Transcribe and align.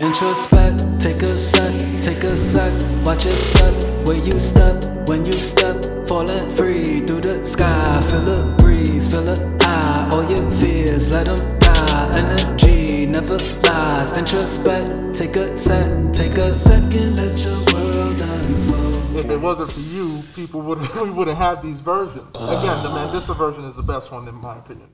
Introspect, 0.00 0.78
take 1.02 1.22
a 1.22 1.28
sec, 1.28 1.72
take 2.02 2.22
a 2.22 2.36
sec, 2.36 2.72
watch 3.04 3.24
your 3.24 3.32
step, 3.32 4.06
where 4.06 4.16
you 4.16 4.32
step, 4.38 4.82
when 5.08 5.26
you 5.26 5.32
step, 5.32 5.76
falling 6.06 6.48
free 6.56 7.00
through 7.00 7.20
the 7.20 7.44
sky, 7.44 8.00
feel 8.10 8.20
the 8.20 8.56
breeze, 8.58 9.10
feel 9.10 9.22
the 9.22 9.58
eye, 9.62 10.08
all 10.12 10.24
your 10.24 10.50
fears, 10.52 11.12
let 11.12 11.26
them 11.26 11.58
die, 11.60 12.12
energy 12.16 13.06
never 13.06 13.36
lies, 13.68 14.16
introspect, 14.16 15.14
take 15.14 15.36
a 15.36 15.56
sec, 15.56 16.12
take 16.12 16.36
a 16.38 16.52
second, 16.52 17.16
let 17.16 17.38
your 17.44 17.58
world 17.72 18.20
unfold. 18.20 19.20
If 19.20 19.30
it 19.30 19.40
wasn't 19.40 19.72
for 19.72 19.80
you, 19.80 20.22
people 20.34 20.60
would 20.62 20.78
we 21.02 21.10
wouldn't 21.10 21.36
have 21.38 21.62
these 21.62 21.80
versions. 21.80 22.24
Uh. 22.34 22.56
Again, 22.58 22.82
the 22.82 22.90
Mandisa 22.90 23.36
version 23.36 23.64
is 23.64 23.76
the 23.76 23.82
best 23.82 24.12
one 24.12 24.28
in 24.28 24.34
my 24.36 24.56
opinion. 24.58 24.88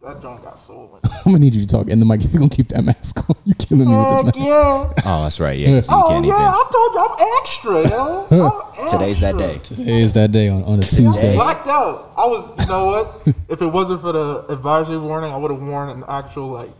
It, 0.00 0.06
that 0.06 0.22
joint 0.22 0.42
got 0.42 0.58
soul. 0.58 0.98
in. 1.04 1.10
I'm 1.10 1.32
gonna 1.32 1.38
need 1.38 1.54
you 1.54 1.60
to 1.62 1.66
talk 1.66 1.88
in 1.88 1.98
the 1.98 2.04
mic 2.04 2.24
if 2.24 2.32
you're 2.32 2.38
gonna 2.40 2.48
keep 2.50 2.68
that 2.68 2.82
mask 2.82 3.28
on. 3.30 3.36
You're 3.44 3.54
killing 3.56 3.88
me 3.88 3.96
with 3.96 4.06
Heck 4.06 4.24
this 4.26 4.34
mask. 4.36 4.48
yeah! 4.48 5.02
Oh, 5.04 5.22
that's 5.24 5.40
right. 5.40 5.58
Yeah, 5.58 5.68
'cause 5.80 5.88
you 5.88 5.94
Oh 5.96 6.08
can't 6.08 6.24
yeah! 6.24 6.32
even. 6.34 6.44
I 6.44 6.70
told 6.72 6.94
you 6.94 7.00
I'm 7.00 7.38
extra, 7.42 7.88
yo. 7.88 8.62
I'm 8.78 8.88
Today's 8.90 9.20
that 9.20 9.36
day. 9.36 9.58
Today 9.58 10.02
is 10.02 10.12
that 10.14 10.32
day 10.32 10.48
on, 10.48 10.62
on 10.64 10.78
a 10.78 10.82
Tuesday. 10.82 11.34
Blacked 11.34 11.66
out. 11.66 12.12
I 12.16 12.26
was, 12.26 12.48
you 12.60 12.66
know 12.68 12.86
what? 12.86 13.34
if 13.48 13.60
it 13.60 13.66
wasn't 13.66 14.00
for 14.00 14.12
the 14.12 14.46
advisory 14.48 14.98
warning, 14.98 15.32
I 15.32 15.36
would 15.36 15.50
have 15.50 15.60
worn 15.60 15.90
an 15.90 16.04
actual 16.08 16.48
like 16.48 16.70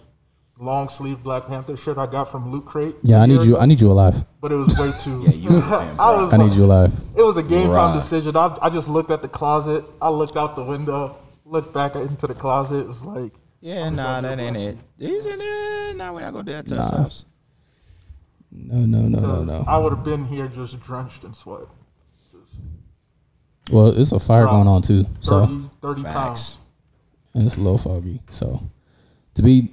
long 0.60 0.88
sleeve 0.88 1.22
Black 1.22 1.46
Panther 1.46 1.76
shirt 1.76 1.98
I 1.98 2.06
got 2.06 2.30
from 2.30 2.50
Loot 2.50 2.66
Crate. 2.66 2.94
Yeah, 3.02 3.20
I 3.22 3.26
need 3.26 3.42
you. 3.42 3.52
ago, 3.54 3.60
I 3.60 3.66
need 3.66 3.80
you 3.80 3.90
alive. 3.92 4.24
But 4.40 4.52
it 4.52 4.56
was 4.56 4.76
way 4.78 4.92
too. 5.00 5.22
Yeah, 5.26 5.30
you. 5.32 5.50
man, 5.50 5.96
I 6.00 6.12
was. 6.14 6.32
I 6.32 6.36
need 6.36 6.52
you 6.52 6.64
alive. 6.64 6.92
It 7.16 7.22
was 7.22 7.36
a 7.36 7.42
game 7.42 7.66
time 7.68 7.94
Right. 7.94 8.00
decision. 8.00 8.36
I, 8.36 8.56
I 8.62 8.70
just 8.70 8.88
looked 8.88 9.10
at 9.10 9.22
the 9.22 9.28
closet. 9.28 9.84
I 10.00 10.08
looked 10.08 10.36
out 10.36 10.54
the 10.56 10.64
window. 10.64 11.16
Looked 11.48 11.72
back 11.72 11.94
into 11.96 12.26
the 12.26 12.34
closet. 12.34 12.80
It 12.80 12.88
was 12.88 13.02
like. 13.02 13.32
Yeah, 13.60 13.88
nah, 13.90 14.20
that 14.20 14.38
ain't 14.38 14.56
it. 14.56 14.76
Isn't 14.98 15.40
it? 15.42 15.96
Nah, 15.96 16.12
we're 16.12 16.20
not 16.20 16.32
gonna 16.32 16.44
do 16.44 16.52
that 16.52 16.66
to 16.68 16.74
Nah. 16.74 16.82
ourselves. 16.82 17.24
No, 18.52 18.76
no, 18.86 19.02
no, 19.08 19.18
no, 19.18 19.26
'cause 19.36 19.46
no. 19.46 19.64
I 19.66 19.76
would 19.78 19.92
have 19.94 20.04
been 20.04 20.24
here 20.26 20.46
just 20.48 20.78
drenched 20.80 21.24
in 21.24 21.34
sweat. 21.34 21.66
Well, 23.70 23.88
it's 23.88 24.12
a 24.12 24.20
fire 24.20 24.46
going 24.46 24.66
on 24.68 24.80
too, 24.82 25.02
30, 25.04 25.10
so 25.20 25.70
30 25.82 26.02
Facts. 26.02 26.14
pounds. 26.14 26.56
and 27.34 27.44
it's 27.44 27.56
a 27.58 27.60
little 27.60 27.78
foggy. 27.78 28.20
So 28.30 28.62
to 29.34 29.42
be 29.42 29.68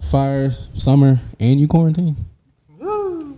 fire, 0.00 0.50
summer, 0.50 1.18
and 1.40 1.58
you 1.60 1.66
quarantine, 1.66 2.16
Woo. 2.78 3.36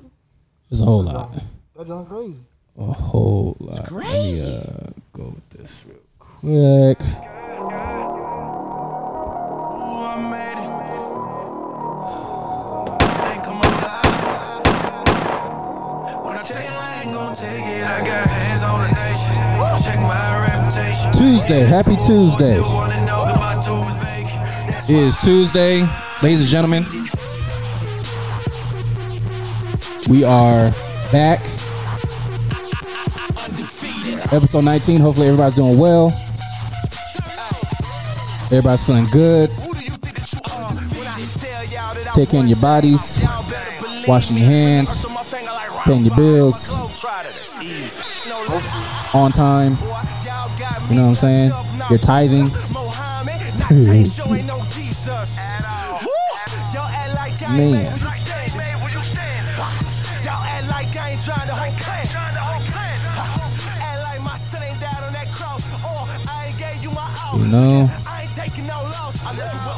it's 0.70 0.80
a 0.80 0.84
whole 0.84 1.02
lot. 1.04 1.32
That 1.76 1.86
joint 1.86 2.08
crazy. 2.08 2.40
A 2.78 2.84
whole 2.84 3.56
lot. 3.60 3.86
crazy. 3.86 4.46
Let 4.50 4.66
me 4.66 4.74
uh, 4.86 4.90
go 5.12 5.24
with 5.34 5.50
this 5.50 5.84
real 5.86 5.96
quick. 6.18 6.98
Tuesday, 21.12 21.60
happy 21.62 21.96
Tuesday. 21.96 22.56
It 24.88 24.90
is 24.90 25.18
Tuesday, 25.18 25.84
ladies 26.22 26.40
and 26.40 26.48
gentlemen. 26.48 26.84
We 30.08 30.22
are 30.22 30.70
back. 31.10 31.40
Episode 34.32 34.64
19. 34.64 35.00
Hopefully, 35.00 35.26
everybody's 35.26 35.56
doing 35.56 35.76
well. 35.76 36.12
Everybody's 38.52 38.84
feeling 38.84 39.06
good. 39.06 39.50
Taking 42.14 42.46
your 42.46 42.58
bodies, 42.58 43.24
washing 44.06 44.36
your 44.36 44.46
hands, 44.46 45.04
paying 45.84 46.04
your 46.04 46.14
bills 46.14 46.72
on 49.14 49.32
time. 49.32 49.72
You 50.88 50.96
know 50.96 51.02
what 51.02 51.08
I'm 51.08 51.14
saying? 51.14 51.52
You're 51.90 51.98
tithing. 51.98 52.48
Man. 57.52 57.98
You 67.34 67.50
know, 67.50 67.90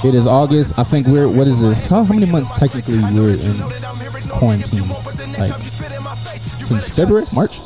it 0.05 0.15
is 0.15 0.27
August. 0.27 0.79
I 0.79 0.85
think 0.85 1.07
we're 1.07 1.29
what 1.29 1.47
is 1.47 1.61
this? 1.61 1.87
How, 1.87 2.05
how 2.05 2.15
many 2.15 2.31
months 2.31 2.51
technically 2.51 2.99
we're 2.99 3.35
in 3.35 3.59
quarantine? 4.29 4.89
Like 5.39 5.53
since 6.67 6.97
February, 6.97 7.25
March? 7.35 7.59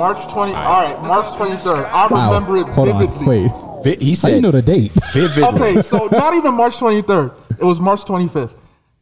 March 0.00 0.32
20. 0.32 0.54
All 0.54 0.82
right, 0.82 1.02
March 1.02 1.26
23rd. 1.36 1.84
I 1.92 2.06
Wow. 2.06 2.32
remember 2.32 2.56
it 2.56 2.66
Hold 2.68 2.88
vividly. 2.88 3.18
on, 3.18 3.26
wait. 3.26 3.50
Vi- 3.84 4.02
He 4.04 4.10
How 4.12 4.14
said 4.14 4.34
you 4.36 4.40
know 4.40 4.50
the 4.50 4.62
date? 4.62 4.90
vividly. 5.12 5.42
Okay, 5.44 5.82
so 5.82 6.08
not 6.10 6.32
even 6.34 6.54
March 6.54 6.76
23rd. 6.78 7.32
It 7.58 7.64
was 7.64 7.78
March 7.78 8.04
25th. 8.06 8.54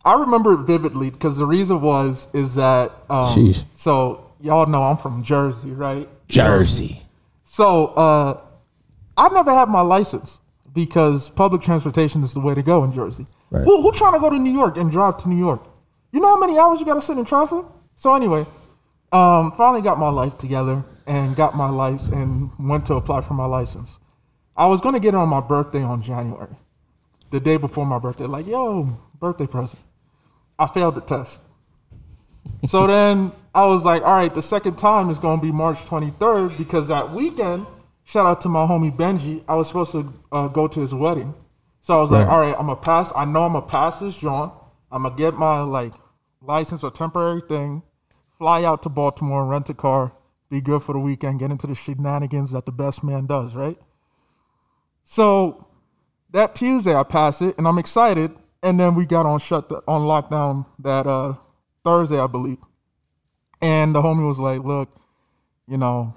I 0.05 0.15
remember 0.15 0.55
it 0.55 0.59
vividly 0.67 1.11
because 1.11 1.37
the 1.37 1.47
reason 1.47 1.81
was 1.81 2.27
is 2.33 2.57
that 2.57 2.91
um, 3.09 3.27
Sheesh. 3.27 3.65
so 3.75 4.25
y'all 4.41 4.67
know 4.67 4.83
I'm 4.83 4.97
from 4.97 5.23
Jersey, 5.23 5.71
right? 5.71 6.09
Jersey. 6.29 7.03
So 7.45 7.87
uh, 7.89 8.41
I 9.17 9.29
never 9.29 9.53
had 9.55 9.69
my 9.69 9.83
license 9.83 10.41
because 10.75 11.31
public 11.31 11.63
transportation 11.63 12.25
is 12.25 12.35
the 12.35 12.41
way 12.41 12.55
to 12.57 12.63
go 12.63 12.83
in 12.85 12.93
Jersey. 12.93 13.27
Right. 13.51 13.63
Who, 13.65 13.83
who 13.83 13.93
trying 13.93 14.15
to 14.15 14.19
go 14.21 14.31
to 14.31 14.39
New 14.39 14.53
York 14.53 14.77
and 14.77 14.91
drive 14.91 15.17
to 15.19 15.29
New 15.29 15.39
York? 15.39 15.63
You 16.13 16.19
know 16.21 16.29
how 16.29 16.39
many 16.39 16.59
hours 16.59 16.81
you 16.81 16.87
got 16.87 16.95
to 16.95 17.03
sit 17.03 17.19
in 17.19 17.25
traffic? 17.25 17.65
So 17.97 18.15
anyway, 18.15 18.47
um, 19.13 19.53
finally 19.53 19.83
got 19.83 19.99
my 19.99 20.09
life 20.11 20.37
together 20.39 20.85
and 21.07 21.35
got 21.35 21.57
my 21.57 21.69
license 21.69 22.09
and 22.09 22.51
went 22.59 22.87
to 22.87 22.95
apply 22.95 23.23
for 23.23 23.35
my 23.35 23.47
license. 23.47 23.99
I 24.57 24.67
was 24.67 24.81
going 24.81 24.95
to 24.95 25.01
get 25.01 25.15
it 25.15 25.17
on 25.17 25.29
my 25.29 25.41
birthday 25.41 25.83
on 25.83 26.03
January, 26.03 26.57
the 27.31 27.41
day 27.41 27.57
before 27.57 27.87
my 27.87 27.99
birthday. 27.99 28.25
Like, 28.25 28.47
yo, 28.47 28.99
birthday 29.19 29.47
present. 29.47 29.81
I 30.59 30.67
failed 30.67 30.95
the 30.97 31.01
test. 31.01 31.41
So 32.67 32.87
then 32.87 33.31
I 33.55 33.67
was 33.67 33.85
like, 33.85 34.03
all 34.03 34.15
right, 34.15 34.33
the 34.35 34.43
second 34.43 34.79
time 34.79 35.11
is 35.11 35.19
going 35.19 35.39
to 35.39 35.47
be 35.47 35.53
March 35.53 35.79
23rd 35.81 36.57
because 36.57 36.89
that 36.89 37.13
weekend, 37.13 37.67
shout 38.05 38.27
out 38.27 38.41
to 38.41 38.49
my 38.49 38.67
homie 38.67 38.95
Benji, 38.95 39.45
I 39.47 39.55
was 39.55 39.69
supposed 39.69 39.93
to 39.93 40.13
uh, 40.33 40.49
go 40.49 40.67
to 40.67 40.81
his 40.81 40.95
wedding. 40.95 41.35
So 41.83 41.97
I 41.97 42.01
was 42.01 42.11
like, 42.11 42.27
all 42.27 42.41
right, 42.41 42.57
I'm 42.59 42.67
to 42.67 42.77
pass. 42.77 43.13
I 43.15 43.25
know 43.27 43.45
I'm 43.45 43.53
to 43.53 43.63
pass 43.63 44.01
this 44.01 44.17
joint. 44.17 44.53
I'm 44.91 45.03
going 45.03 45.15
to 45.15 45.19
get 45.19 45.35
my 45.35 45.61
like 45.61 45.93
license 46.43 46.83
or 46.83 46.91
temporary 46.91 47.43
thing, 47.49 47.83
fly 48.39 48.65
out 48.65 48.83
to 48.85 48.89
Baltimore, 48.89 49.47
rent 49.47 49.69
a 49.69 49.75
car, 49.75 50.13
be 50.49 50.61
good 50.61 50.83
for 50.83 50.93
the 50.93 50.99
weekend, 50.99 51.41
get 51.41 51.51
into 51.51 51.67
the 51.67 51.75
shenanigans 51.75 52.53
that 52.53 52.65
the 52.65 52.73
best 52.73 53.05
man 53.05 53.27
does, 53.27 53.55
right? 53.55 53.79
So 55.05 55.67
that 56.31 56.55
Tuesday 56.55 56.95
I 56.95 57.03
passed 57.03 57.43
it 57.43 57.57
and 57.59 57.67
I'm 57.67 57.79
excited. 57.79 58.33
And 58.63 58.79
then 58.79 58.95
we 58.95 59.07
got 59.07 59.25
on 59.25 59.39
shut 59.39 59.69
the, 59.69 59.83
on 59.87 60.03
lockdown 60.03 60.67
that 60.81 61.07
uh, 61.07 61.35
Thursday, 61.85 62.19
I 62.19 62.27
believe. 62.27 62.59
And 63.61 63.95
the 63.95 64.03
homie 64.03 64.27
was 64.27 64.39
like, 64.39 64.63
"Look, 64.63 64.89
you 65.69 65.77
know, 65.77 66.15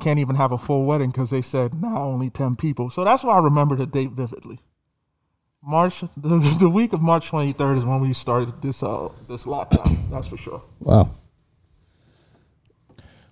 can't 0.00 0.18
even 0.18 0.36
have 0.36 0.50
a 0.50 0.58
full 0.58 0.84
wedding 0.84 1.10
because 1.10 1.30
they 1.30 1.42
said 1.42 1.80
now 1.80 1.98
only 1.98 2.30
ten 2.30 2.56
people." 2.56 2.90
So 2.90 3.04
that's 3.04 3.22
why 3.22 3.36
I 3.36 3.40
remember 3.40 3.76
the 3.76 3.86
date 3.86 4.10
vividly. 4.10 4.58
March, 5.66 6.00
the, 6.16 6.56
the 6.60 6.68
week 6.68 6.92
of 6.92 7.00
March 7.00 7.30
23rd 7.30 7.78
is 7.78 7.84
when 7.84 8.00
we 8.00 8.12
started 8.12 8.60
this 8.62 8.82
uh 8.82 9.08
this 9.28 9.44
lockdown. 9.44 10.10
That's 10.10 10.26
for 10.26 10.36
sure. 10.36 10.62
Wow. 10.80 11.10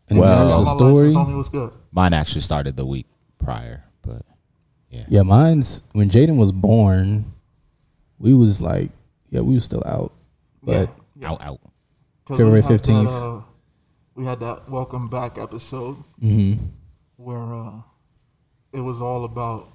And 0.09 0.19
Well- 0.19 0.57
there's 0.57 0.69
a 0.69 0.71
story. 0.73 1.15
was 1.15 1.49
good. 1.49 1.73
Mine 1.93 2.13
actually 2.15 2.41
started 2.43 2.77
the 2.77 2.87
week 2.87 3.07
prior, 3.39 3.85
but 4.03 4.23
yeah. 4.91 5.05
Yeah, 5.09 5.23
mine's 5.23 5.83
when 5.93 6.09
Jaden 6.11 6.37
was 6.37 6.53
born. 6.53 7.27
We 8.19 8.35
was 8.35 8.61
like, 8.63 8.93
yeah, 9.31 9.41
we 9.41 9.55
was 9.55 9.65
still 9.65 9.83
out, 9.85 10.13
but 10.63 10.89
Out, 11.25 11.43
out. 11.43 11.61
February 12.29 12.61
we 12.61 12.67
15th. 12.69 13.09
uh, 13.09 13.43
we 14.15 14.25
had 14.25 14.39
that 14.41 14.71
welcome 14.71 15.09
back 15.09 15.39
episode 15.39 15.97
Mm-hmm. 16.23 16.65
where 17.17 17.53
uh, 17.55 17.73
it 18.73 18.81
was 18.81 19.01
all 19.03 19.25
about 19.25 19.69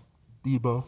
Debo. 0.45 0.85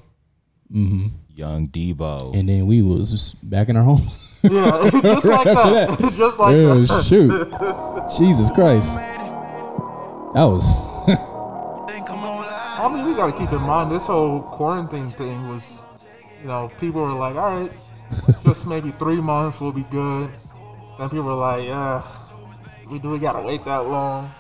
Young 1.40 1.68
Debo. 1.70 2.36
and 2.36 2.48
then 2.50 2.68
we 2.68 2.82
was 2.82 3.12
just 3.12 3.50
back 3.50 3.70
in 3.70 3.78
our 3.78 3.84
homes. 3.84 4.20
Yeah, 4.44 4.90
just 5.02 5.26
like 5.26 5.44
that. 5.46 6.14
just 6.18 6.38
like 6.40 6.56
yeah, 6.56 6.74
that. 6.76 7.04
shoot, 7.08 7.32
Jesus 8.18 8.50
Christ, 8.52 8.96
that 10.34 10.44
was 10.46 10.66
I 12.82 12.90
mean, 12.94 13.06
we 13.08 13.14
got 13.14 13.28
to 13.28 13.38
keep 13.38 13.52
in 13.52 13.62
mind 13.62 13.92
this 13.92 14.08
whole 14.08 14.42
quarantine 14.42 15.10
thing 15.10 15.50
was, 15.50 15.64
you 16.42 16.48
know, 16.48 16.72
people 16.80 17.02
were 17.02 17.12
like, 17.14 17.36
all 17.36 17.60
right, 17.60 17.72
just 18.44 18.66
maybe 18.66 18.92
three 18.92 19.20
months 19.20 19.60
will 19.60 19.74
be 19.74 19.84
good. 19.92 20.30
Then 20.98 21.10
people 21.10 21.24
were 21.26 21.34
like, 21.34 21.66
yeah, 21.66 22.02
we 22.90 23.00
do 23.00 23.10
we 23.10 23.20
gotta 23.20 23.46
wait 23.46 23.64
that 23.66 23.80
long? 23.86 24.32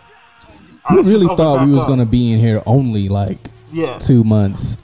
we 0.89 0.95
Let's 0.97 1.07
really 1.09 1.27
thought 1.35 1.65
we 1.65 1.71
was 1.73 1.83
up. 1.83 1.87
gonna 1.89 2.05
be 2.05 2.31
in 2.31 2.39
here 2.39 2.61
only 2.65 3.09
like 3.09 3.39
Yeah, 3.71 3.97
two 3.99 4.23
months, 4.23 4.77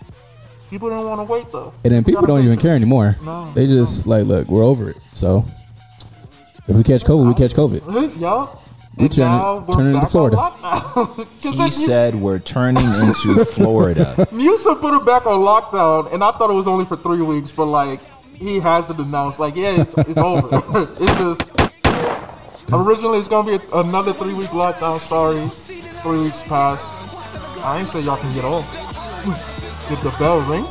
people 0.69 0.89
don't 0.89 1.05
want 1.05 1.19
to 1.19 1.23
wait 1.31 1.51
though. 1.51 1.73
and 1.83 1.93
then 1.93 2.03
people 2.03 2.25
don't 2.25 2.43
even 2.43 2.57
care 2.57 2.75
anymore. 2.75 3.15
No, 3.23 3.51
They 3.53 3.67
just 3.67 4.07
like, 4.07 4.25
look, 4.25 4.47
we're 4.47 4.63
over 4.63 4.89
it. 4.89 4.97
So 5.13 5.45
If 6.67 6.75
we 6.75 6.83
catch 6.83 7.03
COVID, 7.03 7.27
we 7.27 7.33
catch 7.33 7.53
COVID. 7.53 8.19
Yup. 8.19 8.61
We 8.97 9.09
turn 9.09 9.31
it- 9.33 9.67
we're 9.67 9.73
turn 9.73 9.85
it 9.87 9.95
into 9.95 10.07
Florida. 10.07 10.37
He 11.41 11.69
said 11.71 12.15
we're 12.15 12.39
turning 12.39 12.85
into 12.85 13.43
Florida. 13.55 14.27
Newsom 14.31 14.75
put 14.77 14.93
it 14.93 15.05
back 15.05 15.25
on 15.25 15.39
lockdown, 15.41 16.11
and 16.13 16.23
I 16.23 16.31
thought 16.31 16.49
it 16.49 16.53
was 16.53 16.67
only 16.67 16.85
for 16.85 16.95
three 16.95 17.21
weeks, 17.21 17.51
but 17.51 17.65
like 17.65 17.99
he 18.33 18.59
has 18.59 18.89
it 18.89 18.97
announced, 18.97 19.39
like 19.39 19.55
yeah, 19.55 19.81
it's, 19.81 19.97
it's 19.97 20.17
over. 20.17 20.47
it's 20.99 21.15
just 21.15 21.51
originally 22.71 23.19
it's 23.19 23.27
gonna 23.27 23.57
be 23.57 23.63
another 23.73 24.13
three 24.13 24.33
week 24.33 24.47
lockdown. 24.49 24.99
Sorry, 24.99 25.45
three 26.01 26.21
weeks 26.23 26.41
passed. 26.43 26.83
I 27.65 27.79
ain't 27.79 27.89
say 27.89 28.01
y'all 28.01 28.17
can 28.17 28.33
get 28.33 28.45
off. 28.45 29.54
Did 29.89 29.99
the 29.99 30.15
bell 30.17 30.39
ring? 30.41 30.63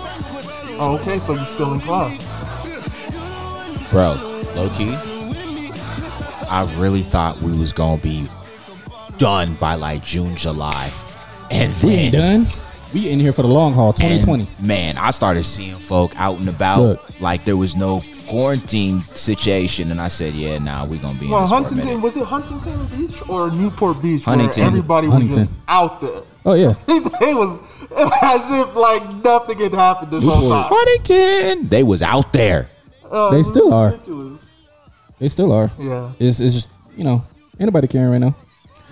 Oh, 0.77 0.99
okay, 1.01 1.19
so 1.21 1.35
you're 1.35 1.45
still 1.45 1.73
in 1.75 1.81
class? 1.81 2.19
Bro, 3.91 4.15
low 4.57 4.69
key, 4.71 4.93
I 6.51 6.69
really 6.79 7.03
thought 7.03 7.41
we 7.41 7.53
was 7.57 7.73
gonna 7.73 8.01
be 8.03 8.27
done 9.19 9.55
by 9.55 9.75
like 9.75 10.03
June, 10.05 10.35
July. 10.37 10.93
And 11.51 11.73
We 11.75 11.79
then 11.91 11.99
ain't 11.99 12.15
done. 12.15 12.47
We 12.93 13.09
in 13.11 13.19
here 13.21 13.33
for 13.33 13.43
the 13.43 13.49
long 13.49 13.73
haul. 13.75 13.93
2020. 13.93 14.45
And, 14.59 14.67
man, 14.67 14.99
I 14.99 15.11
started 15.11 15.45
seeing 15.45 15.75
folk 15.75 16.13
out 16.17 16.39
and 16.39 16.49
about 16.49 16.81
Look. 16.81 17.21
like 17.21 17.45
there 17.45 17.57
was 17.57 17.75
no 17.77 18.03
quarantine 18.29 19.01
situation, 19.01 19.91
and 19.91 20.01
I 20.01 20.09
said, 20.09 20.35
"Yeah, 20.35 20.59
nah, 20.59 20.85
we're 20.87 21.01
gonna 21.01 21.19
be 21.19 21.29
Well, 21.29 21.39
in 21.39 21.43
this 21.43 21.51
for 21.51 21.55
a 21.57 21.63
Huntington 21.63 21.87
minute." 21.87 22.03
was 22.03 22.17
it 22.17 22.25
Huntington 22.25 22.87
Beach 22.97 23.29
or 23.29 23.51
Newport 23.51 24.01
Beach? 24.03 24.25
Huntington. 24.25 24.63
Where 24.63 24.69
everybody 24.69 25.09
was 25.09 25.35
just 25.35 25.51
out 25.69 26.01
there. 26.01 26.23
Oh 26.47 26.55
yeah. 26.55 26.75
it 26.89 27.37
was 27.37 27.59
as 28.23 28.51
if 28.51 28.75
like 28.77 29.03
nothing 29.25 29.59
had 29.59 29.73
happened 29.73 30.11
this 30.11 30.25
whole 30.25 30.41
Newport. 30.43 30.63
time. 30.69 30.73
Huntington, 30.75 31.69
they 31.69 31.83
was 31.83 32.03
out 32.03 32.33
there. 32.33 32.69
Uh, 33.11 33.31
They 33.31 33.37
it 33.37 33.39
was 33.39 33.49
still 33.49 33.73
are. 33.73 33.91
ridiculous. 33.91 34.43
They 35.19 35.29
still 35.29 35.53
are. 35.53 35.71
Yeah. 35.79 36.13
It's, 36.19 36.41
it's 36.41 36.55
just 36.55 36.69
you 36.97 37.05
know 37.05 37.23
anybody 37.61 37.87
caring 37.87 38.11
right 38.11 38.19
now. 38.21 38.35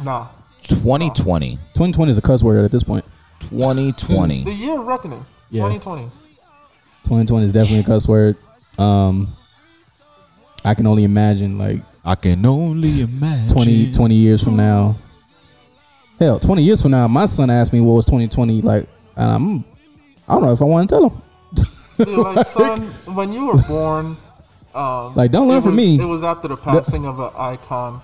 Nah. 0.02 0.28
2020, 0.62 1.56
2020 1.56 2.10
is 2.10 2.18
a 2.18 2.22
cuss 2.22 2.42
word 2.42 2.64
at 2.64 2.70
this 2.70 2.82
point. 2.84 3.04
2020. 3.40 4.44
The 4.44 4.52
year 4.52 4.78
of 4.78 4.86
reckoning. 4.86 5.24
Yeah. 5.50 5.62
2020. 5.64 6.04
2020 7.04 7.46
is 7.46 7.52
definitely 7.52 7.80
a 7.80 7.82
cuss 7.84 8.06
word. 8.06 8.36
Um, 8.78 9.28
I 10.64 10.74
can 10.74 10.86
only 10.86 11.02
imagine 11.04 11.58
like 11.58 11.80
I 12.04 12.14
can 12.14 12.44
only 12.46 13.00
imagine. 13.02 13.48
20, 13.48 13.92
20 13.92 14.14
years 14.14 14.42
from 14.42 14.56
now. 14.56 14.96
Hell, 16.22 16.38
20 16.38 16.62
years 16.62 16.80
from 16.80 16.92
now, 16.92 17.08
my 17.08 17.26
son 17.26 17.50
asked 17.50 17.72
me 17.72 17.80
what 17.80 17.94
was 17.94 18.04
2020 18.06 18.62
like, 18.62 18.88
and 19.16 19.28
I'm, 19.28 19.64
I 20.28 20.34
don't 20.34 20.42
know 20.42 20.52
if 20.52 20.62
I 20.62 20.64
want 20.66 20.88
to 20.88 20.94
tell 20.94 21.10
him. 21.10 21.22
Yeah, 21.98 22.16
like 22.16 22.46
son, 22.56 22.80
when 23.12 23.32
you 23.32 23.46
were 23.46 23.60
born, 23.64 24.16
um, 24.72 25.16
Like, 25.16 25.32
don't 25.32 25.48
learn 25.48 25.58
it 25.58 25.62
from 25.62 25.74
me. 25.74 25.98
It 25.98 26.04
was 26.04 26.22
after 26.22 26.46
the 26.46 26.56
passing 26.56 27.06
of 27.06 27.18
an 27.18 27.30
icon, 27.36 28.00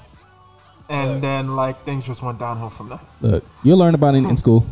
and 0.89 1.23
then 1.23 1.55
like 1.55 1.85
things 1.85 2.05
just 2.05 2.21
went 2.21 2.41
downhill 2.41 2.71
from 2.71 2.89
there. 2.89 2.99
Look, 3.21 3.45
you'll 3.63 3.79
learn 3.79 3.95
about 3.95 4.17
it 4.17 4.19
in, 4.19 4.31
in 4.31 4.37
school. 4.37 4.67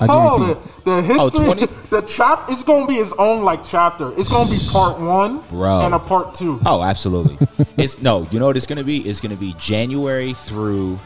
I 0.00 0.06
Oh, 0.08 0.38
guarantee. 0.38 0.60
the, 0.84 0.90
the 0.90 1.02
history, 1.02 1.46
Oh, 1.48 1.54
the 1.90 2.00
chap, 2.08 2.46
it's 2.48 2.62
gonna 2.62 2.86
be 2.86 2.94
its 2.94 3.12
own 3.18 3.44
like 3.44 3.62
chapter. 3.66 4.18
It's 4.18 4.30
gonna 4.30 4.48
be 4.50 4.58
part 4.72 4.98
one 4.98 5.42
Bro. 5.50 5.82
and 5.82 5.92
a 5.92 5.98
part 5.98 6.34
two. 6.34 6.60
Oh, 6.64 6.82
absolutely. 6.82 7.46
it's 7.76 8.00
no. 8.00 8.26
You 8.30 8.38
know 8.38 8.46
what 8.46 8.56
it's 8.56 8.66
gonna 8.66 8.84
be? 8.84 9.06
It's 9.06 9.20
gonna 9.20 9.36
be 9.36 9.54
January 9.60 10.32
through 10.32 10.98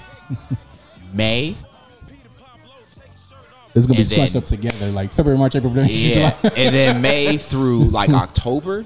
May. 1.12 1.56
It's 3.74 3.86
gonna 3.86 3.96
be 3.96 4.02
and 4.02 4.10
then- 4.10 4.26
squashed 4.28 4.36
up 4.36 4.44
together 4.44 4.90
like 4.90 5.12
February, 5.12 5.38
March, 5.38 5.54
April, 5.56 5.72
May, 5.72 5.86
Yeah, 5.90 6.30
July. 6.40 6.52
and 6.56 6.74
then 6.74 7.00
May 7.02 7.36
through 7.38 7.84
like 7.84 8.10
October. 8.10 8.84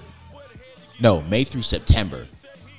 No, 1.00 1.22
May 1.22 1.44
through 1.44 1.62
September, 1.62 2.24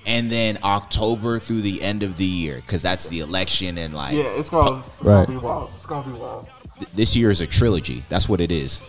and 0.05 0.31
then 0.31 0.57
October 0.63 1.39
through 1.39 1.61
the 1.61 1.81
end 1.81 2.01
of 2.03 2.15
the 2.17 2.25
year 2.25 2.55
because 2.57 2.81
that's 2.81 3.07
the 3.09 3.19
election 3.19 3.77
and 3.77 3.93
like 3.93 4.13
Yeah, 4.15 4.23
it's 4.39 4.49
gonna, 4.49 4.77
it's 4.79 4.87
Right. 5.01 5.25
gonna 5.27 5.39
be 5.39 5.45
wild. 5.45 5.69
It's 5.75 5.85
gonna 5.85 6.07
be 6.11 6.17
wild. 6.19 6.47
th- 6.77 6.89
this 6.91 7.15
year 7.15 7.29
is 7.31 7.41
a 7.41 7.47
trilogy. 7.47 8.03
That's 8.09 8.29
what 8.29 8.39
it 8.39 8.51
is. 8.51 8.81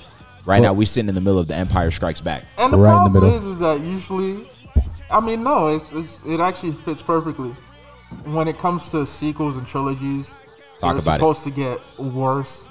Right 0.44 0.60
Well- 0.60 0.70
now, 0.70 0.78
we're 0.78 0.86
sitting 0.86 1.08
in 1.08 1.14
the 1.16 1.20
middle 1.20 1.38
of 1.40 1.48
the 1.48 1.56
Empire 1.56 1.90
Strikes 1.90 2.20
Back. 2.20 2.44
And 2.58 2.72
the 2.72 2.76
Right 2.78 3.06
in 3.06 3.12
the 3.12 3.20
problem 3.20 3.34
middle. 3.34 3.50
is, 3.50 3.54
is 3.54 3.58
that 3.60 3.80
usually, 3.80 4.48
I 5.10 5.19
mean, 5.20 5.42
no, 5.42 5.74
it's, 5.76 5.86
it's 5.92 6.19
it 6.26 6.38
actually 6.40 6.72
fits 6.72 7.02
perfectly. 7.02 7.54
When 8.24 8.46
it 8.46 8.58
comes 8.58 8.88
to 8.90 9.04
sequels 9.06 9.56
and 9.56 9.66
trilogies, 9.66 10.28
Talk 10.78 10.92
they're 10.92 10.98
about 11.02 11.14
it. 11.16 11.19
supposed 11.19 11.44
to 11.44 11.50
get 11.50 11.78
worse 11.98 12.69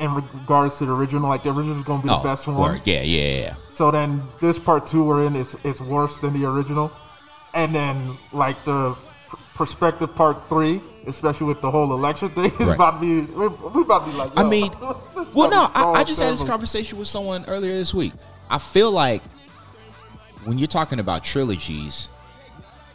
in 0.00 0.14
regards 0.14 0.78
to 0.78 0.86
the 0.86 0.92
original. 0.92 1.28
Like 1.28 1.42
the 1.42 1.50
original 1.50 1.78
is 1.78 1.84
going 1.84 2.00
to 2.00 2.06
be 2.06 2.08
the 2.12 2.18
oh, 2.18 2.22
best 2.22 2.46
one. 2.46 2.56
Oh, 2.56 2.60
word. 2.60 2.80
Yeah, 2.84 3.02
yeah, 3.02 3.40
yeah. 3.40 3.54
So 3.74 3.90
then 3.90 4.22
this 4.40 4.58
part 4.58 4.86
two 4.86 5.04
we're 5.04 5.24
in 5.26 5.36
is 5.36 5.54
is 5.64 5.80
worse 5.80 6.18
than 6.20 6.32
the 6.38 6.46
original, 6.48 6.90
and 7.54 7.74
then 7.74 8.16
like 8.32 8.62
the 8.64 8.96
perspective 9.54 10.14
part 10.14 10.48
three, 10.48 10.80
especially 11.06 11.46
with 11.46 11.60
the 11.60 11.70
whole 11.70 11.92
election 11.92 12.30
thing, 12.30 12.46
is 12.60 12.68
Right. 12.68 12.74
about 12.74 13.00
to 13.00 13.00
be 13.00 13.32
we 13.32 13.82
about 13.82 14.06
to 14.06 14.10
be 14.10 14.16
like. 14.16 14.30
I 14.36 14.42
mean, 14.48 14.72
well, 15.34 15.50
no, 15.50 15.70
I, 15.74 16.00
I 16.00 16.04
just 16.04 16.20
had 16.20 16.32
this 16.32 16.44
conversation 16.44 16.98
with 16.98 17.08
someone 17.08 17.44
earlier 17.46 17.72
this 17.72 17.92
week. 17.94 18.12
I 18.48 18.58
feel 18.58 18.90
like 18.90 19.22
when 20.44 20.58
you're 20.58 20.66
talking 20.68 20.98
about 20.98 21.22
trilogies, 21.22 22.08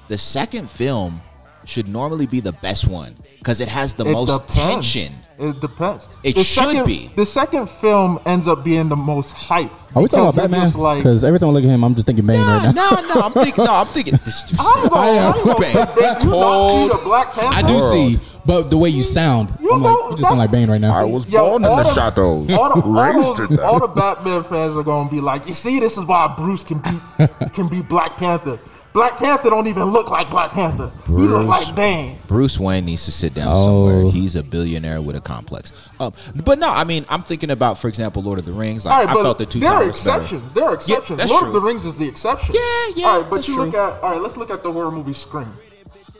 the 0.07 0.18
second 0.18 0.69
film 0.69 1.22
should 1.66 1.88
normally 1.88 2.25
be 2.25 2.40
the 2.40 2.52
best 2.52 2.88
one 2.88 3.16
because 3.40 3.62
it 3.62 3.68
has 3.69 3.94
the 3.94 4.06
It 4.06 4.12
most 4.12 4.48
depends. 4.48 4.56
tension. 4.94 5.13
It 5.37 5.59
depends. 5.59 6.07
It 6.23 6.35
The 6.35 6.43
should 6.45 6.63
second- 6.69 6.85
be. 6.85 7.11
The 7.15 7.25
second 7.25 7.69
film 7.69 8.19
ends 8.25 8.47
up 8.47 8.63
being 8.63 8.87
the 8.87 8.95
most 8.95 9.31
hype. 9.31 9.69
Are 9.93 10.01
we 10.01 10.07
talking 10.07 10.27
about 10.27 10.35
because 10.35 10.41
you're 10.41 10.47
Batman? 10.49 10.61
just 10.67 10.77
Like, 10.77 10.97
Because 10.99 11.23
every 11.25 11.39
time 11.39 11.49
I 11.49 11.51
look 11.51 11.63
at 11.65 11.69
him, 11.69 11.83
I'm 11.83 11.93
just 11.93 12.07
thinking 12.07 12.25
Bane 12.25 12.39
Nah, 12.39 12.57
right 12.63 12.73
now. 12.75 12.89
no, 12.89 13.13
no, 13.15 13.21
I'm 13.21 13.31
thinking, 13.33 13.63
no, 13.65 13.73
I'm 13.73 13.85
thinking. 13.85 14.13
This 14.13 14.59
I'm 14.59 14.87
gonna, 14.89 15.01
I 15.01 15.07
am. 15.09 15.33
I'm 15.33 15.43
gonna 15.45 15.57
say, 15.57 15.73
Bang. 15.73 15.85
Bang, 15.95 16.15
you 16.15 16.21
see 16.21 16.87
the 16.87 17.01
Black 17.03 17.31
Panther? 17.33 17.55
I 17.57 17.61
do 17.63 17.73
World. 17.75 17.91
see, 17.93 18.19
but 18.45 18.69
the 18.69 18.77
way 18.77 18.89
you 18.89 19.03
sound, 19.03 19.55
You 19.61 19.71
I'm 19.73 19.81
know, 19.81 19.93
like, 19.93 20.11
you 20.11 20.17
just 20.17 20.27
sound 20.29 20.39
like 20.39 20.51
Bane 20.51 20.69
right 20.69 20.79
now. 20.81 20.95
I 20.95 21.03
was 21.03 21.27
Yo, 21.27 21.39
born 21.49 21.63
in 21.63 21.69
all 21.69 21.77
the 21.77 21.83
the- 21.83 21.93
shadows, 21.93 22.53
All 22.53 22.73
the, 22.75 22.81
all, 22.81 22.91
raised 22.93 23.37
those- 23.39 23.49
in 23.49 23.55
them. 23.57 23.65
all 23.65 23.79
the 23.79 23.87
Batman 23.87 24.43
fans 24.45 24.77
are 24.77 24.83
gonna 24.83 25.09
be 25.09 25.19
like, 25.21 25.45
you 25.47 25.53
see, 25.53 25.79
this 25.81 25.97
is 25.97 26.05
why 26.05 26.33
Bruce 26.37 26.63
can 26.63 26.79
be 26.79 27.27
can 27.53 27.67
be 27.67 27.81
Black 27.81 28.15
Panther. 28.17 28.57
Black 28.95 29.18
Panther 29.18 29.50
don't 29.50 29.68
even 29.68 29.83
look 29.92 30.09
like 30.09 30.30
Black 30.30 30.51
Panther. 30.51 30.89
He 31.06 31.12
look 31.12 31.30
Bruce. 31.45 31.45
like 31.47 31.75
Bane. 31.75 32.18
Bruce 32.27 32.57
Wayne 32.57 32.86
needs 32.86 33.03
to 33.06 33.12
sit 33.12 33.33
down 33.33 33.50
Oh. 33.51 33.63
somewhere. 33.65 34.09
He's 34.12 34.38
a 34.38 34.42
billionaire 34.42 35.01
with 35.01 35.18
a 35.18 35.19
complex. 35.21 35.74
Um, 36.00 36.13
but 36.33 36.59
no, 36.59 36.69
I 36.69 36.86
mean, 36.86 37.06
I'm 37.09 37.21
thinking 37.21 37.50
about, 37.51 37.77
for 37.77 37.89
example, 37.89 38.24
Lord 38.24 38.39
of 38.39 38.45
the 38.45 38.53
Rings. 38.53 38.86
Like, 38.86 38.94
All 38.94 39.06
right, 39.06 39.09
I 39.18 39.21
felt 39.21 39.38
the 39.38 39.45
two 39.45 39.59
there 39.59 39.69
are 39.69 39.81
towers 39.83 40.01
better. 40.01 40.15
exceptions. 40.21 40.53
There 40.53 40.63
are 40.63 40.74
exceptions. 40.75 41.18
that's 41.19 41.30
Lord 41.30 41.42
true. 41.42 41.47
of 41.50 41.53
the 41.53 41.59
Rings 41.59 41.86
is 41.86 41.97
the 41.97 42.07
exception. 42.07 42.56
Yeah, 42.56 42.88
yeah, 42.95 43.07
All 43.07 43.19
right, 43.21 43.30
but 43.30 43.47
you 43.50 43.56
true. 43.56 43.65
look 43.65 43.75
at 43.75 44.01
all 44.01 44.12
right. 44.13 44.21
Let's 44.21 44.38
look 44.38 44.50
at 44.50 44.63
the 44.63 44.71
horror 44.71 44.92
movie 44.92 45.13
Scream. 45.13 45.56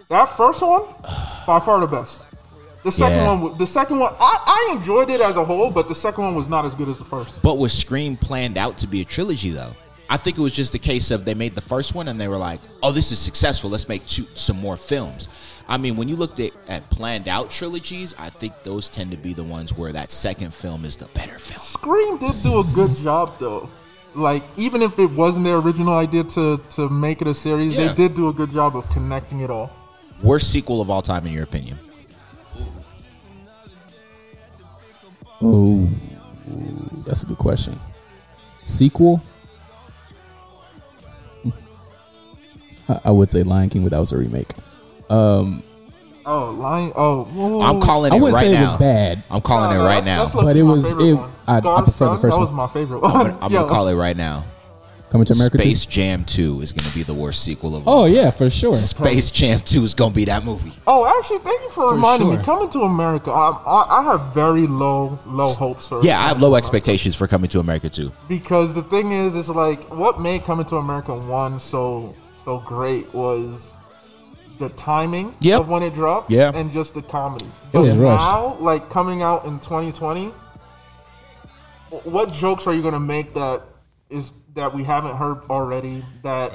That 0.10 0.36
first 0.36 0.62
one, 0.62 0.84
by 1.48 1.62
far 1.62 1.80
the 1.80 1.88
best. 1.88 2.20
The 2.84 2.92
second 2.92 3.18
Yeah. 3.20 3.34
one, 3.42 3.58
the 3.58 3.66
second 3.66 4.00
one, 4.00 4.14
I, 4.20 4.68
I 4.70 4.76
enjoyed 4.76 5.10
it 5.10 5.22
as 5.22 5.38
a 5.38 5.46
whole, 5.46 5.72
but 5.72 5.88
the 5.88 5.96
second 5.96 6.26
one 6.26 6.36
was 6.36 6.48
not 6.50 6.66
as 6.66 6.76
good 6.76 6.90
as 6.90 6.98
the 7.00 7.06
first. 7.06 7.42
But 7.42 7.58
was 7.58 7.72
Scream 7.74 8.18
planned 8.18 8.58
out 8.58 8.78
to 8.80 8.88
be 8.88 9.00
a 9.02 9.06
trilogy 9.06 9.50
though? 9.52 9.72
I 10.10 10.18
think 10.18 10.38
it 10.38 10.42
was 10.42 10.54
just 10.54 10.76
a 10.76 10.80
case 10.80 11.10
of 11.12 11.26
they 11.26 11.34
made 11.34 11.56
the 11.56 11.62
first 11.62 11.96
one 11.96 12.08
and 12.08 12.20
they 12.22 12.28
were 12.28 12.38
like, 12.38 12.60
"Oh, 12.84 12.92
this 12.92 13.12
is 13.12 13.20
successful. 13.20 13.70
Let's 13.70 13.90
make 13.90 14.06
two, 14.06 14.24
some 14.36 14.58
more 14.58 14.78
films." 14.78 15.28
I 15.68 15.78
mean, 15.78 15.96
when 15.96 16.08
you 16.08 16.16
looked 16.16 16.40
at, 16.40 16.52
at 16.68 16.84
planned 16.92 17.28
out 17.28 17.50
trilogies, 17.50 18.14
I 18.20 18.30
think 18.30 18.54
those 18.64 18.88
tend 18.90 19.10
to 19.12 19.18
be 19.18 19.34
the 19.34 19.44
ones 19.44 19.74
where 19.74 19.92
that 19.94 20.12
second 20.12 20.54
film 20.54 20.86
is 20.86 20.96
the 20.98 21.08
better 21.08 21.40
film. 21.40 21.60
Scream 21.60 22.18
did 22.20 22.32
do 22.44 22.60
a 22.60 22.64
good 22.76 22.96
job 23.02 23.34
though. 23.40 23.70
Like 24.14 24.44
even 24.58 24.82
if 24.84 24.98
it 25.00 25.08
wasn't 25.10 25.44
their 25.46 25.58
original 25.58 25.96
idea 25.96 26.24
to 26.24 26.62
to 26.76 26.88
make 26.90 27.22
it 27.22 27.28
a 27.28 27.34
series, 27.34 27.74
Yeah. 27.76 27.88
they 27.88 27.94
did 27.96 28.16
do 28.16 28.30
a 28.30 28.34
good 28.34 28.52
job 28.52 28.76
of 28.78 28.88
connecting 28.92 29.42
it 29.42 29.50
all. 29.50 29.72
Worst 30.22 30.52
sequel 30.52 30.82
of 30.82 30.90
all 30.90 31.02
time, 31.02 31.26
in 31.26 31.34
your 31.34 31.44
opinion? 31.44 31.78
Oh, 35.42 35.90
that's 37.06 37.24
a 37.24 37.26
good 37.26 37.38
question. 37.38 37.80
Sequel? 38.64 39.22
I- 42.90 43.00
I 43.06 43.12
would 43.12 43.30
say 43.30 43.44
Lion 43.44 43.70
King, 43.70 43.84
but 43.84 43.92
that 43.92 44.00
was 44.00 44.12
a 44.12 44.18
remake. 44.18 44.52
Um, 45.10 45.64
Oh, 46.28 46.50
Lion. 46.58 46.92
Oh, 46.96 47.28
ooh. 47.38 47.62
I'm 47.62 47.80
calling 47.80 48.12
I 48.12 48.16
it 48.16 48.20
wouldn't 48.20 48.34
right 48.36 48.46
say 48.48 48.54
now. 48.54 48.60
it 48.62 48.64
was 48.64 48.74
bad. 48.74 49.22
I'm 49.30 49.42
calling 49.42 49.70
No, 49.70 49.76
it 49.76 49.80
no, 49.80 49.86
right 49.86 50.04
that's- 50.04 50.06
now. 50.06 50.24
that's 50.24 50.34
low-key 50.34 50.48
But 50.48 50.58
it 50.58 50.64
my 50.64 50.72
was- 50.72 50.86
favorite 50.88 51.06
it- 51.06 51.14
one. 51.14 51.30
I- 51.48 51.56
I 51.58 51.60
Scar's 51.60 51.84
prefer 51.84 52.06
the 52.06 52.12
Son, 52.12 52.18
first 52.20 52.22
That 52.24 52.30
one. 52.32 52.42
was 52.48 52.52
my 52.56 52.68
favorite 52.68 53.02
one. 53.04 53.12
I'm 53.12 53.18
gonna, 53.18 53.38
I'm 53.44 53.52
gonna 53.52 53.68
call 53.70 53.88
it 53.90 53.94
right 53.96 54.18
now. 54.18 54.44
Coming 55.12 55.26
to 55.26 55.34
America 55.34 55.60
Space 55.60 55.86
too. 55.86 55.92
Jam 55.92 56.24
2 56.26 56.62
is 56.62 56.72
gonna 56.72 56.90
be 56.96 57.04
the 57.04 57.14
worst 57.14 57.44
sequel 57.44 57.76
of 57.76 57.88
all 57.88 58.02
Oh 58.02 58.08
time. 58.08 58.16
yeah, 58.16 58.32
for 58.32 58.50
sure. 58.50 58.74
Space 58.74 59.30
Jam 59.30 59.60
2 59.64 59.84
is 59.84 59.94
gonna 59.94 60.16
be 60.16 60.26
that 60.26 60.44
movie. 60.44 60.74
Oh, 60.88 61.06
actually, 61.06 61.38
thank 61.38 61.62
you 61.62 61.70
for, 61.70 61.90
For 61.90 61.94
reminding 61.94 62.30
sure. 62.30 62.38
me. 62.40 62.44
Coming 62.44 62.70
to 62.72 62.82
America, 62.82 63.30
I, 63.32 63.52
I, 63.66 64.00
I 64.00 64.04
have 64.06 64.22
very 64.34 64.66
low, 64.66 65.20
low 65.28 65.50
hopes 65.50 65.88
for. 65.88 66.02
Yeah, 66.04 66.20
I 66.20 66.28
have 66.28 66.42
low 66.42 66.56
expectations 66.56 67.14
for 67.16 67.28
Coming 67.28 67.50
to 67.52 67.60
America 67.60 67.88
too. 67.88 68.12
because 68.28 68.74
the 68.74 68.82
thing 68.82 69.12
is, 69.12 69.36
is 69.36 69.48
like 69.48 69.84
what 69.96 70.20
made 70.20 70.44
Coming 70.44 70.66
to 70.66 70.78
America 70.78 71.16
one 71.16 71.60
so 71.60 72.14
so 72.46 72.60
great 72.60 73.12
was 73.14 73.74
the 74.60 74.70
timing 74.70 75.34
Yep. 75.40 75.62
of 75.62 75.68
when 75.68 75.82
it 75.82 75.96
dropped, 75.96 76.30
Yeah. 76.30 76.52
and 76.54 76.72
just 76.72 76.94
the 76.94 77.02
comedy. 77.02 77.48
It 77.74 77.80
was 77.80 77.98
But 77.98 78.04
rushed. 78.04 78.24
now, 78.26 78.56
like 78.60 78.88
coming 78.90 79.24
out 79.24 79.46
in 79.46 79.60
2020, 79.60 80.32
what 82.04 82.32
jokes 82.32 82.68
are 82.68 82.74
you 82.74 82.84
gonna 82.84 83.00
make 83.00 83.34
that 83.34 83.64
is 84.10 84.32
that 84.54 84.74
we 84.76 84.84
haven't 84.84 85.16
heard 85.18 85.42
already? 85.50 86.06
That 86.22 86.54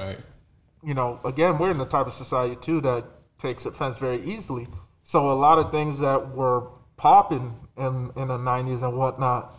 you 0.83 0.93
know, 0.95 1.19
again, 1.25 1.59
we're 1.59 1.69
in 1.69 1.77
the 1.77 1.85
type 1.85 2.07
of 2.07 2.13
society 2.13 2.55
too 2.55 2.81
that 2.81 3.03
takes 3.37 3.65
offense 3.65 3.97
very 3.99 4.21
easily. 4.23 4.67
So 5.03 5.29
a 5.29 5.33
lot 5.33 5.59
of 5.59 5.71
things 5.71 5.99
that 5.99 6.33
were 6.35 6.63
popping 6.97 7.53
in 7.77 8.11
in 8.15 8.29
the 8.29 8.37
'90s 8.37 8.81
and 8.81 8.97
whatnot, 8.97 9.53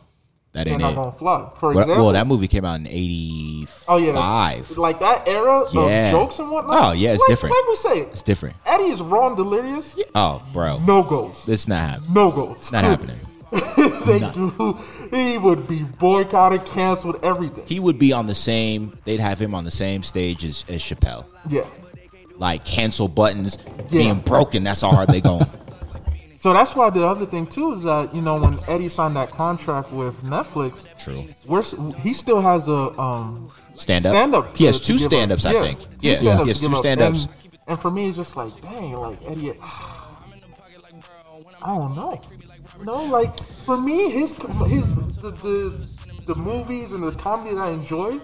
That 0.55 0.69
ain't 0.69 0.81
not 0.81 0.93
it. 0.93 0.97
gonna 0.97 1.13
fly. 1.13 1.49
For 1.59 1.71
Well, 1.71 1.79
example, 1.81 2.05
well, 2.05 2.13
that 2.13 2.27
movie 2.27 2.47
came 2.47 2.65
out 2.67 2.79
in 2.81 2.87
'85. 2.87 3.85
oh 3.89 3.97
yeah, 3.97 4.63
like 4.77 4.99
that 5.01 5.27
era 5.27 5.65
Yeah. 5.73 6.07
of 6.07 6.11
jokes 6.11 6.39
and 6.41 6.51
whatnot. 6.51 6.77
Oh, 6.79 6.93
yeah, 6.93 7.13
it's 7.13 7.21
like, 7.23 7.29
different. 7.29 7.55
Like 7.57 7.69
we 7.69 7.77
say, 7.77 7.99
It's 8.11 8.23
different. 8.23 8.57
Eddie 8.67 8.85
is 8.93 9.01
and 9.01 9.37
delirious. 9.37 9.95
Oh, 10.15 10.43
bro, 10.53 10.79
No 10.81 11.03
goes. 11.03 11.43
it's 11.49 11.67
not 11.67 11.81
happening. 11.81 12.13
No 12.15 12.31
goes. 12.31 12.57
It's 12.59 12.73
not 12.73 12.85
happening. 12.85 13.17
they 14.07 14.19
do. 14.33 14.79
He 15.11 15.39
would 15.39 15.67
be 15.69 15.85
boycotted, 15.99 16.65
canceled, 16.67 17.21
everything. 17.23 17.65
He 17.67 17.81
would 17.81 17.99
be 17.99 18.13
on 18.13 18.27
the 18.27 18.35
same. 18.35 18.93
They'd 19.05 19.21
have 19.21 19.39
him 19.39 19.55
on 19.55 19.65
the 19.65 19.71
same 19.71 20.03
stage 20.03 20.45
as, 20.45 20.65
as 20.69 20.83
Chappelle. 20.83 21.25
Yeah. 21.49 21.65
Like 22.37 22.65
cancel 22.65 23.09
buttons 23.09 23.59
Yeah. 23.91 23.99
being 23.99 24.19
broken. 24.21 24.65
That's 24.65 24.81
how 24.83 24.91
hard 24.91 25.09
they 25.09 25.21
going. 25.21 25.47
So 26.43 26.53
that's 26.53 26.75
why 26.75 26.91
the 26.91 27.07
other 27.07 27.25
thing 27.25 27.47
too 27.47 27.75
is 27.75 27.83
that 27.83 28.13
you 28.13 28.21
know 28.21 28.41
when 28.41 28.59
Eddie 28.67 28.89
signed 28.89 29.15
that 29.15 29.31
contract 29.31 29.93
with 29.93 30.21
Netflix, 30.23 30.73
True. 30.99 31.25
we're, 31.49 31.63
he 32.01 32.13
still 32.13 32.41
has 32.41 32.67
a 32.67 32.81
um 33.01 33.49
Stand 33.77 34.07
up. 34.07 34.11
stand 34.13 34.35
up. 34.35 34.57
He 34.57 34.65
has 34.65 34.81
two 34.81 34.99
stand 34.99 35.31
ups, 35.31 35.45
I 35.45 35.53
think. 35.53 35.79
Yeah, 36.01 36.17
he 36.17 36.27
has 36.49 36.61
two 36.61 36.75
stand 36.75 37.01
ups. 37.01 37.27
And, 37.27 37.53
and 37.69 37.81
for 37.81 37.93
me, 37.93 38.09
it's 38.09 38.17
just 38.17 38.37
like, 38.37 38.61
dang, 38.61 38.93
like 38.93 39.19
Eddie. 39.25 39.53
I 41.63 41.67
don't 41.77 41.95
know. 41.95 42.21
No, 42.83 43.05
like 43.05 43.39
for 43.65 43.77
me, 43.81 44.11
his 44.11 44.31
his 44.67 44.93
the 45.21 45.31
the, 45.31 45.89
the 46.27 46.35
movies 46.35 46.91
and 46.93 47.05
the 47.05 47.13
comedy 47.13 47.55
that 47.55 47.61
I 47.67 47.71
enjoy 47.71 48.19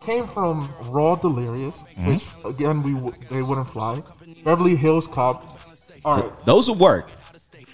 came 0.00 0.28
from 0.28 0.72
Raw 0.90 1.16
Delirious, 1.16 1.74
Mm-hmm. 1.82 2.06
which 2.12 2.24
again 2.44 2.84
we 2.84 2.92
they 3.30 3.42
wouldn't 3.42 3.66
fly. 3.66 4.00
Beverly 4.44 4.76
Hills 4.76 5.08
Cop. 5.08 5.58
All 6.04 6.20
right. 6.20 6.32
Those 6.46 6.70
would 6.70 6.78
work. 6.78 7.10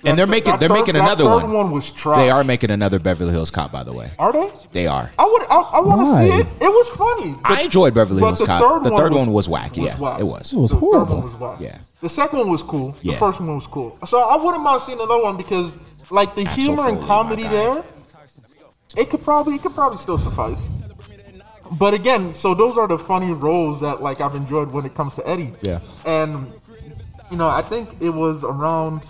And 0.04 0.18
they're 0.18 0.26
making 0.26 0.58
they're 0.58 0.68
third- 0.68 0.74
making 0.74 0.96
another 0.96 1.24
third 1.24 1.42
one. 1.44 1.52
one 1.52 1.70
was 1.72 1.92
trash. 1.92 2.16
They 2.16 2.30
are 2.30 2.42
making 2.42 2.70
another 2.70 2.98
Beverly 2.98 3.32
Hills 3.32 3.50
Cop, 3.50 3.70
by 3.70 3.82
the 3.84 3.92
way. 3.92 4.10
Are 4.18 4.32
they? 4.32 4.50
They 4.72 4.86
are. 4.86 5.10
I 5.18 5.24
would. 5.24 5.42
I, 5.42 5.56
I 5.56 5.80
want 5.80 6.00
to 6.06 6.22
see 6.24 6.40
it. 6.40 6.46
It 6.62 6.68
was 6.68 6.88
funny. 6.90 7.34
I 7.44 7.62
enjoyed 7.62 7.92
Beverly 7.92 8.22
Hills 8.22 8.38
the 8.38 8.46
Cop. 8.46 8.60
third 8.62 8.84
The 8.84 8.90
one 8.92 8.98
third 9.00 9.12
was- 9.12 9.18
one 9.26 9.32
was 9.34 9.48
whack. 9.48 9.76
Yeah, 9.76 9.98
whack. 9.98 10.18
it 10.20 10.24
was. 10.24 10.52
It 10.52 10.56
was 10.58 10.70
The 10.70 10.76
third 10.76 10.80
horrible. 10.80 11.14
one 11.16 11.24
was 11.24 11.34
whack. 11.34 11.60
Yeah. 11.60 11.78
The 12.00 12.08
second 12.08 12.38
one 12.38 12.50
was 12.50 12.62
cool. 12.62 12.96
Yeah. 13.02 13.12
The 13.12 13.18
first 13.18 13.40
one 13.40 13.54
was 13.54 13.66
cool. 13.66 13.96
So 14.06 14.20
I 14.20 14.36
wouldn't 14.42 14.62
mind 14.62 14.80
seeing 14.82 14.98
another 14.98 15.22
one 15.22 15.36
because, 15.36 15.70
like, 16.10 16.34
the 16.34 16.46
Axel 16.46 16.62
humor 16.64 16.88
and 16.88 17.02
comedy 17.06 17.42
there, 17.46 17.84
it 18.96 19.10
could 19.10 19.22
probably 19.22 19.56
it 19.56 19.62
could 19.62 19.74
probably 19.74 19.98
still 19.98 20.18
suffice. 20.18 20.66
But 21.72 21.94
again, 21.94 22.34
so 22.34 22.54
those 22.54 22.76
are 22.76 22.88
the 22.88 22.98
funny 22.98 23.32
roles 23.32 23.80
that 23.82 24.02
like 24.02 24.20
I've 24.20 24.34
enjoyed 24.34 24.72
when 24.72 24.84
it 24.86 24.94
comes 24.94 25.14
to 25.16 25.28
Eddie. 25.28 25.52
Yeah. 25.60 25.80
And 26.04 26.52
you 27.30 27.36
know, 27.36 27.48
I 27.48 27.62
think 27.62 27.90
it 28.00 28.08
was 28.10 28.42
around 28.42 29.02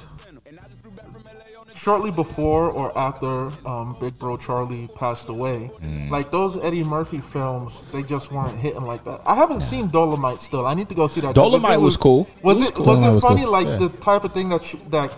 shortly 1.82 2.10
before 2.10 2.70
or 2.70 2.96
after 2.98 3.50
um, 3.66 3.96
Big 4.00 4.18
Bro 4.18 4.36
Charlie 4.38 4.88
passed 4.96 5.28
away. 5.28 5.70
Mm. 5.80 6.10
Like 6.10 6.30
those 6.30 6.62
Eddie 6.62 6.84
Murphy 6.84 7.20
films, 7.20 7.80
they 7.92 8.02
just 8.02 8.30
weren't 8.32 8.58
hitting 8.58 8.82
like 8.82 9.02
that. 9.04 9.20
I 9.26 9.34
haven't 9.34 9.62
seen 9.62 9.88
Dolomite 9.88 10.38
still. 10.40 10.66
I 10.66 10.74
need 10.74 10.88
to 10.90 10.94
go 10.94 11.06
see 11.06 11.20
that. 11.22 11.34
Dolomite 11.34 11.72
If 11.72 11.78
it 11.78 11.82
was 11.84 11.96
cool. 11.96 12.28
Was 12.42 12.56
It 12.56 12.60
was 12.60 12.68
it 12.68 12.74
cool. 12.74 12.86
was 12.86 12.98
it 13.04 13.10
was 13.12 13.22
funny? 13.22 13.42
cool. 13.42 13.50
Like 13.52 13.66
Yeah. 13.66 13.76
the 13.76 13.88
type 13.88 14.24
of 14.24 14.32
thing 14.32 14.50
that 14.50 14.62
sh- 14.64 14.74
that 14.88 15.14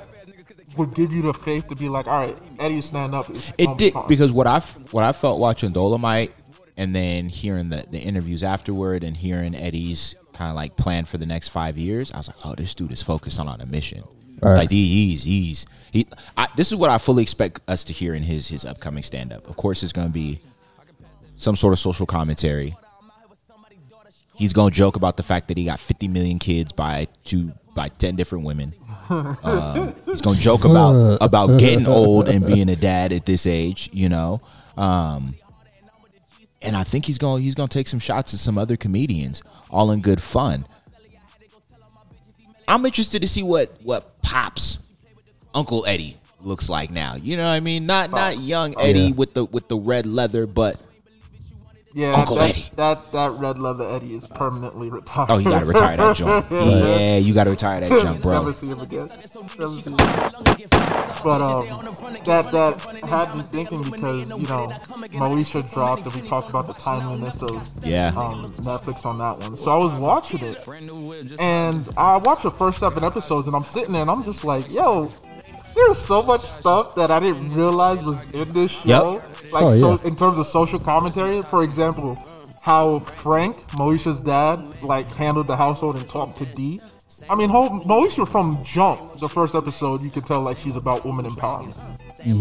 would 0.77 0.95
give 0.95 1.13
you 1.13 1.23
the 1.23 1.35
faith 1.35 1.69
to 1.69 1.75
be 1.77 1.89
like, 1.89 2.07
all 2.07 2.21
right, 2.21 2.37
Eddie, 2.59 2.81
stand 2.81 3.15
up. 3.15 3.29
It's 3.31 3.53
It 3.59 3.77
did 3.77 3.93
fine." 3.93 4.09
because 4.09 4.33
what 4.33 4.47
I 4.47 4.57
f- 4.57 4.79
what 4.93 5.05
I 5.05 5.13
felt 5.13 5.41
watching 5.41 5.73
Dolomite 5.73 6.33
and 6.77 6.95
then 6.95 7.29
hearing 7.29 7.69
the, 7.71 7.85
the 7.91 7.99
interviews 7.99 8.43
afterward 8.43 9.03
and 9.03 9.17
hearing 9.17 9.55
Eddie's 9.55 10.15
kind 10.33 10.49
of 10.49 10.57
like 10.57 10.77
plan 10.77 11.05
for 11.05 11.19
the 11.19 11.27
next 11.27 11.49
five 11.49 11.77
years, 11.77 12.11
I 12.13 12.19
was 12.19 12.29
like, 12.29 12.37
oh, 12.45 12.55
this 12.55 12.75
dude 12.75 12.93
is 12.93 13.03
focused 13.03 13.39
on 13.41 13.49
on 13.49 13.61
a 13.61 13.67
mission. 13.67 14.05
Right. 14.43 14.59
Like 14.59 14.71
he- 14.71 15.09
he's 15.09 15.23
he's 15.25 15.67
he. 15.93 16.07
I, 16.37 16.49
this 16.57 16.73
is 16.73 16.77
what 16.77 16.91
I 16.91 16.99
fully 16.99 17.23
expect 17.23 17.61
us 17.69 17.85
to 17.85 17.93
hear 17.93 18.15
in 18.15 18.23
his 18.25 18.49
his 18.49 18.65
upcoming 18.65 19.03
stand 19.03 19.33
up. 19.33 19.49
Of 19.49 19.57
course, 19.57 19.83
it's 19.83 19.93
going 19.93 20.09
to 20.09 20.13
be 20.13 20.41
some 21.37 21.57
sort 21.57 21.73
of 21.73 21.79
social 21.79 22.07
commentary. 22.07 22.77
He's 24.35 24.53
going 24.53 24.71
to 24.71 24.77
joke 24.77 24.97
about 24.97 25.17
the 25.17 25.23
fact 25.23 25.49
that 25.49 25.57
he 25.57 25.67
got 25.67 25.79
50 25.79 26.09
million 26.09 26.39
kids 26.39 26.73
by 26.73 27.07
two 27.25 27.53
by 27.75 27.89
10 27.89 28.17
different 28.17 28.45
women. 28.45 28.75
Um, 29.11 29.95
he's 30.07 30.23
going 30.23 30.37
to 30.37 30.43
joke 30.43 30.65
about 30.65 31.19
about 31.21 31.59
getting 31.61 31.87
old 31.87 32.29
and 32.29 32.47
being 32.47 32.71
a 32.71 32.77
dad 32.77 33.13
at 33.13 33.27
this 33.27 33.47
age, 33.47 33.91
you 33.93 34.09
know. 34.09 34.41
Um, 34.77 35.35
and 36.63 36.75
I 36.77 36.83
think 36.85 37.05
he's 37.05 37.19
going 37.19 37.43
he's 37.43 37.55
going 37.55 37.69
to 37.69 37.73
take 37.79 37.89
some 37.89 37.99
shots 38.01 38.33
at 38.33 38.41
some 38.41 38.57
other 38.57 38.77
comedians, 38.79 39.43
all 39.71 39.91
in 39.91 40.01
good 40.01 40.23
fun. 40.23 40.65
I'm 42.73 42.87
interested 42.87 43.21
to 43.21 43.29
see 43.29 43.43
what 43.43 43.71
what 43.83 44.23
pops 44.23 44.79
Uncle 45.55 45.85
Eddie 45.85 46.17
looks 46.41 46.71
like 46.71 46.91
now. 46.91 47.17
You 47.17 47.37
know 47.37 47.45
what 47.45 47.51
I 47.51 47.61
mean? 47.61 47.85
Not 47.85 48.11
not 48.11 48.39
young 48.39 48.75
oh, 48.79 48.81
Eddie 48.81 49.01
Yeah. 49.01 49.11
with 49.13 49.35
the 49.35 49.45
with 49.45 49.69
the 49.69 49.77
red 49.77 50.07
leather, 50.07 50.47
but 50.47 50.81
yeah, 51.95 52.13
Uncle 52.15 52.37
that, 52.37 52.51
Eddie. 52.51 52.65
That 52.77 53.13
that 53.13 53.33
red 53.33 53.59
leather 53.59 53.89
Eddie 53.89 54.15
is 54.15 54.27
permanently 54.27 54.89
retired. 54.91 55.31
oh, 55.31 55.39
you 55.39 55.45
got 55.51 55.61
to 55.61 55.67
retire 55.67 55.97
that 55.97 56.17
jump. 56.17 56.51
Yeah, 56.51 57.17
you 57.19 57.35
got 57.35 57.45
to 57.45 57.51
retire 57.51 57.81
that 57.81 57.89
jump, 58.03 58.23
bro. 58.23 58.33
Never 58.41 58.53
see 58.53 58.69
him 58.69 58.81
again. 58.81 59.09
Never 59.59 59.73
see 59.75 59.83
him. 59.83 59.97
But 61.25 61.41
um, 61.41 61.67
that 62.25 62.51
that 62.53 63.03
had 63.09 63.35
me 63.37 63.43
thinking 63.43 63.83
because 63.91 64.29
you 64.29 64.37
know 64.39 64.67
Moesha 65.13 65.73
dropped 65.73 66.05
and 66.07 66.15
we 66.15 66.29
talked 66.29 66.49
about 66.51 66.67
the 66.67 66.73
timeliness 66.73 67.43
of 67.43 67.85
Yeah. 67.85 68.09
um, 68.17 68.51
Netflix 68.53 69.05
on 69.07 69.19
that 69.19 69.39
one. 69.39 69.57
So 69.57 69.71
I 69.71 69.77
was 69.77 69.93
watching 69.95 70.41
it, 70.41 70.67
and 71.39 71.89
I 71.97 72.17
watched 72.17 72.43
the 72.43 72.51
first 72.51 72.79
seven 72.81 73.05
episodes, 73.05 73.47
and 73.47 73.55
I'm 73.55 73.65
sitting 73.65 73.93
there 73.93 74.03
and 74.03 74.11
I'm 74.11 74.25
just 74.25 74.45
like, 74.45 74.73
yo. 74.73 75.13
There's 75.75 75.99
so 76.05 76.23
much 76.23 76.43
stuff 76.43 76.95
that 76.97 77.11
I 77.11 77.21
didn't 77.21 77.49
realize 77.55 78.03
was 78.05 78.17
in 78.35 78.49
this 78.51 78.71
show. 78.71 79.15
Yep. 79.15 79.53
Like 79.53 79.63
Oh, 79.65 79.81
so 79.81 79.91
yeah. 80.03 80.09
in 80.09 80.17
terms 80.17 80.39
of 80.39 80.47
social 80.47 80.79
commentary, 80.79 81.43
for 81.43 81.63
example, 81.65 82.17
how 82.63 83.01
Frank, 83.01 83.57
Moesha's 83.73 84.21
dad, 84.21 84.59
like 84.83 85.07
handled 85.17 85.47
the 85.49 85.57
household 85.57 85.97
and 85.97 86.09
talked 86.09 86.39
to 86.39 86.45
Dee. 86.55 86.81
I 87.31 87.35
mean, 87.37 87.51
whole 87.51 87.69
Moesha 87.85 88.27
from 88.29 88.63
Jump, 88.65 89.01
the 89.21 89.29
first 89.29 89.55
episode, 89.55 90.01
you 90.01 90.11
could 90.11 90.25
tell 90.25 90.41
like 90.43 90.59
she's 90.59 90.77
about 90.77 91.05
woman 91.05 91.25
empowerment. 91.27 91.77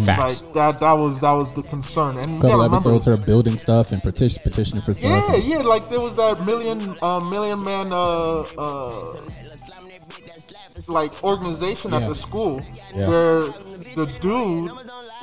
Facts. 0.05 0.43
Like 0.43 0.53
that, 0.53 0.79
that 0.79 0.93
was 0.93 1.21
that 1.21 1.31
was 1.31 1.53
the 1.55 1.63
concern. 1.63 2.17
And 2.17 2.27
you 2.35 2.41
couple 2.41 2.51
remember, 2.57 2.75
episodes 2.75 3.05
her 3.05 3.17
building 3.17 3.57
stuff 3.57 3.91
and 3.91 4.01
petition, 4.01 4.41
petitioning 4.43 4.81
for 4.81 4.93
stuff. 4.93 5.25
yeah, 5.27 5.35
and- 5.35 5.43
yeah, 5.43 5.57
like 5.57 5.89
there 5.89 5.99
was 5.99 6.15
that 6.17 6.45
million, 6.45 6.95
uh, 7.01 7.19
million 7.19 7.63
man, 7.63 7.91
uh, 7.91 8.43
uh, 8.57 9.15
like 10.87 11.11
organization 11.23 11.93
at 11.93 12.01
Yeah. 12.01 12.09
the 12.09 12.15
school 12.15 12.61
Yeah. 12.95 13.07
where 13.09 13.41
the 13.95 14.05
dude 14.21 14.71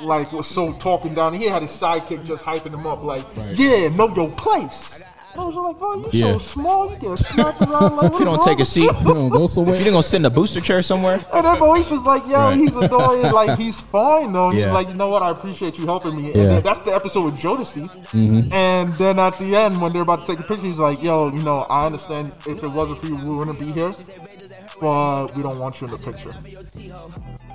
like 0.01 0.31
was 0.31 0.47
so 0.47 0.71
talking 0.73 1.13
down. 1.13 1.33
He 1.33 1.45
had 1.47 1.61
his 1.61 1.71
sidekick 1.71 2.23
just 2.25 2.43
hyping 2.45 2.73
him 2.77 2.87
up, 2.87 3.03
like, 3.03 3.25
Right. 3.35 3.57
yeah, 3.57 3.89
know 3.89 4.07
your 4.15 4.29
place. 4.29 5.01
I 5.37 5.45
was 5.45 5.53
like, 5.55 5.75
oh, 5.79 6.09
you 6.11 6.25
Yeah. 6.25 6.31
so 6.33 6.37
small, 6.39 6.89
you 6.89 6.97
get 6.99 7.19
smacked 7.19 7.61
around 7.61 7.95
like. 7.97 8.11
If 8.13 8.19
you 8.19 8.25
don't 8.25 8.43
take 8.43 8.59
a 8.59 8.65
seat, 8.65 8.83
You 8.83 9.13
don't 9.13 9.29
go 9.29 9.45
somewhere. 9.45 9.45
you 9.45 9.47
somewhere. 9.47 9.77
didn't 9.77 9.91
gonna 9.93 10.03
sit 10.03 10.17
in 10.17 10.25
a 10.25 10.29
booster 10.29 10.59
chair 10.59 10.81
somewhere. 10.81 11.21
And 11.33 11.45
then 11.45 11.55
Moesha 11.57 11.91
was 11.91 12.05
like, 12.05 12.25
yo, 12.27 12.37
Right. 12.39 12.57
he's 12.57 12.75
annoying. 12.75 13.31
like, 13.41 13.57
he's 13.57 13.75
fine, 13.79 14.31
though. 14.31 14.49
Yeah. 14.51 14.65
He's 14.65 14.73
like, 14.73 14.87
you 14.89 14.95
know 14.95 15.09
what? 15.09 15.21
I 15.21 15.29
appreciate 15.31 15.77
you 15.77 15.85
helping 15.85 16.15
me. 16.17 16.27
Yeah. 16.33 16.45
then 16.45 16.61
that's 16.63 16.83
the 16.83 16.93
episode 16.95 17.25
with 17.25 17.35
Jodeci. 17.35 17.83
Mm-hmm. 18.11 18.51
And 18.53 18.93
then 18.95 19.19
at 19.19 19.37
the 19.37 19.55
end, 19.55 19.79
when 19.81 19.91
they're 19.93 20.01
about 20.01 20.21
to 20.21 20.27
take 20.27 20.39
a 20.39 20.43
picture, 20.43 20.65
he's 20.65 20.79
like, 20.79 21.01
yo, 21.03 21.29
you 21.29 21.43
know, 21.43 21.59
I 21.69 21.85
understand 21.85 22.31
if 22.47 22.63
it 22.63 22.67
wasn't 22.67 22.99
for 22.99 23.07
you, 23.07 23.17
we 23.17 23.29
wouldn't 23.35 23.59
be 23.59 23.71
here. 23.71 23.91
But 24.81 25.35
we 25.35 25.43
don't 25.43 25.59
want 25.59 25.81
you 25.81 25.87
in 25.87 25.91
the 25.91 25.97
picture. 25.97 26.31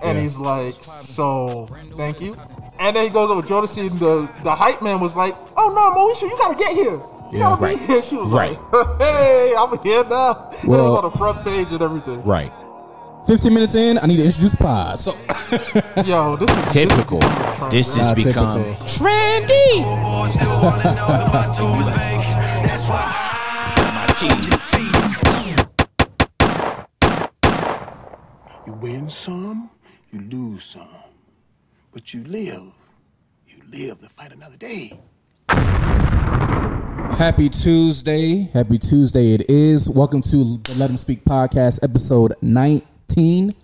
And 0.03 0.17
Yeah. 0.19 0.23
he's 0.23 0.37
like, 0.37 0.75
so, 1.03 1.67
thank 1.97 2.21
you. 2.21 2.37
And 2.81 2.95
then 2.95 3.05
he 3.05 3.11
goes 3.11 3.31
over 3.31 3.41
to 3.41 3.49
Jodeci, 3.49 3.91
and 3.91 3.99
the, 3.99 4.29
the 4.43 4.55
hype 4.55 4.83
man 4.83 5.01
was 5.01 5.15
like, 5.17 5.35
oh, 5.57 5.71
no, 5.73 5.95
Moesha, 5.99 6.23
you 6.31 6.37
gotta 6.37 6.55
get 6.57 6.73
here. 6.75 6.93
You 7.33 7.39
Yeah. 7.39 7.57
gotta 7.59 7.67
be 7.69 7.77
here. 7.87 8.03
She 8.03 8.17
was 8.17 8.31
Right. 8.31 8.59
like, 8.73 8.87
hey, 9.01 9.55
I'm 9.57 9.79
here 9.79 10.05
now. 10.05 10.51
And 10.63 10.65
it 10.65 10.69
was 10.69 10.99
on 11.05 11.11
the 11.11 11.17
front 11.19 11.43
page 11.45 11.69
and 11.71 11.83
everything. 11.83 12.23
Right. 12.25 12.53
15 13.27 13.55
minutes 13.55 13.75
in, 13.75 13.99
I 13.99 14.07
need 14.07 14.19
to 14.19 14.25
introduce 14.25 14.53
the 14.53 14.59
pod. 14.59 14.99
So, 14.99 15.13
Yo, 16.05 16.37
this 16.37 16.51
is 16.51 16.73
Typical. 16.73 17.21
This 17.71 17.97
is, 17.97 18.11
becoming 18.13 18.65
a 18.75 18.77
trend, 18.87 19.49
This 19.49 19.81
man. 19.81 19.85
has 22.61 22.87
ah, 22.91 23.95
Not 23.95 24.07
become 24.07 24.25
typical. 24.27 24.47
trendy. 24.47 24.51
win 28.85 29.09
some, 29.09 29.71
you 30.13 30.21
lose 30.21 30.63
some. 30.63 30.87
But 31.91 32.13
you 32.13 32.23
live. 32.25 32.65
You 33.49 33.63
live 33.73 33.99
to 34.01 34.11
fight 34.11 34.31
another 34.31 34.59
day. 34.59 35.01
happy 37.17 37.49
Tuesday. 37.49 38.43
Happy 38.53 38.77
Tuesday 38.77 39.33
it 39.33 39.49
is. 39.49 39.89
Welcome 39.89 40.21
to 40.21 40.59
the 40.59 40.75
Let 40.77 40.91
Him 40.91 40.99
Speak 40.99 41.25
podcast, 41.25 41.83
episode 41.83 42.35
19. 42.43 43.55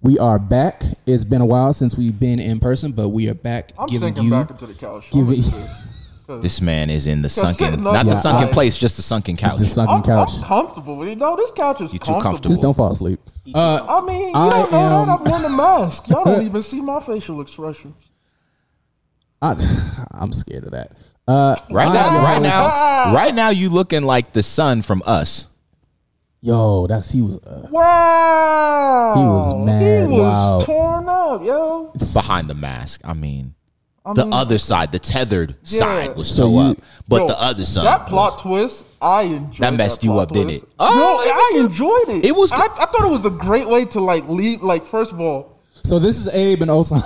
We 0.00 0.16
are 0.20 0.38
back. 0.38 0.84
It's 1.06 1.24
been 1.24 1.40
a 1.40 1.46
while 1.46 1.72
since 1.72 1.98
we've 1.98 2.20
been 2.20 2.38
in 2.38 2.60
person, 2.60 2.92
but 2.92 3.08
we 3.08 3.28
are 3.28 3.34
back 3.34 3.72
I'm 3.76 3.88
giving 3.88 4.14
sinking 4.14 4.24
you 4.26 4.30
back 4.30 4.50
into 4.50 4.66
the 4.66 4.74
couch. 4.74 5.10
giving 5.10 5.42
I'm 5.42 5.68
This 6.28 6.60
man 6.60 6.90
is 6.90 7.06
in 7.06 7.22
the 7.22 7.28
sunken, 7.30 7.72
up 7.74 7.80
not 7.80 8.04
the 8.04 8.10
Yeah, 8.12 8.20
sunken 8.20 8.48
I- 8.48 8.52
place, 8.52 8.76
just 8.76 8.96
the 8.96 9.02
sunken 9.02 9.36
couch. 9.36 9.58
The 9.58 9.66
sunken 9.66 9.96
I'm, 9.96 10.02
couch. 10.02 10.30
I'm 10.36 10.42
comfortable. 10.44 11.06
You 11.08 11.16
know, 11.16 11.36
this 11.36 11.50
couch 11.50 11.80
is 11.80 11.92
You 11.92 11.98
too 11.98 12.04
comfortable. 12.04 12.20
comfortable. 12.22 12.50
Just 12.50 12.60
don't 12.62 12.76
fall 12.76 12.92
asleep. 12.92 13.18
Uh, 13.54 13.80
I 13.88 14.00
mean, 14.02 14.28
you 14.28 14.34
I 14.34 14.50
don't 14.50 14.70
know 14.70 14.78
am- 14.78 15.06
that 15.08 15.18
I'm 15.20 15.24
wearing 15.24 15.44
a 15.46 15.56
mask. 15.56 16.06
Y'all 16.08 16.24
don't 16.26 16.44
even 16.44 16.62
see 16.62 16.82
my 16.82 17.00
facial 17.00 17.40
expressions. 17.40 17.94
I, 19.40 19.54
I'm 20.12 20.32
scared 20.32 20.64
of 20.64 20.72
that. 20.72 20.92
Uh, 21.26 21.56
Right 21.70 21.92
now, 21.92 22.08
am 22.08 22.24
right 22.24 22.42
your 22.42 22.50
host- 22.50 22.74
now, 22.74 23.14
right 23.14 23.34
now, 23.34 23.48
you 23.50 23.70
looking 23.70 24.02
like 24.02 24.32
the 24.32 24.42
son 24.42 24.82
from 24.82 25.02
us. 25.06 25.46
Yo, 26.42 26.86
that's 26.86 27.10
he 27.10 27.20
was. 27.22 27.38
Uh, 27.38 27.68
Wow. 27.70 29.14
He 29.16 29.22
was 29.24 29.66
mad 29.66 30.02
He 30.10 30.16
was 30.16 30.20
wild. 30.20 30.64
torn 30.64 31.08
up, 31.08 31.44
yo. 31.44 31.92
behind 32.14 32.46
the 32.48 32.54
mask. 32.54 33.00
I 33.04 33.14
mean, 33.14 33.54
I 34.06 34.12
the 34.14 34.24
mean, 34.24 34.32
other 34.32 34.58
side, 34.58 34.90
the 34.92 34.98
tethered 34.98 35.56
Yeah. 35.64 35.78
side, 35.80 36.16
was 36.16 36.26
So 36.28 36.34
so, 36.44 36.48
you- 36.50 36.58
up, 36.70 36.78
but 37.08 37.16
yo, 37.22 37.26
the 37.28 37.42
other 37.42 37.64
side, 37.64 37.84
That 37.84 38.06
plot 38.06 38.32
was- 38.34 38.42
twist, 38.42 38.84
I 39.02 39.22
enjoyed. 39.22 39.58
That 39.60 39.74
messed 39.74 40.02
you 40.02 40.12
plot 40.12 40.28
up, 40.28 40.34
didn't 40.34 40.50
it? 40.50 40.64
Oh, 40.78 40.94
no, 40.94 41.20
it 41.20 41.32
I 41.32 41.52
was- 41.60 41.64
enjoyed 41.70 42.08
it. 42.08 42.24
it 42.24 42.34
was 42.36 42.50
I, 42.52 42.56
I 42.64 42.86
thought 42.86 43.04
it 43.04 43.10
was 43.10 43.26
a 43.26 43.30
great 43.30 43.68
way 43.68 43.84
to 43.86 44.00
like 44.00 44.28
leave. 44.28 44.62
Like, 44.62 44.86
first 44.86 45.12
of 45.12 45.20
all, 45.20 45.56
so 45.84 45.98
this 45.98 46.18
is 46.18 46.34
Abe 46.34 46.62
and 46.62 46.70
Osan. 46.70 47.00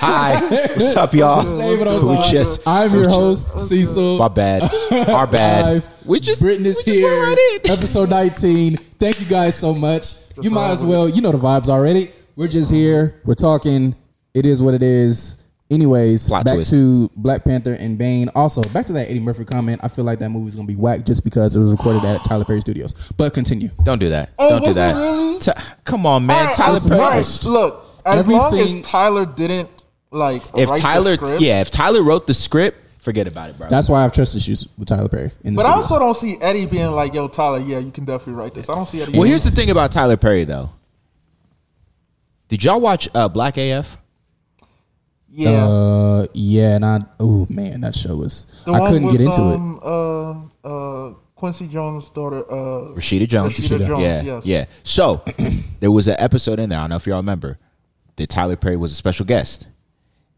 Hi, 0.00 0.38
what's 0.74 0.94
up, 0.96 1.14
y'all? 1.14 1.42
This 1.42 1.48
is 1.52 1.60
Abe 1.60 1.80
and 1.80 1.90
We 1.90 1.96
Osan. 2.16 2.30
just, 2.30 2.60
I'm 2.66 2.92
your 2.94 3.08
host, 3.08 3.58
Cecil. 3.60 4.18
my 4.18 4.28
bad, 4.28 4.62
our 5.08 5.26
bad. 5.26 5.64
Live. 5.64 5.88
We 6.06 6.20
just, 6.20 6.40
Britain 6.42 6.66
is 6.66 6.82
we 6.86 6.92
just 6.92 7.02
went 7.02 7.14
here. 7.14 7.22
right 7.22 7.60
in. 7.64 7.70
Episode 7.70 8.10
19. 8.10 8.76
Thank 8.76 9.20
you 9.20 9.26
guys 9.26 9.54
so 9.54 9.72
much. 9.74 10.14
You 10.40 10.50
might 10.50 10.70
as 10.70 10.84
well. 10.84 11.08
You 11.08 11.22
know 11.22 11.32
the 11.32 11.38
vibes 11.38 11.68
already. 11.68 12.12
We're 12.36 12.48
just 12.48 12.70
here. 12.70 13.20
We're 13.24 13.34
talking. 13.34 13.94
It 14.34 14.46
is 14.46 14.62
what 14.62 14.74
it 14.74 14.82
is. 14.82 15.36
Anyways, 15.70 16.26
Plot 16.28 16.44
back 16.44 16.54
twist. 16.56 16.72
to 16.72 17.08
Black 17.14 17.44
Panther 17.44 17.74
and 17.74 17.96
Bane. 17.96 18.28
Also, 18.34 18.60
back 18.70 18.86
to 18.86 18.92
that 18.94 19.08
Eddie 19.08 19.20
Murphy 19.20 19.44
comment. 19.44 19.80
I 19.84 19.88
feel 19.88 20.04
like 20.04 20.18
that 20.18 20.30
movie's 20.30 20.56
gonna 20.56 20.66
be 20.66 20.74
whack 20.74 21.04
just 21.06 21.22
because 21.22 21.54
it 21.54 21.60
was 21.60 21.70
recorded 21.70 22.04
at 22.04 22.24
Tyler 22.24 22.44
Perry 22.44 22.60
Studios. 22.60 22.92
But 23.16 23.32
continue. 23.34 23.70
Don't 23.84 24.00
do 24.00 24.08
that. 24.08 24.30
Oh, 24.38 24.48
Don't 24.50 24.62
do 24.62 24.66
was 24.68 24.76
it 24.76 24.80
that. 24.80 24.94
really? 24.96 25.38
Ta- 25.38 25.76
come 25.84 26.06
on, 26.06 26.26
man. 26.26 26.48
I- 26.48 26.52
Tyler 26.54 26.80
I- 26.84 26.88
Perry. 26.88 27.00
rushed. 27.00 27.44
Look, 27.46 27.84
as 28.04 28.26
long 28.26 28.52
Everything- 28.52 28.78
as 28.80 28.86
Tyler 28.86 29.24
didn't 29.26 29.68
like 30.10 30.42
If 30.56 30.68
write 30.70 30.76
the 30.76 30.82
Tyler, 30.82 31.14
script, 31.14 31.40
yeah, 31.40 31.60
if 31.60 31.70
Tyler 31.70 32.02
wrote 32.02 32.26
the 32.26 32.34
script, 32.34 32.78
forget 33.00 33.28
about 33.28 33.50
it, 33.50 33.56
bro. 33.58 33.68
That's 33.68 33.88
why 33.88 34.00
I 34.00 34.02
have 34.02 34.12
trust 34.12 34.34
issues 34.34 34.66
with 34.76 34.88
Tyler 34.88 35.08
Perry 35.08 35.30
in 35.44 35.54
the 35.54 35.62
But 35.62 35.66
I 35.66 35.70
studios. 35.74 35.90
also 35.92 35.98
don't 36.00 36.16
see 36.16 36.36
Eddie 36.40 36.66
being 36.66 36.90
like, 36.90 37.14
"Yo, 37.14 37.28
Tyler, 37.28 37.60
yeah, 37.60 37.78
you 37.78 37.92
can 37.92 38.04
definitely 38.04 38.34
write 38.42 38.54
this." 38.54 38.68
I 38.68 38.74
don't 38.74 38.88
see 38.88 39.02
Eddie. 39.02 39.16
well, 39.16 39.28
here's 39.28 39.44
the 39.44 39.52
thing 39.52 39.70
about 39.70 39.92
Tyler 39.92 40.16
Perry, 40.16 40.42
though. 40.42 40.70
Did 42.48 42.64
y'all 42.64 42.80
watch 42.80 43.08
uh, 43.14 43.28
Black 43.28 43.56
AF? 43.56 43.96
Yeah. 45.32 45.64
Uh, 45.64 46.26
yeah, 46.34 46.74
and 46.76 46.84
I, 46.84 47.00
oh 47.20 47.46
man, 47.48 47.80
that 47.82 47.94
show 47.94 48.16
was. 48.16 48.46
The 48.66 48.72
I 48.72 48.86
couldn't 48.86 49.04
with, 49.04 49.12
get 49.12 49.20
into 49.22 49.40
it. 49.52 49.56
um, 49.56 50.50
Uh, 50.64 50.68
uh, 51.10 51.14
Quincy 51.36 51.68
Jones' 51.68 52.10
daughter. 52.10 52.38
Uh, 52.50 52.94
Rashida 52.94 53.26
Jones. 53.28 53.46
Rashida 53.56 53.86
Jones, 53.86 54.02
yeah, 54.02 54.22
yes. 54.22 54.46
yeah. 54.46 54.64
So 54.82 55.24
there 55.80 55.90
was 55.90 56.08
an 56.08 56.16
episode 56.18 56.58
in 56.58 56.68
there. 56.70 56.78
I 56.78 56.82
don't 56.82 56.90
know 56.90 56.96
if 56.96 57.06
y'all 57.06 57.16
remember 57.16 57.58
that 58.16 58.28
Tyler 58.28 58.56
Perry 58.56 58.76
was 58.76 58.92
a 58.92 58.94
special 58.96 59.24
guest, 59.24 59.66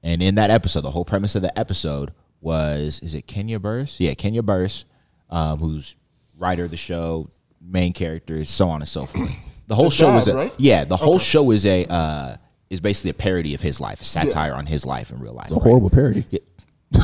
and 0.02 0.22
in 0.22 0.34
that 0.36 0.50
episode, 0.50 0.82
the 0.82 0.90
whole 0.90 1.04
premise 1.04 1.34
of 1.34 1.42
the 1.42 1.58
episode 1.58 2.12
was: 2.40 3.00
is 3.02 3.14
it 3.14 3.26
Kenya 3.26 3.58
Barris? 3.58 3.98
Yeah, 3.98 4.14
Kenya 4.14 4.42
Barris, 4.42 4.84
um, 5.30 5.58
who's 5.58 5.96
writer 6.36 6.64
of 6.64 6.70
the 6.70 6.76
show, 6.76 7.30
main 7.60 7.92
characters, 7.92 8.50
so 8.50 8.68
on 8.68 8.82
and 8.82 8.88
so 8.88 9.06
forth. 9.06 9.30
The 9.68 9.74
whole 9.76 9.86
His 9.86 9.94
show 9.94 10.08
dad, 10.10 10.18
is 10.18 10.28
a 10.28 10.34
right? 10.34 10.54
yeah. 10.58 10.84
The 10.84 10.96
whole 10.96 11.18
show 11.18 11.50
is 11.50 11.64
a 11.64 11.86
uh, 11.86 12.36
is 12.72 12.80
basically 12.80 13.10
a 13.10 13.14
parody 13.14 13.54
of 13.54 13.60
his 13.60 13.80
life, 13.80 14.00
a 14.00 14.04
satire 14.04 14.54
on 14.54 14.66
his 14.66 14.84
life 14.86 15.10
in 15.12 15.20
real 15.20 15.34
life. 15.34 15.48
It's 15.48 15.56
a 15.56 15.60
horrible 15.60 15.90
parody. 15.90 16.24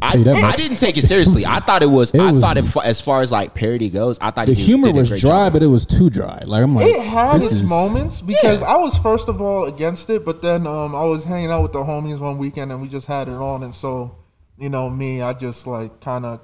I, 0.00 0.12
I 0.24 0.52
didn't 0.56 0.78
take 0.78 0.96
it 0.96 1.02
seriously. 1.02 1.44
I 1.46 1.60
thought 1.60 1.82
it 1.82 1.86
was. 1.90 2.12
It 2.14 2.20
I 2.20 2.32
was- 2.32 2.40
thought 2.40 2.56
it, 2.56 2.64
as 2.84 3.00
far 3.00 3.20
as 3.22 3.30
like 3.30 3.54
parody 3.54 3.88
goes, 3.90 4.18
I 4.20 4.30
thought 4.30 4.46
The 4.46 4.54
he 4.54 4.64
humor 4.64 4.88
did 4.88 4.96
was 4.96 5.08
dry, 5.10 5.18
job. 5.46 5.52
but 5.52 5.62
it 5.62 5.66
was 5.68 5.86
too 5.86 6.10
dry. 6.10 6.42
Like 6.44 6.62
I'm 6.62 6.74
like, 6.74 6.86
it 6.86 7.00
had 7.02 7.34
this 7.34 7.50
its 7.52 7.60
is 7.62 7.70
moments 7.70 8.20
because 8.20 8.62
I 8.62 8.76
was 8.76 8.96
first 8.98 9.28
of 9.28 9.40
all 9.40 9.64
against 9.64 10.10
it, 10.10 10.24
but 10.24 10.42
then 10.42 10.66
um, 10.66 10.94
I 10.94 11.04
was 11.04 11.24
hanging 11.24 11.50
out 11.50 11.62
with 11.62 11.72
the 11.72 11.78
homies 11.80 12.18
one 12.18 12.38
weekend 12.38 12.72
and 12.72 12.80
we 12.82 12.88
just 12.88 13.06
had 13.06 13.28
it 13.28 13.34
on, 13.34 13.62
and 13.62 13.74
so 13.74 14.16
you 14.58 14.68
know 14.68 14.88
me, 14.90 15.22
I 15.22 15.32
just 15.34 15.66
like 15.66 16.00
kind 16.00 16.24
of 16.24 16.40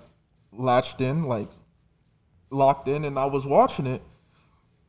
latched 0.52 1.00
in, 1.00 1.24
like 1.24 1.48
locked 2.50 2.86
in, 2.88 3.04
and 3.04 3.18
I 3.18 3.26
was 3.26 3.46
watching 3.46 3.86
it. 3.86 4.02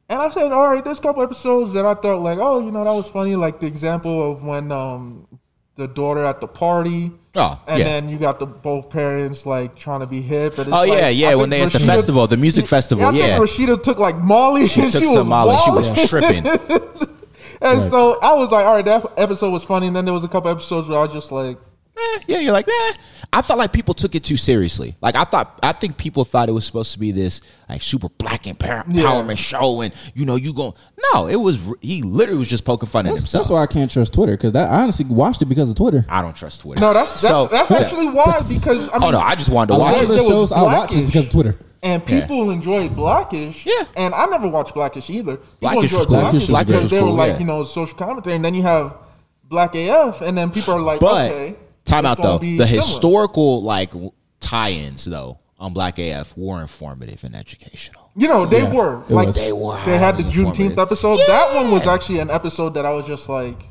And 0.07 0.19
I 0.19 0.29
said, 0.29 0.51
all 0.51 0.67
right, 0.67 0.83
there's 0.83 0.99
a 0.99 1.01
couple 1.01 1.23
episodes 1.23 1.73
that 1.73 1.85
I 1.85 1.95
thought 1.95 2.21
like, 2.21 2.37
oh, 2.39 2.63
you 2.63 2.71
know, 2.71 2.83
that 2.83 2.91
was 2.93 3.09
funny. 3.09 3.35
Like 3.35 3.59
the 3.59 3.65
example 3.67 4.31
of 4.31 4.43
when 4.43 4.71
um, 4.71 5.27
the 5.75 5.87
daughter 5.87 6.23
at 6.23 6.41
the 6.41 6.47
party. 6.47 7.11
Oh, 7.37 7.59
and 7.67 7.79
yeah. 7.79 7.85
then 7.85 8.07
you 8.09 8.17
got 8.17 8.39
the 8.39 8.45
both 8.45 8.89
parents 8.89 9.45
like 9.45 9.75
trying 9.75 9.99
to 10.01 10.05
be 10.07 10.21
hip. 10.21 10.53
And 10.53 10.67
it's 10.67 10.69
Oh, 10.69 10.81
like, 10.81 10.89
yeah, 10.89 11.09
yeah, 11.09 11.29
I 11.29 11.35
when 11.35 11.49
think 11.49 11.71
they 11.71 11.77
at 11.77 11.81
the 11.81 11.85
festival, 11.85 12.27
the 12.27 12.37
music 12.37 12.65
festival, 12.67 13.05
I 13.05 13.11
yeah. 13.11 13.37
think 13.39 13.49
Rashida 13.49 13.81
took 13.81 13.97
like 13.97 14.15
Molly. 14.17 14.67
She 14.67 14.81
and 14.83 14.91
took 14.91 15.03
she 15.03 15.13
some 15.13 15.27
was 15.27 15.27
Molly. 15.27 15.57
She 15.65 15.71
was 15.71 15.87
wilding. 15.89 16.43
tripping. 16.43 17.09
And 17.61 17.79
Right. 17.79 17.89
so 17.89 18.19
I 18.21 18.33
was 18.33 18.51
like, 18.51 18.65
all 18.65 18.73
right, 18.75 18.85
that 18.85 19.13
episode 19.17 19.49
was 19.51 19.63
funny. 19.63 19.87
And 19.87 19.95
then 19.95 20.03
there 20.05 20.13
was 20.13 20.25
a 20.25 20.27
couple 20.27 20.51
episodes 20.51 20.89
where 20.89 20.99
I 20.99 21.03
was 21.05 21.13
just 21.13 21.31
like, 21.31 21.57
Eh, 21.97 22.19
yeah, 22.27 22.39
you're 22.39 22.51
like, 22.51 22.67
eh. 22.67 22.93
I 23.31 23.41
felt 23.41 23.57
like 23.59 23.71
people 23.73 23.93
took 23.93 24.15
it 24.15 24.23
too 24.23 24.37
seriously. 24.37 24.95
Like 25.01 25.15
I 25.15 25.23
thought, 25.25 25.59
I 25.63 25.71
think 25.73 25.97
people 25.97 26.23
thought 26.25 26.47
it 26.49 26.51
was 26.53 26.65
supposed 26.65 26.91
to 26.93 26.99
be 26.99 27.11
this 27.11 27.41
like 27.69 27.81
super 27.81 28.09
black 28.09 28.47
empower- 28.47 28.83
empowerment 28.83 29.37
show, 29.37 29.81
and 29.81 29.93
you 30.13 30.25
know, 30.25 30.35
you 30.35 30.53
go. 30.53 30.75
No, 31.13 31.27
it 31.27 31.35
was. 31.35 31.59
He 31.81 32.01
literally 32.01 32.39
was 32.39 32.47
just 32.47 32.63
poking 32.65 32.87
fun 32.89 33.05
at 33.05 33.09
himself. 33.09 33.31
that's 33.43 33.49
why 33.49 33.61
I 33.63 33.67
can't 33.67 33.89
trust 33.91 34.13
Twitter 34.13 34.33
because 34.33 34.55
I 34.55 34.81
honestly 34.81 35.05
watched 35.05 35.41
it 35.41 35.45
because 35.45 35.69
of 35.69 35.75
Twitter. 35.75 36.05
I 36.09 36.21
don't 36.21 36.35
trust 36.35 36.61
Twitter. 36.61 36.81
no, 36.81 36.93
that's 36.93 37.21
that's, 37.21 37.21
So- 37.21 37.47
that's 37.47 37.71
actually 37.71 38.09
why 38.09 38.25
because 38.25 38.89
I 38.91 38.99
mean, 38.99 39.07
oh 39.07 39.11
no, 39.11 39.19
I 39.19 39.35
just 39.35 39.49
wanted 39.49 39.73
to 39.73 39.79
watch 39.79 39.97
of 40.01 40.03
it. 40.03 40.07
the 40.13 40.17
shows 40.19 40.51
I 40.51 40.61
watch 40.61 40.93
is 40.95 41.05
because 41.05 41.25
of 41.27 41.31
Twitter. 41.33 41.55
and 41.83 42.05
people 42.05 42.51
enjoy 42.51 42.87
Blackish. 42.89 43.65
Yeah. 43.65 43.85
and 43.95 44.13
I 44.13 44.25
never 44.27 44.47
watched 44.47 44.73
Blackish 44.73 45.09
either. 45.09 45.37
People 45.37 45.57
Blackish 45.61 45.83
enjoy 45.83 45.97
was 45.97 46.05
cool. 46.07 46.19
Blackish 46.21 46.49
was 46.49 46.65
because 46.65 46.81
great. 46.81 46.89
they 46.91 47.01
were 47.01 47.07
Cool, 47.07 47.15
like 47.15 47.33
yeah. 47.33 47.39
you 47.39 47.45
know 47.45 47.63
social 47.63 47.97
commentary, 47.97 48.35
and 48.35 48.45
then 48.45 48.53
you 48.53 48.63
have 48.63 48.95
Black 49.43 49.75
AF, 49.75 50.21
and 50.21 50.37
then 50.37 50.51
people 50.51 50.73
are 50.73 50.79
like, 50.81 50.99
But 51.01 51.31
okay, 51.31 51.55
time 51.85 52.05
it's 52.05 52.19
out 52.19 52.23
though. 52.23 52.39
be 52.39 52.57
The 52.57 52.65
similar. 52.65 52.81
historical 52.81 53.63
like 53.63 53.93
tie-ins 54.39 55.05
though 55.05 55.39
on 55.57 55.73
Black 55.73 55.97
AF 55.99 56.35
were 56.37 56.61
informative 56.61 57.23
and 57.23 57.35
educational. 57.35 58.11
You 58.15 58.27
know, 58.27 58.45
they 58.45 58.63
Yeah, 58.63 58.73
were 58.73 58.97
like 59.09 59.27
was. 59.27 59.35
They 59.35 59.51
were 59.53 59.75
They 59.85 59.97
had 59.97 60.17
the 60.17 60.23
highly 60.23 60.35
Juneteenth 60.35 60.47
informative. 60.71 60.79
episode. 60.79 61.17
That 61.27 61.55
one 61.55 61.71
was 61.71 61.87
actually 61.87 62.19
an 62.19 62.29
episode 62.29 62.73
that 62.75 62.85
I 62.85 62.93
was 62.93 63.05
just 63.07 63.29
like, 63.29 63.63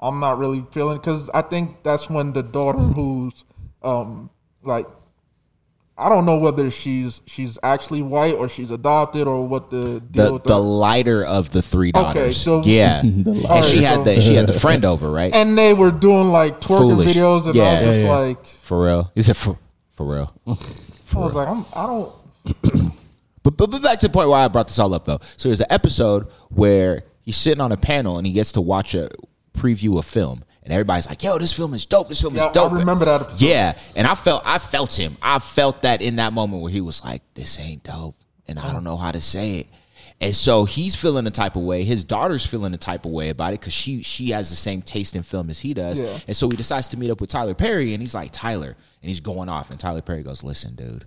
I'm 0.00 0.20
not 0.20 0.38
really 0.38 0.64
feeling 0.70 0.98
because 0.98 1.28
I 1.30 1.42
think 1.42 1.82
that's 1.82 2.08
when 2.08 2.32
the 2.32 2.42
daughter 2.42 2.78
who's 2.78 3.44
um 3.82 4.30
like 4.62 4.86
I 5.98 6.08
don't 6.08 6.24
know 6.24 6.38
whether 6.38 6.70
she's 6.70 7.20
she's 7.26 7.58
actually 7.62 8.02
white 8.02 8.34
or 8.34 8.48
she's 8.48 8.70
adopted 8.70 9.26
or 9.26 9.46
what 9.48 9.70
the 9.70 10.00
deal 10.00 10.26
The 10.26 10.32
with 10.34 10.42
the 10.44 10.48
the, 10.50 10.58
lighter 10.60 11.24
of 11.24 11.50
the 11.50 11.60
three 11.60 11.90
daughters. 11.92 12.16
Okay, 12.16 12.32
so- 12.32 12.62
yeah, 12.64 13.00
and 13.00 13.26
lighter. 13.42 13.66
she 13.68 13.82
had 13.82 13.96
so- 13.96 14.04
the 14.04 14.20
she 14.20 14.34
had 14.34 14.46
the 14.46 14.58
friend 14.60 14.84
over 14.84 15.10
right. 15.10 15.32
and 15.34 15.58
they 15.58 15.74
were 15.74 15.90
doing 15.90 16.30
like 16.30 16.60
twerking 16.60 16.78
Foolish. 16.78 17.14
videos 17.16 17.46
and 17.46 17.50
I 17.60 17.62
Yeah. 17.64 17.80
just 17.82 17.98
Yeah, 17.98 18.04
yeah. 18.04 18.16
like 18.16 18.46
For 18.46 18.84
real, 18.84 19.10
is 19.16 19.28
it 19.28 19.34
for 19.36 19.58
for 19.96 20.06
real? 20.06 20.32
I 20.46 21.18
was 21.18 21.34
like 21.34 21.48
I'm 21.48 21.64
I 21.74 21.86
don't 21.86 22.12
But, 23.42 23.56
but 23.56 23.70
but 23.70 23.82
back 23.82 23.98
to 24.00 24.08
the 24.08 24.12
point 24.12 24.28
where 24.28 24.38
I 24.38 24.48
brought 24.48 24.68
this 24.68 24.78
all 24.78 24.92
up 24.94 25.04
though. 25.04 25.20
So 25.36 25.48
there's 25.48 25.60
an 25.60 25.66
episode 25.70 26.26
where 26.50 27.04
he's 27.22 27.36
sitting 27.36 27.60
on 27.60 27.72
a 27.72 27.76
panel 27.76 28.18
and 28.18 28.26
he 28.26 28.32
gets 28.32 28.52
to 28.52 28.60
watch 28.60 28.94
a 28.94 29.08
preview 29.56 29.98
of 29.98 30.04
film, 30.04 30.44
and 30.62 30.72
everybody's 30.72 31.08
like, 31.08 31.22
"Yo, 31.22 31.38
this 31.38 31.52
film 31.52 31.74
is 31.74 31.86
dope. 31.86 32.08
This 32.08 32.20
film 32.20 32.34
Yeah, 32.36 32.44
I 32.44 32.46
is 32.48 32.52
dope." 32.52 32.72
remember 32.72 33.04
that 33.06 33.20
episode. 33.22 33.40
Yeah, 33.40 33.78
and 33.96 34.06
I 34.06 34.14
felt 34.14 34.42
I 34.44 34.58
felt 34.58 34.98
him. 34.98 35.16
I 35.22 35.38
felt 35.38 35.82
that 35.82 36.02
in 36.02 36.16
that 36.16 36.32
moment 36.32 36.62
where 36.62 36.72
he 36.72 36.80
was 36.80 37.02
like, 37.04 37.22
"This 37.34 37.58
ain't 37.58 37.82
dope," 37.84 38.16
and 38.46 38.58
I 38.58 38.72
don't 38.72 38.84
know 38.84 38.96
how 38.96 39.12
to 39.12 39.20
say 39.20 39.58
it. 39.60 39.66
And 40.20 40.34
so 40.34 40.64
he's 40.64 40.96
feeling 40.96 41.24
the 41.24 41.30
type 41.30 41.54
of 41.54 41.62
way. 41.62 41.84
His 41.84 42.02
daughter's 42.02 42.44
feeling 42.44 42.72
the 42.72 42.78
type 42.78 43.04
of 43.04 43.12
way 43.12 43.28
about 43.28 43.52
it 43.54 43.60
because 43.60 43.72
she 43.72 44.02
she 44.02 44.30
has 44.30 44.50
the 44.50 44.56
same 44.56 44.82
taste 44.82 45.14
in 45.14 45.22
film 45.22 45.48
as 45.48 45.60
he 45.60 45.74
does. 45.74 46.00
Yeah. 46.00 46.18
And 46.26 46.36
so 46.36 46.48
he 46.50 46.56
decides 46.56 46.88
to 46.88 46.98
meet 46.98 47.10
up 47.10 47.20
with 47.20 47.30
Tyler 47.30 47.54
Perry, 47.54 47.92
and 47.94 48.02
he's 48.02 48.14
like, 48.14 48.30
"Tyler," 48.32 48.76
and 49.02 49.08
he's 49.08 49.20
going 49.20 49.48
off, 49.48 49.70
and 49.70 49.78
Tyler 49.78 50.02
Perry 50.02 50.22
goes, 50.24 50.42
"Listen, 50.42 50.74
dude." 50.74 51.06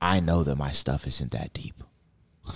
I 0.00 0.20
know 0.20 0.42
that 0.42 0.56
my 0.56 0.72
stuff 0.72 1.06
isn't 1.06 1.30
that 1.30 1.52
deep. 1.54 1.82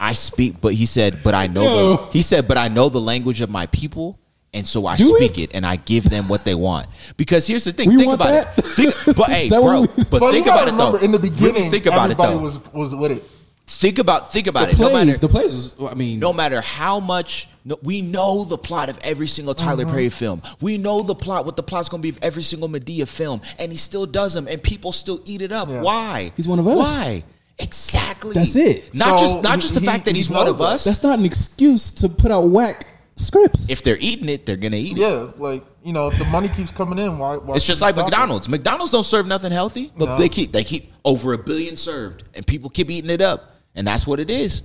I 0.00 0.12
speak, 0.12 0.60
but 0.60 0.74
he 0.74 0.86
said, 0.86 1.20
but 1.22 1.34
I 1.34 1.46
know 1.46 1.62
Yo. 1.62 1.96
the, 1.96 2.02
he 2.12 2.22
said, 2.22 2.46
but 2.48 2.58
I 2.58 2.68
know 2.68 2.88
the 2.88 3.00
language 3.00 3.40
of 3.40 3.50
my 3.50 3.66
people, 3.66 4.18
and 4.52 4.66
so 4.68 4.86
I 4.86 4.96
Do 4.96 5.04
speak 5.16 5.38
it 5.38 5.54
and 5.54 5.64
I 5.66 5.76
give 5.76 6.04
them 6.04 6.28
what 6.28 6.44
they 6.44 6.54
want. 6.54 6.86
Because 7.16 7.46
here's 7.46 7.64
the 7.64 7.72
thing, 7.72 7.88
We 7.88 7.96
think 7.96 8.14
about 8.14 8.28
that? 8.28 8.58
it. 8.58 8.64
Think, 8.64 9.16
but 9.16 9.30
hey, 9.30 9.48
bro, 9.48 9.82
we- 9.82 9.86
but 10.10 10.20
But 10.20 10.30
think 10.30 10.46
about 10.46 10.68
it 10.68 10.76
though. 10.76 10.96
in 10.96 11.10
the 11.12 11.18
Really 11.18 11.30
beginning 11.30 11.70
think 11.70 11.86
about 11.86 12.10
it 12.10 12.16
though. 12.16 12.38
was 12.38 12.72
was 12.72 12.94
with 12.94 13.12
it. 13.12 13.22
think 13.66 13.98
about 13.98 14.30
think 14.32 14.46
about 14.46 14.68
The 14.68 14.74
it. 14.74 14.78
No 14.78 14.92
matter 14.92 15.12
the 15.18 15.28
plays 15.28 15.74
I 15.80 15.94
mean, 15.94 16.20
no 16.20 16.32
matter 16.32 16.60
how 16.60 17.00
much 17.00 17.48
no, 17.64 17.78
we 17.82 18.02
know 18.02 18.44
the 18.44 18.58
plot 18.58 18.90
of 18.90 18.98
every 19.02 19.26
single 19.26 19.54
Tyler 19.54 19.84
uh-huh. 19.84 19.92
Perry 19.92 20.08
film. 20.10 20.42
We 20.60 20.76
know 20.76 21.00
the 21.02 21.14
plot, 21.14 21.46
what 21.46 21.56
the 21.56 21.62
plot's 21.62 21.88
gonna 21.88 22.02
be 22.02 22.10
of 22.10 22.18
every 22.22 22.42
single 22.42 22.68
Madea 22.68 23.08
film, 23.08 23.40
and 23.58 23.72
he 23.72 23.78
still 23.78 24.04
does 24.06 24.34
them, 24.34 24.46
and 24.48 24.62
people 24.62 24.92
still 24.92 25.20
eat 25.24 25.40
it 25.40 25.50
up. 25.50 25.68
Yeah. 25.68 25.80
Why? 25.80 26.30
He's 26.36 26.46
one 26.46 26.58
of 26.58 26.66
us. 26.68 26.76
Why? 26.76 27.24
Exactly. 27.58 28.32
That's 28.34 28.56
it. 28.56 28.94
Not 28.94 29.18
So 29.18 29.24
just 29.26 29.42
not 29.42 29.60
just 29.60 29.74
the 29.74 29.80
he- 29.80 29.86
fact 29.86 30.04
that 30.06 30.12
he 30.12 30.18
he's 30.18 30.30
one 30.30 30.46
of 30.48 30.58
that. 30.58 30.64
us. 30.64 30.84
that's 30.84 31.02
not 31.02 31.18
an 31.18 31.24
excuse 31.24 31.92
to 31.92 32.08
put 32.08 32.30
out 32.32 32.48
whack 32.50 32.84
scripts. 33.16 33.70
If 33.70 33.82
they're 33.82 33.96
eating 33.98 34.28
it, 34.28 34.44
they're 34.44 34.56
gonna 34.56 34.76
eat 34.76 34.96
it. 34.96 35.00
Yeah, 35.00 35.30
like 35.36 35.64
you 35.84 35.92
know, 35.92 36.08
if 36.08 36.18
the 36.18 36.24
money 36.24 36.48
keeps 36.48 36.72
coming 36.72 36.98
in, 36.98 37.18
why? 37.18 37.36
why 37.36 37.54
It's 37.54 37.64
just 37.66 37.80
like 37.80 37.94
stopping? 37.94 38.10
McDonald's. 38.10 38.48
McDonald's 38.48 38.90
don't 38.92 39.04
serve 39.04 39.26
nothing 39.26 39.52
healthy, 39.52 39.92
but 39.96 40.06
No. 40.06 40.16
they 40.18 40.28
keep 40.28 40.50
they 40.52 40.64
keep 40.64 40.92
over 41.04 41.32
a 41.32 41.38
billion 41.38 41.76
served, 41.76 42.24
and 42.34 42.44
people 42.46 42.70
keep 42.70 42.90
eating 42.90 43.10
it 43.10 43.20
up, 43.20 43.52
and 43.74 43.86
that's 43.86 44.06
what 44.06 44.18
it 44.18 44.30
is. 44.30 44.62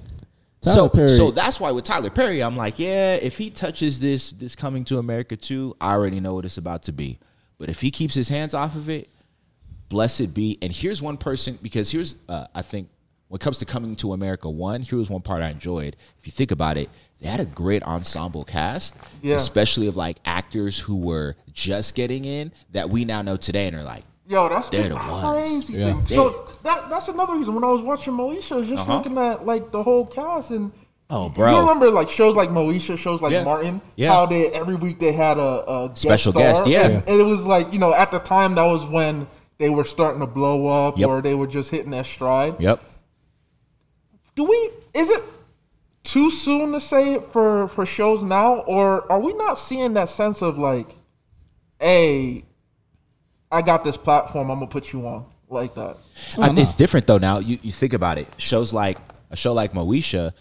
Tyler 0.62 0.76
so, 0.76 0.90
Perry- 0.90 1.08
so 1.10 1.32
that's 1.32 1.60
why 1.60 1.72
with 1.72 1.86
Tyler 1.86 2.10
Perry, 2.10 2.42
I'm 2.44 2.58
like, 2.58 2.80
yeah, 2.80 3.16
if 3.16 3.38
he 3.38 3.50
touches 3.50 4.00
this, 4.02 4.32
this 4.32 4.56
coming 4.56 4.84
to 4.86 4.98
America 4.98 5.38
too, 5.38 5.76
I 5.80 5.92
already 5.94 6.20
know 6.20 6.34
what 6.34 6.44
it's 6.44 6.58
about 6.58 6.84
to 6.84 6.92
be. 6.92 7.18
But 7.58 7.70
if 7.70 7.80
he 7.80 7.92
keeps 7.92 8.14
his 8.14 8.28
hands 8.28 8.54
off 8.54 8.76
of 8.76 8.90
it, 8.90 9.08
blessed 9.90 10.34
be. 10.34 10.58
And 10.62 10.72
here's 10.72 11.02
one 11.02 11.18
person 11.18 11.58
because 11.62 11.92
here's, 11.92 12.16
uh, 12.28 12.46
I 12.56 12.62
think, 12.62 12.90
when 13.28 13.38
it 13.38 13.42
comes 13.42 13.60
to 13.60 13.66
coming 13.66 13.96
to 13.98 14.14
America, 14.14 14.50
one, 14.50 14.82
here 14.82 14.98
was 14.98 15.10
one 15.10 15.22
part 15.22 15.42
I 15.44 15.50
enjoyed. 15.50 15.96
If 16.20 16.26
you 16.26 16.32
think 16.32 16.52
about 16.52 16.78
it, 16.78 16.90
they 17.22 17.28
had 17.28 17.40
a 17.40 17.46
great 17.46 17.84
ensemble 17.84 18.44
cast, 18.44 18.96
Yeah. 19.22 19.36
especially 19.36 19.88
of 19.88 19.96
like 19.98 20.18
actors 20.26 20.80
who 20.80 20.96
were 20.96 21.36
just 21.54 21.94
getting 21.96 22.26
in 22.26 22.52
that 22.72 22.90
we 22.90 23.06
now 23.06 23.22
know 23.22 23.38
today 23.38 23.68
and 23.68 23.76
are 23.76 23.84
like, 23.84 24.04
Yo, 24.28 24.48
that's 24.48 24.70
They're 24.70 24.90
the 24.90 24.96
crazy 24.96 25.74
Yeah. 25.74 25.94
thing. 25.94 26.08
So 26.08 26.48
that 26.64 26.88
that's 26.90 27.08
another 27.08 27.36
reason 27.36 27.56
when 27.56 27.64
I 27.64 27.68
was 27.72 27.82
watching 27.82 28.14
Moesha, 28.14 28.52
I 28.52 28.56
was 28.58 28.70
just 28.70 28.84
Uh-huh. 28.84 28.98
looking 28.98 29.18
at 29.18 29.46
like 29.46 29.72
the 29.72 29.82
whole 29.84 30.06
cast 30.06 30.52
and. 30.52 30.72
Oh, 31.12 31.28
bro. 31.30 31.52
You 31.52 31.60
remember 31.62 31.90
like 31.90 32.08
shows 32.10 32.36
like 32.36 32.50
Moesha, 32.50 32.96
shows 32.96 33.20
like 33.24 33.32
Yeah. 33.32 33.44
Martin, 33.44 33.82
Yeah. 33.96 34.10
how 34.14 34.28
they 34.28 34.50
every 34.50 34.76
week 34.76 35.00
they 35.00 35.12
had 35.12 35.40
a, 35.40 35.64
a 35.68 35.88
guest 35.90 36.02
Special 36.02 36.32
star, 36.32 36.44
guest, 36.44 36.68
yeah. 36.68 36.82
and, 36.88 37.04
and 37.10 37.20
it 37.20 37.24
was 37.24 37.44
like 37.44 37.74
you 37.74 37.80
know 37.80 37.92
at 37.94 38.12
the 38.12 38.20
time 38.20 38.54
that 38.56 38.66
was 38.66 38.86
when 38.86 39.26
they 39.60 39.70
were 39.70 39.84
starting 39.86 40.22
to 40.22 40.26
blow 40.28 40.66
up 40.68 40.98
Yep. 40.98 41.08
or 41.10 41.22
they 41.22 41.36
were 41.36 41.46
just 41.48 41.70
hitting 41.70 41.92
their 41.92 42.04
stride. 42.04 42.56
yep. 42.60 42.82
Do 44.36 44.46
we? 44.46 44.56
Is 44.94 45.10
it 45.10 45.24
too 46.04 46.32
soon 46.32 46.72
to 46.72 46.80
say 46.80 47.14
it 47.16 47.24
for 47.26 47.68
for 47.70 47.86
shows 47.86 48.24
now, 48.24 48.60
or 48.60 49.10
are 49.12 49.20
we 49.20 49.34
not 49.34 49.56
seeing 49.60 49.94
that 49.96 50.10
sense 50.10 50.42
of 50.42 50.58
like, 50.58 50.98
hey, 51.80 52.46
I 53.52 53.62
got 53.62 53.84
this 53.84 53.98
platform, 53.98 54.50
I'm 54.50 54.60
gonna 54.60 54.68
put 54.72 54.94
you 54.94 55.06
on 55.08 55.26
like 55.50 55.76
that? 55.76 55.98
I, 56.38 56.52
it's 56.56 56.74
different 56.74 57.06
though 57.08 57.18
now. 57.18 57.40
You 57.40 57.60
you 57.62 57.72
think 57.72 57.94
about 57.94 58.18
it. 58.18 58.28
Shows 58.38 58.72
like 58.74 58.98
a 59.30 59.36
show 59.36 59.54
like 59.54 59.74
Moesha, 59.74 60.32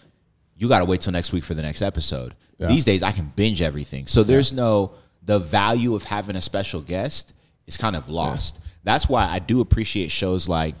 you 0.55 0.69
got 0.69 0.79
to 0.79 0.85
wait 0.85 1.01
till 1.01 1.11
next 1.13 1.31
week 1.33 1.43
for 1.43 1.53
the 1.53 1.61
next 1.61 1.81
episode. 1.81 2.35
Yeah. 2.57 2.67
These 2.67 2.85
days, 2.85 3.03
I 3.03 3.11
can 3.11 3.31
binge 3.35 3.61
everything. 3.61 4.07
So 4.07 4.23
there's 4.23 4.53
no 4.53 4.91
the 5.23 5.39
value 5.39 5.93
of 5.93 6.03
having 6.05 6.35
a 6.37 6.41
special 6.41 6.79
guest 6.81 7.33
is 7.67 7.75
kind 7.77 7.95
of 7.97 8.07
lost. 8.07 8.59
That's 8.83 9.09
why 9.09 9.25
I 9.27 9.39
do 9.39 9.61
appreciate 9.61 10.09
shows 10.11 10.47
like 10.47 10.75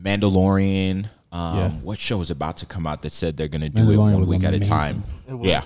Mandalorian. 0.00 1.06
Um, 1.32 1.56
Yeah. 1.56 1.70
What 1.70 1.98
show 1.98 2.20
is 2.20 2.30
about 2.30 2.58
to 2.58 2.66
come 2.66 2.86
out 2.86 3.02
that 3.02 3.12
said 3.12 3.36
they're 3.36 3.48
going 3.48 3.60
to 3.60 3.68
do 3.68 3.90
it 3.90 3.96
one 3.96 4.18
was 4.18 4.30
week 4.30 4.44
at 4.44 4.54
a 4.54 4.60
time? 4.60 5.04
Yeah. 5.42 5.62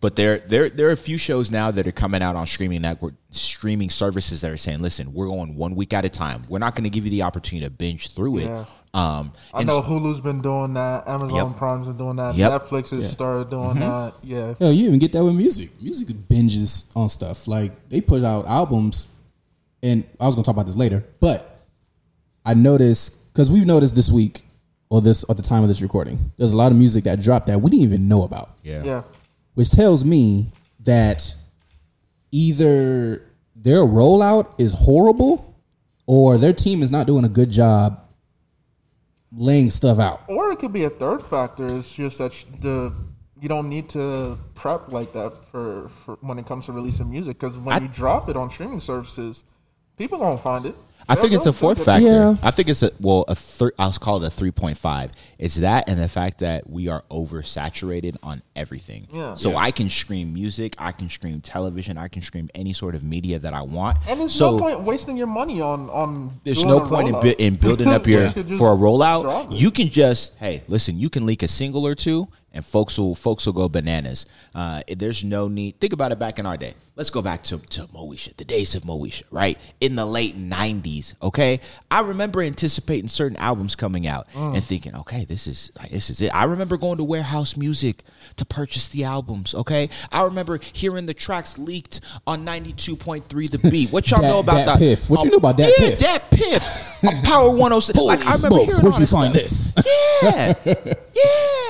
But 0.00 0.16
there, 0.16 0.40
there, 0.40 0.68
there 0.68 0.88
are 0.88 0.92
a 0.92 0.96
few 0.96 1.16
shows 1.16 1.52
now 1.52 1.70
that 1.70 1.86
are 1.86 1.92
coming 1.92 2.22
out 2.22 2.34
on 2.34 2.44
streaming 2.48 2.82
network, 2.82 3.14
streaming 3.30 3.88
services 3.88 4.40
that 4.40 4.50
are 4.50 4.56
saying, 4.56 4.80
"Listen, 4.82 5.12
we're 5.14 5.28
going 5.28 5.54
one 5.54 5.76
week 5.76 5.92
at 5.92 6.04
a 6.04 6.08
time. 6.08 6.42
We're 6.48 6.58
not 6.58 6.74
going 6.74 6.82
to 6.82 6.90
give 6.90 7.04
you 7.04 7.10
the 7.12 7.22
opportunity 7.22 7.64
to 7.66 7.70
binge 7.70 8.12
through 8.12 8.38
it." 8.38 8.44
Yeah. 8.46 8.64
Um, 8.94 9.32
I 9.54 9.60
and 9.60 9.68
know 9.68 9.80
Hulu's 9.80 10.20
been 10.20 10.42
doing 10.42 10.74
that, 10.74 11.06
Amazon 11.06 11.50
Yep. 11.50 11.56
Prime's 11.56 11.86
been 11.86 11.96
doing 11.98 12.16
that, 12.16 12.34
Yep. 12.34 12.50
Netflix 12.64 12.90
has 12.90 13.10
started 13.12 13.48
doing 13.48 13.78
that. 13.78 14.14
Yeah, 14.24 14.54
Hell, 14.58 14.72
you 14.72 14.88
even 14.88 14.98
get 14.98 15.12
that 15.12 15.24
with 15.24 15.36
music. 15.36 15.70
Music 15.80 16.08
binges 16.08 16.94
on 16.96 17.08
stuff. 17.08 17.46
Like 17.46 17.88
they 17.88 18.00
put 18.00 18.24
out 18.24 18.44
albums, 18.46 19.06
and 19.82 20.04
I 20.20 20.26
was 20.26 20.34
gonna 20.34 20.44
talk 20.44 20.54
about 20.54 20.66
this 20.66 20.76
later, 20.76 21.04
but 21.20 21.60
I 22.44 22.54
noticed 22.54 23.32
because 23.32 23.50
we've 23.50 23.66
noticed 23.66 23.94
this 23.94 24.10
week 24.10 24.42
or 24.90 25.00
this 25.00 25.24
at 25.28 25.36
the 25.36 25.42
time 25.42 25.62
of 25.62 25.68
this 25.68 25.80
recording, 25.82 26.32
there's 26.36 26.52
a 26.52 26.56
lot 26.56 26.70
of 26.72 26.78
music 26.78 27.04
that 27.04 27.20
dropped 27.20 27.46
that 27.46 27.60
we 27.60 27.70
didn't 27.70 27.84
even 27.84 28.08
know 28.08 28.22
about, 28.22 28.50
yeah, 28.62 28.82
yeah. 28.84 29.02
which 29.54 29.70
tells 29.70 30.04
me 30.04 30.50
that 30.80 31.34
either 32.30 33.22
their 33.56 33.78
rollout 33.80 34.60
is 34.60 34.74
horrible 34.74 35.54
or 36.06 36.36
their 36.38 36.52
team 36.52 36.82
is 36.82 36.90
not 36.90 37.06
doing 37.06 37.24
a 37.24 37.28
good 37.28 37.50
job 37.50 38.00
laying 39.34 39.70
stuff 39.70 39.98
out. 39.98 40.22
Or 40.28 40.52
it 40.52 40.58
could 40.58 40.72
be 40.72 40.84
a 40.84 40.90
third 40.90 41.22
factor. 41.22 41.66
It's 41.66 41.94
just 41.94 42.18
that 42.18 42.32
the 42.60 42.92
you 43.40 43.48
don't 43.48 43.68
need 43.68 43.88
to 43.88 44.38
prep 44.54 44.92
like 44.92 45.12
that 45.14 45.32
for, 45.50 45.90
for 46.04 46.16
when 46.20 46.38
it 46.38 46.46
comes 46.46 46.66
to 46.66 46.72
releasing 46.72 47.10
music 47.10 47.40
because 47.40 47.56
when 47.58 47.74
I- 47.74 47.80
you 47.80 47.88
drop 47.88 48.28
it 48.28 48.36
on 48.36 48.50
streaming 48.50 48.80
services, 48.80 49.42
people 49.98 50.18
don't 50.18 50.40
find 50.40 50.66
it. 50.66 50.74
I 51.08 51.14
think 51.16 51.30
They'll- 51.30 51.34
it's 51.38 51.42
a 51.46 51.50
they'll- 51.50 51.52
fourth 51.52 51.76
they'll- 51.78 51.84
factor. 51.84 52.06
Yeah. 52.06 52.36
I 52.42 52.50
think 52.52 52.68
it's 52.68 52.82
a 52.82 52.92
well, 53.00 53.24
a 53.28 53.34
th- 53.34 53.72
I'll 53.78 53.92
call 53.92 54.22
it 54.22 54.26
a 54.26 54.30
three 54.30 54.52
point 54.52 54.78
five. 54.78 55.10
It's 55.42 55.56
that 55.56 55.88
and 55.88 55.98
the 55.98 56.08
fact 56.08 56.38
that 56.38 56.70
we 56.70 56.86
are 56.86 57.02
oversaturated 57.10 58.16
on 58.22 58.42
everything. 58.54 59.08
Yeah. 59.12 59.34
So 59.34 59.50
Yeah. 59.50 59.56
I 59.58 59.70
can 59.72 59.90
stream 59.90 60.32
music, 60.32 60.74
I 60.78 60.92
can 60.92 61.08
stream 61.08 61.40
television, 61.40 61.98
I 61.98 62.08
can 62.08 62.22
stream 62.22 62.48
any 62.54 62.72
sort 62.72 62.94
of 62.94 63.02
media 63.02 63.38
that 63.40 63.52
I 63.52 63.62
want. 63.62 63.98
And 64.08 64.20
there's 64.20 64.34
so 64.34 64.52
no 64.52 64.58
point 64.58 64.80
wasting 64.82 65.16
your 65.16 65.26
money 65.26 65.60
on 65.60 65.90
on. 65.90 66.40
there's 66.44 66.64
no 66.64 66.80
point 66.80 67.08
in, 67.08 67.20
bu- 67.20 67.34
in 67.38 67.56
building 67.56 67.88
up 67.88 68.06
your 68.12 68.28
You 68.36 68.56
for 68.58 68.72
a 68.72 68.76
rollout. 68.76 69.48
You 69.58 69.70
can 69.70 69.88
just 69.88 70.36
hey, 70.38 70.62
listen. 70.68 70.98
You 70.98 71.10
can 71.10 71.26
leak 71.26 71.42
a 71.42 71.48
single 71.48 71.86
or 71.86 71.94
two, 71.94 72.28
and 72.52 72.64
folks 72.64 72.98
will 72.98 73.14
folks 73.14 73.44
will 73.46 73.52
go 73.52 73.68
bananas. 73.68 74.26
Uh, 74.54 74.82
there's 74.96 75.24
no 75.24 75.48
need. 75.48 75.80
Think 75.80 75.92
about 75.92 76.12
it. 76.12 76.18
Back 76.18 76.38
in 76.38 76.46
our 76.46 76.56
day, 76.56 76.74
let's 76.96 77.10
go 77.10 77.20
back 77.22 77.42
to 77.44 77.58
to 77.58 77.86
Moesha, 77.88 78.36
the 78.36 78.44
days 78.44 78.74
of 78.74 78.82
Moesha, 78.84 79.24
right 79.30 79.58
in 79.80 79.96
the 79.96 80.06
late 80.06 80.36
'90s. 80.38 81.14
Okay, 81.22 81.60
I 81.90 82.00
remember 82.00 82.42
anticipating 82.42 83.08
certain 83.08 83.36
albums 83.38 83.74
coming 83.74 84.06
out 84.06 84.26
Mm. 84.34 84.54
and 84.56 84.64
thinking, 84.64 84.94
okay, 84.94 85.24
this 85.32 85.46
is 85.46 85.72
like, 85.78 85.90
this 85.90 86.10
is 86.10 86.20
it. 86.20 86.28
I 86.34 86.44
remember 86.44 86.76
going 86.76 86.98
to 86.98 87.04
Wherehouse 87.04 87.56
Music 87.56 88.02
to 88.36 88.44
purchase 88.44 88.88
the 88.88 89.04
albums. 89.04 89.54
Okay, 89.54 89.88
I 90.12 90.24
remember 90.24 90.58
hearing 90.72 91.06
the 91.06 91.14
tracks 91.14 91.58
leaked 91.58 92.00
on 92.26 92.44
92.3 92.44 93.50
The 93.50 93.70
Beat. 93.70 93.90
What 93.92 94.10
y'all 94.10 94.20
Dat- 94.22 94.28
know 94.28 94.38
about 94.40 94.54
Dat 94.56 94.66
that? 94.66 94.78
Piff. 94.78 95.08
What 95.08 95.20
you 95.20 95.26
Um, 95.26 95.30
know 95.32 95.36
about 95.38 95.56
that? 95.56 95.72
yeah, 95.78 95.88
Piff? 95.88 95.98
Dat 96.00 96.30
Piff. 96.30 97.04
On 97.04 97.22
Power 97.24 97.50
106. 97.50 97.98
like, 97.98 98.20
I 98.20 98.34
remember 98.34 98.36
smokes, 98.36 98.76
hearing 98.78 98.82
where'd 98.82 98.94
all 98.94 99.00
you 99.00 99.06
this 99.06 99.12
find 99.12 99.34
this? 99.34 99.72
Yeah, 100.22 100.54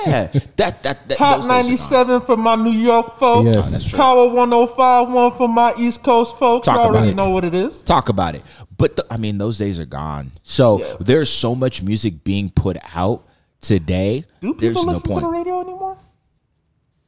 yeah. 0.05 0.27
That 0.57 0.83
that 0.83 1.07
that. 1.07 1.17
Hot 1.17 1.37
those 1.37 1.47
days 1.47 1.47
are 1.47 1.47
gone. 1.47 1.47
97 1.47 2.21
for 2.21 2.37
my 2.37 2.55
New 2.55 2.71
York 2.71 3.17
folks. 3.19 3.45
Yes. 3.45 3.71
That's. 3.71 3.91
Power 3.93 4.27
105 4.27 5.09
one 5.09 5.31
for 5.37 5.47
my 5.47 5.73
East 5.77 6.03
Coast 6.03 6.37
folks. 6.37 6.65
Talk 6.65 6.75
you 6.75 6.81
about 6.81 6.95
already 6.95 7.11
it. 7.11 7.15
know 7.15 7.29
what 7.29 7.43
it 7.45 7.53
is. 7.55 7.81
Talk 7.81 8.09
about 8.09 8.35
it. 8.35 8.43
But 8.77 8.95
the, 8.95 9.05
I 9.09 9.17
mean, 9.17 9.37
those 9.37 9.57
days 9.57 9.79
are 9.79 9.85
gone. 9.85 10.31
So 10.43 10.79
Yeah. 10.79 10.95
there's 10.99 11.29
so 11.29 11.55
much 11.55 11.81
music 11.81 12.23
being 12.23 12.49
put 12.49 12.77
out 12.95 13.23
today. 13.63 14.25
Do 14.41 14.53
there's 14.53 14.73
people 14.73 14.85
no 14.85 14.91
listen 14.93 15.09
to 15.15 15.19
the 15.21 15.29
radio 15.29 15.61
anymore? 15.61 15.97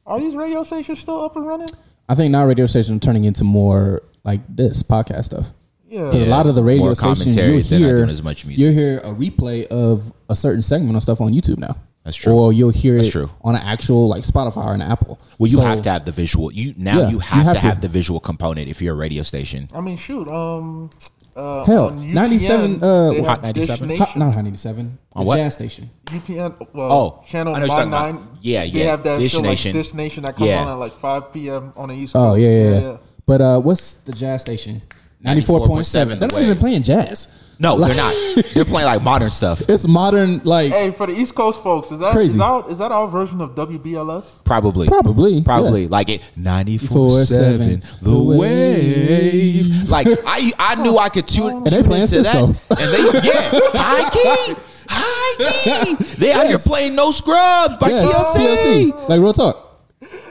Are 0.06 0.18
these 0.20 0.34
radio 0.34 0.62
stations 0.64 1.00
still 1.00 1.20
up 1.24 1.36
and 1.36 1.46
running? 1.46 1.68
I 2.08 2.14
think 2.14 2.30
now 2.32 2.44
radio 2.46 2.66
stations 2.66 2.96
are 2.96 3.00
turning 3.00 3.24
into 3.24 3.44
more 3.44 4.02
like 4.24 4.40
this 4.48 4.82
podcast 4.82 5.24
stuff. 5.26 5.52
Yeah. 5.88 6.04
Because 6.06 6.22
a 6.22 6.30
lot 6.30 6.46
of 6.46 6.54
the 6.54 6.62
radio 6.62 6.86
More 6.86 6.94
stations 6.94 7.24
commentary, 7.24 7.56
you 7.58 7.62
they're 7.62 7.78
not 7.80 7.86
hear 7.86 7.96
doing 7.98 8.10
as 8.10 8.22
much 8.22 8.44
music. 8.44 8.64
you 8.64 8.70
hear 8.72 8.98
a 8.98 9.14
replay 9.14 9.66
of 9.68 10.12
a 10.28 10.34
certain 10.34 10.62
segment 10.62 10.96
of 10.96 11.02
stuff 11.02 11.20
on 11.20 11.32
YouTube 11.32 11.58
now. 11.58 11.76
That's 12.04 12.16
true. 12.16 12.32
Or 12.34 12.52
you'll 12.52 12.70
hear 12.70 12.96
That's 12.96 13.08
it 13.08 13.12
true. 13.12 13.30
on 13.42 13.56
an 13.56 13.62
actual 13.64 14.06
like 14.08 14.22
Spotify 14.22 14.64
or 14.64 14.74
an 14.74 14.82
Apple. 14.82 15.18
Well, 15.40 15.48
you 15.50 15.56
So- 15.56 15.62
have 15.62 15.82
to 15.82 15.90
have 15.90 16.04
the 16.04 16.12
visual. 16.12 16.52
You 16.52 16.72
now 16.76 17.00
Yeah, 17.00 17.06
you, 17.06 17.12
you 17.14 17.18
have 17.18 17.44
have 17.46 17.54
to, 17.56 17.60
to. 17.62 17.66
have 17.66 17.80
the 17.80 17.88
visual 17.88 18.20
component 18.20 18.68
if 18.68 18.80
you're 18.80 18.94
a 18.94 18.96
radio 18.96 19.22
station. 19.24 19.68
I 19.74 19.80
mean, 19.80 19.96
shoot. 19.96 20.28
Um, 20.28 20.90
uh, 21.36 21.64
Hell, 21.64 21.86
on 21.88 21.98
UPN, 21.98 22.12
97, 22.14 22.82
uh, 22.82 23.10
they 23.12 23.22
Hot 23.22 23.44
have 23.44 23.54
Dish 23.54 23.68
97? 23.68 23.88
Nation. 23.88 24.06
Hot, 24.06 24.16
not 24.16 24.26
197. 24.26 24.98
The 25.12 25.18
On 25.20 25.26
what? 25.26 25.36
jazz 25.36 25.54
station. 25.54 25.90
UPN. 26.06 26.66
Well, 26.72 26.92
Oh, 26.92 27.22
channel 27.26 27.54
I 27.54 27.60
know 27.60 27.66
what 27.66 27.68
you're 27.68 27.76
talking 27.76 27.90
nine. 27.90 28.14
about. 28.16 28.28
Yeah, 28.40 28.60
They 28.62 28.66
yeah, 28.70 28.84
have 28.90 29.02
that 29.04 29.18
Dish 29.18 29.32
show 29.32 29.40
Nation. 29.40 29.72
like 29.76 29.84
Dish 29.84 29.94
Nation 29.94 30.22
that 30.24 30.36
comes 30.36 30.48
Yeah. 30.48 30.62
on 30.62 30.68
at 30.68 30.74
like 30.74 30.94
5 30.98 31.32
p.m. 31.32 31.72
on 31.76 31.88
the 31.90 31.94
East 31.94 32.16
Oh 32.16 32.30
Coast. 32.30 32.40
yeah, 32.40 32.48
yeah, 32.50 32.80
yeah. 32.80 32.96
But 33.26 33.40
uh, 33.40 33.60
what's 33.60 33.94
the 33.94 34.12
jazz 34.12 34.40
station? 34.42 34.82
94.7. 35.24 35.42
94.7 35.42 35.92
They're 35.92 36.16
the 36.16 36.26
not 36.26 36.32
way. 36.34 36.44
even 36.44 36.58
playing 36.58 36.82
jazz. 36.82 37.44
No, 37.58 37.74
Like- 37.74 37.94
they're 37.94 38.02
not. 38.02 38.44
They're 38.54 38.64
playing 38.66 38.86
like 38.86 39.02
modern 39.02 39.30
stuff. 39.30 39.62
It's 39.68 39.86
modern, 39.88 40.40
like 40.44 40.70
Hey, 40.72 40.90
for 40.90 41.06
the 41.06 41.14
East 41.18 41.34
Coast 41.34 41.62
folks, 41.62 41.90
is 41.90 41.98
that 42.00 42.12
Crazy. 42.12 42.32
is 42.32 42.36
that, 42.36 42.64
is 42.70 42.78
that 42.78 42.92
our 42.92 43.08
version 43.08 43.40
of 43.40 43.54
WBLS? 43.54 44.44
Probably. 44.44 44.86
probably, 44.88 45.42
Probably 45.42 45.82
yeah. 45.84 45.88
like 45.90 46.08
it 46.10 46.30
94 46.36 47.24
7 47.24 47.82
the 48.02 48.18
wave. 48.22 49.88
Like 49.88 50.06
I 50.26 50.52
I 50.58 50.74
knew 50.82 50.98
I 50.98 51.08
could 51.08 51.26
tune, 51.28 51.50
And 51.58 51.66
they 51.66 51.70
tune 51.78 51.84
playing 51.86 52.02
into 52.02 52.24
Cisco. 52.24 52.46
that. 52.68 52.80
And 52.80 52.92
they 52.92 53.28
yeah, 53.28 53.50
high 53.74 54.10
key. 54.10 54.56
High 54.88 55.84
key. 55.96 56.04
They 56.18 56.32
out 56.32 56.46
here 56.46 56.58
playing 56.58 56.94
no 56.94 57.10
scrubs 57.10 57.76
by 57.78 57.88
Yes, 57.88 58.04
TLC. 58.36 58.90
TLC. 58.92 59.08
Like 59.08 59.20
real 59.20 59.32
talk. 59.32 59.65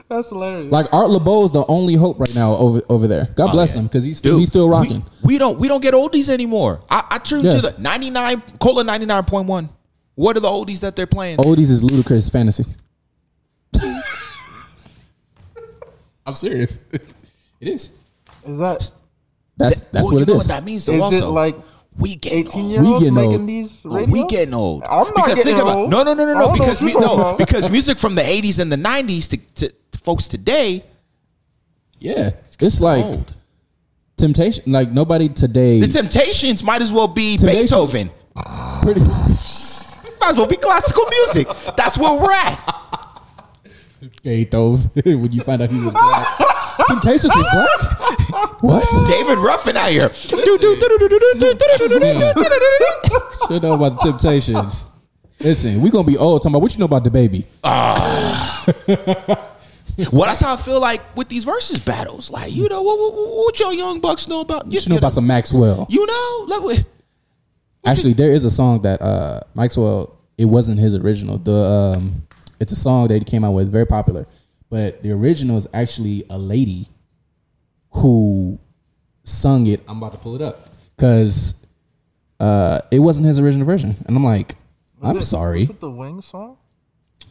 That's 0.08 0.28
hilarious. 0.30 0.72
Like 0.72 0.94
Art 0.94 1.10
Laboe's 1.10 1.52
the 1.52 1.66
only 1.68 1.96
hope 1.96 2.20
right 2.20 2.34
now 2.36 2.54
over 2.54 2.82
over 2.90 3.08
there. 3.08 3.26
God 3.36 3.50
oh, 3.50 3.52
bless 3.54 3.72
Oh, 3.74 3.76
yeah. 3.76 3.82
him 3.82 3.88
because 3.88 4.04
he's 4.04 4.20
still 4.20 4.34
Dude, 4.34 4.40
he's 4.42 4.48
still 4.50 4.68
we- 4.68 4.72
rocking. 4.76 5.04
We, 5.24 5.38
don't 5.40 5.58
we 5.60 5.68
don't 5.68 5.82
get 5.82 5.94
oldies 5.96 6.30
anymore. 6.30 6.82
I, 6.90 7.04
I 7.12 7.18
tuned 7.18 7.46
Yeah. 7.46 7.56
to 7.56 7.62
the 7.62 7.76
99 7.80 8.42
Cola 8.60 8.84
99.1. 8.84 9.70
What 10.14 10.38
are 10.38 10.40
the 10.40 10.48
oldies 10.48 10.80
that 10.82 10.96
they're 10.96 11.08
playing? 11.08 11.38
Oldies 11.40 11.70
is 11.72 11.84
ludicrous 11.84 12.30
fantasy. 12.30 12.66
I'm 16.26 16.34
serious. 16.34 16.80
It 17.62 17.70
is. 17.70 17.94
is 18.46 18.58
that 18.58 18.92
That's 19.58 19.82
that's 19.82 19.94
Well, 19.94 20.04
what 20.06 20.12
you 20.14 20.20
it 20.24 20.28
know 20.28 20.34
is. 20.34 20.38
what 20.40 20.48
that 20.50 20.64
means 20.66 20.86
though 20.86 20.94
is 20.96 21.02
also. 21.02 21.30
it 21.30 21.32
like 21.32 21.56
we 21.98 22.16
getting 22.18 22.48
18 22.48 22.62
old. 22.62 22.72
year 22.72 22.82
We 22.82 22.88
olds 22.88 23.00
getting 23.04 23.14
making 23.16 23.32
old. 23.40 23.48
these 23.48 23.82
Oh, 23.86 24.06
we 24.06 24.26
getting 24.26 24.54
old. 24.54 24.84
I'm 24.84 24.90
not 25.06 25.16
because 25.16 25.28
getting 25.38 25.44
think 25.44 25.60
about 25.60 25.78
old. 25.78 25.90
no, 25.90 26.04
no, 26.04 26.14
no, 26.14 26.26
no, 26.26 26.34
no. 26.40 26.52
Because 26.54 26.82
what 26.82 26.94
we, 26.96 27.00
no, 27.00 27.36
because 27.38 27.70
music 27.70 27.98
from 27.98 28.16
the 28.16 28.22
'80s 28.22 28.60
and 28.60 28.72
the 28.72 28.76
'90s 28.78 29.30
to, 29.30 29.38
to, 29.38 29.74
to 29.92 29.98
folks 30.00 30.28
today, 30.28 30.84
Yeah, 32.00 32.32
it's 32.60 32.82
like 32.82 33.06
Old. 33.06 33.34
temptation. 34.18 34.64
Like 34.72 34.92
nobody 34.92 35.30
today. 35.30 35.80
The 35.80 35.88
Temptations 35.88 36.64
might 36.64 36.82
as 36.82 36.92
well 36.92 37.08
be 37.08 37.38
Temptation- 37.38 37.62
Beethoven. 37.64 38.10
pretty. 38.82 39.02
Might 40.22 40.32
as 40.32 40.38
well 40.38 40.48
be 40.48 40.56
classical 40.58 41.06
music. 41.08 41.48
That's 41.78 41.98
where 42.00 42.20
we're 42.20 42.32
at. 42.32 43.05
Beethoven. 44.24 44.90
when 45.22 45.32
you 45.32 45.42
find 45.42 45.62
out 45.62 45.70
he 45.70 45.80
was 45.80 45.94
black, 45.94 46.28
Temptations 46.88 47.34
was 47.36 47.48
black. 47.52 48.62
What? 48.62 48.88
David 49.10 49.38
Ruffin 49.40 49.78
out 49.78 49.90
here. 49.90 50.10
Should 50.14 50.38
know 53.64 53.74
about 53.74 54.00
the 54.00 54.02
Temptations. 54.04 54.86
Listen, 55.40 55.82
we 55.82 55.90
gonna 55.90 56.08
be 56.08 56.18
old. 56.18 56.42
Talking 56.42 56.54
about 56.54 56.62
what 56.62 56.74
you 56.74 56.80
know 56.80 56.86
about 56.86 57.04
the 57.04 57.12
baby. 57.12 57.46
Well, 60.12 60.26
that's 60.26 60.42
how 60.42 60.54
I 60.54 60.58
feel 60.58 60.80
like 60.82 61.16
with 61.16 61.30
these 61.30 61.46
versus 61.46 61.80
battles. 61.80 62.30
Like, 62.30 62.52
you 62.52 62.68
know, 62.68 62.82
what, 62.82 63.00
what, 63.00 63.14
what 63.16 63.60
your 63.60 63.72
young 63.74 64.02
bucks 64.02 64.28
know 64.28 64.42
about? 64.42 64.70
You 64.72 64.80
should 64.80 64.90
know 64.90 64.98
about 64.98 65.14
some 65.14 65.26
Maxwell. 65.28 65.88
You 65.90 66.06
know, 66.06 66.46
like, 66.48 66.62
we- 66.62 66.86
Actually, 67.86 68.14
there 68.14 68.32
is 68.32 68.44
a 68.46 68.52
song 68.52 68.82
that 68.82 69.02
uh, 69.02 69.40
Maxwell. 69.54 70.18
It 70.38 70.46
wasn't 70.46 70.80
his 70.80 70.96
original. 70.96 71.38
The 71.38 71.54
um, 71.96 72.25
it's 72.60 72.72
a 72.72 72.76
song 72.76 73.08
that 73.10 73.16
he 73.16 73.24
came 73.24 73.44
out 73.44 73.52
with, 73.52 73.72
very 73.72 73.86
popular. 73.88 74.28
But 74.70 75.04
the 75.04 75.12
original 75.12 75.58
is 75.58 75.68
actually 75.74 76.24
a 76.30 76.38
lady 76.38 76.90
who 77.92 78.60
sung 79.24 79.68
it. 79.68 79.82
I'm 79.88 79.98
about 79.98 80.12
to 80.14 80.18
pull 80.18 80.36
it 80.36 80.42
up 80.42 80.70
because 80.96 81.66
uh, 82.40 82.80
it 82.92 83.00
wasn't 83.00 83.26
his 83.28 83.40
original 83.40 83.66
version, 83.66 83.96
and 84.06 84.16
I'm 84.16 84.24
like, 84.24 84.56
I'm 85.02 85.18
it- 85.18 85.22
sorry, 85.22 85.62
Was 85.62 85.70
it 85.72 85.80
the 85.80 85.92
Wings 85.92 86.26
song? 86.26 86.58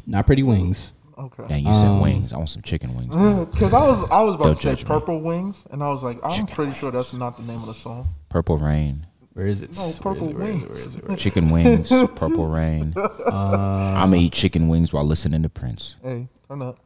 not 0.06 0.26
Pretty 0.26 0.42
Wings. 0.42 0.92
Okay. 1.16 1.44
Dang, 1.48 1.64
you 1.64 1.72
said 1.74 2.00
wings. 2.00 2.32
I 2.32 2.38
want 2.38 2.48
some 2.48 2.62
chicken 2.62 2.92
wings. 2.96 3.14
Because 3.52 3.72
I 3.72 3.86
was 3.86 4.10
I 4.10 4.20
was 4.22 4.34
about 4.34 4.44
Don't 4.46 4.54
to 4.56 4.60
say 4.62 4.70
judge 4.70 4.82
me. 4.82 4.88
Purple 4.88 5.20
Wings, 5.20 5.64
and 5.70 5.80
I 5.82 5.88
was 5.92 6.02
like, 6.02 6.18
I'm 6.24 6.46
pretty 6.48 6.72
sure 6.72 6.90
that's 6.90 7.12
not 7.12 7.36
the 7.36 7.44
name 7.44 7.60
of 7.60 7.66
the 7.66 7.74
song. 7.74 8.08
Purple 8.30 8.58
rain, 8.58 9.06
Where 9.34 9.46
is 9.46 9.62
it? 9.62 9.70
Oh, 9.78 9.88
no, 9.88 10.02
Purple 10.02 10.32
Wings. 10.32 10.96
chicken 11.16 11.50
wings, 11.50 11.88
purple 12.16 12.46
rain. 12.48 12.94
Uh, 13.26 13.94
I'm 13.96 14.10
gonna 14.10 14.22
eat 14.22 14.32
chicken 14.32 14.68
wings 14.68 14.92
while 14.92 15.04
listening 15.04 15.42
to 15.42 15.48
Prince. 15.48 15.96
Hey, 16.02 16.28
turn 16.46 16.62
up. 16.62 16.78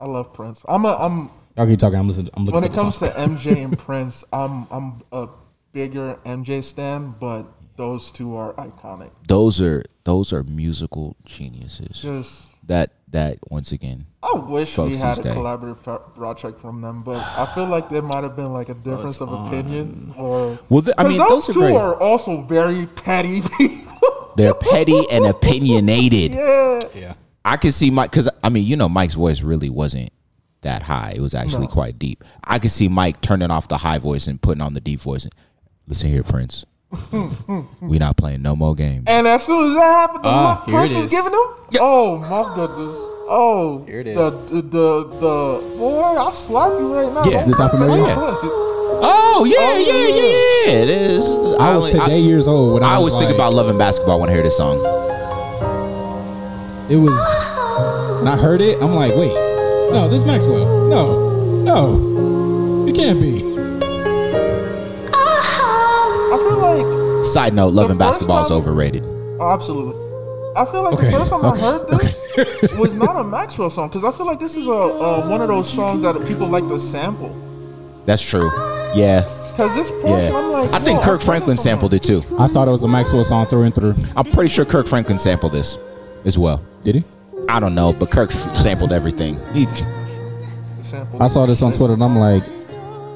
I 0.00 0.06
love 0.06 0.34
Prince. 0.34 0.62
I'm 0.68 0.84
a 0.84 0.94
I'm 0.94 1.30
Y'all 1.56 1.66
keep 1.66 1.78
talking. 1.78 1.98
I'm 1.98 2.06
listening. 2.08 2.28
I'm 2.34 2.44
looking 2.44 2.60
when 2.60 2.62
for 2.64 2.66
it 2.74 2.76
the 2.76 2.82
comes 2.82 2.96
song. 2.96 3.08
to 3.08 3.14
MJ 3.14 3.64
and 3.64 3.78
Prince, 3.86 4.24
I'm 4.32 4.66
I'm 4.70 5.02
a 5.12 5.28
bigger 5.72 6.18
MJ 6.26 6.62
stan, 6.62 7.14
but 7.18 7.46
those 7.76 8.10
two 8.10 8.36
are 8.36 8.52
iconic. 8.54 9.10
Those 9.26 9.60
are 9.60 9.84
those 10.04 10.32
are 10.34 10.42
musical 10.42 11.16
geniuses. 11.24 12.00
Just 12.02 12.52
That 12.66 12.90
that 13.10 13.38
once 13.50 13.70
again. 13.72 14.06
I 14.22 14.32
wish 14.34 14.76
we 14.76 14.96
had 14.96 15.18
a 15.18 15.22
days. 15.22 15.32
collaborative 15.34 15.82
pro- 15.82 15.98
project 15.98 16.60
from 16.60 16.80
them, 16.80 17.02
but 17.02 17.18
I 17.38 17.46
feel 17.54 17.66
like 17.66 17.88
there 17.88 18.02
might 18.02 18.24
have 18.24 18.34
been 18.34 18.52
like 18.52 18.68
a 18.68 18.72
oh, 18.72 18.74
difference 18.74 19.20
of 19.20 19.32
opinion, 19.32 20.12
or 20.16 20.58
Well, 20.68 20.82
th- 20.82 20.94
I 20.98 21.02
'Cause 21.02 21.08
mean, 21.10 21.18
those, 21.18 21.28
those 21.28 21.48
are 21.50 21.52
two 21.52 21.60
very- 21.60 21.74
are 21.76 21.94
also 22.00 22.42
very 22.42 22.86
petty 22.86 23.40
people. 23.56 24.32
They're 24.36 24.54
petty 24.54 25.00
and 25.12 25.24
opinionated. 25.26 26.32
yeah, 26.34 26.82
yeah. 26.94 27.14
I 27.44 27.56
could 27.56 27.72
see 27.72 27.90
Mike 27.90 28.10
because 28.10 28.28
I 28.42 28.48
mean, 28.48 28.64
you 28.66 28.76
know, 28.76 28.88
Mike's 28.88 29.14
voice 29.14 29.42
really 29.42 29.70
wasn't 29.70 30.10
that 30.62 30.82
high. 30.82 31.12
It 31.14 31.20
was 31.20 31.34
actually 31.34 31.66
No. 31.68 31.72
quite 31.72 31.98
deep. 31.98 32.24
I 32.42 32.58
could 32.58 32.72
see 32.72 32.88
Mike 32.88 33.20
turning 33.20 33.52
off 33.52 33.68
the 33.68 33.76
high 33.78 33.98
voice 33.98 34.26
and 34.26 34.42
putting 34.42 34.60
on 34.60 34.74
the 34.74 34.80
deep 34.80 35.00
voice. 35.00 35.24
And, 35.24 35.32
Listen 35.86 36.10
here, 36.10 36.24
Prince. 36.24 36.64
We 37.80 37.98
not 37.98 38.16
playing 38.16 38.42
no 38.42 38.54
more 38.56 38.74
games. 38.74 39.04
and 39.06 39.26
as 39.26 39.44
soon 39.44 39.66
as 39.68 39.74
that 39.74 39.80
happened, 39.82 40.24
the 40.24 40.28
Ah, 40.28 40.62
look 40.66 40.68
here 40.68 40.76
it 40.76 40.78
Prince 40.80 40.94
was 40.96 41.04
is. 41.06 41.10
giving 41.12 41.32
them. 41.32 41.54
Oh 41.80 42.18
my 42.18 42.54
goodness! 42.54 42.96
Oh, 43.28 43.84
Here 43.86 44.00
it 44.00 44.06
is. 44.08 44.16
The 44.16 44.30
the 44.30 44.62
the, 44.62 45.04
the 45.18 45.76
boy, 45.78 46.00
I'll 46.02 46.32
slap 46.32 46.70
you 46.78 46.94
right 46.94 47.12
now. 47.12 47.24
Yeah. 47.24 47.38
Don't 47.40 47.48
This 47.48 47.56
sound 47.58 47.70
play 47.70 47.80
familiar? 47.80 48.14
that. 48.14 48.38
Oh 48.98 49.44
yeah, 49.44 49.76
yeah, 49.78 49.92
yeah, 49.92 50.14
yeah. 50.14 50.82
It 50.82 50.88
is. 50.90 51.24
I 51.58 51.76
was 51.76 51.92
today 51.92 52.20
years 52.20 52.46
old 52.48 52.74
when 52.74 52.82
I, 52.82 52.94
I 52.94 52.98
was 52.98 53.12
always 53.12 53.26
think 53.26 53.30
like- 53.30 53.34
about 53.48 53.54
Love 53.54 53.68
and 53.68 53.78
Basketball 53.78 54.20
when 54.20 54.30
I 54.30 54.32
hear 54.32 54.42
this 54.42 54.56
song. 54.56 54.76
It 56.88 56.96
was 56.96 57.18
when 58.22 58.28
I 58.28 58.36
heard 58.36 58.60
it, 58.60 58.80
I'm 58.80 58.94
like, 58.94 59.14
wait, 59.16 59.32
no, 59.92 60.08
this 60.08 60.24
Maxwell. 60.24 60.88
No, 60.88 61.62
no. 61.64 62.86
It 62.88 62.94
can't 62.94 63.20
be. 63.20 63.42
Side 67.36 67.52
note: 67.52 67.74
loving 67.74 67.98
The 67.98 68.04
first 68.04 68.20
basketball 68.20 68.44
is 68.46 68.50
overrated. 68.50 69.02
oh, 69.04 69.50
absolutely. 69.52 69.92
I 70.56 70.64
feel 70.64 70.82
like 70.84 70.94
Okay, 70.94 71.10
the 71.10 71.18
first 71.18 71.30
time 71.30 71.44
okay, 71.44 71.60
I 71.60 71.70
heard 71.70 71.88
this 71.88 72.78
was 72.78 72.94
not 72.94 73.14
a 73.20 73.24
Maxwell 73.24 73.68
song 73.68 73.90
because 73.90 74.04
I 74.04 74.16
feel 74.16 74.24
like 74.24 74.38
this 74.38 74.56
is 74.56 74.66
a, 74.66 74.70
a 74.70 75.28
one 75.28 75.42
of 75.42 75.48
those 75.48 75.70
songs 75.70 76.00
that 76.00 76.14
people 76.26 76.46
like 76.46 76.66
to 76.68 76.80
sample. 76.80 77.28
That's 78.06 78.22
true. 78.22 78.50
Yeah, 78.94 79.20
Because 79.20 79.74
this 79.74 79.90
portion, 80.00 80.32
yeah. 80.32 80.34
I'm 80.34 80.50
like, 80.50 80.72
I 80.72 80.78
think 80.78 81.02
Kirk 81.02 81.20
I've 81.20 81.26
Franklin 81.26 81.58
sampled 81.58 81.92
it 81.92 82.02
too. 82.02 82.22
I 82.38 82.48
thought 82.48 82.68
it 82.68 82.70
was 82.70 82.84
a 82.84 82.88
Maxwell 82.88 83.22
song 83.22 83.44
through 83.44 83.64
and 83.64 83.74
through. 83.74 83.94
I'm 84.16 84.24
pretty 84.24 84.48
sure 84.48 84.64
Kirk 84.64 84.86
Franklin 84.86 85.18
sampled 85.18 85.52
this 85.52 85.76
as 86.24 86.38
well. 86.38 86.64
Did 86.84 86.94
he? 86.94 87.02
I 87.50 87.60
don't 87.60 87.74
know, 87.74 87.92
but 88.00 88.10
Kirk 88.10 88.30
sampled 88.30 88.92
everything. 88.92 89.38
He, 89.52 89.66
Sampled 90.84 91.20
I 91.20 91.28
saw 91.28 91.44
this 91.44 91.60
on 91.60 91.72
Twitter 91.74 91.92
and 91.92 92.02
I'm 92.02 92.16
like, 92.18 92.44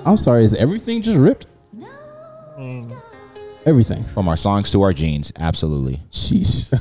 I'm 0.04 0.18
sorry, 0.18 0.44
is 0.44 0.54
everything 0.56 1.00
just 1.00 1.16
ripped? 1.16 1.46
I 1.74 2.60
mean, 2.60 2.94
Everything. 3.66 4.04
from 4.14 4.28
our 4.28 4.36
songs 4.36 4.70
to 4.72 4.82
our 4.82 4.92
jeans, 4.92 5.32
absolutely. 5.38 6.00
Sheesh. 6.10 6.72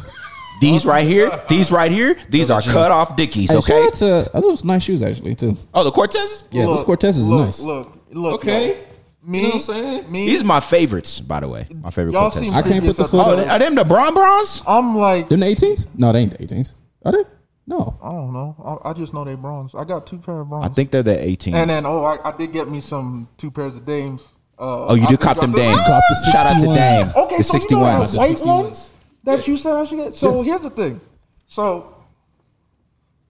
These 0.62 0.86
right 0.86 1.06
here, 1.08 1.30
these 1.50 1.72
right 1.72 1.92
here, 1.92 2.16
these 2.30 2.50
are 2.52 2.62
cut 2.62 2.92
off 2.92 3.16
dickies. 3.16 3.52
Hey, 3.52 3.58
Okay. 3.58 3.74
shout 3.74 3.88
out 3.88 3.94
to, 3.96 4.38
uh, 4.38 4.42
those 4.42 4.64
nice 4.66 4.84
shoes 4.84 5.02
actually 5.02 5.36
too. 5.36 5.58
Oh, 5.74 5.84
the 5.84 5.92
Cortez. 5.92 6.48
Yeah, 6.52 6.66
this 6.68 6.78
look, 6.78 6.86
Cortez 6.86 7.18
is 7.18 7.30
look, 7.30 7.46
nice. 7.46 7.62
Look, 7.64 7.94
look. 8.12 8.34
Okay. 8.36 8.68
yo. 8.70 8.84
Me, 9.22 9.38
You 9.40 9.44
know 9.44 9.50
what 9.50 9.54
I'm 9.56 9.60
saying? 9.62 10.12
Me, 10.12 10.26
These 10.28 10.42
are 10.42 10.46
my 10.46 10.60
favorites, 10.62 11.20
by 11.20 11.42
the 11.42 11.48
way. 11.50 11.68
My 11.70 11.92
favorite 11.92 12.14
y'all 12.14 12.32
Cortez. 12.32 12.42
seen 12.50 12.54
I 12.54 12.62
can't 12.62 12.86
put 12.86 12.96
the 12.98 13.04
previous 13.04 13.12
foot 13.12 13.18
Oh, 13.20 13.32
on 13.32 13.40
episodes. 13.40 13.52
are 13.52 13.60
them 13.60 13.76
the 13.76 13.84
Bron 13.84 14.14
Brons? 14.14 14.64
I'm 14.66 14.96
like, 14.96 15.28
Them 15.30 15.42
the 15.42 15.46
18s? 15.46 15.88
No, 15.98 16.12
they 16.14 16.20
ain't 16.20 16.38
the 16.38 16.46
18s. 16.46 16.74
Are 17.06 17.12
they? 17.12 17.24
No. 17.68 17.98
I 18.02 18.12
don't 18.12 18.34
know. 18.34 18.80
I, 18.84 18.90
I 18.90 18.94
just 18.94 19.14
know 19.14 19.24
they 19.26 19.36
bronze. 19.36 19.76
I 19.76 19.84
got 19.84 20.08
two 20.08 20.18
pair 20.18 20.40
of 20.40 20.50
bronze. 20.50 20.66
I 20.66 20.74
think 20.74 20.92
they're 20.92 21.04
the 21.04 21.16
18s. 21.16 21.54
And 21.54 21.70
then 21.70 21.86
oh, 21.86 22.04
I, 22.04 22.30
I 22.30 22.36
did 22.36 22.52
get 22.54 22.70
me 22.70 22.82
some 22.82 23.28
two 23.38 23.52
pairs 23.52 23.76
of 23.76 23.86
dames. 23.86 24.24
Uh, 24.60 24.88
oh, 24.88 24.94
you 24.96 25.04
do 25.04 25.08
did 25.12 25.20
cop 25.22 25.40
them 25.40 25.52
I- 25.56 25.58
dames. 25.58 25.78
Cop 25.88 26.04
the 26.10 26.32
Shout 26.32 26.48
out 26.48 26.62
to 26.62 26.68
61s. 26.68 26.76
Dame. 27.14 27.24
Okay, 27.24 27.38
the 27.38 27.44
so 27.44 27.58
you 27.58 27.60
know 27.78 27.86
61s. 27.86 28.00
that 28.00 28.12
The 28.12 28.18
white 28.18 28.32
61s. 28.32 28.46
one 28.46 29.38
that 29.38 29.48
you 29.48 29.58
said 29.58 29.74
I 29.76 29.86
should 29.86 29.98
get. 29.98 30.14
So 30.16 30.42
here's 30.42 30.62
the 30.62 30.70
thing. 30.70 31.00
So 31.48 31.96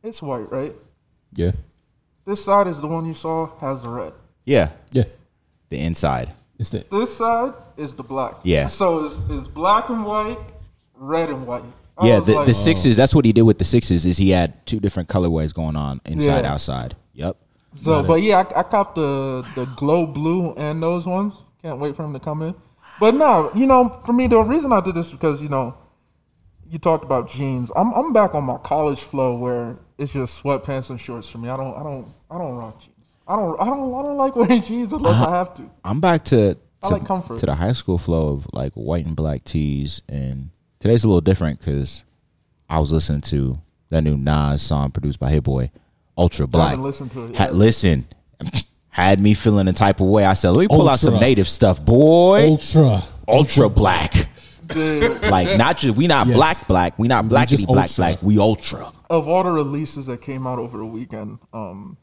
it's 0.04 0.22
white, 0.22 0.52
right? 0.52 0.74
Yeah. 1.36 1.52
This 2.26 2.44
side 2.44 2.68
is 2.68 2.80
the 2.82 2.88
one 2.88 3.06
you 3.06 3.14
saw 3.14 3.50
has 3.60 3.82
the 3.82 3.90
red. 3.90 4.14
Yeah, 4.46 4.70
Yeah. 4.92 5.04
the 5.70 5.78
inside. 5.80 6.34
It's 6.58 6.70
the 6.70 6.84
This 6.92 7.16
side 7.18 7.54
is 7.78 7.94
the 7.94 8.04
black. 8.04 8.36
Yeah. 8.44 8.68
So 8.68 9.06
it's, 9.06 9.16
it's 9.30 9.48
black 9.48 9.90
and 9.90 10.04
white, 10.06 10.38
red 10.96 11.30
and 11.30 11.46
white. 11.46 11.64
I 11.98 12.08
Yeah, 12.08 12.20
the, 12.22 12.34
like, 12.34 12.46
the 12.48 12.54
sixes. 12.54 12.96
That's 12.96 13.14
what 13.14 13.26
he 13.26 13.34
did 13.34 13.44
with 13.44 13.58
the 13.60 13.66
sixes. 13.66 14.06
Is 14.06 14.18
he 14.18 14.32
had 14.32 14.66
two 14.66 14.80
different 14.80 15.10
colorways 15.10 15.54
going 15.54 15.76
on 15.76 16.02
inside, 16.06 16.42
Yeah. 16.44 16.54
outside. 16.54 16.96
Yep. 17.14 17.38
So, 17.82 18.04
but 18.04 18.22
yeah, 18.22 18.38
I, 18.38 18.60
I 18.60 18.64
copped 18.64 18.96
the 18.96 19.46
the 19.56 19.66
glow 19.66 20.06
blue 20.06 20.54
and 20.56 20.82
those 20.82 21.06
ones. 21.06 21.34
Can't 21.62 21.80
wait 21.80 21.96
for 21.96 22.02
them 22.04 22.14
to 22.14 22.20
come 22.20 22.42
in. 22.42 22.56
But 23.00 23.16
no, 23.16 23.52
you 23.56 23.66
know, 23.66 24.02
for 24.06 24.14
me, 24.14 24.28
the 24.28 24.42
reason 24.42 24.74
I 24.74 24.82
did 24.82 24.96
this 24.96 25.08
is 25.08 25.12
because 25.12 25.42
you 25.42 25.50
know, 25.50 25.78
you 26.70 26.80
talked 26.80 27.04
about 27.04 27.30
jeans. 27.30 27.72
I'm 27.76 27.94
I'm 27.94 28.14
back 28.14 28.36
on 28.36 28.44
my 28.44 28.58
college 28.58 29.02
flow 29.02 29.38
where 29.38 29.78
it's 29.98 30.14
just 30.14 30.44
sweatpants 30.44 30.90
and 30.90 31.00
shorts 31.00 31.30
for 31.30 31.38
me. 31.38 31.50
I 31.50 31.58
don't 31.58 31.76
I 31.76 31.84
don't 31.84 32.14
I 32.30 32.38
don't 32.38 32.56
rock 32.56 32.80
jeans. 32.82 32.96
I 33.28 33.36
don't 33.36 33.62
I 33.62 33.66
don't 33.66 33.94
I 33.94 34.02
don't 34.02 34.18
like 34.18 34.36
wearing 34.38 34.64
jeans 34.64 34.92
unless 34.92 35.22
I 35.22 35.38
have 35.38 35.54
to. 35.56 35.70
I'm 35.84 36.00
back 36.00 36.26
to 36.26 36.58
I 36.82 36.88
to, 36.88 36.94
like 36.94 37.06
comfort. 37.06 37.40
to 37.40 37.46
the 37.46 37.56
high 37.56 37.74
school 37.74 37.98
flow 37.98 38.30
of 38.30 38.48
like 38.54 38.74
white 38.74 39.06
and 39.06 39.16
black 39.16 39.44
tees, 39.44 40.02
and 40.10 40.50
today's 40.80 41.04
a 41.04 41.08
little 41.08 41.22
different 41.22 41.60
because 41.60 42.04
I 42.70 42.80
was 42.80 42.92
listening 42.92 43.22
to 43.22 43.60
that 43.90 44.04
new 44.04 44.18
Nas 44.18 44.62
song 44.62 44.92
produced 44.92 45.20
by 45.20 45.30
Hit 45.30 45.44
Boy, 45.44 45.72
Ultra 46.20 46.48
Black. 46.48 46.78
listened 46.78 47.12
to 47.14 47.26
it 47.28 47.38
Ha- 47.38 47.48
listen, 47.52 48.06
had 48.90 49.20
me 49.20 49.34
feeling 49.34 49.68
a 49.70 49.74
type 49.74 50.02
of 50.02 50.08
way. 50.08 50.26
I 50.26 50.34
said, 50.34 50.50
let 50.50 50.62
me 50.62 50.68
pull 50.68 50.90
out 50.90 51.00
some 51.00 51.20
native 51.20 51.48
stuff, 51.48 51.84
boy. 51.84 52.46
ultra. 52.50 53.02
Ultra 53.28 53.70
Black, 53.70 54.14
like 54.76 55.58
not 55.58 55.78
just 55.78 55.96
we 55.96 56.08
not 56.08 56.28
Yes. 56.28 56.36
black 56.36 56.68
black, 56.68 57.00
we 57.00 57.08
not 57.08 57.26
blackity 57.26 57.50
just 57.50 57.68
black 57.68 57.90
ultra. 57.90 57.96
black, 58.06 58.24
we 58.24 58.38
ultra. 58.40 58.92
of 59.10 59.28
all 59.28 59.44
the 59.44 59.52
releases 59.52 60.08
that 60.08 60.22
came 60.22 60.46
out 60.48 60.60
over 60.60 60.78
the 60.80 60.86
weekend, 60.86 61.38
um, 61.54 61.96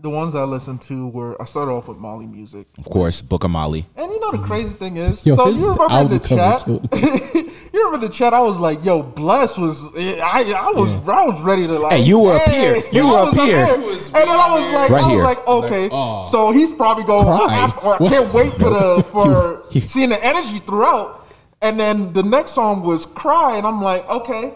the 0.00 0.10
ones 0.10 0.34
I 0.34 0.44
listened 0.44 0.80
to 0.82 1.08
were 1.08 1.40
I 1.42 1.44
started 1.44 1.72
off 1.72 1.88
with 1.88 1.98
Molly 1.98 2.26
Music. 2.26 2.66
Of 2.78 2.84
course, 2.84 3.20
Book 3.20 3.44
of 3.44 3.50
Molly. 3.50 3.86
And 3.96 4.12
you 4.12 4.20
know 4.20 4.30
the 4.30 4.38
crazy 4.38 4.72
thing 4.74 4.96
is, 4.96 5.26
Yo, 5.26 5.34
so 5.34 5.46
his 5.46 5.60
you 5.60 5.72
remember 5.72 5.92
album 5.92 6.12
in 6.12 6.18
the 6.22 6.28
chat? 6.28 6.66
you 7.72 7.84
remember 7.84 8.06
the 8.06 8.12
chat? 8.12 8.32
I 8.32 8.40
was 8.40 8.58
like, 8.58 8.84
"Yo, 8.84 9.02
Bless 9.02 9.58
was 9.58 9.82
I 9.96 10.52
I 10.52 10.70
was 10.70 11.08
I 11.08 11.24
was 11.24 11.42
ready 11.42 11.66
to 11.66 11.78
like." 11.78 11.92
Hey, 11.94 12.02
you 12.02 12.18
were 12.20 12.36
up 12.36 12.42
hey, 12.42 12.60
here. 12.60 12.76
You 12.92 13.08
were 13.08 13.18
up 13.18 13.34
here. 13.34 13.56
and 13.56 13.82
then 13.82 14.28
I 14.28 14.54
was 14.54 14.72
like, 14.72 14.90
Right 14.90 15.02
I 15.02 15.06
was 15.06 15.12
here. 15.12 15.22
like, 15.22 15.48
okay, 15.48 15.82
Like, 15.82 15.92
oh. 15.92 16.28
so 16.30 16.52
he's 16.52 16.70
probably 16.70 17.04
going. 17.04 17.24
Cry. 17.24 17.46
I, 17.48 17.96
I 18.04 18.08
can't 18.08 18.32
wait 18.32 18.52
for 18.52 18.70
the 18.70 19.04
for 19.12 19.64
seeing 19.80 20.10
the 20.10 20.24
energy 20.24 20.60
throughout. 20.60 21.26
And 21.60 21.78
then 21.78 22.12
the 22.12 22.22
next 22.22 22.52
song 22.52 22.82
was 22.82 23.04
"Cry," 23.04 23.56
and 23.56 23.66
I'm 23.66 23.82
like, 23.82 24.08
okay, 24.08 24.54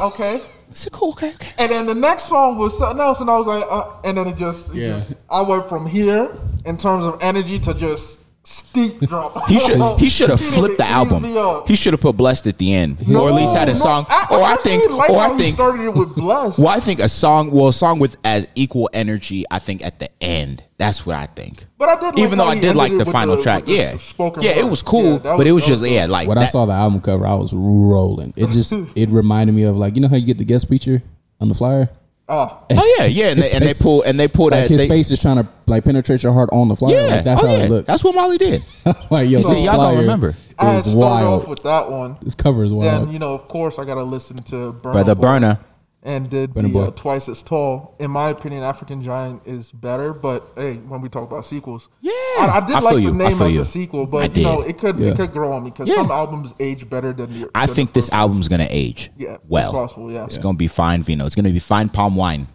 Okay. 0.00 0.40
It's 0.70 0.88
cool. 0.90 1.10
Okay, 1.10 1.34
okay. 1.34 1.50
And 1.58 1.70
then 1.70 1.86
the 1.86 1.94
next 1.94 2.24
song 2.28 2.56
was 2.56 2.76
something 2.78 3.00
else, 3.00 3.20
and 3.20 3.28
I 3.30 3.36
was 3.38 3.46
like, 3.46 3.64
uh, 3.68 3.90
and 4.04 4.16
then 4.16 4.26
it 4.28 4.36
just, 4.36 4.68
it 4.70 4.74
Yeah. 4.76 4.98
just- 5.00 5.14
I 5.28 5.42
went 5.42 5.68
from 5.68 5.86
here 5.86 6.30
in 6.64 6.78
terms 6.78 7.04
of 7.04 7.18
energy 7.20 7.58
to 7.60 7.74
just 7.74 8.20
steep 8.52 9.00
drop. 9.00 9.48
He 9.48 9.58
should 9.58 9.80
he 9.98 10.08
should 10.08 10.30
have 10.30 10.40
flipped 10.40 10.78
the 10.78 10.86
album. 10.86 11.24
He 11.66 11.74
should 11.76 11.92
have 11.92 12.00
put 12.00 12.16
blessed 12.16 12.46
at 12.46 12.58
the 12.58 12.72
end, 12.74 12.98
or 13.14 13.28
at 13.28 13.34
least 13.34 13.54
had 13.54 13.68
a 13.68 13.72
No, 13.72 13.78
song. 13.78 14.06
I, 14.08 14.26
or 14.30 14.40
I 14.42 14.52
actually 14.52 14.78
think, 14.78 14.90
like 14.92 15.10
or 15.10 15.18
how 15.20 15.30
I 15.30 15.32
he 15.32 15.38
think, 15.38 15.54
started 15.56 15.82
it 15.84 15.94
with 15.94 16.14
blessed. 16.16 16.58
well, 16.58 16.68
I 16.68 16.80
think 16.80 17.00
a 17.00 17.08
song, 17.08 17.50
well, 17.50 17.68
a 17.68 17.72
song 17.72 17.98
with 17.98 18.16
as 18.24 18.46
equal 18.54 18.88
energy. 18.92 19.44
I 19.50 19.58
think 19.58 19.84
at 19.84 19.98
the 19.98 20.10
end. 20.22 20.62
That's 20.78 21.06
what 21.06 21.14
I 21.14 21.26
think. 21.26 21.64
But 21.78 21.90
I 21.90 21.94
did 21.94 22.02
like 22.06 22.18
even 22.18 22.38
though 22.38 22.44
how 22.44 22.50
I 22.50 22.54
he 22.56 22.60
did 22.60 22.68
ended 22.70 22.76
like 22.78 22.92
it 22.92 22.98
the 22.98 23.04
with 23.04 23.12
final 23.12 23.36
the- 23.36 23.42
track. 23.42 23.66
with 23.66 23.76
the 23.76 23.82
Yeah, 23.82 23.98
spoken 23.98 24.42
yeah, 24.42 24.50
it 24.58 24.64
word. 24.64 24.70
was 24.70 24.82
cool, 24.82 25.04
Yeah, 25.04 25.10
that 25.18 25.22
but 25.22 25.36
was- 25.38 25.46
it 25.46 25.52
was 25.52 25.62
that 25.64 25.68
just 25.68 25.82
was 25.82 25.90
yeah, 25.90 26.06
like 26.06 26.26
when 26.28 26.38
I 26.38 26.42
that- 26.42 26.50
saw 26.50 26.64
the 26.66 26.72
album 26.72 27.00
cover, 27.00 27.24
I 27.26 27.34
was 27.34 27.54
rolling. 27.54 28.32
It 28.36 28.50
just 28.50 28.72
it 28.96 29.10
reminded 29.10 29.54
me 29.54 29.62
of 29.62 29.76
like 29.76 29.94
you 29.94 30.02
know 30.02 30.08
how 30.08 30.16
you 30.16 30.26
get 30.26 30.38
the 30.38 30.44
guest 30.44 30.68
feature 30.68 31.00
on 31.40 31.48
the 31.48 31.54
flyer. 31.54 31.88
Ah, 32.34 32.64
Oh 32.70 32.96
yeah, 32.98 33.04
yeah, 33.04 33.26
and 33.26 33.38
they, 33.40 33.42
His 33.44 33.54
and 33.54 33.62
they 33.62 33.66
face 33.68 33.80
is- 33.80 33.82
pull 33.82 34.02
and 34.02 34.18
they 34.18 34.26
pull 34.28 34.46
Like 34.46 34.52
that. 34.62 34.68
his 34.70 34.80
they, 34.82 34.88
face 34.88 35.10
is 35.10 35.18
trying 35.20 35.36
to 35.36 35.46
like 35.66 35.84
penetrate 35.84 36.22
your 36.22 36.32
heart 36.32 36.48
on 36.52 36.68
the 36.68 36.76
flyer. 36.76 36.94
Yeah, 36.94 37.02
like, 37.16 37.24
that's 37.24 37.42
oh, 37.42 37.46
how 37.46 37.52
yeah. 37.52 37.64
it 37.64 37.70
looked. 37.70 37.86
That's 37.86 38.02
what 38.02 38.14
Molly 38.14 38.38
did. 38.38 38.62
like 39.10 39.28
yo, 39.28 39.42
See, 39.42 39.50
this 39.54 39.62
y'all 39.62 39.74
don't 39.74 39.74
flyer 39.74 39.96
remember. 39.98 40.34
I 40.58 40.64
had 40.64 40.76
is 40.78 40.82
started 40.84 40.98
wild. 40.98 41.42
off 41.42 41.48
with 41.48 41.62
that 41.64 41.90
one. 41.90 42.16
this 42.22 42.34
cover 42.34 42.64
is 42.64 42.72
wild. 42.72 43.06
Then 43.06 43.12
you 43.12 43.18
know, 43.18 43.34
of 43.34 43.48
course, 43.48 43.78
I 43.78 43.84
got 43.84 43.96
to 43.96 44.02
listen 44.04 44.36
to 44.44 44.72
Burna 44.72 44.92
Brother 44.92 45.14
Boy 45.14 45.22
Burna. 45.26 45.58
And 46.04 46.28
did 46.28 46.50
Burna 46.52 46.72
the 46.72 46.78
uh, 46.80 46.90
twice 46.90 47.28
as 47.28 47.42
tall. 47.42 47.94
In 48.00 48.10
my 48.10 48.30
opinion, 48.30 48.62
African 48.64 49.02
Giant 49.02 49.46
is 49.46 49.70
better. 49.70 50.12
But 50.12 50.50
hey, 50.56 50.74
when 50.76 51.00
we 51.00 51.08
talk 51.08 51.30
about 51.30 51.44
sequels, 51.44 51.88
Yeah. 52.00 52.10
I, 52.12 52.60
I 52.62 52.66
did 52.66 52.76
I 52.76 52.80
like 52.80 52.96
the 53.04 53.10
I 53.10 53.12
name 53.12 53.40
of 53.40 53.50
you. 53.50 53.58
the 53.60 53.64
sequel, 53.64 54.06
but 54.06 54.36
you 54.36 54.42
know, 54.42 54.62
it 54.62 54.78
could 54.78 54.98
Yeah. 54.98 55.10
it 55.10 55.16
could 55.16 55.32
grow 55.32 55.52
on 55.52 55.64
me 55.64 55.70
because 55.70 55.88
Yeah. 55.88 55.96
some 55.96 56.10
albums 56.10 56.54
age 56.58 56.88
better 56.90 57.12
than 57.12 57.32
the. 57.32 57.50
I 57.54 57.66
than 57.66 57.74
think 57.76 57.92
the 57.92 58.00
this 58.00 58.10
album 58.12 58.40
is 58.40 58.48
gonna 58.48 58.66
age. 58.68 59.10
Yeah, 59.16 59.34
it's 59.34 59.44
well, 59.48 59.72
possible, 59.72 60.10
yeah. 60.10 60.24
it's 60.24 60.38
gonna 60.38 60.58
be 60.58 60.68
fine 60.68 61.02
vino. 61.02 61.24
It's 61.26 61.34
gonna 61.36 61.50
be 61.50 61.58
fine 61.60 61.88
palm 61.88 62.16
wine. 62.16 62.48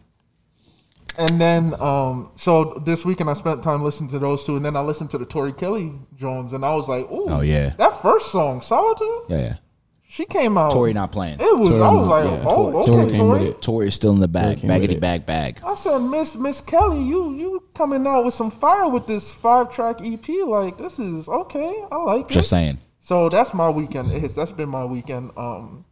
And 1.20 1.42
then, 1.42 1.74
um, 1.82 2.30
so 2.36 2.80
this 2.86 3.04
weekend 3.04 3.28
I 3.30 3.34
spent 3.34 3.64
time 3.64 3.84
listening 3.84 4.10
to 4.12 4.20
those 4.20 4.44
two, 4.44 4.56
and 4.56 4.64
then 4.64 4.76
I 4.76 4.82
listened 4.82 5.10
to 5.12 5.18
the 5.18 5.26
Tori 5.26 5.52
Kelly 5.52 5.94
Jones, 6.16 6.54
and 6.54 6.64
I 6.64 6.76
was 6.76 6.88
like, 6.88 7.10
"Ooh, 7.12 7.26
Oh, 7.28 7.42
yeah. 7.42 7.70
that 7.78 8.02
first 8.04 8.32
song, 8.32 8.62
Solitude." 8.62 9.08
Yeah, 9.30 9.38
yeah. 9.40 9.54
She 10.10 10.26
came 10.26 10.58
out. 10.58 10.72
Tori 10.72 10.94
not 10.94 11.12
playing. 11.12 11.40
It 11.40 11.58
was. 11.60 11.70
Tori 11.70 11.82
I 11.82 11.92
was 11.92 12.08
not- 12.08 12.10
like, 12.10 12.26
yeah, 12.26 12.50
"Oh, 12.50 12.72
Tori- 12.72 12.86
Tori 12.86 13.02
okay, 13.04 13.16
came 13.18 13.28
with 13.30 13.38
Tori." 13.40 13.50
it. 13.50 13.62
Tori 13.62 13.88
is 13.90 13.94
still 13.94 14.14
in 14.14 14.20
the 14.22 14.28
bag, 14.28 14.60
came 14.60 14.70
with 14.70 14.82
baggity 14.82 14.94
it. 14.94 15.02
bag 15.02 15.26
bag. 15.26 15.60
I 15.66 15.76
said, 15.76 15.98
Miss 16.00 16.34
Miss 16.36 16.62
Kelly, 16.62 17.04
you 17.04 17.34
you 17.34 17.64
coming 17.74 18.08
out 18.08 18.24
with 18.24 18.34
some 18.34 18.50
fire 18.50 18.88
with 18.90 19.06
this 19.06 19.34
five 19.34 19.70
track 19.70 19.98
EP. 20.02 20.28
Like 20.48 20.78
this 20.78 20.98
is 20.98 21.28
okay. 21.28 21.84
I 21.92 21.98
like 21.98 22.30
Just 22.30 22.48
it. 22.48 22.50
saying. 22.50 22.78
So 23.00 23.28
that's 23.30 23.54
my 23.54 23.70
weekend. 23.70 24.08
It's, 24.12 24.34
that's 24.34 24.52
been 24.52 24.70
my 24.70 24.86
weekend. 24.86 25.32
Um, 25.38 25.84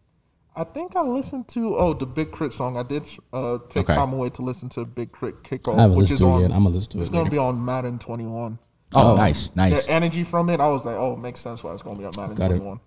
I 0.55 0.63
think 0.63 0.95
I 0.95 1.01
listened 1.01 1.49
to 1.49 1.75
oh 1.77 1.93
the 1.93 2.05
Big 2.05 2.31
K.R.I.T. 2.31 2.55
song. 2.55 2.77
I 2.77 2.83
did 2.83 3.03
uh 3.33 3.57
take 3.69 3.83
Okay. 3.89 3.95
time 3.95 4.13
away 4.13 4.29
to 4.29 4.41
listen 4.41 4.69
to 4.69 4.85
Big 4.85 5.11
K.R.I.T. 5.11 5.37
Kickoff. 5.57 5.77
I 5.77 5.81
haven't 5.81 5.97
which 5.97 6.11
listened 6.11 6.15
is 6.15 6.19
to 6.21 6.25
it 6.27 6.31
on, 6.31 6.41
yet. 6.41 6.51
I'm 6.51 6.63
gonna 6.63 6.75
listen 6.75 6.91
to 6.93 6.99
It's 6.99 7.09
it 7.09 7.11
gonna 7.11 7.23
later. 7.25 7.31
be 7.31 7.37
on 7.37 7.63
Madden 7.65 7.99
21. 7.99 8.59
Oh, 8.95 9.11
Oh. 9.11 9.15
nice, 9.17 9.49
nice. 9.55 9.85
The 9.85 9.91
energy 9.91 10.23
from 10.23 10.49
it, 10.49 10.61
I 10.61 10.69
was 10.69 10.85
like, 10.85 10.95
oh, 10.95 11.17
makes 11.17 11.41
sense 11.41 11.61
why 11.65 11.73
it's 11.73 11.81
gonna 11.81 11.99
be 11.99 12.05
on 12.05 12.13
Madden 12.15 12.35
Got 12.35 12.51
it. 12.51 12.57
21. 12.59 12.79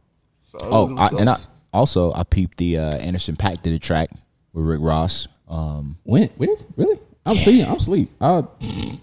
So 0.53 0.59
Oh, 0.63 0.97
I, 0.97 1.09
and 1.09 1.29
I 1.29 1.37
also 1.73 2.13
I 2.15 2.23
peeped 2.25 2.59
the 2.59 2.79
uh, 2.79 2.97
Anderson 2.97 3.37
.Paak 3.37 3.63
did 3.63 3.73
a 3.75 3.79
track 3.79 4.11
with 4.53 4.65
Rick 4.65 4.81
Ross. 4.83 5.29
Um, 5.49 5.97
when? 6.05 6.29
Where? 6.37 6.57
Really? 6.77 6.99
I'm 7.27 7.37
seeing. 7.37 7.67
I'm 7.67 7.77
asleep. 7.77 8.11
I, 8.23 8.43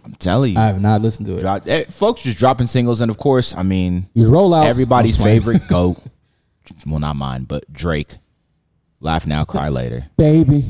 I'm 0.04 0.14
telling 0.18 0.54
you, 0.54 0.60
I 0.60 0.66
have 0.66 0.82
not 0.82 1.02
listened 1.02 1.28
to 1.28 1.36
it. 1.38 1.42
Drop- 1.42 1.68
eh, 1.68 1.84
folks 1.86 2.22
just 2.22 2.38
dropping 2.40 2.66
singles, 2.68 3.00
and 3.02 3.12
of 3.12 3.18
course, 3.18 3.54
I 3.56 3.62
mean, 3.62 4.08
These 4.16 4.30
rollouts. 4.30 4.66
everybody's 4.68 5.16
favorite 5.18 5.68
goat. 5.70 6.02
Well, 6.88 7.00
not 7.00 7.16
mine, 7.16 7.44
but 7.44 7.72
Drake. 7.72 8.16
Laugh 9.00 9.28
now, 9.28 9.44
cry 9.46 9.70
later. 9.70 10.08
baby. 10.18 10.66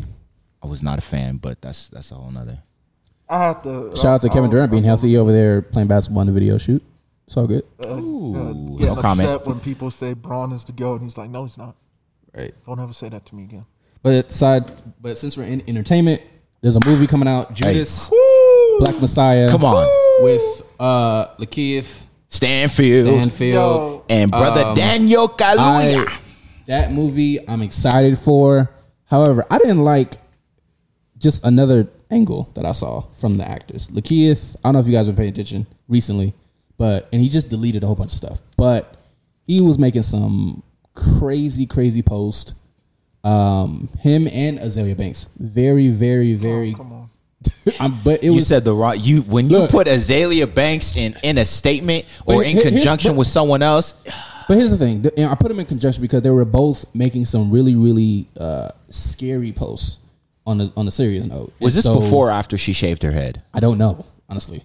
I 0.61 0.67
was 0.67 0.81
not 0.83 0.97
a 0.97 1.01
fan, 1.01 1.37
but 1.37 1.61
that's 1.61 1.87
that's 1.89 2.11
a 2.11 2.15
whole 2.15 2.31
nother. 2.31 2.59
I 3.29 3.37
have 3.39 3.61
to 3.63 3.95
Shout 3.95 4.05
out 4.15 4.21
to 4.21 4.27
I- 4.27 4.33
Kevin 4.33 4.49
I- 4.49 4.51
Durant 4.51 4.71
being 4.71 4.83
I- 4.83 4.87
healthy 4.87 5.15
over 5.15 5.31
there 5.31 5.61
playing 5.61 5.87
basketball 5.87 6.21
in 6.21 6.27
the 6.27 6.33
video 6.33 6.57
shoot. 6.57 6.83
It's 7.27 7.35
all 7.37 7.47
good. 7.47 7.63
uh, 7.83 7.87
Ooh, 7.97 8.77
no 8.79 8.95
comment. 8.95 9.27
upset 9.29 9.47
when 9.47 9.59
people 9.59 9.89
say 9.91 10.13
Bron 10.13 10.51
is 10.51 10.63
the 10.63 10.71
goat, 10.71 11.01
and 11.01 11.09
he's 11.09 11.17
like, 11.17 11.29
no, 11.29 11.45
he's 11.45 11.57
not. 11.57 11.75
Right. 12.35 12.53
Don't 12.65 12.79
ever 12.79 12.93
say 12.93 13.09
that 13.09 13.25
to 13.27 13.35
me 13.35 13.43
again. 13.43 13.65
But 14.03 14.31
side, 14.31 14.71
but 15.01 15.17
since 15.17 15.35
we're 15.35 15.45
in 15.45 15.63
entertainment, 15.67 16.21
there's 16.61 16.75
a 16.75 16.85
movie 16.85 17.07
coming 17.07 17.27
out, 17.27 17.53
Judas, 17.53 18.09
Black 18.79 18.99
Messiah. 19.01 19.49
Come 19.49 19.65
on, 19.65 19.87
with 20.23 20.61
uh 20.79 21.27
Lakeith 21.37 22.03
Stanfield 22.27 23.07
Stanfield. 23.07 23.53
Yo, 23.53 24.05
and 24.09 24.29
brother 24.29 24.63
Um, 24.65 24.75
Daniel 24.75 25.27
Kaluuya. 25.27 26.05
I, 26.07 26.17
that 26.67 26.91
movie 26.91 27.39
I'm 27.49 27.61
excited 27.63 28.17
for. 28.19 28.69
However, 29.05 29.43
I 29.49 29.57
didn't 29.57 29.83
like 29.83 30.15
just 31.17 31.43
another 31.45 31.87
angle 32.11 32.51
that 32.55 32.65
I 32.65 32.71
saw 32.73 33.01
from 33.13 33.37
the 33.37 33.47
actors. 33.49 33.87
Lakeith, 33.87 34.55
I 34.57 34.67
don't 34.67 34.73
know 34.73 34.79
if 34.79 34.85
you 34.87 34.91
guys 34.93 35.07
have 35.07 35.15
been 35.15 35.23
paying 35.23 35.29
attention 35.33 35.65
recently, 35.87 36.33
but 36.77 37.07
and 37.11 37.21
he 37.21 37.29
just 37.29 37.49
deleted 37.49 37.83
a 37.83 37.87
whole 37.87 37.95
bunch 37.95 38.11
of 38.11 38.17
stuff. 38.17 38.41
But 38.57 38.95
he 39.47 39.61
was 39.61 39.77
making 39.79 40.03
some 40.03 40.63
crazy, 40.93 41.65
crazy 41.65 42.01
post. 42.01 42.53
Um, 43.23 43.89
him 43.99 44.27
and 44.27 44.59
Azealia 44.59 44.95
Banks, 44.95 45.29
very, 45.37 45.87
very, 45.89 46.33
very. 46.33 46.73
come 46.73 46.93
on. 46.93 47.09
um, 47.79 47.99
but 48.03 48.23
it 48.23 48.27
you 48.27 48.33
was 48.35 48.47
said 48.47 48.63
the 48.63 48.73
wrong. 48.73 48.95
You 48.99 49.21
when 49.23 49.49
you 49.49 49.59
Look. 49.59 49.71
put 49.71 49.87
Azealia 49.87 50.51
Banks 50.51 50.95
in 50.95 51.15
in 51.23 51.37
a 51.37 51.45
statement 51.45 52.05
or 52.25 52.43
in 52.43 52.59
conjunction 52.61 53.11
but- 53.11 53.17
with 53.19 53.27
someone 53.27 53.61
else. 53.61 53.93
But 54.47 54.57
here's 54.57 54.69
the 54.69 54.77
thing: 54.77 55.01
the- 55.01 55.11
and 55.19 55.27
I 55.27 55.33
put 55.33 55.47
them 55.47 55.59
in 55.59 55.65
conjunction 55.65 56.03
because 56.03 56.21
they 56.21 56.29
were 56.29 56.45
both 56.45 56.85
making 56.93 57.25
some 57.25 57.49
really, 57.49 57.75
really 57.75 58.29
uh, 58.39 58.69
scary 58.89 59.51
posts 59.51 59.99
on 60.45 60.59
the 60.59 60.71
on 60.77 60.87
a 60.87 60.91
serious 60.91 61.25
note. 61.25 61.51
Was 61.59 61.73
And 61.73 61.77
this 61.79 61.83
so- 61.85 61.99
before 61.99 62.27
or 62.27 62.31
after 62.31 62.55
she 62.55 62.71
shaved 62.71 63.01
her 63.01 63.11
head? 63.11 63.41
I 63.55 63.59
don't 63.59 63.79
know, 63.79 64.05
honestly. 64.29 64.63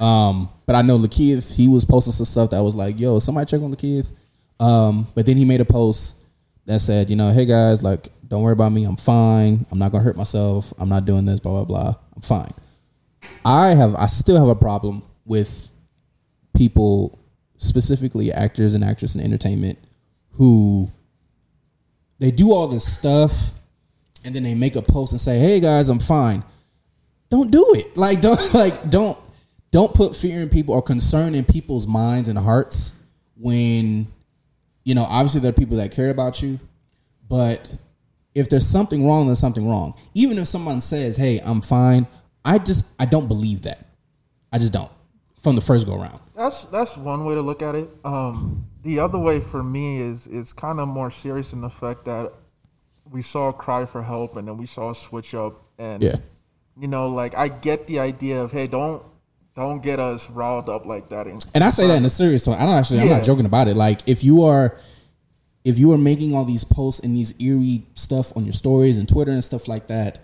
Um, 0.00 0.48
but 0.66 0.76
I 0.76 0.82
know 0.82 0.98
Lakeith, 0.98 1.56
he 1.56 1.68
was 1.68 1.84
posting 1.84 2.12
some 2.12 2.26
stuff 2.26 2.50
that 2.50 2.62
was 2.62 2.74
like, 2.74 2.98
"Yo, 2.98 3.18
somebody 3.18 3.46
check 3.46 3.60
on 3.60 3.72
Lakeith." 3.72 4.12
Um, 4.58 5.06
but 5.14 5.26
then 5.26 5.36
he 5.36 5.44
made 5.44 5.60
a 5.60 5.64
post 5.64 6.24
that 6.66 6.80
said, 6.80 7.10
"You 7.10 7.16
know, 7.16 7.30
hey 7.30 7.46
guys, 7.46 7.82
like, 7.82 8.08
don't 8.26 8.42
worry 8.42 8.52
about 8.52 8.72
me. 8.72 8.84
I'm 8.84 8.96
fine. 8.96 9.66
I'm 9.70 9.78
not 9.78 9.92
gonna 9.92 10.04
hurt 10.04 10.16
myself. 10.16 10.72
I'm 10.78 10.88
not 10.88 11.04
doing 11.04 11.24
this. 11.24 11.40
Blah 11.40 11.64
blah 11.64 11.64
blah. 11.64 11.94
I'm 12.14 12.22
fine." 12.22 12.50
I 13.44 13.74
have, 13.74 13.94
I 13.94 14.06
still 14.06 14.38
have 14.38 14.48
a 14.48 14.56
problem 14.56 15.02
with 15.24 15.70
people, 16.54 17.18
specifically 17.56 18.32
actors 18.32 18.74
and 18.74 18.84
actresses 18.84 19.16
in 19.16 19.22
entertainment, 19.22 19.78
who 20.32 20.90
they 22.18 22.30
do 22.30 22.52
all 22.52 22.66
this 22.68 22.90
stuff 22.90 23.52
and 24.26 24.34
then 24.34 24.42
they 24.42 24.54
make 24.54 24.74
a 24.74 24.82
post 24.82 25.12
and 25.12 25.20
say, 25.20 25.38
"Hey 25.38 25.60
guys, 25.60 25.88
I'm 25.88 26.00
fine." 26.00 26.42
Don't 27.30 27.50
do 27.50 27.64
it. 27.74 27.96
Like 27.96 28.20
don't 28.20 28.54
like 28.54 28.90
don't 28.90 29.18
don't 29.70 29.92
put 29.92 30.14
fear 30.16 30.40
in 30.42 30.48
people 30.48 30.74
or 30.74 30.82
concern 30.82 31.34
in 31.34 31.44
people's 31.44 31.86
minds 31.86 32.28
and 32.28 32.38
hearts 32.38 32.94
when 33.36 34.06
you 34.84 34.94
know, 34.94 35.04
obviously 35.04 35.40
there 35.40 35.50
are 35.50 35.52
people 35.52 35.76
that 35.78 35.90
care 35.90 36.10
about 36.10 36.40
you, 36.42 36.60
but 37.28 37.74
if 38.36 38.48
there's 38.48 38.66
something 38.66 39.04
wrong, 39.04 39.26
there's 39.26 39.40
something 39.40 39.68
wrong. 39.68 39.94
Even 40.14 40.38
if 40.38 40.46
someone 40.46 40.80
says, 40.80 41.16
"Hey, 41.16 41.40
I'm 41.44 41.60
fine," 41.60 42.06
I 42.44 42.58
just 42.58 42.86
I 42.98 43.04
don't 43.04 43.26
believe 43.26 43.62
that. 43.62 43.84
I 44.52 44.58
just 44.58 44.72
don't. 44.72 44.90
From 45.42 45.56
the 45.56 45.60
first 45.60 45.86
go 45.86 46.00
around. 46.00 46.20
That's 46.36 46.64
that's 46.66 46.96
one 46.96 47.24
way 47.24 47.34
to 47.34 47.42
look 47.42 47.62
at 47.62 47.74
it. 47.74 47.88
Um, 48.04 48.66
the 48.84 49.00
other 49.00 49.18
way 49.18 49.40
for 49.40 49.62
me 49.62 50.00
is 50.00 50.28
is 50.28 50.52
kind 50.52 50.78
of 50.78 50.86
more 50.86 51.10
serious 51.10 51.52
in 51.52 51.60
the 51.62 51.70
fact 51.70 52.04
that 52.04 52.32
we 53.10 53.22
saw 53.22 53.48
a 53.48 53.52
cry 53.52 53.86
for 53.86 54.02
help 54.02 54.36
and 54.36 54.46
then 54.46 54.56
we 54.56 54.66
saw 54.66 54.90
a 54.90 54.94
switch 54.94 55.34
up 55.34 55.62
and 55.78 56.02
Yeah. 56.02 56.16
you 56.78 56.88
know 56.88 57.08
like 57.08 57.34
I 57.36 57.48
get 57.48 57.86
the 57.86 57.98
idea 58.00 58.42
of 58.42 58.50
hey 58.52 58.66
don't 58.66 59.02
don't 59.56 59.82
get 59.82 59.98
us 59.98 60.28
riled 60.30 60.68
up 60.68 60.84
like 60.86 61.08
that. 61.08 61.26
And, 61.26 61.44
And 61.54 61.64
I 61.64 61.70
say 61.70 61.86
that 61.88 61.96
in 61.96 62.04
a 62.04 62.10
serious 62.10 62.44
tone. 62.44 62.54
I 62.56 62.66
don't 62.66 62.76
actually. 62.76 63.00
I'm 63.00 63.08
Yeah. 63.08 63.14
not 63.16 63.24
joking 63.24 63.46
about 63.46 63.68
it. 63.68 63.76
Like 63.76 64.00
if 64.06 64.22
you 64.22 64.42
are, 64.44 64.76
if 65.64 65.78
you 65.78 65.92
are 65.92 65.98
making 65.98 66.34
all 66.34 66.44
these 66.44 66.64
posts 66.64 67.00
and 67.04 67.16
these 67.16 67.34
eerie 67.40 67.86
stuff 67.94 68.32
on 68.36 68.44
your 68.44 68.52
stories 68.52 68.98
and 68.98 69.08
Twitter 69.08 69.32
and 69.32 69.42
stuff 69.42 69.66
like 69.66 69.86
that, 69.88 70.20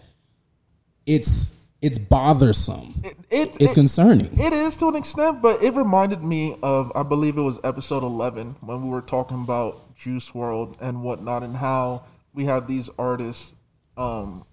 it's 1.07 1.59
it's 1.81 1.99
bothersome. 1.99 3.01
it, 3.03 3.16
it, 3.29 3.57
It's 3.61 3.73
it- 3.73 3.75
concerning. 3.75 4.38
It 4.38 4.53
is 4.53 4.77
to 4.77 4.88
an 4.88 4.95
extent, 4.97 5.42
but 5.42 5.62
it 5.62 5.75
reminded 5.75 6.23
me 6.23 6.57
of 6.62 6.93
I 6.95 7.03
believe 7.03 7.37
it 7.37 7.43
was 7.43 7.59
episode 7.64 8.03
eleven 8.05 8.55
when 8.61 8.83
we 8.85 8.89
were 8.89 9.01
talking 9.03 9.43
about 9.43 9.97
Juice 9.97 10.30
WRLD 10.30 10.76
and 10.80 11.03
whatnot, 11.03 11.43
and 11.43 11.57
how 11.57 12.05
we 12.35 12.45
have 12.47 12.66
these 12.68 12.89
artists 12.99 13.53
um, 13.97 14.45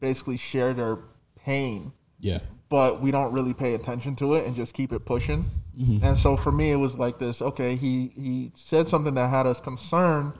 basically 0.00 0.36
share 0.36 0.72
their 0.74 0.98
pain, 1.44 1.92
Yeah. 2.20 2.38
But 2.68 3.00
we 3.00 3.10
don't 3.10 3.32
really 3.32 3.54
pay 3.54 3.74
attention 3.74 4.14
to 4.16 4.34
it 4.34 4.46
and 4.46 4.54
just 4.54 4.74
keep 4.74 4.92
it 4.92 5.04
pushing. 5.04 5.44
Mm-hmm. 5.78 6.04
And 6.04 6.16
so 6.16 6.36
for 6.36 6.52
me, 6.52 6.70
it 6.70 6.76
was 6.76 6.96
like 6.96 7.18
this. 7.18 7.40
Okay, 7.40 7.76
he 7.76 8.08
he 8.08 8.52
said 8.54 8.88
something 8.88 9.14
that 9.14 9.28
had 9.30 9.46
us 9.46 9.60
concerned, 9.60 10.32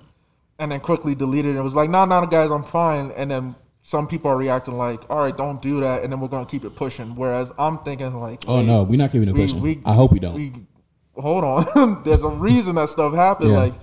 and 0.59 0.73
then 0.73 0.81
quickly 0.81 1.15
deleted 1.15 1.55
it. 1.57 1.59
It 1.59 1.63
was 1.63 1.75
like, 1.75 1.89
no, 1.91 2.05
no, 2.05 2.27
guys, 2.27 2.51
I'm 2.51 2.65
fine. 2.65 3.13
And 3.13 3.31
then 3.31 3.55
some 3.83 4.07
people 4.07 4.31
are 4.31 4.37
reacting 4.37 4.75
like, 4.77 5.09
all 5.09 5.19
right, 5.19 5.37
don't 5.37 5.63
do 5.63 5.81
that, 5.81 6.03
and 6.03 6.13
then 6.13 6.21
we're 6.21 6.29
gonna 6.29 6.45
keep 6.47 6.65
it 6.65 6.75
pushing. 6.77 7.15
Whereas 7.17 7.51
I'm 7.59 7.79
thinking 7.79 8.15
like, 8.21 8.41
Oh 8.47 8.63
no, 8.63 8.83
we're 8.83 8.99
not 8.99 9.11
keeping 9.13 9.29
it 9.29 9.35
we- 9.35 9.41
pushing. 9.43 9.61
we- 9.63 9.81
I 9.87 9.95
hope 9.95 10.13
we 10.13 10.19
don't. 10.19 10.35
we- 10.35 10.53
hold 11.17 11.45
on. 11.45 12.03
There's 12.05 12.23
a 12.23 12.29
reason 12.29 12.75
that 12.77 12.89
stuff 12.91 13.15
happened. 13.15 13.51
Yeah. 13.51 13.59
Like 13.59 13.75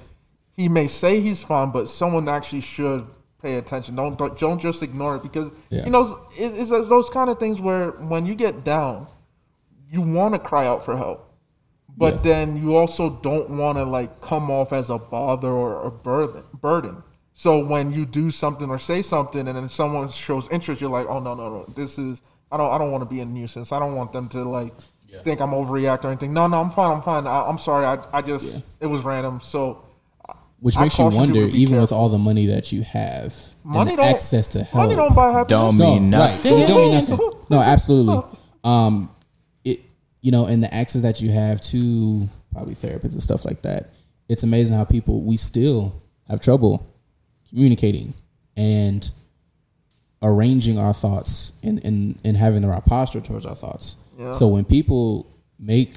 he 0.51 0.69
may 0.69 0.87
say 0.87 1.19
he's 1.21 1.41
fine, 1.43 1.71
but 1.71 1.89
someone 1.89 2.29
actually 2.29 2.61
should 2.61 3.07
pay 3.45 3.55
attention. 3.57 3.95
Don't 3.95 4.17
don't, 4.17 4.37
don't 4.39 4.59
just 4.59 4.81
ignore 4.81 5.15
it 5.17 5.23
because 5.23 5.51
Yeah. 5.69 5.85
you 5.85 5.91
know 5.91 6.03
it's, 6.35 6.69
it's 6.71 6.89
those 6.95 7.09
kind 7.17 7.29
of 7.29 7.39
things 7.39 7.61
where 7.61 7.91
when 8.11 8.25
you 8.25 8.35
get 8.35 8.63
down, 8.63 9.07
you 9.93 10.01
want 10.01 10.33
to 10.33 10.39
cry 10.39 10.65
out 10.65 10.83
for 10.83 10.97
help, 10.97 11.19
but 12.03 12.13
Yeah. 12.15 12.21
then 12.29 12.45
you 12.61 12.75
also 12.75 13.09
don't 13.29 13.47
want 13.61 13.77
to 13.77 13.83
like 13.97 14.11
come 14.21 14.49
off 14.49 14.73
as 14.73 14.89
a 14.89 14.97
bother 14.97 15.51
or 15.63 15.83
a 15.85 15.91
burden. 15.91 16.43
Burden. 16.69 17.03
So 17.33 17.63
when 17.73 17.91
you 17.91 18.05
do 18.05 18.31
something 18.31 18.69
or 18.69 18.79
say 18.79 19.01
something, 19.01 19.47
and 19.47 19.55
then 19.57 19.69
someone 19.69 20.09
shows 20.09 20.47
interest, 20.49 20.81
you're 20.81 20.89
like, 20.99 21.07
oh 21.07 21.19
no 21.19 21.35
no 21.35 21.49
no, 21.55 21.65
this 21.75 21.99
is 21.99 22.21
I 22.51 22.57
don't 22.57 22.71
I 22.73 22.77
don't 22.79 22.91
want 22.91 23.03
to 23.07 23.09
be 23.15 23.19
a 23.21 23.25
nuisance. 23.25 23.71
I 23.71 23.79
don't 23.79 23.95
want 23.95 24.11
them 24.11 24.27
to 24.29 24.43
like 24.43 24.73
think 25.23 25.39
I'm 25.39 25.51
overreacting 25.51 26.05
or 26.05 26.07
anything. 26.13 26.33
No 26.33 26.47
no, 26.47 26.59
I'm 26.63 26.71
fine. 26.71 26.91
I'm 26.95 27.01
fine. 27.01 27.25
I, 27.27 27.37
I'm 27.49 27.59
sorry. 27.59 27.85
I 27.85 27.95
I 28.17 28.21
just 28.21 28.45
Yeah. 28.53 28.59
it 28.85 28.87
was 28.87 29.03
random. 29.03 29.39
So 29.41 29.84
Which 30.60 30.78
I 30.78 30.84
makes 30.84 30.97
you 30.97 31.06
wonder, 31.06 31.34
people 31.34 31.47
to 31.49 31.53
be 31.53 31.62
even 31.62 31.82
with 31.82 31.91
all 31.91 32.10
the 32.10 32.18
money 32.18 32.47
that 32.47 32.72
you 32.72 32.82
have, 32.84 33.36
money 33.64 33.91
and 33.91 33.99
the 33.99 34.06
access 34.06 34.47
to 34.49 34.64
help, 34.64 34.86
money 34.86 34.95
don't 34.95 35.16
buy 35.16 35.32
happiness. 35.32 35.47
Don't 35.49 35.78
no, 35.78 35.93
mean 35.93 36.03
right? 36.03 36.32
nothing. 36.32 36.60
It 36.60 36.68
don't 36.68 36.82
mean 36.82 36.91
nothing. 37.10 37.20
No, 37.49 37.62
absolutely. 37.62 38.22
Um, 38.64 39.12
it 39.64 39.82
you 40.24 40.32
know, 40.32 40.47
and 40.47 40.64
the 40.64 40.74
access 40.74 41.03
that 41.03 41.22
you 41.22 41.30
have 41.30 41.62
to 41.62 42.28
probably 42.51 42.74
therapists 42.74 43.14
and 43.14 43.22
stuff 43.22 43.45
like 43.45 43.62
that. 43.62 43.93
It's 44.28 44.41
amazing 44.41 44.76
how 44.76 44.86
people 44.86 45.22
we 45.22 45.38
still 45.38 46.01
have 46.28 46.41
trouble 46.41 46.91
communicating 47.47 48.16
and 48.58 49.08
arranging 50.24 50.80
our 50.80 50.93
thoughts 50.93 51.53
and 51.62 51.84
and, 51.86 52.20
and 52.26 52.36
having 52.36 52.64
the 52.64 52.68
right 52.68 52.84
posture 52.84 53.22
towards 53.22 53.45
our 53.45 53.56
thoughts. 53.56 53.97
Yeah. 54.18 54.32
So 54.32 54.47
when 54.47 54.66
people 54.66 55.32
make 55.60 55.95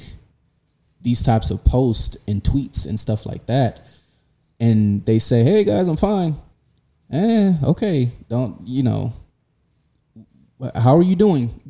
these 1.00 1.22
types 1.22 1.50
of 1.50 1.64
posts 1.64 2.16
and 2.26 2.42
tweets 2.42 2.86
and 2.86 2.98
stuff 2.98 3.24
like 3.24 3.46
that, 3.46 3.88
and 4.60 5.04
they 5.04 5.18
say, 5.18 5.42
"Hey 5.42 5.64
guys, 5.64 5.88
I'm 5.88 5.96
fine," 5.96 6.36
eh, 7.10 7.54
okay, 7.64 8.10
don't 8.28 8.66
you 8.66 8.82
know? 8.82 9.12
How 10.74 10.96
are 10.96 11.02
you 11.02 11.14
doing? 11.14 11.60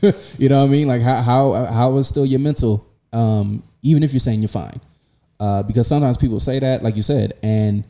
you 0.38 0.48
know 0.48 0.60
what 0.60 0.68
I 0.68 0.72
mean? 0.72 0.88
Like 0.88 1.02
how 1.02 1.22
how 1.22 1.64
how 1.66 1.96
is 1.96 2.06
still 2.08 2.26
your 2.26 2.40
mental? 2.40 2.86
Um, 3.12 3.62
even 3.82 4.02
if 4.02 4.12
you're 4.12 4.20
saying 4.20 4.40
you're 4.40 4.48
fine, 4.48 4.80
uh, 5.40 5.62
because 5.62 5.86
sometimes 5.86 6.16
people 6.16 6.40
say 6.40 6.58
that, 6.58 6.82
like 6.82 6.96
you 6.96 7.02
said, 7.02 7.34
and 7.42 7.84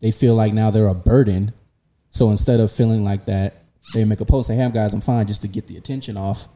they 0.00 0.10
feel 0.10 0.34
like 0.34 0.52
now 0.52 0.70
they're 0.70 0.88
a 0.88 0.94
burden. 0.94 1.52
So 2.10 2.30
instead 2.30 2.60
of 2.60 2.70
feeling 2.70 3.04
like 3.04 3.26
that, 3.26 3.62
they 3.92 4.04
make 4.04 4.20
a 4.20 4.26
post, 4.26 4.48
say, 4.48 4.56
"Hey 4.56 4.70
guys, 4.70 4.94
I'm 4.94 5.00
fine," 5.00 5.26
just 5.26 5.42
to 5.42 5.48
get 5.48 5.66
the 5.66 5.76
attention 5.76 6.16
off, 6.16 6.48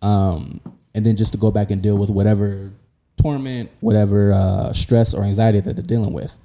um, 0.00 0.60
and 0.94 1.06
then 1.06 1.16
just 1.16 1.32
to 1.32 1.38
go 1.38 1.50
back 1.50 1.70
and 1.70 1.82
deal 1.82 1.96
with 1.96 2.10
whatever 2.10 2.72
torment, 3.20 3.70
whatever 3.80 4.32
uh, 4.32 4.72
stress 4.72 5.14
or 5.14 5.24
anxiety 5.24 5.60
that 5.60 5.74
they're 5.76 5.84
dealing 5.84 6.12
with. 6.12 6.36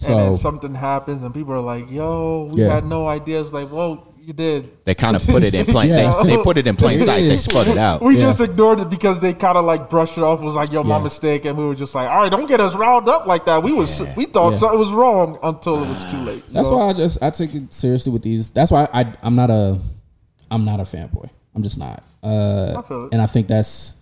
And 0.00 0.08
then 0.18 0.34
So 0.36 0.42
something 0.42 0.74
happens 0.74 1.22
and 1.22 1.32
people 1.34 1.52
are 1.54 1.60
like, 1.60 1.90
"Yo, 1.90 2.50
we 2.52 2.62
Yeah. 2.62 2.72
had 2.74 2.84
no 2.84 3.06
ideas." 3.06 3.52
Like, 3.52 3.70
well, 3.72 4.08
you 4.20 4.32
did. 4.32 4.70
They 4.84 4.94
kind 4.94 5.16
of 5.16 5.26
put 5.26 5.42
it 5.42 5.52
in 5.52 5.66
plain. 5.66 5.88
Yeah. 5.88 6.22
They, 6.22 6.36
they 6.36 6.42
put 6.42 6.56
it 6.56 6.66
in 6.66 6.76
plain 6.76 7.00
sight. 7.00 7.22
They 7.22 7.32
is. 7.32 7.44
split 7.44 7.66
it 7.68 7.76
out. 7.78 8.02
We 8.02 8.16
Yeah. 8.16 8.26
just 8.26 8.40
ignored 8.40 8.78
it 8.80 8.88
because 8.90 9.18
they 9.20 9.32
kind 9.32 9.58
of 9.58 9.64
like 9.64 9.90
brushed 9.90 10.16
it 10.16 10.22
off. 10.22 10.40
It 10.40 10.44
was 10.44 10.54
like, 10.54 10.70
"Yo, 10.72 10.82
my 10.84 10.98
Yeah. 10.98 11.02
mistake," 11.02 11.44
and 11.44 11.58
we 11.58 11.64
were 11.64 11.74
just 11.74 11.94
like, 11.94 12.08
"All 12.08 12.18
right, 12.18 12.30
don't 12.30 12.46
get 12.48 12.60
us 12.60 12.74
riled 12.76 13.08
up 13.08 13.26
like 13.26 13.44
that." 13.46 13.62
We 13.64 13.72
was 13.72 14.00
we 14.16 14.26
thought 14.26 14.52
Yeah. 14.52 14.58
so 14.58 14.72
it 14.72 14.78
was 14.78 14.90
wrong 14.92 15.38
until 15.42 15.82
it 15.82 15.88
was 15.88 16.04
too 16.04 16.18
late. 16.18 16.44
That's 16.52 16.70
know? 16.70 16.78
why 16.78 16.88
I 16.88 16.92
just 16.92 17.22
I 17.22 17.30
take 17.30 17.54
it 17.54 17.72
seriously 17.72 18.12
with 18.12 18.22
these. 18.22 18.50
That's 18.50 18.70
why 18.70 18.88
I 18.92 19.06
I'm 19.22 19.34
not 19.34 19.50
a 19.50 19.78
I'm 20.50 20.64
not 20.64 20.78
a 20.80 20.84
fanboy. 20.84 21.28
I'm 21.54 21.62
just 21.62 21.78
not. 21.78 22.02
Uh, 22.22 22.80
I 22.88 23.08
and 23.12 23.20
I 23.20 23.26
think 23.26 23.48
that's 23.48 23.96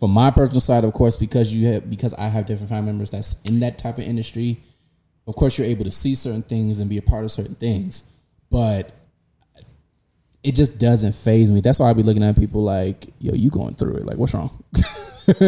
from 0.00 0.10
my 0.12 0.30
personal 0.30 0.60
side, 0.60 0.84
of 0.84 0.92
course, 0.94 1.16
because 1.16 1.54
you 1.54 1.66
have 1.68 1.90
because 1.90 2.14
I 2.14 2.28
have 2.28 2.46
different 2.46 2.70
family 2.70 2.86
members 2.92 3.10
that's 3.10 3.36
in 3.44 3.60
that 3.60 3.76
type 3.78 3.98
of 3.98 4.04
industry. 4.04 4.60
Of 5.26 5.34
course, 5.34 5.58
you're 5.58 5.66
able 5.66 5.84
to 5.84 5.90
see 5.90 6.14
certain 6.14 6.42
things 6.42 6.80
and 6.80 6.88
be 6.88 6.98
a 6.98 7.02
part 7.02 7.24
of 7.24 7.32
certain 7.32 7.56
things, 7.56 8.04
but 8.50 8.92
it 10.42 10.54
just 10.54 10.78
doesn't 10.78 11.14
phase 11.14 11.50
me. 11.50 11.60
That's 11.60 11.80
why 11.80 11.90
I 11.90 11.92
be 11.92 12.04
looking 12.04 12.22
at 12.22 12.38
people 12.38 12.62
like, 12.62 13.06
"Yo, 13.18 13.34
you 13.34 13.50
going 13.50 13.74
through 13.74 13.96
it? 13.96 14.06
Like, 14.06 14.16
what's 14.16 14.34
wrong?" 14.34 14.62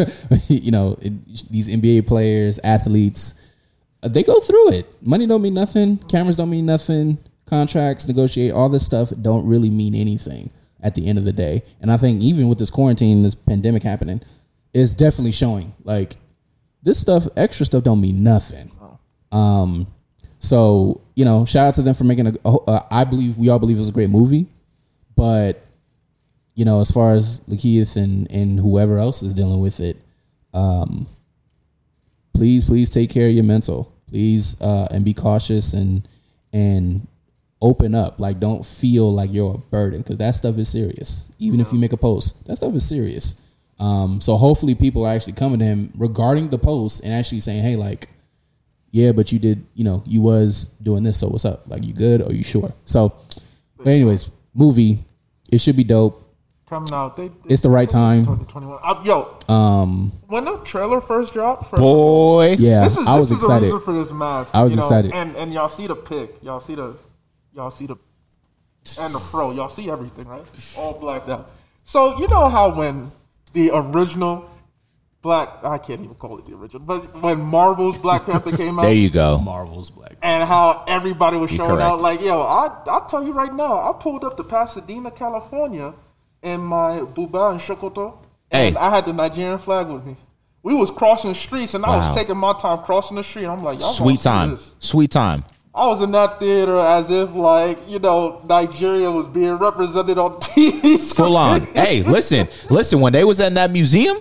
you 0.49 0.71
know, 0.71 0.97
it, 1.01 1.49
these 1.49 1.69
NBA 1.69 2.07
players, 2.07 2.59
athletes, 2.63 3.55
they 4.01 4.23
go 4.23 4.39
through 4.41 4.73
it. 4.73 4.85
Money 5.01 5.25
don't 5.25 5.41
mean 5.41 5.53
nothing. 5.53 5.97
Cameras 6.09 6.35
don't 6.35 6.49
mean 6.49 6.65
nothing. 6.65 7.17
Contracts, 7.45 8.07
negotiate, 8.07 8.51
all 8.51 8.69
this 8.69 8.85
stuff 8.85 9.11
don't 9.21 9.45
really 9.45 9.69
mean 9.69 9.95
anything 9.95 10.51
at 10.81 10.95
the 10.95 11.07
end 11.07 11.17
of 11.17 11.25
the 11.25 11.33
day. 11.33 11.63
And 11.81 11.91
I 11.91 11.97
think 11.97 12.21
even 12.21 12.47
with 12.47 12.59
this 12.59 12.69
quarantine, 12.69 13.23
this 13.23 13.35
pandemic 13.35 13.83
happening, 13.83 14.21
it's 14.73 14.93
definitely 14.93 15.31
showing 15.31 15.73
like 15.83 16.15
this 16.83 16.99
stuff, 16.99 17.27
extra 17.35 17.65
stuff, 17.65 17.83
don't 17.83 17.99
mean 17.99 18.23
nothing. 18.23 18.71
Um, 19.31 19.87
so 20.39 21.01
you 21.15 21.25
know, 21.25 21.45
shout 21.45 21.67
out 21.67 21.73
to 21.75 21.81
them 21.81 21.93
for 21.93 22.05
making 22.05 22.27
a. 22.27 22.49
Uh, 22.49 23.05
believe 23.05 23.37
we 23.37 23.49
all 23.49 23.59
believe 23.59 23.77
it 23.77 23.79
was 23.79 23.89
a 23.89 23.93
great 23.93 24.09
movie, 24.09 24.47
but 25.15 25.65
you 26.55 26.65
know, 26.65 26.81
as 26.81 26.91
far 26.91 27.11
as 27.11 27.41
Lakeith 27.41 27.95
and 27.95 28.31
and 28.31 28.59
whoever 28.59 28.97
else 28.97 29.21
is 29.21 29.33
dealing 29.33 29.59
with 29.59 29.79
it, 29.79 29.97
um, 30.53 31.07
please, 32.33 32.65
please 32.65 32.89
take 32.89 33.09
care 33.09 33.27
of 33.27 33.33
your 33.33 33.43
mental, 33.43 33.93
please, 34.07 34.59
uh, 34.61 34.87
and 34.91 35.03
be 35.05 35.13
cautious 35.13 35.73
and 35.73 36.07
and 36.53 37.07
open 37.61 37.93
up. 37.95 38.19
Like, 38.19 38.39
don't 38.39 38.65
feel 38.65 39.13
like 39.13 39.33
you're 39.33 39.55
a 39.55 39.57
burden 39.57 40.01
because 40.01 40.17
that 40.19 40.35
stuff 40.35 40.57
is 40.57 40.69
serious. 40.69 41.31
Even 41.39 41.59
if 41.59 41.71
you 41.71 41.79
make 41.79 41.93
a 41.93 41.97
post, 41.97 42.45
that 42.45 42.55
stuff 42.55 42.73
is 42.75 42.87
serious. 42.87 43.35
Um, 43.79 44.19
so 44.21 44.35
hopefully, 44.37 44.75
people 44.75 45.05
are 45.05 45.13
actually 45.13 45.33
coming 45.33 45.59
to 45.59 45.65
him 45.65 45.91
regarding 45.95 46.49
the 46.49 46.59
post 46.59 47.03
and 47.03 47.13
actually 47.13 47.41
saying, 47.41 47.63
"Hey, 47.63 47.75
like." 47.75 48.09
Yeah, 48.91 49.11
but 49.11 49.31
you 49.31 49.39
did, 49.39 49.65
you 49.75 49.83
know, 49.83 50.03
you 50.05 50.21
was 50.21 50.65
doing 50.81 51.03
this. 51.03 51.19
So 51.19 51.27
what's 51.27 51.45
up? 51.45 51.63
Like, 51.67 51.83
you 51.85 51.93
good? 51.93 52.21
Are 52.21 52.33
you 52.33 52.43
sure? 52.43 52.73
So, 52.85 53.13
but 53.77 53.87
anyways, 53.87 54.31
movie, 54.53 55.03
it 55.51 55.59
should 55.61 55.75
be 55.77 55.83
dope. 55.83 56.25
coming 56.67 56.93
out. 56.93 57.17
They, 57.17 57.31
It's 57.47 57.61
the 57.61 57.69
right 57.69 57.89
time. 57.89 58.25
2021. 58.25 58.79
Uh, 58.83 59.01
yo, 59.03 59.53
Um, 59.53 60.11
when 60.27 60.45
the 60.45 60.57
trailer 60.57 61.01
first 61.01 61.33
dropped, 61.33 61.69
first 61.69 61.81
Boy, 61.81 62.55
yeah, 62.59 62.83
This 62.83 62.97
is, 62.97 63.07
I 63.07 63.17
was 63.17 63.29
this 63.29 63.37
excited. 63.39 63.71
The 63.73 63.79
for 63.79 63.93
this 63.93 64.11
mask. 64.11 64.51
I 64.53 64.63
was 64.63 64.73
you 64.73 64.77
know, 64.77 64.85
excited. 64.85 65.11
and 65.13 65.35
and 65.35 65.53
y'all 65.53 65.69
see 65.69 65.87
the 65.87 65.95
pic. 65.95 66.35
Y'all 66.43 66.61
see 66.61 66.75
the, 66.75 66.95
y'all 67.55 67.71
see 67.71 67.87
the, 67.87 67.95
and 68.99 69.13
the 69.13 69.19
fro. 69.19 69.51
Y'all 69.51 69.69
see 69.69 69.89
everything, 69.89 70.27
right? 70.27 70.45
All 70.77 70.93
blacked 70.93 71.29
out. 71.29 71.49
So 71.85 72.19
you 72.19 72.27
know 72.27 72.49
how 72.49 72.73
when 72.75 73.11
the 73.53 73.71
original 73.73 74.47
Black, 75.21 75.49
I 75.63 75.77
can't 75.77 75.99
even 76.01 76.15
call 76.15 76.37
it 76.39 76.45
the 76.45 76.53
original, 76.55 76.79
but 76.79 77.21
when 77.21 77.41
Marvel's 77.41 77.97
Black 77.97 78.25
Panther 78.25 78.55
came 78.55 78.79
out, 78.79 78.83
there 78.83 78.93
you 78.93 79.09
go. 79.09 79.37
Marvel's 79.39 79.89
Black. 79.89 80.13
and 80.21 80.47
how 80.47 80.85
everybody 80.87 81.35
was 81.35 81.51
You're 81.51 81.57
showing 81.57 81.71
correct. 81.71 81.81
out, 81.91 82.01
like, 82.01 82.21
yo, 82.21 82.41
I 82.41 82.73
I'll 82.87 83.05
tell 83.05 83.25
you 83.25 83.33
right 83.33 83.53
now, 83.53 83.75
I 83.89 83.91
pulled 84.01 84.23
up 84.23 84.37
to 84.37 84.43
Pasadena, 84.45 85.11
California, 85.11 85.93
in 86.41 86.61
my 86.61 86.99
buba 87.01 87.51
and 87.51 87.59
shokoto, 87.59 88.17
and 88.49 88.75
Hey. 88.75 88.79
I 88.79 88.89
had 88.89 89.05
the 89.05 89.11
Nigerian 89.11 89.57
flag 89.59 89.87
with 89.87 90.05
me. 90.05 90.15
We 90.63 90.73
was 90.73 90.89
crossing 90.89 91.33
streets, 91.33 91.73
and 91.73 91.85
I 91.85 91.97
was 91.97 92.15
taking 92.15 92.37
my 92.37 92.53
time 92.53 92.79
crossing 92.83 93.17
the 93.17 93.23
street. 93.23 93.45
I'm 93.45 93.59
like, 93.59 93.79
y'all 93.79 93.91
Sweet 93.91 94.21
time. 94.21 94.51
this. 94.51 94.73
Sweet 94.79 95.11
time. 95.11 95.43
I 95.75 95.85
was 95.87 96.01
in 96.01 96.11
that 96.13 96.39
theater 96.39 96.77
as 96.79 97.11
if 97.11 97.33
like 97.33 97.77
you 97.89 97.99
know 97.99 98.41
Nigeria 98.47 99.11
was 99.11 99.25
being 99.27 99.53
represented 99.53 100.17
on 100.17 100.33
TV. 100.39 100.97
Full 101.13 101.35
on. 101.35 101.61
hey, 101.67 102.03
listen, 102.03 102.47
listen. 102.69 102.99
When 103.01 103.11
they 103.13 103.23
was 103.25 103.39
in 103.41 103.53
that 103.55 103.69
museum, 103.71 104.17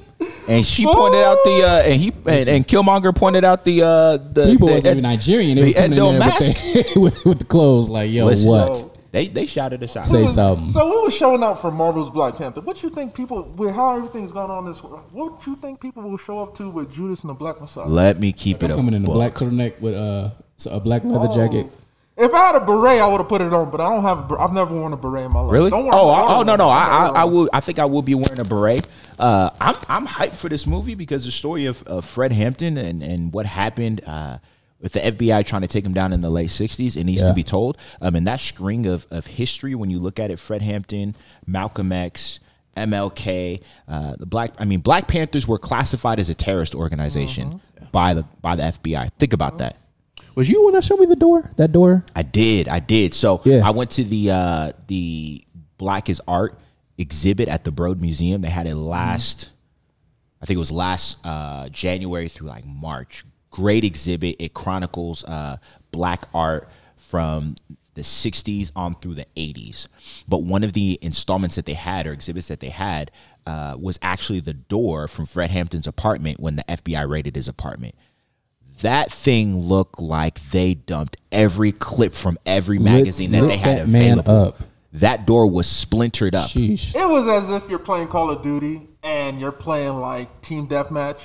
and 0.48 0.64
she 0.64 0.84
pointed 0.84 1.22
out 1.22 1.38
the 1.44 1.62
uh, 1.66 1.82
and 1.82 2.00
he 2.00 2.12
and, 2.26 2.48
and 2.48 2.66
Killmonger 2.66 3.14
pointed 3.14 3.44
out 3.44 3.64
the 3.64 3.82
uh, 3.82 4.16
the 4.16 4.46
People 4.50 4.68
the 4.68 4.74
wasn't 4.74 4.92
even 4.92 5.02
Nigerian. 5.02 5.56
They 5.56 5.60
the 5.60 5.66
was 5.66 5.74
coming 5.74 5.92
in 5.92 5.98
there 5.98 6.18
mask. 6.18 6.40
with, 6.64 6.94
the, 6.94 7.00
with, 7.00 7.24
with 7.24 7.38
the 7.40 7.44
clothes. 7.44 7.88
Like, 7.88 8.10
yo, 8.10 8.26
Listen, 8.26 8.48
what? 8.50 8.96
They 9.10 9.28
they 9.28 9.46
shouted 9.46 9.82
us 9.82 9.96
out. 9.96 10.06
Say 10.06 10.24
was- 10.24 10.34
something. 10.34 10.70
So 10.70 10.90
we 10.90 11.02
were 11.04 11.10
showing 11.10 11.42
out 11.42 11.60
for 11.60 11.70
Marvel's 11.70 12.10
Black 12.10 12.36
Panther. 12.36 12.60
What 12.60 12.82
you 12.82 12.90
think 12.90 13.14
people 13.14 13.42
with 13.56 13.74
how 13.74 13.96
everything's 13.96 14.32
going 14.32 14.50
on 14.50 14.66
this? 14.66 14.82
World, 14.82 15.02
what 15.12 15.46
you 15.46 15.56
think 15.56 15.80
people 15.80 16.02
will 16.02 16.18
show 16.18 16.40
up 16.40 16.56
to 16.58 16.68
with 16.68 16.92
Judas 16.92 17.20
and 17.22 17.30
the 17.30 17.34
Black 17.34 17.60
Messiah? 17.60 17.86
Let 17.86 18.20
me 18.20 18.32
keep 18.32 18.62
it 18.62 18.66
I'm 18.66 18.72
a 18.72 18.74
coming 18.74 18.94
in 18.94 19.04
a 19.04 19.06
book. 19.06 19.14
black 19.14 19.32
turtleneck 19.34 19.80
with 19.80 19.94
uh, 19.94 20.30
so 20.56 20.72
a 20.72 20.80
black 20.80 21.04
leather 21.04 21.32
jacket. 21.32 21.70
If 22.20 22.34
I 22.34 22.38
had 22.46 22.56
a 22.56 22.60
beret, 22.60 23.00
I 23.00 23.06
would 23.06 23.18
have 23.18 23.28
put 23.28 23.40
it 23.40 23.52
on, 23.52 23.70
but 23.70 23.80
I 23.80 23.88
don't 23.88 24.02
have. 24.02 24.18
A, 24.18 24.22
ber- 24.22 24.40
I've 24.40 24.52
never 24.52 24.74
worn 24.74 24.92
a 24.92 24.96
beret 24.96 25.26
in 25.26 25.30
my 25.32 25.40
life. 25.40 25.52
Really? 25.52 25.70
Don't 25.70 25.84
worry. 25.84 25.94
Oh, 25.94 26.10
I'm 26.10 26.38
oh 26.40 26.42
no, 26.42 26.56
no. 26.56 26.68
I, 26.68 27.10
I, 27.14 27.22
I'm 27.22 27.30
will. 27.32 27.48
I 27.52 27.60
think 27.60 27.78
I 27.78 27.84
will 27.84 28.02
be 28.02 28.14
wearing 28.16 28.40
a 28.40 28.44
beret. 28.44 28.88
Uh, 29.18 29.50
I'm, 29.60 29.76
I'm 29.88 30.06
hyped 30.06 30.34
for 30.34 30.48
this 30.48 30.66
movie 30.66 30.94
because 30.96 31.24
the 31.24 31.30
story 31.30 31.66
of, 31.66 31.82
of 31.84 32.04
Fred 32.04 32.32
Hampton 32.32 32.76
and, 32.76 33.02
and 33.04 33.32
what 33.32 33.46
happened 33.46 34.02
uh, 34.04 34.38
with 34.80 34.94
the 34.94 35.00
FBI 35.00 35.46
trying 35.46 35.62
to 35.62 35.68
take 35.68 35.84
him 35.84 35.92
down 35.92 36.12
in 36.12 36.20
the 36.20 36.30
late 36.30 36.50
'60s, 36.50 36.96
it 36.96 37.04
needs 37.04 37.22
Yeah. 37.22 37.28
to 37.28 37.34
be 37.34 37.44
told. 37.44 37.78
Um, 38.00 38.16
and 38.16 38.26
that 38.26 38.40
string 38.40 38.86
of, 38.86 39.06
of 39.12 39.26
history, 39.26 39.76
when 39.76 39.88
you 39.90 40.00
look 40.00 40.18
at 40.18 40.30
it, 40.32 40.38
Fred 40.40 40.62
Hampton, 40.62 41.14
Malcolm 41.46 41.92
X. 41.92 42.40
MLK, 42.76 43.60
uh, 43.88 44.14
the 44.20 44.26
black. 44.26 44.52
I 44.60 44.64
mean, 44.64 44.78
Black 44.78 45.08
Panthers 45.08 45.48
were 45.48 45.58
classified 45.58 46.20
as 46.20 46.28
a 46.30 46.34
terrorist 46.34 46.76
organization 46.76 47.48
Mm-hmm. 47.50 47.86
by 47.90 48.14
the 48.14 48.22
by 48.40 48.54
the 48.54 48.62
FBI. 48.62 49.12
Think 49.14 49.32
about 49.32 49.58
that. 49.58 49.76
Was 50.34 50.48
you 50.48 50.64
when 50.64 50.76
I 50.76 50.80
showed 50.80 51.00
me 51.00 51.06
the 51.06 51.16
door? 51.16 51.50
That 51.56 51.72
door? 51.72 52.04
I 52.14 52.22
did, 52.22 52.68
I 52.68 52.78
did. 52.78 53.14
So 53.14 53.42
Yeah. 53.44 53.66
I 53.66 53.70
went 53.70 53.90
to 53.92 54.04
the 54.04 54.30
uh, 54.30 54.72
the 54.86 55.44
Black 55.78 56.08
is 56.08 56.20
Art 56.28 56.58
exhibit 56.96 57.48
at 57.48 57.64
the 57.64 57.70
Broad 57.70 58.00
Museum. 58.00 58.40
They 58.42 58.50
had 58.50 58.66
it 58.66 58.74
last, 58.74 59.50
I 60.42 60.46
think 60.46 60.56
it 60.56 60.60
was 60.60 60.72
last 60.72 61.24
uh, 61.24 61.68
January 61.68 62.28
through 62.28 62.48
like 62.48 62.64
March. 62.66 63.24
Great 63.50 63.84
exhibit. 63.84 64.36
It 64.38 64.52
chronicles 64.54 65.24
uh, 65.24 65.56
black 65.90 66.24
art 66.34 66.68
from 66.96 67.56
the 67.94 68.02
60s 68.02 68.70
on 68.76 68.94
through 68.96 69.14
the 69.14 69.26
80s. 69.36 69.88
But 70.28 70.42
one 70.42 70.62
of 70.62 70.72
the 70.72 70.98
installments 71.02 71.56
that 71.56 71.66
they 71.66 71.74
had 71.74 72.06
or 72.06 72.12
exhibits 72.12 72.48
that 72.48 72.60
they 72.60 72.68
had 72.68 73.10
uh, 73.46 73.76
was 73.80 73.98
actually 74.02 74.40
the 74.40 74.54
door 74.54 75.08
from 75.08 75.26
Fred 75.26 75.50
Hampton's 75.50 75.86
apartment 75.86 76.38
when 76.38 76.56
the 76.56 76.64
FBI 76.64 77.08
raided 77.08 77.34
his 77.34 77.48
apartment. 77.48 77.94
That 78.80 79.10
thing 79.10 79.56
looked 79.56 80.00
like 80.00 80.40
they 80.50 80.74
dumped 80.74 81.16
every 81.32 81.72
clip 81.72 82.14
from 82.14 82.38
every 82.46 82.78
magazine 82.78 83.32
that 83.32 83.46
they 83.48 83.56
had 83.56 83.78
that 83.78 83.88
man 83.88 84.18
available. 84.20 84.48
up. 84.48 84.60
That 84.94 85.26
door 85.26 85.46
was 85.46 85.66
splintered 85.66 86.34
up. 86.34 86.48
Sheesh. 86.48 86.94
It 86.96 87.06
was 87.08 87.26
as 87.28 87.50
if 87.50 87.68
you're 87.68 87.78
playing 87.78 88.08
Call 88.08 88.30
of 88.30 88.42
Duty 88.42 88.82
and 89.02 89.40
you're 89.40 89.52
playing 89.52 89.96
like 89.96 90.40
team 90.42 90.66
deathmatch, 90.68 91.18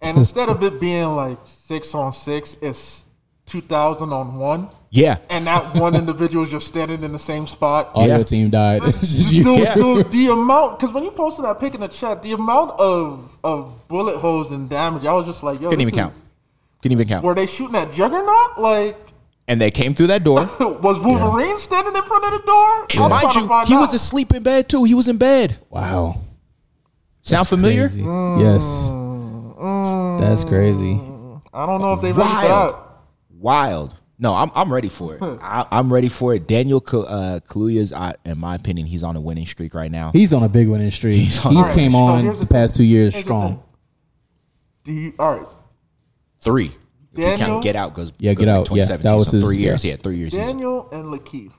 and 0.00 0.16
instead 0.18 0.48
of 0.48 0.62
it 0.62 0.80
being 0.80 1.16
like 1.16 1.38
six 1.44 1.94
on 1.94 2.12
six, 2.12 2.56
it's 2.62 3.04
two 3.46 3.60
thousand 3.60 4.12
on 4.12 4.36
one, 4.38 4.68
Yeah. 4.90 5.18
and 5.28 5.44
that 5.46 5.74
one 5.74 5.96
individual 5.96 6.44
is 6.44 6.50
just 6.52 6.68
standing 6.68 7.02
in 7.02 7.10
the 7.12 7.18
same 7.18 7.48
spot. 7.48 7.90
All 7.94 8.06
Yeah. 8.06 8.16
your 8.16 8.24
team 8.24 8.48
died. 8.50 8.82
It's 8.84 9.00
just 9.16 9.32
you. 9.32 9.42
Dude, 9.42 9.74
dude, 9.74 10.10
the 10.12 10.28
amount 10.28 10.78
because 10.78 10.94
when 10.94 11.02
you 11.04 11.10
posted 11.10 11.44
that 11.44 11.58
pic 11.58 11.74
in 11.74 11.80
the 11.80 11.88
chat, 11.88 12.22
the 12.22 12.32
amount 12.32 12.78
of 12.78 13.36
of 13.42 13.88
bullet 13.88 14.18
holes 14.18 14.52
and 14.52 14.68
damage, 14.68 15.04
I 15.04 15.12
was 15.12 15.26
just 15.26 15.42
like, 15.42 15.60
yo, 15.60 15.68
Couldn't 15.70 15.84
this 15.84 15.92
even 15.94 15.98
count. 16.04 16.14
Is- 16.80 16.82
Couldn't 16.82 16.92
even 16.98 17.08
count. 17.08 17.24
Were 17.24 17.34
they 17.34 17.46
shooting 17.46 17.76
at 17.76 17.92
Juggernaut? 17.92 18.58
Like, 18.58 18.96
And 19.48 19.60
they 19.60 19.70
came 19.70 19.94
through 19.94 20.08
that 20.08 20.24
door. 20.24 20.40
was 20.60 20.98
Wolverine 21.00 21.58
standing 21.58 21.94
in 21.96 22.02
front 22.02 22.24
of 22.24 22.32
the 22.32 22.46
door? 22.46 23.04
I'm 23.04 23.10
Mind 23.10 23.34
you, 23.34 23.46
he 23.66 23.74
out. 23.74 23.80
was 23.80 23.94
asleep 23.94 24.32
in 24.32 24.42
bed 24.42 24.68
too. 24.68 24.84
He 24.84 24.94
was 24.94 25.08
in 25.08 25.16
bed. 25.18 25.56
Wow. 25.70 26.20
Sound 27.22 27.48
familiar? 27.48 27.88
Crazy. 27.88 28.02
Yes. 28.02 28.90
That's 30.20 30.44
crazy. 30.44 31.00
I 31.52 31.66
don't 31.66 31.80
know 31.80 31.94
if 31.94 32.00
they 32.00 32.12
ready 32.12 32.28
for 32.30 32.34
Wild. 32.36 32.74
that. 32.74 32.78
Wild. 33.30 33.94
No, 34.18 34.34
I'm 34.34 34.50
I'm 34.54 34.72
ready 34.72 34.88
for 34.90 35.14
it. 35.16 35.22
I, 35.22 35.66
I'm 35.70 35.92
ready 35.92 36.08
for 36.10 36.34
it. 36.34 36.46
Daniel 36.46 36.78
uh, 36.78 37.40
Kaluuya's, 37.48 37.92
I, 37.92 38.14
in 38.24 38.38
my 38.38 38.54
opinion, 38.54 38.86
he's 38.86 39.02
on 39.02 39.16
a 39.16 39.20
winning 39.20 39.46
streak 39.46 39.72
right 39.74 39.90
now. 39.90 40.10
He's 40.12 40.32
on 40.32 40.42
a 40.42 40.48
big 40.48 40.68
winning 40.68 40.90
streak. 40.90 41.14
He's, 41.14 41.44
Alright, 41.44 41.74
came 41.74 41.92
so 41.92 41.98
on 41.98 42.26
the 42.26 42.32
the 42.34 42.46
past 42.46 42.74
two 42.76 42.84
years 42.84 43.14
Here's 43.14 43.24
the 43.24 43.28
strong. 43.28 43.62
Do 44.84 44.92
you, 44.92 45.14
all 45.18 45.36
right, 45.38 45.46
Three. 46.40 46.66
If 47.12 47.18
you 47.18 47.24
Daniel? 47.24 47.48
count 47.48 47.62
Get 47.64 47.76
Out 47.76 47.94
goes 47.94 48.12
Yeah, 48.18 48.34
Get 48.34 48.48
Out. 48.48 48.68
Yeah, 48.70 48.84
2017, 48.84 49.10
that 49.10 49.16
was 49.16 49.26
so 49.28 49.36
his- 49.36 49.44
three 49.44 49.56
years. 49.62 49.84
yeah. 49.84 49.92
Yeah, 49.92 49.96
three 49.98 50.16
years. 50.18 50.32
He's- 50.34 50.46
Daniel 50.46 50.88
and 50.92 51.04
Lakeith. 51.06 51.52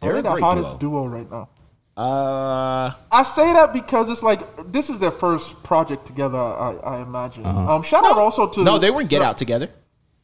They're 0.00 0.12
They're 0.12 0.18
a 0.20 0.22
the 0.22 0.30
great 0.30 0.42
hottest 0.42 0.78
duo 0.78 1.06
right 1.06 1.30
now. 1.30 1.48
Uh, 1.96 2.92
I 3.12 3.22
say 3.24 3.52
that 3.52 3.72
because 3.74 4.08
it's 4.08 4.22
like 4.22 4.40
this 4.72 4.88
is 4.88 4.98
their 4.98 5.10
first 5.10 5.62
project 5.62 6.06
together. 6.06 6.38
I, 6.38 6.72
I 6.82 7.02
imagine. 7.02 7.44
Um, 7.44 7.82
shout 7.82 8.04
out 8.06 8.16
also 8.16 8.46
to 8.48 8.62
no, 8.64 8.78
they 8.78 8.90
were 8.90 9.02
in 9.02 9.06
Get 9.06 9.20
Out 9.22 9.36
together. 9.36 9.68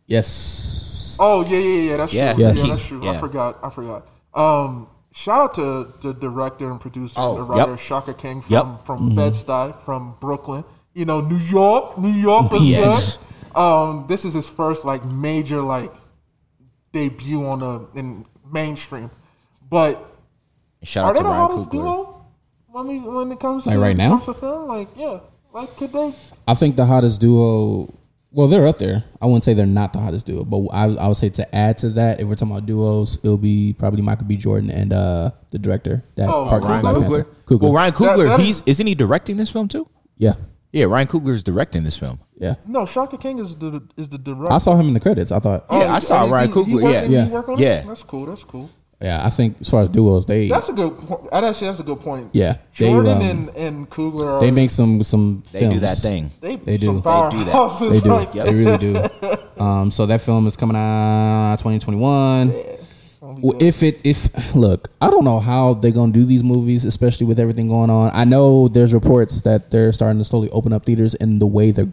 Yes. 0.06 1.18
Oh 1.20 1.44
yeah, 1.48 1.58
yeah, 1.58 1.90
yeah. 1.90 1.96
That's 1.96 2.12
Yeah. 2.12 2.32
true. 2.34 2.42
Yes. 2.44 2.58
Yeah, 2.62 2.66
that's 2.68 2.86
true. 2.86 3.08
I 3.08 3.18
forgot. 3.18 3.58
I 3.62 3.70
forgot. 3.70 4.06
Um, 4.34 4.86
shout 5.12 5.40
out 5.40 5.54
to 5.54 5.92
the 6.00 6.14
director 6.14 6.70
and 6.70 6.80
producer, 6.80 7.14
Oh, 7.18 7.36
the 7.36 7.42
writer 7.42 7.70
yep. 7.72 7.80
Shaka 7.80 8.14
King 8.14 8.42
from 8.42 8.50
Yep. 8.52 8.86
from 8.86 9.14
Bed 9.14 9.32
Stuy, 9.34 9.78
from 9.84 10.14
Brooklyn. 10.20 10.64
You 10.94 11.04
know, 11.04 11.20
New 11.20 11.36
York, 11.38 11.98
New 11.98 12.12
York 12.12 12.52
is 12.54 12.62
Yes. 12.62 13.18
Good. 13.56 13.60
Um, 13.60 14.06
this 14.08 14.24
is 14.24 14.34
his 14.34 14.48
first 14.48 14.84
like 14.84 15.04
major 15.04 15.60
like 15.62 15.92
debut 16.92 17.46
on 17.46 17.62
a 17.62 17.98
in 17.98 18.24
mainstream. 18.50 19.10
But 19.68 20.04
Shout 20.82 21.04
are 21.04 21.08
out 21.10 21.14
they 21.14 21.18
to 21.20 21.24
the 21.24 21.30
Ryan 21.30 21.40
hottest 21.50 21.68
Coogler. 21.70 21.72
duo 21.72 22.26
when 22.68 22.86
we 22.88 22.98
when 23.00 23.32
it 23.32 23.40
comes 23.40 23.66
Like 23.66 23.74
to 23.74 23.80
right 23.80 23.96
now? 23.96 24.10
comes 24.10 24.24
to 24.26 24.34
film? 24.34 24.68
Like 24.68 24.88
yeah, 24.96 25.20
like 25.52 25.74
could 25.76 25.92
they? 25.92 26.12
I 26.46 26.54
think 26.54 26.76
the 26.76 26.86
hottest 26.86 27.20
duo. 27.20 27.92
Well, 28.32 28.48
they're 28.48 28.66
up 28.66 28.76
there. 28.78 29.02
I 29.22 29.24
wouldn't 29.24 29.44
say 29.44 29.54
they're 29.54 29.64
not 29.64 29.94
the 29.94 29.98
hottest 29.98 30.26
duo, 30.26 30.44
but 30.44 30.58
I, 30.74 30.84
I 30.96 31.08
would 31.08 31.16
say 31.16 31.30
to 31.30 31.54
add 31.54 31.78
to 31.78 31.88
that, 31.90 32.20
if 32.20 32.28
we're 32.28 32.34
talking 32.34 32.54
about 32.54 32.66
duos, 32.66 33.16
it'll 33.24 33.38
be 33.38 33.72
probably 33.78 34.02
Michael 34.02 34.26
B. 34.26 34.36
Jordan 34.36 34.70
and 34.70 34.92
uh, 34.92 35.30
the 35.52 35.58
director 35.58 36.02
that 36.16 36.28
Oh, 36.28 36.44
partnered 36.46 36.70
Ryan 36.70 36.82
with 36.84 36.94
Black 36.94 36.96
Coogler. 37.06 37.24
Panther. 37.24 37.44
Coogler. 37.46 37.60
Well, 37.62 37.72
Ryan 37.72 37.92
Coogler, 37.94 38.16
That- 38.28 38.36
that 38.36 38.40
he's 38.40 38.56
is- 38.58 38.62
isn't 38.66 38.86
he 38.86 38.94
directing 38.94 39.38
this 39.38 39.48
film 39.48 39.68
too? 39.68 39.88
yeah, 40.18 40.34
Yeah, 40.70 40.84
Ryan 40.84 41.06
Coogler 41.06 41.32
is 41.34 41.42
directing 41.44 41.84
this 41.84 41.96
film. 41.96 42.18
Yeah. 42.38 42.56
No, 42.66 42.84
Shaka 42.86 43.16
King 43.16 43.38
is 43.38 43.54
the 43.56 43.82
is 43.96 44.08
the 44.08 44.18
director. 44.18 44.52
I 44.52 44.58
saw 44.58 44.76
him 44.76 44.88
in 44.88 44.94
the 44.94 45.00
credits. 45.00 45.32
I 45.32 45.38
thought, 45.40 45.64
Yeah, 45.70 45.94
I 45.94 45.98
saw 46.00 46.26
he- 46.26 46.32
Ryan 46.32 46.52
he- 46.52 46.64
he 46.64 46.72
Coogler, 46.74 46.92
yeah. 46.92 47.02
Yeah. 47.04 47.28
work 47.28 47.48
on 47.48 47.58
Yeah. 47.58 47.80
it? 47.80 47.86
that's 47.86 48.02
cool. 48.02 48.26
That's 48.26 48.44
cool. 48.44 48.68
yeah, 49.00 49.24
I 49.26 49.30
think 49.30 49.56
as 49.60 49.68
far 49.70 49.82
as 49.82 49.88
duos, 49.90 50.26
they 50.26 50.48
That's 50.48 50.68
a 50.68 50.72
good 50.72 50.96
point. 50.98 51.30
That 51.30 51.44
Actually, 51.44 51.68
that's 51.68 51.80
a 51.80 51.82
good 51.82 52.00
point. 52.00 52.28
yeah 52.32 52.56
they 52.78 52.88
Jordan 52.90 53.16
um, 53.16 53.22
and, 53.22 53.48
and 53.56 53.90
Coogler 53.90 54.26
are 54.26 54.40
they 54.40 54.50
make 54.50 54.70
some 54.70 55.02
some 55.02 55.42
They 55.52 55.60
films. 55.60 55.74
do 55.74 55.80
that 55.80 55.96
thing. 55.98 56.30
they, 56.40 56.56
they 56.56 56.76
do. 56.76 56.86
They 56.86 56.86
do 56.86 57.00
that. 57.00 57.54
powerhouses, 57.54 57.90
They 57.90 58.00
do. 58.00 58.08
like- 58.10 58.32
They 58.32 58.54
really 58.54 58.78
do. 58.78 59.62
Um, 59.62 59.90
so 59.90 60.04
that 60.06 60.20
film 60.20 60.46
is 60.46 60.56
coming 60.56 60.76
out 60.76 61.56
2021. 61.58 62.52
Well, 63.42 63.56
if 63.60 63.82
it 63.82 64.00
if 64.04 64.54
look, 64.54 64.88
I 65.00 65.10
don't 65.10 65.24
know 65.24 65.40
how 65.40 65.74
they're 65.74 65.90
gonna 65.90 66.12
do 66.12 66.24
these 66.24 66.44
movies, 66.44 66.84
especially 66.84 67.26
with 67.26 67.38
everything 67.40 67.68
going 67.68 67.90
on. 67.90 68.10
I 68.14 68.24
know 68.24 68.68
there's 68.68 68.92
reports 68.94 69.42
that 69.42 69.70
they're 69.70 69.92
starting 69.92 70.18
to 70.18 70.24
slowly 70.24 70.48
open 70.50 70.72
up 70.72 70.84
theaters 70.86 71.14
in 71.14 71.38
the 71.38 71.46
way 71.46 71.70
they're 71.70 71.92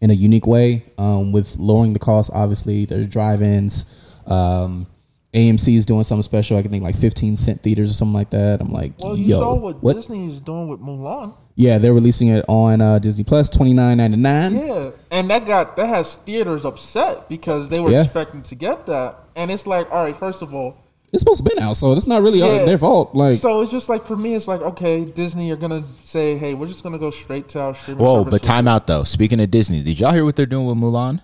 in 0.00 0.10
a 0.10 0.14
unique 0.14 0.46
way, 0.46 0.84
um, 0.98 1.32
with 1.32 1.56
lowering 1.58 1.92
the 1.92 1.98
cost. 1.98 2.30
Obviously, 2.34 2.84
there's 2.84 3.06
drive-ins. 3.06 4.20
Um, 4.26 4.86
AMC 5.34 5.76
is 5.76 5.84
doing 5.84 6.04
something 6.04 6.22
special. 6.22 6.56
I 6.56 6.62
can 6.62 6.70
think 6.70 6.82
like 6.84 6.96
15 6.96 7.36
cent 7.36 7.60
theaters 7.62 7.90
or 7.90 7.94
something 7.94 8.14
like 8.14 8.30
that. 8.30 8.60
I'm 8.60 8.70
like, 8.72 8.92
Well, 8.98 9.16
you 9.16 9.26
yo, 9.26 9.38
saw 9.40 9.54
what, 9.54 9.82
what? 9.82 9.96
Disney 9.96 10.30
is 10.30 10.40
doing 10.40 10.68
with 10.68 10.80
Mulan. 10.80 11.34
Yeah, 11.54 11.78
they're 11.78 11.92
releasing 11.92 12.28
it 12.28 12.44
on 12.48 12.80
uh, 12.80 12.98
Disney 12.98 13.24
Plus, 13.24 13.50
29.99. 13.50 14.66
Yeah, 14.66 14.90
and 15.10 15.28
that 15.30 15.44
got 15.46 15.76
that 15.76 15.88
has 15.88 16.14
theaters 16.16 16.64
upset 16.64 17.28
because 17.28 17.68
they 17.68 17.80
were 17.80 17.90
Yeah. 17.90 18.04
expecting 18.04 18.42
to 18.42 18.54
get 18.54 18.86
that, 18.86 19.18
and 19.36 19.50
it's 19.50 19.66
like, 19.66 19.90
all 19.90 20.04
right, 20.04 20.16
first 20.16 20.40
of 20.40 20.54
all, 20.54 20.76
It's 21.12 21.22
supposed 21.22 21.42
to 21.44 21.50
be 21.54 21.58
out, 21.60 21.74
so 21.74 21.92
it's 21.92 22.06
not 22.06 22.20
really 22.22 22.40
Yeah. 22.40 22.64
their 22.64 22.76
fault. 22.76 23.14
Like, 23.14 23.38
so 23.38 23.62
it's 23.62 23.70
just 23.72 23.88
like 23.88 24.04
for 24.06 24.16
me, 24.16 24.34
it's 24.34 24.46
like 24.46 24.60
okay, 24.60 25.04
Disney, 25.06 25.48
you're 25.48 25.56
gonna 25.56 25.84
say, 26.02 26.36
hey, 26.36 26.52
we're 26.54 26.66
just 26.66 26.82
gonna 26.82 26.98
go 26.98 27.10
straight 27.10 27.48
to 27.50 27.60
our 27.60 27.74
streaming. 27.74 28.04
Whoa, 28.04 28.18
service. 28.18 28.30
but 28.30 28.42
time 28.42 28.68
out 28.68 28.86
though. 28.86 29.04
Speaking 29.04 29.40
of 29.40 29.50
Disney, 29.50 29.82
did 29.82 29.98
y'all 29.98 30.12
hear 30.12 30.24
what 30.24 30.36
they're 30.36 30.44
doing 30.46 30.66
with 30.66 30.76
Mulan? 30.76 31.22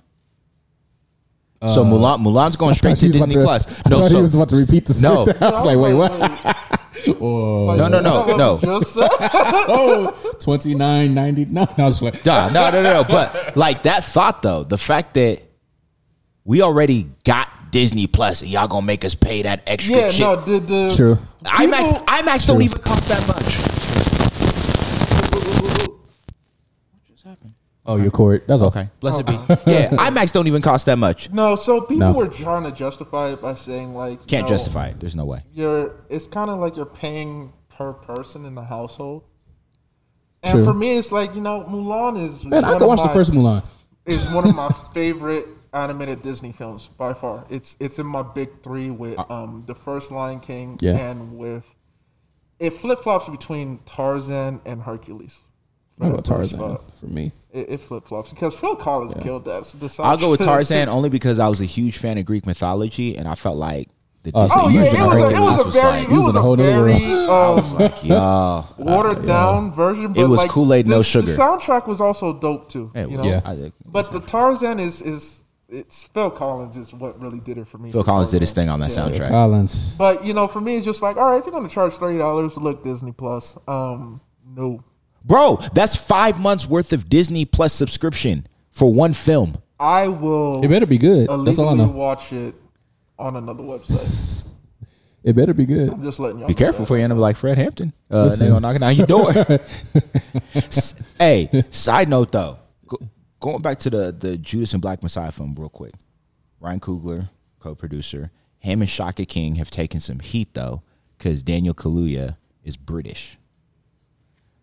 so 1.67 1.83
Uh, 1.83 1.85
Mulan, 1.85 2.21
Mulan's 2.21 2.57
going 2.57 2.75
straight 2.75 2.97
to 2.97 3.01
He 3.03 3.07
was 3.09 3.17
about 3.17 3.27
Disney 3.29 3.43
Plus. 3.43 3.67
No, 3.89 4.01
thought 4.01 4.11
so 4.11 4.17
he 4.17 4.23
was 4.23 4.35
about 4.35 4.49
to 4.51 4.57
repeat 4.57 4.85
the 4.87 4.99
No. 5.03 5.27
I 5.41 5.51
was 5.51 5.65
like, 5.65 5.79
wait, 5.79 5.95
what? 5.95 6.13
Like, 7.07 7.21
No, 7.21 7.89
no, 7.89 8.01
no, 8.01 8.37
no. 8.37 8.59
you 8.63 8.81
Just 8.81 8.93
oh, 8.99 10.35
twenty 10.41 10.75
nine 10.75 11.13
ninety 11.15 11.45
nine. 11.45 11.67
I 11.77 11.85
was 11.85 12.01
like, 12.01 12.25
Nah, 12.25 12.49
no, 12.49 12.71
no, 12.71 12.83
no, 12.83 12.93
no. 13.03 13.05
But 13.09 13.57
like 13.57 13.83
that 13.83 14.05
thought 14.05 14.41
though, 14.43 14.65
the 14.65 14.79
fact 14.79 15.15
that 15.15 15.43
we 16.45 16.63
already 16.63 17.09
got 17.25 17.49
Disney 17.75 18.07
Plus 18.07 18.41
and 18.41 18.49
y'all 18.53 18.69
gonna 18.69 18.87
make 18.87 19.05
us 19.05 19.17
pay 19.17 19.43
that 19.43 19.65
extra 19.67 19.97
yeah, 19.97 20.09
shit. 20.09 20.21
no, 20.21 20.37
the, 20.37 20.61
the 20.61 20.95
True. 20.95 21.19
IMAX, 21.43 21.85
people- 21.93 22.07
IMAX 22.07 22.47
don't 22.47 22.63
even 22.63 22.79
cost 22.81 23.09
that 23.09 23.27
much. 23.27 23.57
What 26.93 27.05
just 27.05 27.25
happened? 27.25 27.55
Oh, 27.85 27.97
your 27.97 28.13
court. 28.13 28.47
That's 28.47 28.63
okay. 28.63 28.83
Okay, 28.83 28.91
blessed 29.01 29.27
be. 29.27 29.33
Oh. 29.35 29.59
Yeah, 29.67 29.91
IMAX 29.91 30.31
don't 30.31 30.47
even 30.47 30.63
cost 30.63 30.87
that 30.87 30.99
much. 30.99 31.33
No, 31.33 31.57
so 31.57 31.81
people 31.81 31.97
No. 31.99 32.13
were 32.13 32.29
trying 32.29 32.63
to 32.63 32.71
justify 32.71 33.33
it 33.33 33.43
by 33.43 33.57
saying 33.57 33.93
like, 33.93 34.25
Can't 34.29 34.45
no, 34.45 34.51
justify 34.51 34.91
it. 34.91 35.01
There's 35.01 35.17
no 35.17 35.25
way. 35.25 35.43
You're. 35.53 35.97
It's 36.09 36.29
kind 36.29 36.51
of 36.51 36.61
like 36.61 36.77
you're 36.77 36.87
paying 36.87 37.53
per 37.77 37.93
person 37.93 38.45
in 38.45 38.55
the 38.55 38.63
household. 38.63 39.25
And 40.45 40.53
True. 40.53 40.65
for 40.65 40.75
me, 40.75 40.97
it's 40.97 41.11
like 41.11 41.35
you 41.35 41.41
know, 41.41 41.65
Mulan 41.69 42.23
is. 42.31 42.45
Man, 42.45 42.65
I 42.65 42.69
one 42.69 42.79
could 42.79 42.85
of 42.85 42.89
watch 42.91 43.01
the 43.01 43.07
my- 43.09 43.13
first 43.15 43.33
Mulan. 43.33 43.65
Is 44.07 44.31
one 44.33 44.47
of 44.49 44.55
my 44.55 44.69
favorite 44.95 45.49
animated 45.75 46.23
Disney 46.23 46.53
films 46.53 46.89
by 46.99 47.13
far. 47.15 47.45
It's 47.51 47.77
it's 47.81 47.99
in 47.99 48.07
my 48.07 48.23
big 48.23 48.63
three 48.63 48.91
with 48.91 49.19
um 49.31 49.65
the 49.67 49.75
first 49.75 50.11
Lion 50.11 50.41
King 50.41 50.79
Yeah. 50.81 50.97
and 50.97 51.37
with 51.37 51.65
it 52.59 52.71
flip 52.71 53.03
flops 53.03 53.29
between 53.29 53.81
Tarzan 53.85 54.61
and 54.65 54.81
Hercules. 54.83 55.41
What 55.99 56.07
about 56.09 56.17
First 56.27 56.53
Tarzan 56.53 56.61
spot. 56.61 56.93
for 56.97 57.07
me? 57.07 57.33
It, 57.53 57.71
it 57.71 57.81
flip 57.81 58.07
flops 58.07 58.31
because 58.31 58.55
Phil 58.55 58.75
Collins 58.77 59.15
killed 59.23 59.45
that. 59.45 59.67
So 59.67 60.03
I'll 60.03 60.17
go 60.17 60.31
with 60.31 60.41
Tarzan 60.41 60.89
only 60.97 61.09
because 61.09 61.39
I 61.39 61.49
was 61.49 61.61
a 61.61 61.65
huge 61.67 61.99
fan 61.99 62.19
of 62.19 62.25
Greek 62.25 62.47
mythology 62.47 63.17
and 63.17 63.29
I 63.29 63.35
felt 63.35 63.57
like 63.57 63.89
the 64.25 64.33
Oh, 64.35 64.47
so 64.49 64.55
Oh 64.63 64.69
yeah, 64.69 64.81
was 64.83 64.93
it 64.93 64.97
in 64.97 65.03
a 65.03 65.07
was, 65.07 65.15
whole- 65.15 65.25
a, 65.25 65.31
it 65.31 65.41
was 65.41 65.61
a 65.61 65.65
was 65.65 65.75
very, 65.75 65.87
like, 65.87 66.03
it 66.05 66.11
you 66.11 66.17
was 66.17 66.27
was 66.27 66.31
in 66.31 66.37
a 66.37 66.39
a 66.39 66.43
whole 66.43 66.57
nother 66.57 66.85
very 66.85 67.05
um, 67.29 67.75
like, 67.79 68.05
y'all. 68.05 68.75
watered 68.79 69.27
down 69.27 69.73
version. 69.73 70.13
But 70.13 70.21
It 70.23 70.25
was 70.29 70.39
like, 70.41 70.51
Kool-Aid, 70.51 70.87
no 70.89 71.03
sugar. 71.03 71.27
The 71.31 71.37
soundtrack 71.37 71.87
was 71.87 72.01
also 72.01 72.33
dope 72.33 72.71
too. 72.71 72.91
It 72.95 73.11
you 73.11 73.19
was. 73.19 73.27
know, 73.27 73.43
Yeah. 73.55 73.69
But 73.85 74.11
the 74.13 74.21
Tarzan 74.21 74.81
is 74.81 75.03
is 75.03 75.41
it's 75.75 76.05
Phil 76.05 76.31
Collins 76.31 76.77
is 76.77 76.93
what 76.95 77.21
really 77.21 77.41
did 77.41 77.59
it 77.59 77.67
for 77.67 77.79
me. 77.79 77.91
Phil 77.93 78.05
Collins 78.05 78.31
did 78.31 78.41
his 78.41 78.53
thing 78.53 78.69
on 78.69 78.81
that 78.81 78.91
soundtrack. 78.91 79.29
Collins. 79.29 79.97
But 79.99 80.25
you 80.25 80.33
know, 80.35 80.47
for 80.49 80.61
me, 80.61 80.77
it's 80.77 80.85
just 80.85 81.03
like, 81.03 81.17
all 81.17 81.31
right, 81.33 81.39
if 81.39 81.45
you're 81.45 81.53
gonna 81.53 81.69
charge 81.69 81.95
thirty 81.95 82.19
dollars, 82.19 82.57
look 82.57 82.83
Disney 82.85 83.13
Plus. 83.13 83.57
Um, 83.69 84.21
no, 84.47 84.81
Bro, 85.25 85.57
that's 85.73 85.97
five 85.97 86.39
months 86.41 86.67
worth 86.69 86.93
of 86.93 87.09
Disney 87.09 87.45
Plus 87.45 87.73
subscription 87.73 88.47
for 88.71 88.93
one 88.93 89.13
film. 89.13 89.57
I 89.81 90.09
will 90.09 90.63
It 90.65 90.69
better 90.69 90.87
be 90.87 90.99
good. 90.99 91.29
That's 91.29 91.59
all 91.59 91.69
I 91.69 91.73
illegally 91.73 91.77
know. 91.77 91.89
watch 91.89 92.33
it 92.33 92.55
on 93.19 93.37
another 93.37 93.63
website. 93.63 94.51
It 95.25 95.35
better 95.35 95.55
be 95.55 95.65
good. 95.65 95.89
I'm 95.89 96.03
just 96.03 96.19
letting 96.19 96.41
y'all 96.41 96.49
Be 96.49 96.53
know 96.53 96.59
careful 96.59 96.81
for 96.81 96.83
before 96.83 96.99
you 96.99 97.05
end 97.05 97.13
up 97.15 97.19
like 97.19 97.37
Fred 97.37 97.57
Hampton. 97.57 97.95
Uh, 98.11 98.25
Listen. 98.25 98.47
they 98.47 98.53
gonna 98.53 98.61
knocking 98.61 98.83
on 98.83 98.95
your 98.95 99.07
door. 99.07 99.33
Hey, 101.19 101.65
side 101.71 102.09
note 102.09 102.31
though, 102.33 102.53
go, 102.53 102.59
going 103.45 103.61
back 103.61 103.79
to 103.81 103.91
the 103.91 104.11
the 104.19 104.39
Judas 104.39 104.73
and 104.73 104.81
Black 104.81 105.03
Messiah 105.03 105.31
film 105.31 105.55
real 105.55 105.69
quick. 105.69 105.93
Ryan 106.61 106.81
Coogler, 106.81 107.29
co-producer, 107.61 108.31
Him 108.59 108.81
and 108.81 108.89
Shaka 108.89 109.27
King 109.27 109.57
have 109.57 109.71
taken 109.71 110.01
some 110.01 110.21
heat 110.21 110.55
though, 110.55 110.81
because 111.19 111.43
Daniel 111.43 111.75
Kaluuya 111.75 112.39
is 112.65 112.79
British. 112.79 113.37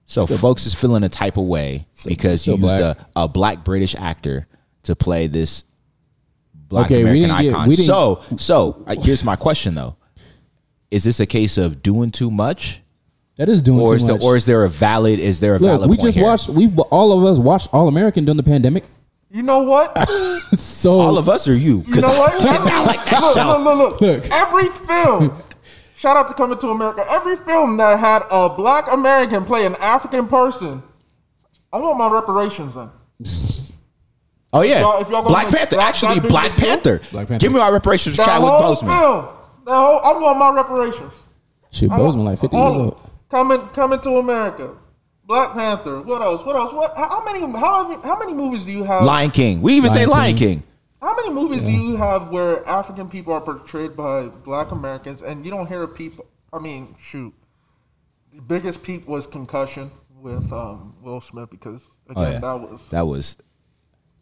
So 0.08 0.26
folks 0.26 0.66
is 0.66 0.74
feeling 0.74 1.04
a 1.04 1.10
type 1.10 1.38
of 1.38 1.46
way 1.46 1.86
because 2.06 2.46
you 2.48 2.54
used 2.54 2.62
black. 2.64 2.98
a, 2.98 3.08
a 3.16 3.28
black 3.28 3.64
British 3.64 3.94
actor 3.96 4.48
to 4.84 4.96
play 4.96 5.28
this 5.28 5.64
black 6.56 6.86
Okay, 6.88 7.04
we 7.04 7.24
American 7.24 7.30
didn't 7.30 7.42
get- 7.44 7.54
icon. 7.54 7.68
we 7.70 7.76
didn't- 7.76 7.86
so 7.88 8.22
so 8.38 8.84
uh, 8.88 8.96
here's 9.00 9.24
my 9.24 9.36
question 9.36 9.76
though: 9.76 9.96
Is 10.90 11.04
this 11.04 11.20
a 11.20 11.28
case 11.28 11.58
of 11.60 11.84
doing 11.84 12.10
too 12.10 12.32
much, 12.32 12.82
That 13.42 13.50
is 13.50 13.64
doing 13.64 13.80
or 13.80 13.88
too 13.88 13.94
is 13.96 14.04
much. 14.08 14.20
there, 14.20 14.30
or 14.30 14.36
is 14.36 14.46
there 14.46 14.64
a 14.66 14.70
valid? 14.70 15.18
Is 15.20 15.40
there 15.40 15.56
a 15.56 15.58
Look, 15.58 15.68
valid? 15.72 15.90
we 15.90 15.96
point 15.98 16.06
just 16.06 16.16
here? 16.18 16.28
watched. 16.28 16.50
We 16.50 16.68
all 16.92 17.12
of 17.12 17.26
us 17.26 17.40
watched 17.40 17.70
All 17.74 17.88
American 17.88 18.24
during 18.24 18.38
the 18.38 18.44
pandemic. 18.44 18.84
You 19.32 19.42
know 19.42 19.64
what? 19.64 19.98
So 20.56 21.00
all 21.00 21.18
of 21.18 21.28
us 21.28 21.48
or 21.48 21.56
you? 21.56 21.84
You 21.88 22.02
know 22.02 22.10
what? 22.10 22.34
I 22.40 22.86
like 22.86 23.04
that 23.06 23.20
look, 23.20 23.36
show. 23.36 23.58
look, 23.58 23.64
look, 23.66 24.00
look. 24.00 24.02
Look. 24.24 24.32
Every 24.32 24.68
film, 24.86 25.34
shout 25.96 26.18
out 26.18 26.28
to 26.28 26.36
Coming 26.36 26.60
to 26.60 26.68
America. 26.70 27.04
Every 27.10 27.36
film 27.38 27.78
that 27.78 27.98
had 28.00 28.22
a 28.30 28.48
black 28.50 28.86
American 28.92 29.44
play 29.46 29.66
an 29.66 29.76
African 29.78 30.28
person, 30.28 30.84
I 31.74 31.80
want 31.80 31.98
my 31.98 32.10
reparations 32.12 32.76
then. 32.76 32.92
Oh 34.54 34.62
yeah, 34.62 34.82
y'all- 34.82 35.02
if 35.02 35.10
y'all 35.10 35.24
Black 35.24 35.48
Panther. 35.50 35.78
that- 35.78 35.88
Actually, 35.88 36.20
Black 36.20 36.52
of 36.52 36.58
a 36.58 36.62
deal? 36.62 36.70
Panther. 36.70 37.02
Black 37.12 37.28
Panther. 37.28 37.44
Give 37.44 37.54
me 37.54 37.58
my 37.60 37.70
reparations, 37.70 38.18
That 38.18 38.26
Chadwick 38.28 38.52
whole 38.52 38.76
Boseman. 38.76 39.00
film, 39.00 39.28
that 39.66 39.72
whole, 39.72 40.00
I 40.04 40.20
want 40.20 40.38
my 40.38 40.52
reparations. 40.54 41.14
shoot, 41.72 41.90
I 41.92 41.98
want 42.00 42.16
Boseman 42.16 42.24
like 42.26 42.38
fifty 42.40 42.56
all 42.58 42.74
years 42.76 42.78
old. 42.78 42.98
It. 43.32 43.36
Coming, 43.36 43.68
coming 43.70 44.00
to 44.02 44.10
America. 44.12 44.76
Black 45.26 45.54
Panther. 45.54 46.02
What 46.02 46.22
else? 46.22 46.44
What 46.46 46.56
else? 46.56 46.74
What? 46.74 46.96
How 46.98 47.08
how 47.10 47.24
many? 47.24 47.40
How, 47.40 48.02
how 48.02 48.18
many 48.20 48.34
movies 48.34 48.66
do 48.66 48.72
you 48.72 48.84
have? 48.84 49.04
Lion 49.04 49.32
King. 49.32 49.62
We 49.62 49.74
even 49.74 49.90
say 49.90 50.06
Lion 50.06 50.10
Lion 50.10 50.36
King. 50.36 50.60
King. 50.60 50.64
How 51.02 51.16
many 51.16 51.30
movies 51.32 51.64
do 51.64 51.72
you 51.72 51.96
have 51.96 52.30
where 52.30 52.68
African 52.68 53.10
people 53.10 53.34
are 53.34 53.42
portrayed 53.42 53.96
by 53.96 54.28
Black 54.28 54.72
Americans, 54.72 55.24
and 55.24 55.44
you 55.46 55.50
don't 55.50 55.66
hear 55.68 55.82
of 55.84 55.96
people? 55.96 56.26
I 56.54 56.60
mean, 56.60 56.94
shoot, 57.02 57.34
the 58.36 58.42
biggest 58.42 58.84
peep 58.84 59.08
was 59.08 59.26
Concussion 59.26 59.90
with 60.22 60.52
um, 60.52 60.96
Will 61.02 61.22
Smith 61.22 61.50
because 61.50 61.88
again 62.10 62.24
Oh, 62.24 62.32
yeah. 62.32 62.40
that 62.40 62.54
was. 62.54 62.90
That 62.90 63.08
was. 63.08 63.36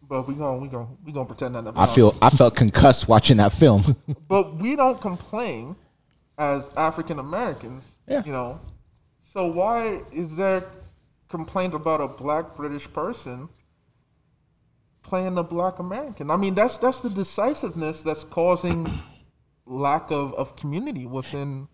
But 0.07 0.27
we 0.27 0.35
gonna 0.35 0.57
we 0.57 0.67
gonna 0.67 0.87
we 1.03 1.11
gonna 1.11 1.25
pretend 1.25 1.55
that. 1.55 1.63
never 1.63 1.77
I 1.79 1.85
feel. 1.87 2.15
I 2.21 2.29
felt 2.29 2.55
concussed 2.55 3.07
watching 3.07 3.37
that 3.37 3.51
film. 3.51 3.95
But 4.27 4.57
we 4.57 4.75
don't 4.75 4.99
complain 5.01 5.75
as 6.37 6.69
African 6.77 7.19
Americans. 7.19 7.91
Yeah. 8.07 8.23
You 8.25 8.31
know, 8.31 8.59
so 9.31 9.45
why 9.45 10.01
is 10.11 10.35
there 10.35 10.63
complaints 11.29 11.75
about 11.75 12.01
a 12.01 12.07
Black 12.07 12.55
British 12.55 12.91
person? 12.91 13.49
Playing 15.03 15.37
a 15.37 15.43
black 15.43 15.79
American. 15.79 16.29
I 16.29 16.35
mean, 16.37 16.53
that's 16.55 16.77
that's 16.77 16.99
the 16.99 17.09
decisiveness 17.09 18.01
that's 18.03 18.23
causing 18.23 18.87
lack 19.65 20.11
of, 20.11 20.33
of 20.35 20.55
community 20.55 21.05
within 21.05 21.67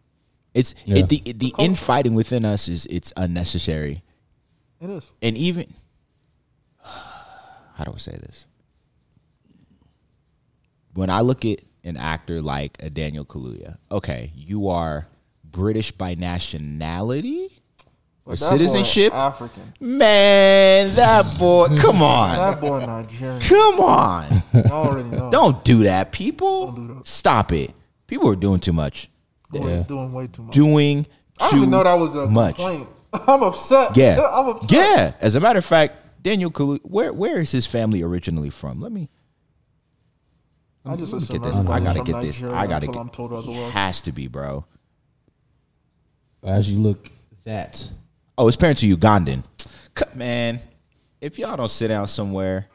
It's 0.53 0.73
Yeah. 0.85 0.97
it, 0.99 1.09
the 1.09 1.33
the 1.33 1.53
infighting 1.59 2.13
within 2.13 2.45
us 2.45 2.67
is 2.69 2.85
it's 2.89 3.11
unnecessary, 3.17 4.03
it 4.79 4.89
is. 4.89 5.11
and 5.21 5.35
even 5.37 5.73
how 7.75 7.83
do 7.83 7.91
I 7.93 7.97
say 7.97 8.11
this? 8.21 8.47
When 10.93 11.09
I 11.09 11.21
look 11.21 11.43
at 11.43 11.59
an 11.83 11.97
actor 11.97 12.41
like 12.41 12.77
a 12.79 12.89
Daniel 12.89 13.25
Kaluuya, 13.25 13.77
okay, 13.91 14.31
you 14.35 14.69
are 14.69 15.07
British 15.55 15.91
by 15.93 16.15
nationality 16.15 17.49
or 18.25 18.35
That 18.35 18.39
boy 18.41 18.45
citizenship. 18.49 19.13
African. 19.13 19.73
Man, 19.79 20.93
that 20.95 21.25
boy, 21.39 21.75
come 21.77 22.01
on, 22.01 22.35
That 22.35 22.59
boy 22.59 22.85
Nigerian. 22.85 23.39
come 23.41 23.79
on. 23.79 24.43
I 24.53 24.61
already 24.69 25.09
know. 25.09 25.31
Don't 25.31 25.63
do 25.63 25.83
that, 25.83 26.11
people. 26.11 26.71
do 26.73 26.87
that. 26.95 27.07
Stop 27.07 27.53
it. 27.53 27.73
People 28.07 28.29
are 28.29 28.35
doing 28.35 28.59
too 28.59 28.73
much. 28.73 29.09
doing, 29.51 29.67
Yeah. 29.69 29.83
doing 29.83 30.11
way 30.11 30.27
too 30.27 30.43
much. 30.43 30.53
Doing 30.53 31.07
I 31.39 31.45
didn't 31.49 31.57
even 31.59 31.69
know 31.69 31.83
that 31.83 31.93
was 31.93 32.15
a 32.15 32.27
much. 32.27 32.57
complaint. 32.57 32.89
I'm 33.13 33.43
upset. 33.43 33.95
Yeah. 33.95 34.19
I'm 34.31 34.47
upset. 34.49 34.71
Yeah. 34.71 35.13
As 35.21 35.35
a 35.35 35.39
matter 35.39 35.59
of 35.59 35.65
fact, 35.65 36.21
Daniel 36.21 36.51
Kalu, 36.51 36.79
where 36.83 37.13
where 37.13 37.39
is 37.39 37.51
his 37.51 37.65
family 37.65 38.01
originally 38.01 38.49
from? 38.49 38.81
Let 38.81 38.91
me 38.91 39.09
I 40.85 40.95
just 40.97 41.13
let 41.13 41.21
me 41.21 41.27
get 41.29 41.43
this. 41.43 41.57
I 41.57 41.79
gotta 41.79 41.99
from 41.99 42.05
get 42.05 42.21
this. 42.21 42.41
I 42.43 42.67
gotta 42.67 42.87
get. 42.87 42.95
I'm 42.97 43.09
told 43.09 43.31
otherwise. 43.33 43.71
Has 43.71 44.01
to 44.01 44.11
be, 44.11 44.27
bro. 44.27 44.65
As 46.45 46.71
you 46.71 46.79
look 46.79 47.11
that, 47.43 47.89
Oh, 48.37 48.45
his 48.47 48.55
parents 48.55 48.83
are 48.83 48.87
Ugandan. 48.87 49.43
C- 49.97 50.05
Man, 50.13 50.59
if 51.21 51.39
y'all 51.39 51.55
don't 51.57 51.71
sit 51.71 51.87
down 51.87 52.07
somewhere 52.07 52.67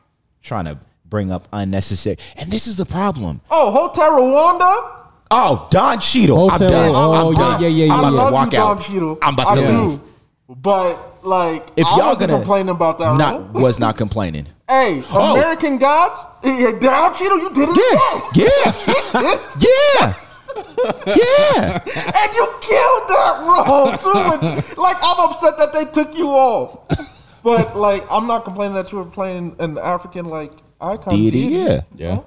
trying 0.42 0.64
to 0.64 0.78
bring 1.04 1.30
up 1.30 1.46
unnecessary, 1.52 2.16
and 2.36 2.50
this 2.50 2.66
is 2.66 2.76
the 2.76 2.86
problem. 2.86 3.40
Oh, 3.50 3.70
Hotel 3.70 4.10
Rwanda. 4.12 4.96
Oh, 5.30 5.68
Don 5.70 6.00
Cheadle. 6.00 6.50
I'm 6.50 6.58
Hotel- 6.60 6.68
done. 6.68 6.90
oh, 6.94 7.12
I'm 7.28 7.32
yeah, 7.34 7.38
done. 7.38 7.62
yeah, 7.62 7.68
yeah, 7.68 7.84
yeah, 7.86 7.92
I'm 7.94 8.00
about 8.00 8.12
yeah. 8.16 8.24
to 8.26 8.32
walk 8.32 8.52
you, 8.52 8.58
out. 8.58 8.74
Don 8.78 8.84
Cheadle. 8.84 9.18
I'm 9.22 9.34
about 9.34 9.46
I 9.48 9.54
to 9.56 9.66
do. 9.66 9.78
leave. 9.88 10.00
But 10.48 11.24
like, 11.24 11.68
If 11.76 11.86
I 11.86 11.90
y'all 11.96 12.06
wasn't 12.08 12.20
gonna 12.30 12.32
complaining 12.40 12.68
about 12.70 12.98
that, 12.98 13.16
not 13.16 13.52
role. 13.54 13.62
was 13.62 13.78
not 13.78 13.96
complaining. 13.96 14.46
Hey, 14.70 15.02
Oh. 15.10 15.34
American 15.34 15.78
Gods. 15.78 16.22
Yeah, 16.44 16.70
Don 16.80 17.12
Cheadle, 17.14 17.38
you 17.40 17.50
did 17.52 17.68
it 17.70 17.76
Yeah, 17.76 18.30
again. 18.30 18.74
yeah, 19.14 19.38
yeah. 20.00 20.14
And 20.56 22.34
you 22.34 22.46
killed 22.60 23.04
that 23.08 23.42
role 23.46 23.96
too. 23.96 24.46
And, 24.46 24.78
like, 24.78 24.96
I'm 25.02 25.30
upset 25.30 25.58
that 25.58 25.72
they 25.72 25.84
took 25.86 26.16
you 26.16 26.28
off. 26.28 27.20
But 27.42 27.76
like, 27.76 28.04
I'm 28.10 28.26
not 28.26 28.44
complaining 28.44 28.74
that 28.74 28.92
you 28.92 28.98
were 28.98 29.04
playing 29.04 29.56
an 29.58 29.78
African 29.78 30.26
like 30.26 30.52
icon. 30.80 31.14
Deity, 31.14 31.38
yeah. 31.40 31.80
yeah. 31.94 32.20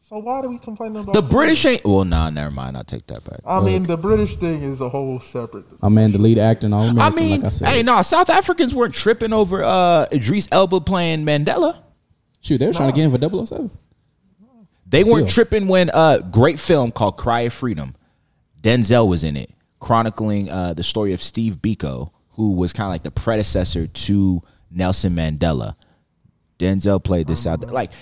So 0.00 0.18
why 0.18 0.42
do 0.42 0.48
we 0.48 0.58
complain 0.58 0.96
about 0.96 1.14
The? 1.14 1.22
British 1.22 1.64
ain't. 1.64 1.84
Well, 1.84 2.04
nah, 2.04 2.30
never 2.30 2.50
mind. 2.50 2.76
I'll 2.76 2.84
take 2.84 3.06
that 3.06 3.22
back. 3.24 3.40
I 3.46 3.60
mean, 3.60 3.84
the 3.84 3.96
British 3.96 4.36
thing 4.36 4.64
is 4.64 4.80
a 4.80 4.88
whole 4.88 5.20
separate. 5.20 5.64
I 5.82 5.88
mean, 5.88 6.10
the 6.10 6.18
lead 6.18 6.38
actor 6.38 6.66
in 6.66 6.72
All 6.72 6.82
American. 6.82 7.00
I 7.00 7.10
mean, 7.10 7.30
like 7.30 7.44
I 7.44 7.48
said, 7.48 7.68
hey, 7.68 7.82
no, 7.84 8.02
South 8.02 8.28
Africans 8.28 8.74
weren't 8.74 8.94
tripping 8.94 9.32
over 9.32 9.62
uh, 9.62 10.06
Idris 10.12 10.48
Elba 10.50 10.80
playing 10.80 11.24
Mandela. 11.24 11.78
shoot, 12.40 12.58
they 12.58 12.66
were 12.66 12.72
trying 12.72 12.90
to 12.90 12.96
get 12.96 13.04
him 13.04 13.30
for 13.30 13.46
007. 13.46 13.70
They 14.90 15.04
weren't 15.04 15.30
tripping 15.30 15.68
when 15.68 15.88
a 15.90 15.92
uh, 15.92 16.18
great 16.18 16.58
film 16.58 16.90
called 16.90 17.16
Cry 17.16 17.42
of 17.42 17.52
Freedom. 17.52 17.94
Denzel 18.60 19.08
was 19.08 19.24
in 19.24 19.36
it, 19.36 19.50
chronicling 19.78 20.50
uh, 20.50 20.74
the 20.74 20.82
story 20.82 21.12
of 21.12 21.22
Steve 21.22 21.58
Biko, 21.58 22.10
who 22.30 22.52
was 22.52 22.72
kind 22.72 22.86
of 22.86 22.90
like 22.90 23.04
the 23.04 23.10
predecessor 23.10 23.86
to 23.86 24.42
Nelson 24.70 25.14
Mandela. 25.14 25.76
Denzel 26.58 27.02
played 27.02 27.26
this 27.26 27.46
out 27.46 27.60
there. 27.60 27.70
Like, 27.70 27.92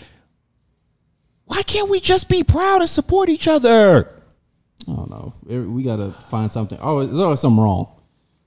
why 1.44 1.62
can't 1.62 1.88
we 1.90 2.00
just 2.00 2.28
be 2.28 2.42
proud 2.42 2.80
and 2.80 2.90
support 2.90 3.28
each 3.28 3.46
other? 3.46 4.10
I 4.88 4.92
don't 4.92 5.10
know. 5.10 5.34
We 5.46 5.82
gotta 5.82 6.12
find 6.12 6.50
something. 6.50 6.78
Oh, 6.80 7.04
there's 7.04 7.18
always 7.18 7.40
something 7.40 7.62
wrong. 7.62 7.97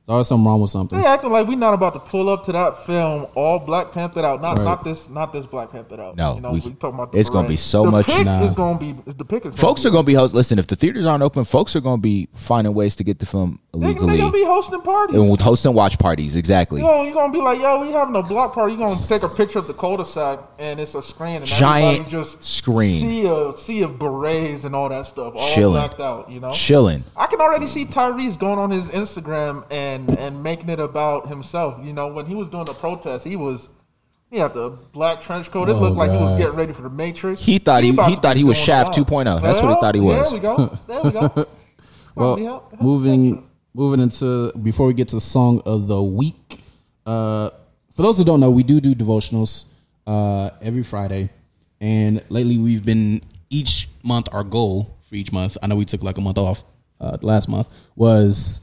There's 0.07 0.13
always 0.15 0.27
something 0.27 0.45
wrong 0.47 0.59
with 0.61 0.71
something. 0.71 0.99
They 0.99 1.05
acting 1.05 1.29
like 1.31 1.47
we're 1.47 1.55
not 1.57 1.73
about 1.75 1.93
to 1.93 1.99
pull 1.99 2.27
up 2.27 2.43
to 2.45 2.51
that 2.51 2.85
film 2.85 3.27
all 3.35 3.59
Black 3.59 3.91
Panther 3.91 4.25
out. 4.25 4.41
Not 4.41 4.57
Right. 4.57 4.65
not 4.65 4.83
this 4.83 5.07
not 5.07 5.31
this 5.31 5.45
Black 5.45 5.71
Panther 5.71 6.01
out. 6.01 6.15
No, 6.17 6.35
you 6.35 6.41
know, 6.41 6.51
we- 6.51 6.59
we, 6.59 6.71
talking 6.71 6.95
about 6.95 7.11
the 7.11 7.19
it's 7.19 7.29
gonna 7.29 7.47
be 7.47 7.55
so 7.55 7.83
the 7.83 7.91
much- 7.91 8.07
Pick 8.07 8.25
Nah. 8.25 8.41
is 8.41 8.51
gonna 8.53 8.79
be 8.79 8.95
the 9.05 9.23
pick 9.23 9.45
is 9.45 9.55
Folks 9.55 9.83
gonna 9.83 9.91
are 9.91 9.93
going 9.93 10.03
to 10.03 10.07
be 10.07 10.13
host. 10.15 10.33
Listen, 10.33 10.57
if 10.57 10.65
the 10.67 10.75
theaters 10.75 11.05
aren't 11.05 11.21
open, 11.23 11.43
folks 11.45 11.75
are 11.75 11.81
going 11.81 11.99
to 11.99 12.01
be 12.01 12.27
finding 12.33 12.73
ways 12.73 12.95
to 12.95 13.03
get 13.03 13.19
the 13.19 13.25
film 13.27 13.59
They, 13.73 13.79
they 13.79 13.85
illegally 13.85 14.17
gonna 14.17 14.31
be 14.31 14.43
hosting 14.43 14.81
parties. 14.81 15.15
and 15.17 15.29
with 15.29 15.39
host 15.39 15.65
and 15.67 15.75
watch 15.75 15.99
parties. 15.99 16.35
Exactly. 16.35 16.81
You 16.81 16.87
know, 16.87 17.03
you're 17.03 17.13
gonna 17.13 17.31
be 17.31 17.39
like, 17.39 17.61
yo, 17.61 17.81
we 17.81 17.91
having 17.91 18.15
a 18.15 18.23
block 18.23 18.53
party. 18.55 18.73
You're 18.73 18.87
gonna 18.87 18.99
take 19.07 19.21
a 19.23 19.29
picture 19.29 19.59
of 19.59 19.67
the 19.67 19.73
cul-de-sac 19.73 20.39
and 20.57 20.79
it's 20.79 20.95
a 20.95 21.01
screen 21.03 21.35
and 21.37 21.45
Giant 21.45 22.09
just 22.09 22.43
screen. 22.43 22.99
see 23.01 23.25
a 23.27 23.55
sea 23.55 23.83
of 23.83 23.99
berets 23.99 24.63
and 24.63 24.75
all 24.75 24.89
that 24.89 25.05
stuff, 25.05 25.33
all 25.37 25.47
Chilling. 25.53 25.73
blacked 25.79 25.99
out. 26.01 26.29
You 26.29 26.39
know, 26.39 26.51
Chilling. 26.51 27.03
I 27.15 27.27
can 27.27 27.39
already 27.39 27.67
see 27.67 27.85
Tyrese 27.85 28.37
going 28.39 28.57
on 28.57 28.71
his 28.71 28.87
Instagram 28.87 29.63
and 29.69 29.90
and 30.17 30.43
making 30.43 30.69
it 30.69 30.79
about 30.79 31.27
himself. 31.27 31.79
You 31.83 31.93
know, 31.93 32.07
when 32.07 32.25
he 32.25 32.35
was 32.35 32.47
doing 32.49 32.65
the 32.65 32.73
protest, 32.73 33.25
he 33.25 33.35
was 33.35 33.69
he 34.29 34.37
had 34.37 34.53
the 34.53 34.69
black 34.93 35.21
trench 35.21 35.51
coat. 35.51 35.67
It 35.69 35.73
Oh, 35.75 35.79
looked 35.79 35.97
like 35.97 36.09
he 36.11 36.17
was 36.17 36.37
getting 36.37 36.55
ready 36.55 36.73
for 36.73 36.83
the 36.83 36.89
Matrix. 36.89 37.43
He 37.43 37.57
thought 37.57 37.83
he- 37.83 37.89
about 37.89 38.09
he 38.09 38.15
thought 38.15 38.37
he 38.37 38.43
was 38.43 38.55
going 38.57 38.65
Shaft 38.65 38.97
off. 38.97 39.07
2.0. 39.07 39.41
That's 39.41 39.61
what 39.61 39.73
he 39.75 39.81
thought 39.81 39.95
he 39.95 40.01
was. 40.01 40.31
There 40.31 40.39
we 40.39 40.41
go. 40.41 40.67
There 40.87 41.01
we 41.03 41.11
go. 41.11 41.45
Well, 42.15 42.37
Yeah, 42.39 42.59
yeah. 42.73 42.77
moving 42.81 43.47
moving 43.73 44.01
into 44.01 44.51
before 44.61 44.85
we 44.87 44.93
get 44.93 45.07
to 45.09 45.15
the 45.15 45.21
song 45.21 45.61
of 45.65 45.87
the 45.87 46.01
week. 46.03 46.61
Uh, 47.05 47.49
for 47.89 48.01
those 48.01 48.17
who 48.17 48.25
don't 48.25 48.41
know, 48.41 48.51
we 48.51 48.63
do 48.63 48.81
do 48.81 48.93
devotionals 48.93 49.65
uh, 50.05 50.49
every 50.61 50.83
Friday, 50.83 51.29
and 51.79 52.21
lately 52.29 52.57
we've 52.57 52.83
been 52.85 53.21
each 53.49 53.87
month. 54.03 54.27
Our 54.33 54.43
goal 54.43 54.97
for 55.03 55.15
each 55.15 55.31
month. 55.31 55.57
I 55.63 55.67
know 55.67 55.75
we 55.77 55.85
took 55.85 56.03
like 56.03 56.17
a 56.17 56.21
month 56.21 56.37
off 56.37 56.65
uh, 56.99 57.17
last 57.21 57.47
month 57.47 57.69
was 57.95 58.61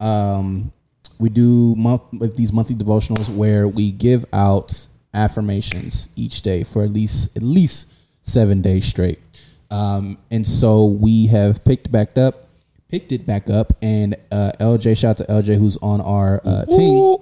um, 0.00 0.72
we 1.18 1.28
do 1.28 1.74
month 1.76 2.02
with 2.12 2.36
these 2.36 2.52
monthly 2.52 2.74
devotionals 2.74 3.28
where 3.28 3.68
we 3.68 3.90
give 3.92 4.24
out 4.32 4.88
affirmations 5.12 6.08
each 6.16 6.42
day 6.42 6.62
for 6.62 6.82
at 6.82 6.90
least 6.90 7.36
at 7.36 7.42
least 7.42 7.92
seven 8.22 8.62
days 8.62 8.84
straight. 8.84 9.18
Um, 9.70 10.18
and 10.30 10.46
so 10.46 10.84
we 10.84 11.26
have 11.26 11.64
picked 11.64 11.92
back 11.92 12.18
up, 12.18 12.48
picked 12.88 13.12
it 13.12 13.26
back 13.26 13.50
up, 13.50 13.72
and 13.82 14.16
uh, 14.32 14.52
LJ, 14.58 14.96
shout 14.96 15.20
out 15.20 15.26
to 15.26 15.32
LJ 15.32 15.58
who's 15.58 15.76
on 15.78 16.00
our 16.00 16.40
uh, 16.44 16.64
team, 16.64 17.18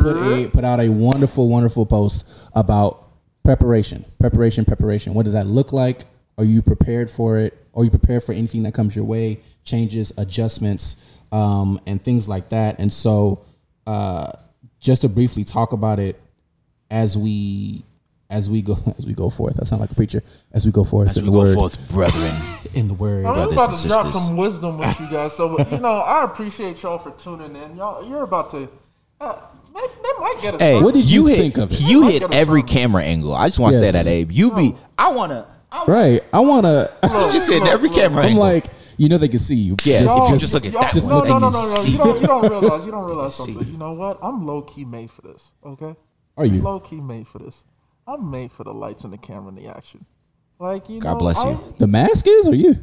put 0.00 0.16
a 0.16 0.48
put 0.52 0.64
out 0.64 0.80
a 0.80 0.88
wonderful, 0.88 1.48
wonderful 1.48 1.84
post 1.84 2.48
about 2.54 3.08
preparation, 3.42 4.04
preparation, 4.18 4.64
preparation. 4.64 5.14
What 5.14 5.24
does 5.24 5.34
that 5.34 5.46
look 5.46 5.72
like? 5.72 6.04
are 6.38 6.44
you 6.44 6.62
prepared 6.62 7.10
for 7.10 7.38
it? 7.38 7.56
Are 7.74 7.84
you 7.84 7.90
prepared 7.90 8.22
for 8.22 8.32
anything 8.32 8.62
that 8.64 8.74
comes 8.74 8.94
your 8.94 9.04
way, 9.04 9.40
changes, 9.64 10.12
adjustments, 10.16 11.13
um, 11.34 11.80
and 11.86 12.02
things 12.02 12.28
like 12.28 12.50
that? 12.50 12.78
And 12.78 12.92
so, 12.92 13.44
uh, 13.86 14.30
just 14.80 15.02
to 15.02 15.08
briefly 15.08 15.44
talk 15.44 15.72
about 15.72 15.98
it 15.98 16.20
as 16.90 17.18
we 17.18 17.84
as 18.30 18.48
we 18.50 18.62
go 18.62 18.78
as 18.98 19.06
we 19.06 19.14
go 19.14 19.30
forth. 19.30 19.58
I 19.60 19.64
sound 19.64 19.80
like 19.80 19.90
a 19.90 19.94
preacher. 19.94 20.22
As 20.52 20.64
we 20.66 20.72
go 20.72 20.84
forth 20.84 21.10
As 21.10 21.18
in 21.18 21.24
we 21.24 21.30
the 21.30 21.32
go 21.32 21.38
word, 21.40 21.54
forth, 21.54 21.90
brethren. 21.92 22.34
in 22.74 22.88
the 22.88 22.94
word. 22.94 23.24
I'm 23.26 23.34
brothers 23.34 23.52
about 23.52 23.74
to 23.76 23.88
drop 23.88 24.12
some 24.14 24.36
wisdom 24.36 24.78
with 24.78 25.00
you 25.00 25.08
guys. 25.10 25.32
So 25.34 25.58
you 25.70 25.78
know, 25.78 25.98
I 25.98 26.24
appreciate 26.24 26.82
y'all 26.82 26.98
for 26.98 27.10
tuning 27.12 27.56
in. 27.56 27.76
Y'all, 27.76 28.08
you're 28.08 28.22
about 28.22 28.50
to. 28.50 28.68
Uh, 29.20 29.40
they, 29.74 29.80
they 29.80 30.20
might 30.20 30.38
get 30.40 30.54
a. 30.54 30.58
Hey, 30.58 30.80
What 30.80 30.94
did 30.94 31.06
you 31.10 31.26
hit, 31.26 31.36
think 31.36 31.58
of 31.58 31.72
it? 31.72 31.80
You 31.80 32.08
hit 32.08 32.22
every 32.32 32.60
find 32.60 32.68
camera 32.70 33.02
angle. 33.02 33.34
I 33.34 33.48
just 33.48 33.58
want 33.58 33.74
to 33.74 33.80
say 33.80 33.90
that, 33.90 34.06
Abe. 34.06 34.30
You 34.30 34.52
be. 34.52 34.74
I 34.96 35.10
wanna. 35.12 35.48
I 35.74 35.84
Right. 35.86 36.22
I 36.32 36.38
want 36.38 36.64
to. 36.64 36.92
you 37.02 37.32
just 37.32 37.50
hit 37.50 37.64
every 37.64 37.88
camera 37.88 38.22
I'm 38.22 38.30
angle. 38.30 38.42
like, 38.44 38.66
you 38.96 39.08
know, 39.08 39.18
they 39.18 39.28
can 39.28 39.40
see 39.40 39.56
you. 39.56 39.74
Yeah, 39.82 40.02
Just, 40.02 40.16
if 40.16 40.22
you 40.22 40.28
just, 40.38 40.40
just 40.40 40.54
look 40.54 40.66
at 40.66 40.72
that 40.80 40.92
just 40.92 41.08
no, 41.08 41.20
no, 41.22 41.38
no, 41.40 41.50
no, 41.50 41.50
no. 41.50 41.82
You 41.82 41.98
don't, 41.98 42.20
you 42.20 42.26
don't 42.28 42.48
realize. 42.48 42.84
You 42.84 42.90
don't 42.92 43.04
realize 43.06 43.34
See. 43.34 43.52
something. 43.52 43.72
You 43.72 43.78
know 43.78 43.92
what? 43.92 44.18
I'm 44.22 44.46
low 44.46 44.62
key 44.62 44.84
made 44.84 45.10
for 45.10 45.22
this. 45.22 45.52
Okay. 45.66 45.96
Are 46.36 46.46
you? 46.46 46.62
Low 46.62 46.78
key 46.78 47.00
made 47.00 47.26
for 47.26 47.40
this. 47.40 47.64
I'm 48.06 48.30
made 48.30 48.52
for 48.52 48.62
the 48.62 48.72
lights 48.72 49.02
and 49.02 49.12
the 49.12 49.18
camera 49.18 49.48
and 49.48 49.58
the 49.58 49.66
action. 49.66 50.04
Like 50.60 50.88
you 50.88 51.00
God 51.00 51.14
know, 51.14 51.18
bless 51.18 51.38
I, 51.44 51.50
you. 51.50 51.74
The 51.78 51.88
mask 51.88 52.26
is, 52.28 52.48
or 52.48 52.54
you? 52.54 52.76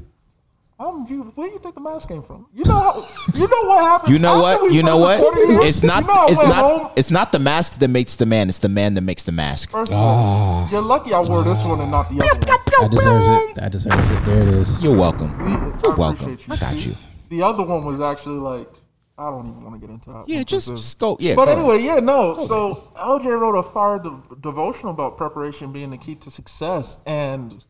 I'm 0.84 1.05
you. 1.07 1.23
Where 1.36 1.47
do 1.47 1.53
you 1.53 1.59
think 1.59 1.75
the 1.75 1.82
mask 1.82 2.07
came 2.07 2.23
from? 2.23 2.47
You 2.53 2.63
know 2.65 2.79
how? 2.79 3.03
You 3.36 3.47
know 3.47 3.61
what 3.67 3.84
happened? 3.84 4.13
You 4.13 4.19
know 4.19 4.38
what? 4.41 4.71
You 4.73 4.84
know 4.84 4.97
what? 4.97 5.19
It's 5.67 5.84
not. 5.84 6.01
you 6.03 6.07
know 6.13 6.25
It's 6.27 6.43
not. 6.43 6.55
home- 6.55 6.91
It's 6.95 7.11
not 7.11 7.32
the 7.32 7.39
mask 7.39 7.77
that 7.79 7.88
makes 7.89 8.15
the 8.15 8.25
man. 8.25 8.49
It's 8.49 8.59
the 8.59 8.69
man 8.69 8.95
that 8.95 9.01
makes 9.01 9.23
the 9.23 9.32
mask. 9.32 9.69
First 9.69 9.91
of 9.91 9.97
all, 9.97 10.67
you're 10.71 10.82
lucky 10.82 11.13
I 11.13 11.19
wore 11.21 11.43
this 11.43 11.63
one 11.65 11.79
and 11.82 11.91
not 11.91 12.09
the 12.09 12.15
other 12.23 12.34
one. 12.34 12.39
That 12.82 12.91
deserves 12.91 13.27
it. 13.27 13.55
That 13.55 13.71
deserves 13.71 14.09
it. 14.11 14.25
There 14.25 14.41
it 14.41 14.47
is. 14.49 14.84
You're 14.84 14.97
welcome. 14.97 15.29
The- 15.82 15.89
I 15.91 15.95
welcome. 15.95 16.29
you. 16.32 16.38
I 16.49 16.55
got 16.57 16.75
you. 16.86 16.95
The 17.29 17.43
other 17.43 17.63
one 17.63 17.86
was 17.86 18.01
actually 18.01 18.39
like 18.39 18.67
I 19.17 19.29
don't 19.29 19.47
even 19.49 19.63
want 19.63 19.79
to 19.79 19.88
get 19.88 19.93
into 19.93 20.09
that. 20.09 20.23
Yeah, 20.27 20.38
one 20.38 20.45
just, 20.45 20.69
'cause 20.69 20.82
just 20.82 20.97
go. 20.99 21.15
Yeah. 21.19 21.36
But 21.36 21.45
go. 21.45 21.51
anyway, 21.51 21.84
yeah, 21.84 21.99
no. 21.99 22.43
So 22.47 22.88
LJ 22.97 23.39
wrote 23.39 23.55
a 23.55 23.61
fire 23.61 23.99
de- 23.99 24.19
devotional 24.39 24.93
about 24.93 25.15
preparation 25.15 25.71
being 25.71 25.91
the 25.91 25.97
key 25.97 26.15
to 26.15 26.32
success, 26.32 26.97
and 27.05 27.63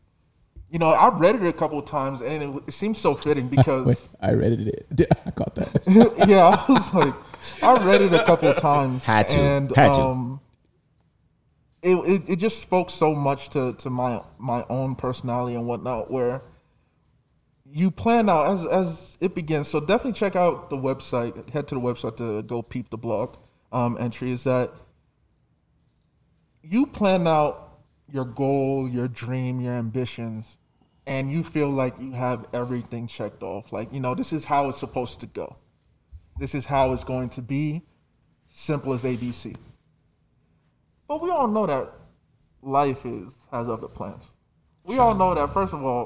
you 0.72 0.80
know 0.80 0.90
I've 0.90 1.20
read 1.20 1.36
it 1.36 1.44
a 1.46 1.54
couple 1.54 1.78
of 1.78 1.86
times, 1.86 2.22
and 2.22 2.42
it, 2.42 2.64
it 2.68 2.72
seems 2.72 2.98
so 2.98 3.14
fitting 3.14 3.48
because 3.58 3.86
Wait, 3.86 4.08
I 4.22 4.32
read 4.32 4.54
it. 4.54 4.88
I 5.26 5.32
caught 5.32 5.54
that. 5.56 5.84
yeah, 6.28 6.48
I 6.48 6.72
was 6.72 6.94
like, 6.94 7.14
I 7.64 7.86
read 7.86 8.02
it 8.02 8.14
a 8.14 8.24
couple 8.24 8.48
of 8.48 8.58
times, 8.58 9.04
Had 9.04 9.30
to. 9.30 9.40
and 9.40 9.76
Had 9.76 9.94
to. 9.94 10.00
um, 10.00 10.40
it, 11.84 11.96
it 11.96 12.30
it 12.30 12.36
just 12.38 12.60
spoke 12.62 12.90
so 12.90 13.14
much 13.14 13.50
to 13.50 13.74
to 13.74 13.90
my 13.90 14.22
my 14.40 14.66
own 14.70 14.96
personality 14.96 15.56
and 15.56 15.68
whatnot, 15.68 16.10
where 16.10 16.42
you 17.66 17.92
plan 17.92 18.30
out 18.30 18.48
as 18.54 18.66
as 18.68 19.18
it 19.20 19.36
begins. 19.36 19.68
So 19.68 19.80
definitely 19.80 20.14
check 20.14 20.36
out 20.36 20.70
the 20.70 20.78
website. 20.78 21.50
Head 21.50 21.68
to 21.70 21.76
the 21.76 21.82
website 21.82 22.18
to 22.18 22.44
go 22.44 22.62
peep 22.62 22.90
the 22.90 22.98
blog 22.98 23.36
um, 23.72 23.98
entry. 24.00 24.32
Is 24.32 24.44
that 24.46 24.72
you 26.64 26.86
plan 26.86 27.28
out 27.28 27.80
your 28.12 28.26
goal, 28.26 28.88
your 28.88 29.08
dream, 29.08 29.60
your 29.62 29.74
ambitions, 29.74 30.58
and 31.12 31.30
you 31.30 31.43
feel 31.43 31.70
like 31.70 31.93
you 31.99 32.14
have 32.14 32.47
everything 32.53 33.05
checked 33.05 33.43
off. 33.43 33.74
Like 33.74 33.91
you 33.91 33.99
know, 33.99 34.16
this 34.16 34.32
is 34.32 34.45
how 34.45 34.70
it's 34.70 34.80
supposed 34.80 35.20
to 35.20 35.28
go. 35.28 35.57
This 36.39 36.55
is 36.55 36.66
how 36.66 36.93
it's 36.93 37.03
going 37.03 37.30
to 37.32 37.41
be. 37.41 37.82
Simple 38.53 38.93
as 38.93 39.03
ABC. 39.03 39.55
But 41.07 41.22
we 41.22 41.30
all 41.30 41.47
know 41.47 41.66
that 41.66 41.91
life 42.62 43.05
is 43.05 43.36
has 43.51 43.68
other 43.68 43.89
plans. 43.89 44.32
We 44.86 44.99
all 44.99 45.14
know 45.14 45.36
that 45.36 45.53
first 45.53 45.74
of 45.74 45.84
all, 45.84 46.03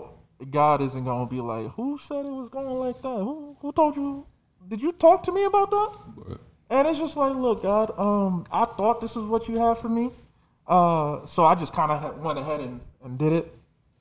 God 0.49 0.81
isn't 0.81 1.05
gonna 1.05 1.27
be 1.27 1.39
like, 1.39 1.67
who 1.73 1.99
said 1.99 2.25
it 2.25 2.35
was 2.41 2.49
going 2.49 2.79
like 2.85 2.99
that? 3.03 3.19
Who 3.27 3.55
who 3.59 3.71
told 3.73 3.95
you? 3.95 4.25
Did 4.67 4.81
you 4.81 4.91
talk 4.91 5.21
to 5.23 5.31
me 5.31 5.43
about 5.43 5.69
that? 5.69 6.39
And 6.71 6.87
it's 6.87 6.97
just 6.97 7.15
like, 7.15 7.35
look, 7.35 7.61
God, 7.61 7.93
um, 7.99 8.45
I 8.51 8.65
thought 8.65 9.01
this 9.01 9.11
is 9.11 9.25
what 9.33 9.47
you 9.47 9.59
had 9.59 9.77
for 9.77 9.89
me, 9.89 10.09
uh, 10.65 11.27
so 11.27 11.45
I 11.45 11.53
just 11.53 11.73
kind 11.73 11.91
of 11.91 12.17
went 12.17 12.39
ahead 12.39 12.61
and, 12.61 12.81
and 13.03 13.19
did 13.19 13.33
it, 13.33 13.55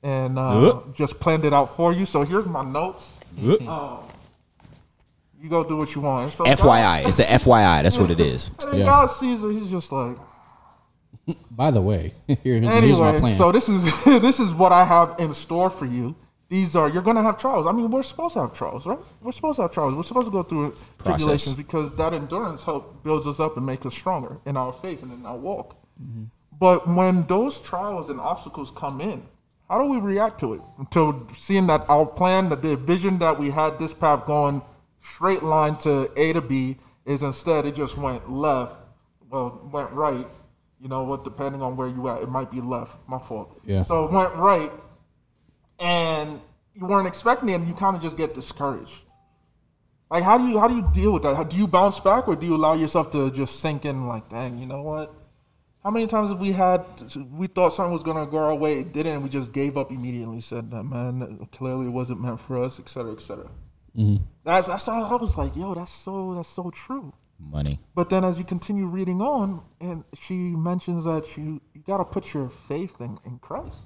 and 0.05 0.37
uh, 0.37 0.81
just 0.93 1.19
planned 1.19 1.43
it 1.45 1.53
out 1.53 1.75
for 1.75 1.91
you. 1.91 2.05
So 2.05 2.23
here's 2.23 2.45
my 2.45 2.63
notes. 2.63 3.09
Um, 3.67 3.99
you 5.41 5.49
go 5.49 5.63
do 5.63 5.77
what 5.77 5.93
you 5.95 6.01
want. 6.01 6.23
And 6.25 6.33
so 6.33 6.45
God- 6.45 6.57
FYI, 6.59 7.07
it's 7.07 7.19
a 7.19 7.25
FYI. 7.25 7.81
That's 7.83 7.97
what 7.97 8.11
it 8.11 8.19
is. 8.19 8.51
and 8.67 8.79
Yeah. 8.79 8.85
God 8.85 9.07
sees 9.07 9.43
it. 9.43 9.51
He's 9.53 9.69
just 9.71 9.91
like, 9.91 10.17
By 11.51 11.71
the 11.71 11.81
way, 11.81 12.13
here- 12.27 12.37
here's, 12.43 12.65
here's 12.69 12.99
my 12.99 13.07
anyway. 13.09 13.19
plan. 13.19 13.35
So 13.37 13.51
this 13.51 13.67
is 13.67 13.83
this 14.05 14.39
is 14.39 14.51
what 14.53 14.71
I 14.71 14.85
have 14.85 15.15
in 15.19 15.33
store 15.33 15.69
for 15.71 15.85
you. 15.85 16.15
These 16.49 16.75
are 16.75 16.87
you're 16.87 17.01
going 17.01 17.15
to 17.15 17.23
have 17.23 17.39
trials. 17.39 17.65
I 17.65 17.71
mean, 17.71 17.89
we're 17.89 18.03
supposed 18.03 18.35
to 18.35 18.41
have 18.41 18.53
trials, 18.53 18.85
right? 18.85 18.99
We're 19.21 19.31
supposed 19.31 19.55
to 19.55 19.63
have 19.63 19.71
trials. 19.71 19.95
We're 19.95 20.03
supposed 20.03 20.27
to 20.27 20.31
go 20.31 20.43
through 20.43 20.69
Process. 20.99 21.17
tribulations 21.21 21.55
because 21.55 21.95
that 21.95 22.13
endurance 22.13 22.63
help 22.63 23.03
builds 23.03 23.25
us 23.25 23.39
up 23.39 23.57
and 23.57 23.65
make 23.65 23.83
us 23.87 23.95
stronger 23.95 24.37
in 24.45 24.55
our 24.55 24.71
faith 24.71 25.01
and 25.01 25.11
in 25.11 25.25
our 25.25 25.35
walk. 25.35 25.75
But 26.59 26.87
when 26.87 27.25
those 27.25 27.59
trials 27.59 28.09
and 28.11 28.19
obstacles 28.19 28.69
come 28.75 29.01
in, 29.01 29.23
how 29.69 29.81
do 29.81 29.89
we 29.89 29.97
react 29.97 30.39
to 30.41 30.53
it? 30.53 30.61
Until 30.77 31.27
seeing 31.35 31.67
that 31.67 31.85
our 31.89 32.05
plan, 32.05 32.49
that 32.49 32.61
the 32.61 32.75
vision 32.75 33.19
that 33.19 33.39
we 33.39 33.49
had 33.49 33.79
this 33.79 33.93
path 33.93 34.25
going 34.25 34.61
straight 35.01 35.43
line 35.43 35.77
to 35.77 36.11
A 36.15 36.33
to 36.33 36.41
B 36.41 36.77
is 37.05 37.23
instead 37.23 37.65
it 37.65 37.75
just 37.75 37.97
went 37.97 38.29
left, 38.31 38.75
well, 39.29 39.67
went 39.71 39.91
right. 39.91 40.27
You 40.79 40.89
know 40.89 41.03
what? 41.03 41.23
Depending 41.23 41.61
on 41.61 41.75
where 41.77 41.87
you 41.87 42.07
at, 42.09 42.21
it 42.21 42.29
might 42.29 42.51
be 42.51 42.61
left. 42.61 42.95
My 43.07 43.17
fault. 43.17 43.59
Yeah. 43.65 43.85
So 43.85 44.05
it 44.05 44.11
went 44.11 44.35
right, 44.35 44.71
and 45.79 46.41
you 46.73 46.85
weren't 46.85 47.07
expecting 47.07 47.49
it, 47.49 47.55
and 47.55 47.67
you 47.67 47.73
kind 47.73 47.95
of 47.95 48.01
just 48.01 48.17
get 48.17 48.35
discouraged. 48.35 48.99
Like, 50.11 50.23
how 50.23 50.37
do 50.37 50.47
you 50.47 50.59
how 50.59 50.67
do 50.67 50.75
you 50.75 50.87
deal 50.93 51.13
with 51.13 51.23
that? 51.23 51.35
How, 51.35 51.43
do 51.43 51.55
you 51.57 51.65
bounce 51.67 51.99
back, 51.99 52.27
or 52.27 52.35
do 52.35 52.45
you 52.45 52.55
allow 52.55 52.73
yourself 52.73 53.09
to 53.11 53.31
just 53.31 53.59
sink 53.59 53.85
in? 53.85 54.07
Like, 54.07 54.29
dang, 54.29 54.59
you 54.59 54.67
know 54.67 54.83
what? 54.83 55.13
How 55.85 55.91
many 55.91 56.07
times 56.07 56.31
have 56.31 56.39
we 56.39 56.51
had? 56.51 56.83
We 57.31 57.45
thought 57.45 57.71
something 57.73 57.93
was 57.93 58.01
gonna 58.01 58.25
go 58.25 58.37
our 58.39 58.55
way, 58.55 58.79
it 58.79 58.91
didn't, 58.91 59.13
and 59.13 59.23
we 59.23 59.29
just 59.29 59.53
gave 59.53 59.77
up 59.77 59.91
immediately. 59.91 60.41
Said 60.41 60.71
that 60.71 60.83
man, 60.83 61.47
clearly 61.51 61.85
it 61.85 61.91
wasn't 61.91 62.21
meant 62.21 62.41
for 62.41 62.61
us, 62.61 62.79
et 62.79 62.89
cetera, 62.89 63.11
et 63.11 63.21
cetera. 63.21 63.51
Mm-hmm. 63.95 64.23
That's 64.43 64.67
that's 64.67 64.87
how 64.87 65.03
I 65.03 65.15
was 65.15 65.37
like, 65.37 65.55
yo, 65.55 65.75
that's 65.75 65.91
so 65.91 66.33
that's 66.33 66.49
so 66.49 66.71
true. 66.71 67.13
Money. 67.39 67.79
But 67.93 68.09
then 68.09 68.23
as 68.25 68.39
you 68.39 68.45
continue 68.45 68.87
reading 68.87 69.21
on, 69.21 69.61
and 69.79 70.03
she 70.19 70.33
mentions 70.33 71.05
that 71.05 71.37
you 71.37 71.61
you 71.75 71.81
got 71.85 71.97
to 71.97 72.05
put 72.05 72.33
your 72.33 72.49
faith 72.49 72.99
in, 72.99 73.19
in 73.23 73.37
Christ. 73.37 73.81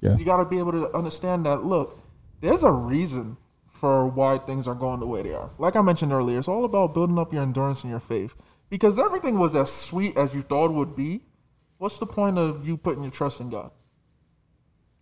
yeah. 0.00 0.16
You 0.16 0.24
got 0.24 0.38
to 0.38 0.44
be 0.44 0.58
able 0.58 0.72
to 0.72 0.92
understand 0.96 1.46
that. 1.46 1.64
Look, 1.64 2.02
there's 2.40 2.64
a 2.64 2.72
reason 2.72 3.36
for 3.68 4.08
why 4.08 4.38
things 4.38 4.66
are 4.66 4.74
going 4.74 4.98
the 4.98 5.06
way 5.06 5.22
they 5.22 5.32
are. 5.32 5.50
Like 5.58 5.76
I 5.76 5.80
mentioned 5.80 6.12
earlier, 6.12 6.40
it's 6.40 6.48
all 6.48 6.64
about 6.64 6.92
building 6.92 7.20
up 7.20 7.32
your 7.32 7.42
endurance 7.42 7.82
and 7.82 7.90
your 7.92 8.00
faith. 8.00 8.34
Because 8.70 8.98
everything 8.98 9.38
was 9.38 9.54
as 9.56 9.70
sweet 9.72 10.16
as 10.16 10.32
you 10.32 10.42
thought 10.42 10.70
it 10.70 10.74
would 10.74 10.96
be. 10.96 11.20
What's 11.78 11.98
the 11.98 12.06
point 12.06 12.38
of 12.38 12.66
you 12.66 12.76
putting 12.76 13.02
your 13.02 13.10
trust 13.12 13.40
in 13.40 13.50
God? 13.50 13.70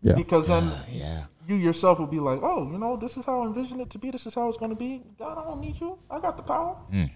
Yeah. 0.03 0.15
Because 0.17 0.47
then 0.47 0.73
Yeah. 0.91 1.25
you 1.47 1.57
yourself 1.57 1.99
will 1.99 2.07
be 2.07 2.19
like, 2.21 2.41
oh, 2.43 2.71
you 2.73 2.79
know, 2.79 2.97
this 2.97 3.17
is 3.17 3.25
how 3.27 3.43
I 3.43 3.47
envision 3.47 3.81
it 3.81 3.91
to 3.91 3.99
be. 3.99 4.11
This 4.11 4.27
is 4.27 4.35
how 4.35 4.49
it's 4.49 4.59
going 4.59 4.71
to 4.71 4.77
be. 4.77 5.03
God, 5.19 5.39
I 5.39 5.45
don't 5.45 5.61
need 5.61 5.79
you. 5.81 5.99
I 6.11 6.19
got 6.21 6.37
the 6.37 6.43
power. 6.43 6.77
Mm. 6.93 7.11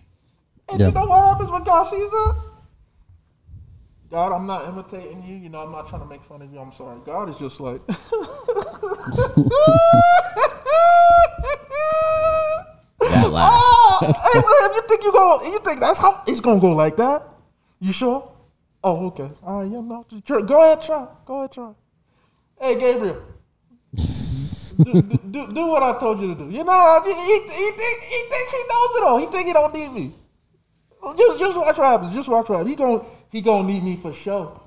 And 0.69 0.81
Yeah. 0.81 0.89
you 0.89 0.93
know 0.93 1.07
what 1.07 1.25
happens 1.31 1.51
when 1.51 1.65
God 1.65 1.85
sees 1.85 2.11
that? 2.11 2.37
God, 4.11 4.33
I'm 4.33 4.47
not 4.47 4.69
imitating 4.69 5.23
you. 5.25 5.37
You 5.37 5.49
know, 5.49 5.61
I'm 5.61 5.73
not 5.73 5.89
trying 5.89 6.03
to 6.03 6.07
make 6.09 6.23
fun 6.23 6.43
of 6.43 6.53
you. 6.53 6.59
I'm 6.61 6.73
sorry. 6.75 6.99
God 7.07 7.31
is 7.31 7.37
just 7.37 7.61
like. 7.61 7.81
That 13.11 13.31
laugh. 13.31 13.51
oh, 13.53 13.92
hey, 14.33 14.39
Abraham, 14.39 14.73
you 14.75 14.83
think 14.89 15.03
you 15.03 15.13
go? 15.13 15.43
You 15.45 15.61
think 15.61 15.81
that's 15.81 15.99
how 15.99 16.23
it's 16.27 16.41
gonna 16.41 16.61
go 16.61 16.73
like 16.73 16.97
that? 16.97 17.23
You 17.81 17.93
sure? 17.93 18.31
Oh, 18.85 19.07
okay. 19.07 19.31
All 19.43 19.61
right, 19.61 19.71
yeah, 19.71 19.81
no. 19.81 20.05
Go 20.27 20.63
ahead, 20.63 20.83
try. 20.83 21.07
Go 21.25 21.39
ahead, 21.39 21.53
try. 21.53 21.73
Hey, 22.61 22.79
Gabriel. 22.79 23.23
do, 23.93 25.03
do, 25.03 25.53
do, 25.53 25.67
what 25.67 25.83
I 25.83 25.99
told 26.01 26.21
you 26.21 26.35
to 26.35 26.45
do. 26.45 26.51
You 26.51 26.65
know, 26.65 27.03
he, 27.05 27.13
he, 27.13 27.41
he, 27.41 27.71
think, 27.71 28.03
he 28.03 28.21
thinks 28.31 28.53
he 28.53 28.63
knows 28.69 28.97
it 28.97 29.03
all. 29.05 29.19
He 29.19 29.27
think 29.27 29.47
he 29.47 29.53
don't 29.53 29.75
need 29.75 29.93
me. 29.93 30.15
Just, 31.17 31.39
just 31.39 31.57
watch 31.57 31.79
what 31.79 31.87
happens. 31.87 32.15
Just 32.15 32.29
watch 32.29 32.49
what 32.49 32.59
happens. 32.59 32.71
He 32.71 32.77
gon' 32.77 33.05
he 33.31 33.41
gonna 33.41 33.67
need 33.67 33.83
me 33.83 33.97
for 33.97 34.13
sure. 34.13 34.61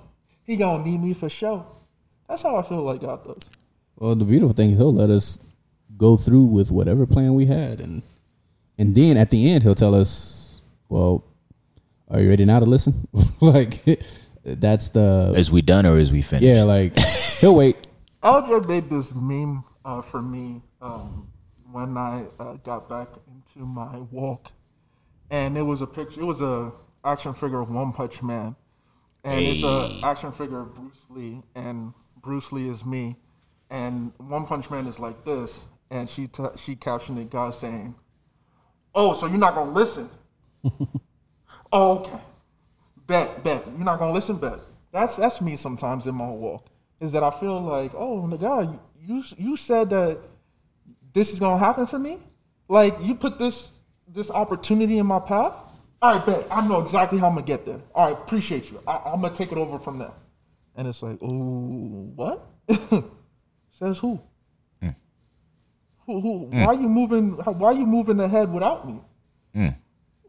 He 0.44 0.58
gonna 0.58 0.84
need 0.84 1.02
me 1.02 1.14
for 1.14 1.30
sure. 1.30 1.66
That's 2.28 2.42
how 2.42 2.56
I 2.56 2.64
feel 2.64 2.82
like 2.82 3.02
God 3.02 3.24
does. 3.24 3.50
Well, 3.96 4.16
the 4.16 4.26
beautiful 4.26 4.54
thing 4.54 4.72
is 4.72 4.78
he'll 4.78 4.94
let 4.94 5.10
us 5.10 5.40
go 5.98 6.18
through 6.18 6.46
with 6.46 6.72
whatever 6.72 7.06
plan 7.06 7.36
we 7.36 7.46
had, 7.46 7.80
and 7.80 8.04
and 8.78 8.96
then 8.96 9.18
at 9.18 9.30
the 9.30 9.52
end 9.52 9.64
he'll 9.64 9.76
tell 9.76 9.96
us, 9.96 10.62
"Well, 10.90 11.24
are 12.10 12.20
you 12.20 12.30
ready 12.30 12.46
now 12.46 12.60
to 12.60 12.66
listen?" 12.66 13.08
like 13.42 13.84
that's 14.44 14.90
the 14.90 15.34
Is 15.36 15.52
we 15.52 15.62
done 15.62 15.86
or 15.86 15.98
is 15.98 16.12
we 16.12 16.22
finished? 16.22 16.46
yeah. 16.46 16.64
Like 16.64 16.98
he'll 17.40 17.56
wait. 17.56 17.78
Eldred 18.24 18.68
made 18.68 18.90
this 18.90 19.14
meme 19.14 19.64
uh, 19.84 20.02
for 20.02 20.22
me 20.22 20.62
um, 20.82 21.28
when 21.72 21.96
I 21.98 22.26
uh, 22.40 22.54
got 22.64 22.90
back 22.90 23.10
into 23.28 23.66
my 23.66 23.98
walk, 24.12 24.52
and 25.30 25.58
it 25.58 25.62
was 25.62 25.82
a 25.82 25.88
picture. 25.88 26.22
It 26.22 26.26
was 26.26 26.42
a 26.42 26.72
action 27.04 27.34
figure 27.36 27.60
of 27.60 27.70
One 27.70 27.94
Punch 27.94 28.24
Man, 28.24 28.56
and 29.24 29.40
it's 29.42 29.64
a 29.64 30.00
action 30.04 30.32
figure 30.32 30.62
of 30.62 30.74
Bruce 30.74 31.06
Lee, 31.10 31.44
and 31.54 31.94
Bruce 32.18 32.52
Lee 32.52 32.68
is 32.68 32.84
me, 32.84 33.16
and 33.70 34.12
One 34.18 34.48
Punch 34.48 34.72
Man 34.72 34.88
is 34.88 34.98
like 34.98 35.24
this, 35.24 35.62
and 35.92 36.10
she 36.10 36.28
t- 36.28 36.44
she 36.58 36.76
captioned 36.76 37.20
it, 37.20 37.30
God 37.30 37.54
saying, 37.54 37.94
"Oh, 38.96 39.14
so 39.14 39.28
you're 39.28 39.38
not 39.38 39.54
gonna 39.54 39.72
listen? 39.72 40.10
oh, 41.72 42.00
okay, 42.00 42.20
bet, 43.06 43.44
bet. 43.44 43.64
You're 43.68 43.86
not 43.86 44.00
gonna 44.00 44.14
listen, 44.14 44.38
bet." 44.38 44.60
That's 44.92 45.18
that's 45.18 45.42
me 45.42 45.58
sometimes 45.58 46.08
in 46.08 46.16
my 46.16 46.30
walk. 46.30 46.66
Is 47.02 47.12
that 47.12 47.24
I 47.24 47.30
feel 47.30 47.60
like, 47.62 47.92
oh, 47.94 48.26
the 48.28 48.38
God, 48.38 48.80
you 49.06 49.24
you 49.38 49.58
said 49.58 49.90
that 49.90 50.20
this 51.14 51.32
is 51.32 51.40
gonna 51.40 51.60
happen 51.60 51.86
for 51.86 52.00
me. 52.00 52.20
Like 52.68 52.98
you 53.02 53.16
put 53.16 53.38
this 53.38 53.70
this 54.08 54.32
opportunity 54.32 54.98
in 54.98 55.06
my 55.06 55.20
path. 55.20 55.54
All 56.02 56.16
right, 56.16 56.26
bet. 56.26 56.48
I 56.52 56.66
know 56.68 56.82
exactly 56.82 57.18
how 57.20 57.28
I'm 57.28 57.36
gonna 57.36 57.46
get 57.46 57.66
there. 57.66 57.80
All 57.94 58.10
right, 58.10 58.18
appreciate 58.18 58.72
you. 58.72 58.82
I, 58.88 59.02
I'm 59.06 59.22
gonna 59.22 59.36
take 59.36 59.52
it 59.52 59.58
over 59.58 59.80
from 59.80 59.98
there. 60.00 60.14
And 60.76 60.88
it's 60.88 61.02
like, 61.02 61.18
oh, 61.22 62.12
what? 62.16 62.46
Says 63.72 63.98
who? 63.98 64.20
Who? 66.06 66.22
Who? 66.22 66.50
Mm. 66.52 66.66
Why 66.66 66.68
are 66.68 66.76
you 66.76 66.90
moving? 66.90 67.32
Why 67.32 67.70
are 67.70 67.74
you 67.74 67.86
moving 67.86 68.20
ahead 68.20 68.52
without 68.52 68.88
me? 68.88 69.00
Mm. 69.56 69.76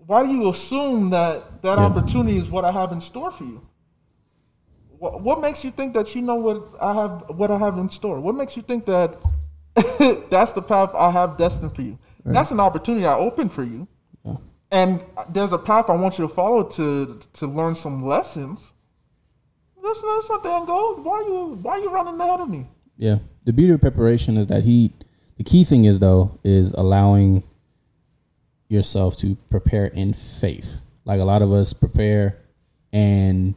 Why 0.07 0.25
do 0.25 0.33
you 0.33 0.51
assume 0.51 1.11
that 1.11 1.63
that 1.63 1.79
opportunity 1.79 2.39
is 2.39 2.49
what 2.49 2.65
I 2.65 2.71
have 2.71 2.93
in 2.93 3.01
store 3.01 3.31
for 3.31 3.45
you? 3.45 3.61
What, 4.99 5.21
what 5.21 5.41
makes 5.41 5.65
you 5.65 5.71
think 5.71 5.95
that 5.95 6.15
you 6.15 6.23
know 6.23 6.37
what 6.37 6.63
I 6.81 6.95
have 6.95 7.25
what 7.37 7.51
I 7.51 7.59
have 7.59 7.77
in 7.79 7.91
store? 7.91 8.21
What 8.21 8.35
makes 8.35 8.57
you 8.57 8.63
think 8.63 8.87
that 8.87 9.19
that's 10.31 10.53
the 10.53 10.63
path 10.63 10.91
I 10.95 11.11
have 11.11 11.37
destined 11.37 11.75
for 11.75 11.83
you? 11.83 11.99
That's 12.25 12.51
an 12.51 12.59
opportunity 12.59 13.07
I 13.07 13.17
open 13.17 13.49
for 13.49 13.63
you, 13.63 13.87
and 14.73 15.01
there's 15.29 15.53
a 15.53 15.59
path 15.59 15.89
I 15.89 15.95
want 15.95 16.19
you 16.19 16.27
to 16.27 16.35
follow 16.35 16.65
to 16.65 17.21
to 17.35 17.47
learn 17.47 17.75
some 17.75 18.05
lessons. 18.05 18.73
That's 19.83 20.03
that's 20.03 20.29
not 20.29 20.43
the 20.43 20.51
end 20.51 20.67
goal. 20.67 20.97
Why 20.97 21.21
you 21.21 21.59
why 21.63 21.77
you 21.77 21.91
running 21.91 22.19
ahead 22.21 22.41
of 22.41 22.49
me? 22.49 22.67
Yeah. 22.97 23.19
The 23.45 23.53
beauty 23.53 23.73
of 23.73 23.81
preparation 23.81 24.37
is 24.37 24.49
that 24.49 24.65
he 24.65 24.93
the 25.37 25.45
key 25.45 25.65
thing 25.65 25.85
is 25.85 25.99
though 25.99 26.39
is 26.45 26.73
allowing 26.73 27.43
yourself 28.69 29.17
to 29.19 29.37
prepare 29.51 29.87
in 29.87 30.13
faith. 30.13 30.83
Like 31.05 31.21
a 31.21 31.25
lot 31.25 31.43
of 31.43 31.53
us 31.53 31.73
prepare 31.73 32.39
and 32.93 33.55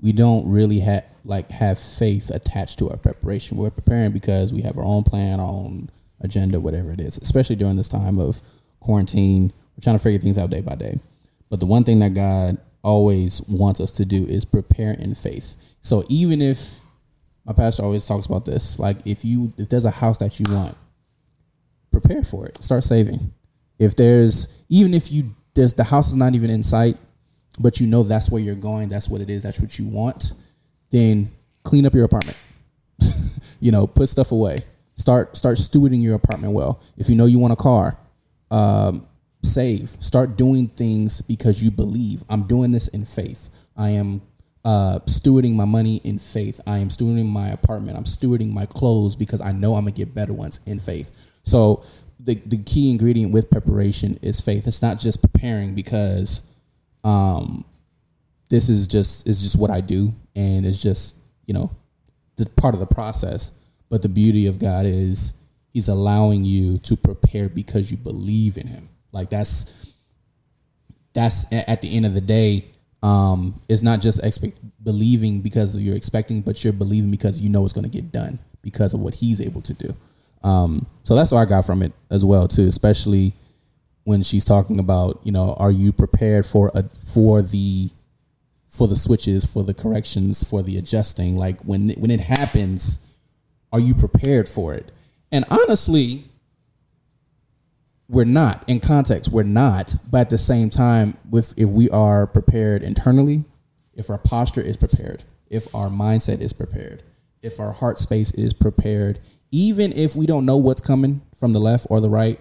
we 0.00 0.12
don't 0.12 0.48
really 0.48 0.80
have 0.80 1.04
like 1.24 1.50
have 1.50 1.78
faith 1.78 2.30
attached 2.30 2.78
to 2.80 2.90
our 2.90 2.96
preparation. 2.96 3.56
We're 3.56 3.70
preparing 3.70 4.12
because 4.12 4.52
we 4.52 4.62
have 4.62 4.76
our 4.76 4.84
own 4.84 5.04
plan, 5.04 5.38
our 5.38 5.48
own 5.48 5.88
agenda, 6.20 6.58
whatever 6.58 6.90
it 6.90 7.00
is. 7.00 7.18
Especially 7.18 7.56
during 7.56 7.76
this 7.76 7.88
time 7.88 8.18
of 8.18 8.42
quarantine, 8.80 9.52
we're 9.76 9.82
trying 9.82 9.96
to 9.96 10.02
figure 10.02 10.18
things 10.18 10.38
out 10.38 10.50
day 10.50 10.60
by 10.60 10.74
day. 10.74 10.98
But 11.48 11.60
the 11.60 11.66
one 11.66 11.84
thing 11.84 12.00
that 12.00 12.14
God 12.14 12.58
always 12.82 13.40
wants 13.48 13.80
us 13.80 13.92
to 13.92 14.04
do 14.04 14.26
is 14.26 14.44
prepare 14.44 14.94
in 14.94 15.14
faith. 15.14 15.56
So 15.82 16.02
even 16.08 16.42
if 16.42 16.80
my 17.44 17.52
pastor 17.52 17.84
always 17.84 18.06
talks 18.06 18.26
about 18.26 18.44
this, 18.44 18.78
like 18.78 18.98
if 19.04 19.24
you 19.24 19.52
if 19.56 19.68
there's 19.68 19.84
a 19.84 19.90
house 19.90 20.18
that 20.18 20.40
you 20.40 20.46
want, 20.52 20.76
prepare 21.92 22.22
for 22.22 22.46
it. 22.46 22.62
Start 22.62 22.84
saving. 22.84 23.32
If 23.78 23.96
there's 23.96 24.62
even 24.68 24.94
if 24.94 25.12
you 25.12 25.34
there's 25.54 25.74
the 25.74 25.84
house 25.84 26.08
is 26.08 26.16
not 26.16 26.34
even 26.34 26.50
in 26.50 26.62
sight, 26.62 26.98
but 27.58 27.80
you 27.80 27.86
know 27.86 28.02
that's 28.02 28.30
where 28.30 28.40
you're 28.40 28.54
going, 28.54 28.88
that's 28.88 29.08
what 29.08 29.20
it 29.20 29.30
is, 29.30 29.42
that's 29.42 29.60
what 29.60 29.78
you 29.78 29.86
want, 29.86 30.32
then 30.90 31.30
clean 31.64 31.86
up 31.86 31.94
your 31.94 32.04
apartment. 32.04 32.38
you 33.60 33.72
know, 33.72 33.86
put 33.86 34.08
stuff 34.08 34.32
away. 34.32 34.60
Start 34.96 35.36
start 35.36 35.56
stewarding 35.56 36.02
your 36.02 36.14
apartment 36.14 36.52
well. 36.52 36.80
If 36.96 37.08
you 37.08 37.16
know 37.16 37.26
you 37.26 37.38
want 37.38 37.52
a 37.52 37.56
car, 37.56 37.98
um, 38.50 39.06
save. 39.42 39.96
Start 40.00 40.36
doing 40.36 40.68
things 40.68 41.20
because 41.22 41.62
you 41.62 41.70
believe. 41.70 42.22
I'm 42.28 42.44
doing 42.44 42.70
this 42.70 42.88
in 42.88 43.04
faith. 43.04 43.50
I 43.76 43.90
am 43.90 44.22
uh, 44.64 45.00
stewarding 45.06 45.54
my 45.54 45.64
money 45.64 45.96
in 46.04 46.18
faith. 46.18 46.60
I 46.66 46.78
am 46.78 46.88
stewarding 46.88 47.26
my 47.26 47.48
apartment. 47.48 47.96
I'm 47.96 48.04
stewarding 48.04 48.52
my 48.52 48.66
clothes 48.66 49.16
because 49.16 49.40
I 49.40 49.52
know 49.52 49.74
I'm 49.74 49.84
gonna 49.84 49.92
get 49.92 50.14
better 50.14 50.32
ones 50.32 50.60
in 50.66 50.78
faith. 50.78 51.10
So 51.42 51.84
the 52.20 52.34
the 52.46 52.58
key 52.58 52.90
ingredient 52.90 53.32
with 53.32 53.50
preparation 53.50 54.18
is 54.22 54.40
faith. 54.40 54.66
It's 54.66 54.82
not 54.82 54.98
just 54.98 55.20
preparing 55.20 55.74
because 55.74 56.42
um, 57.04 57.64
this 58.48 58.68
is 58.68 58.86
just 58.86 59.26
is 59.26 59.42
just 59.42 59.58
what 59.58 59.70
I 59.70 59.80
do, 59.80 60.14
and 60.36 60.64
it's 60.64 60.82
just 60.82 61.16
you 61.46 61.54
know 61.54 61.70
the 62.36 62.46
part 62.50 62.74
of 62.74 62.80
the 62.80 62.86
process. 62.86 63.50
But 63.88 64.02
the 64.02 64.08
beauty 64.08 64.46
of 64.46 64.58
God 64.58 64.86
is 64.86 65.34
He's 65.72 65.88
allowing 65.88 66.44
you 66.44 66.78
to 66.78 66.96
prepare 66.96 67.48
because 67.48 67.90
you 67.90 67.96
believe 67.96 68.56
in 68.56 68.66
Him. 68.66 68.88
Like 69.10 69.30
that's 69.30 69.92
that's 71.12 71.52
at 71.52 71.82
the 71.82 71.94
end 71.96 72.06
of 72.06 72.14
the 72.14 72.20
day. 72.20 72.66
Um, 73.02 73.60
it's 73.68 73.82
not 73.82 74.00
just 74.00 74.22
expect 74.22 74.58
believing 74.84 75.40
because 75.40 75.76
you're 75.76 75.96
expecting, 75.96 76.40
but 76.40 76.62
you're 76.62 76.72
believing 76.72 77.10
because 77.10 77.40
you 77.40 77.48
know 77.48 77.64
it's 77.64 77.72
going 77.72 77.84
to 77.84 77.90
get 77.90 78.12
done 78.12 78.38
because 78.62 78.94
of 78.94 79.00
what 79.00 79.14
He's 79.14 79.40
able 79.40 79.60
to 79.62 79.74
do. 79.74 79.96
Um, 80.44 80.86
so 81.04 81.14
that's 81.14 81.32
what 81.32 81.40
I 81.40 81.44
got 81.44 81.64
from 81.64 81.82
it 81.82 81.92
as 82.10 82.24
well 82.24 82.48
too, 82.48 82.66
especially 82.66 83.34
when 84.04 84.22
she's 84.22 84.44
talking 84.44 84.78
about 84.78 85.20
you 85.22 85.32
know 85.32 85.54
are 85.58 85.70
you 85.70 85.92
prepared 85.92 86.44
for 86.44 86.70
a 86.74 86.84
for 86.94 87.42
the 87.42 87.90
for 88.68 88.88
the 88.88 88.96
switches 88.96 89.44
for 89.44 89.62
the 89.62 89.74
corrections 89.74 90.42
for 90.42 90.62
the 90.62 90.76
adjusting? 90.76 91.36
Like 91.36 91.60
when 91.62 91.90
when 91.98 92.10
it 92.10 92.20
happens 92.20 93.08
are 93.72 93.80
you 93.80 93.94
prepared 93.94 94.48
for 94.48 94.74
it? 94.74 94.90
And 95.30 95.44
honestly 95.50 96.24
we're 98.08 98.24
not. 98.24 98.64
In 98.68 98.80
context 98.80 99.30
we're 99.30 99.42
not. 99.44 99.94
But 100.10 100.22
at 100.22 100.30
the 100.30 100.38
same 100.38 100.68
time 100.68 101.16
with 101.30 101.54
if 101.56 101.70
we 101.70 101.88
are 101.90 102.26
prepared 102.26 102.82
internally 102.82 103.44
if 103.94 104.10
our 104.10 104.18
posture 104.18 104.60
is 104.60 104.76
prepared 104.76 105.24
if 105.50 105.72
our 105.74 105.88
mindset 105.88 106.40
is 106.40 106.52
prepared 106.52 107.02
if 107.42 107.60
our 107.60 107.72
heart 107.72 107.98
space 107.98 108.30
is 108.32 108.52
prepared 108.54 109.20
even 109.52 109.92
if 109.92 110.16
we 110.16 110.26
don't 110.26 110.44
know 110.44 110.56
what's 110.56 110.80
coming 110.80 111.22
from 111.36 111.52
the 111.52 111.60
left 111.60 111.86
or 111.88 112.00
the 112.00 112.10
right 112.10 112.40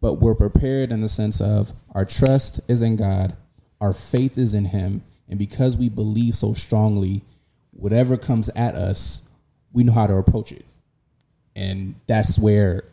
but 0.00 0.14
we're 0.14 0.34
prepared 0.34 0.92
in 0.92 1.00
the 1.00 1.08
sense 1.08 1.40
of 1.40 1.74
our 1.94 2.04
trust 2.04 2.60
is 2.68 2.82
in 2.82 2.96
God, 2.96 3.36
our 3.80 3.92
faith 3.92 4.38
is 4.38 4.54
in 4.54 4.64
Him, 4.64 5.02
and 5.28 5.38
because 5.38 5.76
we 5.76 5.88
believe 5.88 6.34
so 6.34 6.52
strongly, 6.52 7.22
whatever 7.72 8.16
comes 8.16 8.48
at 8.50 8.74
us, 8.74 9.22
we 9.72 9.84
know 9.84 9.92
how 9.92 10.06
to 10.06 10.14
approach 10.14 10.52
it, 10.52 10.64
and 11.54 11.94
that's 12.06 12.38
where 12.38 12.84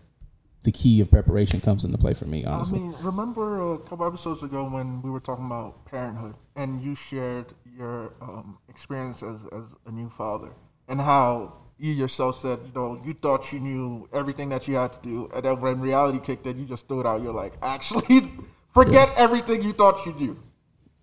the 0.64 0.72
key 0.72 1.00
of 1.00 1.10
preparation 1.10 1.62
comes 1.62 1.86
into 1.86 1.98
play 1.98 2.14
for 2.14 2.26
me. 2.26 2.44
I 2.44 2.52
Honestly, 2.52 2.80
mean, 2.80 2.96
remember 3.02 3.76
a 3.76 3.80
couple 3.80 4.06
episodes 4.06 4.44
ago 4.44 4.70
when 4.70 5.02
we 5.02 5.10
were 5.10 5.22
talking 5.22 5.46
about 5.46 5.86
parenthood, 5.86 6.36
and 6.56 6.82
you 6.82 6.94
shared 6.94 7.54
your 7.78 8.14
um, 8.22 8.58
experience 8.70 9.24
as 9.24 9.46
as 9.54 9.64
a 9.86 9.92
new 9.92 10.10
father, 10.10 10.50
and 10.90 11.00
how 11.00 11.54
you 11.78 11.94
yourself 11.94 12.42
said, 12.42 12.60
you 12.66 12.72
know, 12.74 13.02
you 13.06 13.14
thought 13.14 13.52
you 13.52 13.60
knew 13.60 14.10
everything 14.14 14.50
that 14.50 14.68
you 14.68 14.76
had 14.76 14.94
to 14.94 15.00
do, 15.02 15.30
and 15.34 15.46
then 15.46 15.60
when 15.62 15.80
reality 15.80 16.20
kicked 16.20 16.46
in, 16.48 16.58
you 16.60 16.66
just 16.66 16.88
threw 16.88 17.02
it 17.02 17.06
out. 17.06 17.22
You're 17.22 17.34
like, 17.34 17.54
actually, 17.62 18.32
forget 18.74 19.10
everything 19.16 19.62
you 19.64 19.74
thought 19.74 20.06
you 20.06 20.14
knew. 20.14 20.40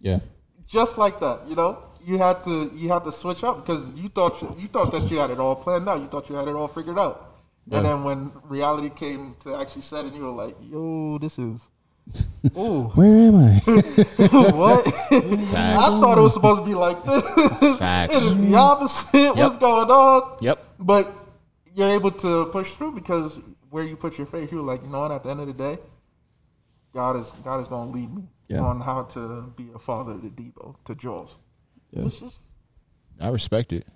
yeah, 0.01 0.21
Just 0.67 0.99
like 0.99 1.21
that, 1.21 1.49
you 1.49 1.55
know. 1.55 1.79
You 2.07 2.19
had 2.19 2.45
to 2.45 2.71
you 2.75 2.91
had 2.91 3.03
to 3.05 3.13
switch 3.13 3.43
up 3.45 3.65
because 3.65 3.95
you 3.95 4.11
thought 4.11 4.43
you, 4.43 4.55
you 4.59 4.69
thought 4.69 4.93
that 4.93 5.11
you 5.11 5.17
had 5.17 5.31
it 5.31 5.39
all 5.39 5.57
planned 5.57 5.89
out. 5.89 6.01
You 6.03 6.07
thought 6.07 6.29
you 6.29 6.35
had 6.35 6.47
it 6.49 6.55
all 6.55 6.69
figured 6.69 6.99
out. 6.99 7.35
Yeah. 7.67 7.79
And 7.79 7.87
then 7.87 8.05
when 8.05 8.31
reality 8.45 8.91
came 8.91 9.35
to 9.41 9.55
actually 9.57 9.83
set 9.83 10.05
in, 10.05 10.13
you 10.13 10.25
were 10.25 10.31
like, 10.45 10.55
"Yo, 10.61 11.17
this 11.17 11.39
is." 11.39 11.67
Oh, 12.55 12.85
where 12.95 13.17
am 13.17 13.37
I? 13.37 13.51
what? 14.53 14.87
I 14.87 15.99
thought 16.01 16.19
it 16.19 16.21
was 16.21 16.35
supposed 16.35 16.61
to 16.61 16.67
be 16.67 16.75
like 16.75 17.03
this. 17.05 17.79
Facts. 17.79 18.15
it 18.15 18.23
is 18.23 18.37
the 18.41 18.55
opposite. 18.55 19.35
What's 19.37 19.59
going 19.59 19.91
on? 19.91 20.37
Yep. 20.41 20.65
But 20.79 21.13
you're 21.75 21.91
able 21.91 22.11
to 22.13 22.47
push 22.47 22.73
through 22.73 22.93
because 22.93 23.41
where 23.71 23.83
you 23.85 23.97
put 23.97 24.19
your 24.19 24.27
faith, 24.27 24.53
you're 24.53 24.63
like, 24.63 24.83
you 24.83 24.89
know 24.89 25.01
what? 25.01 25.11
At 25.13 25.23
the 25.25 25.31
end 25.31 25.41
of 25.41 25.47
the 25.47 25.53
day, 25.55 25.79
God 26.93 27.17
is 27.17 27.31
God 27.43 27.61
is 27.61 27.69
going 27.69 27.91
to 27.91 27.99
lead 27.99 28.15
me 28.15 28.25
Yeah. 28.49 28.61
on 28.61 28.81
how 28.81 29.05
to 29.15 29.53
be 29.57 29.71
a 29.75 29.79
father 29.79 30.15
to 30.15 30.29
Debo, 30.29 30.77
to 30.85 30.95
Jules. 30.95 31.37
Yeah. 31.91 32.05
It's 32.05 32.19
just 32.19 32.41
I 33.21 33.29
respect 33.29 33.73
it. 33.73 33.87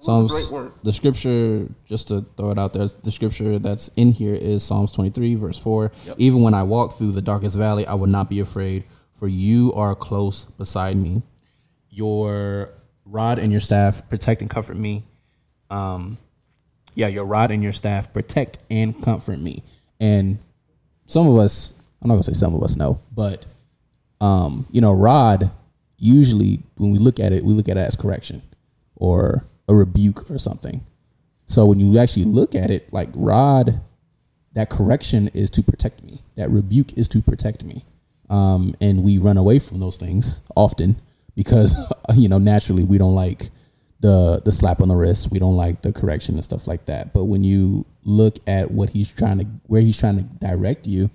Psalms, 0.00 0.50
the 0.82 0.92
scripture, 0.92 1.68
just 1.84 2.08
to 2.08 2.24
throw 2.36 2.50
it 2.50 2.58
out 2.58 2.72
there, 2.72 2.86
the 3.02 3.12
scripture 3.12 3.58
that's 3.58 3.88
in 3.96 4.12
here 4.12 4.34
is 4.34 4.64
Psalms 4.64 4.92
23, 4.92 5.34
verse 5.34 5.58
4. 5.58 5.92
Even 6.16 6.40
when 6.42 6.54
I 6.54 6.62
walk 6.62 6.94
through 6.94 7.12
the 7.12 7.20
darkest 7.20 7.56
valley, 7.56 7.86
I 7.86 7.94
will 7.94 8.06
not 8.06 8.30
be 8.30 8.40
afraid, 8.40 8.84
for 9.12 9.28
you 9.28 9.74
are 9.74 9.94
close 9.94 10.46
beside 10.56 10.96
me. 10.96 11.22
Your 11.90 12.70
rod 13.04 13.38
and 13.38 13.52
your 13.52 13.60
staff 13.60 14.08
protect 14.08 14.40
and 14.40 14.50
comfort 14.50 14.76
me. 14.78 15.04
Um, 15.70 16.16
yeah, 16.94 17.08
your 17.08 17.24
rod 17.26 17.50
and 17.50 17.62
your 17.62 17.72
staff 17.72 18.12
protect 18.12 18.58
and 18.70 19.00
comfort 19.02 19.38
me. 19.38 19.62
And 20.00 20.38
some 21.06 21.28
of 21.28 21.36
us, 21.36 21.74
I'm 22.00 22.08
not 22.08 22.14
gonna 22.14 22.22
say 22.22 22.32
some 22.32 22.54
of 22.54 22.62
us 22.62 22.76
know, 22.76 23.00
but 23.14 23.44
um, 24.20 24.66
you 24.70 24.80
know, 24.80 24.92
rod 24.92 25.50
usually 25.98 26.62
when 26.76 26.90
we 26.90 26.98
look 26.98 27.20
at 27.20 27.32
it, 27.32 27.44
we 27.44 27.52
look 27.52 27.68
at 27.68 27.76
it 27.76 27.80
as 27.80 27.96
correction 27.96 28.42
or 28.96 29.44
a 29.70 29.74
rebuke 29.74 30.30
or 30.30 30.38
something. 30.38 30.84
So 31.46 31.64
when 31.64 31.78
you 31.80 31.98
actually 31.98 32.24
look 32.24 32.54
at 32.54 32.70
it, 32.70 32.92
like 32.92 33.08
rod, 33.14 33.80
that 34.52 34.68
correction 34.68 35.28
is 35.28 35.48
to 35.50 35.62
protect 35.62 36.02
me. 36.02 36.22
That 36.36 36.50
rebuke 36.50 36.98
is 36.98 37.08
to 37.08 37.22
protect 37.22 37.64
me. 37.64 37.84
Um, 38.28 38.74
and 38.80 39.02
we 39.04 39.18
run 39.18 39.36
away 39.36 39.58
from 39.60 39.80
those 39.80 39.96
things 39.96 40.42
often 40.56 41.00
because 41.36 41.76
you 42.14 42.28
know 42.28 42.38
naturally 42.38 42.84
we 42.84 42.98
don't 42.98 43.14
like 43.14 43.50
the 44.00 44.40
the 44.44 44.52
slap 44.52 44.80
on 44.80 44.88
the 44.88 44.96
wrist. 44.96 45.30
We 45.30 45.38
don't 45.38 45.56
like 45.56 45.82
the 45.82 45.92
correction 45.92 46.34
and 46.34 46.44
stuff 46.44 46.66
like 46.66 46.86
that. 46.86 47.12
But 47.12 47.24
when 47.24 47.44
you 47.44 47.86
look 48.04 48.36
at 48.46 48.70
what 48.70 48.90
he's 48.90 49.12
trying 49.12 49.38
to 49.38 49.44
where 49.66 49.80
he's 49.80 49.98
trying 49.98 50.18
to 50.18 50.24
direct 50.24 50.86
you, 50.86 51.10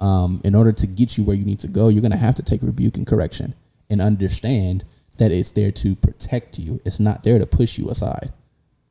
um, 0.00 0.40
in 0.44 0.54
order 0.54 0.72
to 0.72 0.86
get 0.86 1.18
you 1.18 1.24
where 1.24 1.36
you 1.36 1.44
need 1.44 1.60
to 1.60 1.68
go, 1.68 1.88
you're 1.88 2.02
gonna 2.02 2.16
have 2.16 2.36
to 2.36 2.42
take 2.42 2.62
rebuke 2.62 2.96
and 2.96 3.06
correction 3.06 3.54
and 3.90 4.00
understand 4.00 4.84
that 5.18 5.32
it's 5.32 5.52
there 5.52 5.70
to 5.70 5.94
protect 5.96 6.58
you. 6.58 6.80
It's 6.84 7.00
not 7.00 7.22
there 7.22 7.38
to 7.38 7.46
push 7.46 7.78
you 7.78 7.88
aside. 7.88 8.32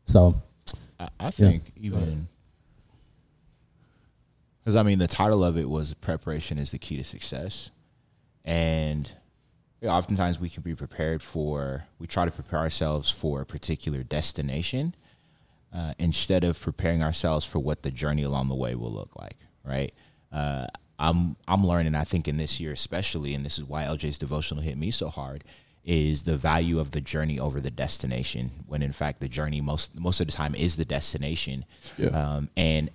So 0.05 0.41
I, 0.99 1.09
I 1.19 1.31
think 1.31 1.71
even 1.75 2.27
because 4.59 4.75
I 4.75 4.83
mean 4.83 4.99
the 4.99 5.07
title 5.07 5.43
of 5.43 5.57
it 5.57 5.69
was 5.69 5.93
preparation 5.93 6.57
is 6.57 6.71
the 6.71 6.79
key 6.79 6.97
to 6.97 7.03
success, 7.03 7.71
and 8.43 9.11
you 9.81 9.87
know, 9.87 9.93
oftentimes 9.93 10.39
we 10.39 10.49
can 10.49 10.63
be 10.63 10.75
prepared 10.75 11.21
for 11.21 11.85
we 11.99 12.07
try 12.07 12.25
to 12.25 12.31
prepare 12.31 12.59
ourselves 12.59 13.09
for 13.09 13.41
a 13.41 13.45
particular 13.45 14.03
destination 14.03 14.95
uh, 15.73 15.93
instead 15.99 16.43
of 16.43 16.59
preparing 16.59 17.03
ourselves 17.03 17.45
for 17.45 17.59
what 17.59 17.83
the 17.83 17.91
journey 17.91 18.23
along 18.23 18.47
the 18.47 18.55
way 18.55 18.75
will 18.75 18.91
look 18.91 19.15
like. 19.15 19.37
Right. 19.63 19.93
Uh, 20.31 20.67
I'm 20.97 21.35
I'm 21.47 21.65
learning. 21.65 21.95
I 21.95 22.03
think 22.03 22.27
in 22.27 22.37
this 22.37 22.59
year 22.59 22.71
especially, 22.71 23.33
and 23.33 23.45
this 23.45 23.57
is 23.57 23.65
why 23.65 23.83
LJ's 23.83 24.17
devotional 24.17 24.63
hit 24.63 24.77
me 24.77 24.91
so 24.91 25.09
hard 25.09 25.43
is 25.85 26.23
the 26.23 26.35
value 26.35 26.79
of 26.79 26.91
the 26.91 26.99
journey 27.01 27.39
over 27.39 27.61
the 27.61 27.69
destination 27.71 28.49
when 28.67 28.81
in 28.81 28.91
fact 28.91 29.19
the 29.21 29.27
journey 29.29 29.61
most 29.61 29.97
most 29.99 30.19
of 30.19 30.25
the 30.27 30.33
time 30.33 30.55
is 30.55 30.75
the 30.75 30.85
destination 30.85 31.63
Yeah. 31.97 32.07
um, 32.09 32.49
and 32.57 32.89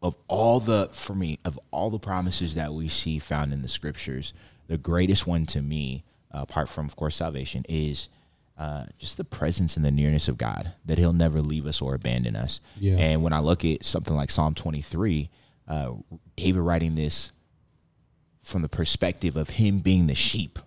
of 0.00 0.14
all 0.28 0.60
the 0.60 0.88
for 0.92 1.14
me 1.14 1.38
of 1.44 1.58
all 1.72 1.90
the 1.90 1.98
promises 1.98 2.54
that 2.54 2.72
we 2.72 2.86
see 2.88 3.18
found 3.18 3.52
in 3.52 3.62
the 3.62 3.68
scriptures 3.68 4.32
the 4.68 4.78
greatest 4.78 5.26
one 5.26 5.44
to 5.46 5.60
me 5.60 6.04
uh, 6.32 6.38
apart 6.42 6.68
from 6.68 6.86
of 6.86 6.94
course 6.94 7.16
salvation 7.16 7.64
is 7.68 8.08
uh, 8.58 8.86
just 8.98 9.16
the 9.16 9.24
presence 9.24 9.76
and 9.76 9.84
the 9.84 9.90
nearness 9.90 10.28
of 10.28 10.38
god 10.38 10.72
that 10.84 10.98
he'll 10.98 11.12
never 11.12 11.42
leave 11.42 11.66
us 11.66 11.82
or 11.82 11.94
abandon 11.94 12.36
us 12.36 12.60
Yeah. 12.78 12.96
and 12.96 13.22
when 13.24 13.32
i 13.32 13.40
look 13.40 13.64
at 13.64 13.84
something 13.84 14.14
like 14.14 14.30
psalm 14.30 14.54
23 14.54 15.28
uh, 15.66 15.90
david 16.36 16.60
writing 16.60 16.94
this 16.94 17.32
from 18.40 18.62
the 18.62 18.68
perspective 18.68 19.36
of 19.36 19.50
him 19.50 19.80
being 19.80 20.06
the 20.06 20.14
sheep 20.14 20.60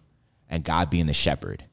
and 0.50 0.64
God 0.64 0.90
being 0.90 1.06
the 1.06 1.14
shepherd. 1.14 1.64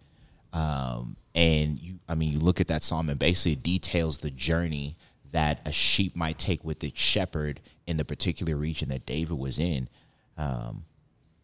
Um, 0.56 1.16
and 1.34 1.78
you, 1.78 1.98
I 2.08 2.14
mean, 2.14 2.32
you 2.32 2.38
look 2.38 2.62
at 2.62 2.68
that 2.68 2.82
psalm 2.82 3.10
and 3.10 3.18
basically 3.18 3.52
it 3.52 3.62
details 3.62 4.18
the 4.18 4.30
journey 4.30 4.96
that 5.32 5.60
a 5.66 5.72
sheep 5.72 6.16
might 6.16 6.38
take 6.38 6.64
with 6.64 6.82
its 6.82 6.98
shepherd 6.98 7.60
in 7.86 7.98
the 7.98 8.06
particular 8.06 8.56
region 8.56 8.88
that 8.88 9.04
David 9.04 9.38
was 9.38 9.58
in. 9.58 9.88
Um, 10.38 10.86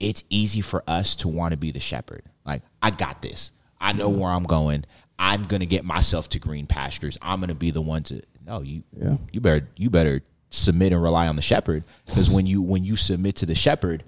it's 0.01 0.25
easy 0.31 0.63
for 0.63 0.83
us 0.87 1.15
to 1.17 1.29
want 1.29 1.53
to 1.53 1.59
be 1.59 1.73
the 1.73 1.81
shepherd. 1.81 2.23
Like, 2.47 2.63
I 2.81 2.91
got 2.91 3.21
this. 3.21 3.53
I 3.79 3.93
know 3.93 4.09
where 4.09 4.31
I'm 4.31 4.45
going. 4.45 4.87
I'm 5.19 5.45
gonna 5.45 5.67
get 5.67 5.85
myself 5.85 6.31
to 6.31 6.39
green 6.39 6.67
pastures. 6.67 7.19
I'm 7.21 7.41
gonna 7.41 7.55
be 7.55 7.71
the 7.71 7.83
one 7.83 8.03
to. 8.05 8.23
No, 8.47 8.63
you. 8.63 8.83
Yeah. 8.97 9.17
You 9.31 9.41
better. 9.41 9.69
You 9.77 9.91
better 9.91 10.23
submit 10.51 10.93
and 10.93 11.03
rely 11.03 11.29
on 11.29 11.37
the 11.37 11.43
shepherd 11.43 11.85
because 12.07 12.31
when 12.35 12.47
you 12.47 12.63
when 12.63 12.85
you 12.85 12.97
submit 12.97 13.37
to 13.37 13.47
the 13.47 13.55
shepherd, 13.55 14.05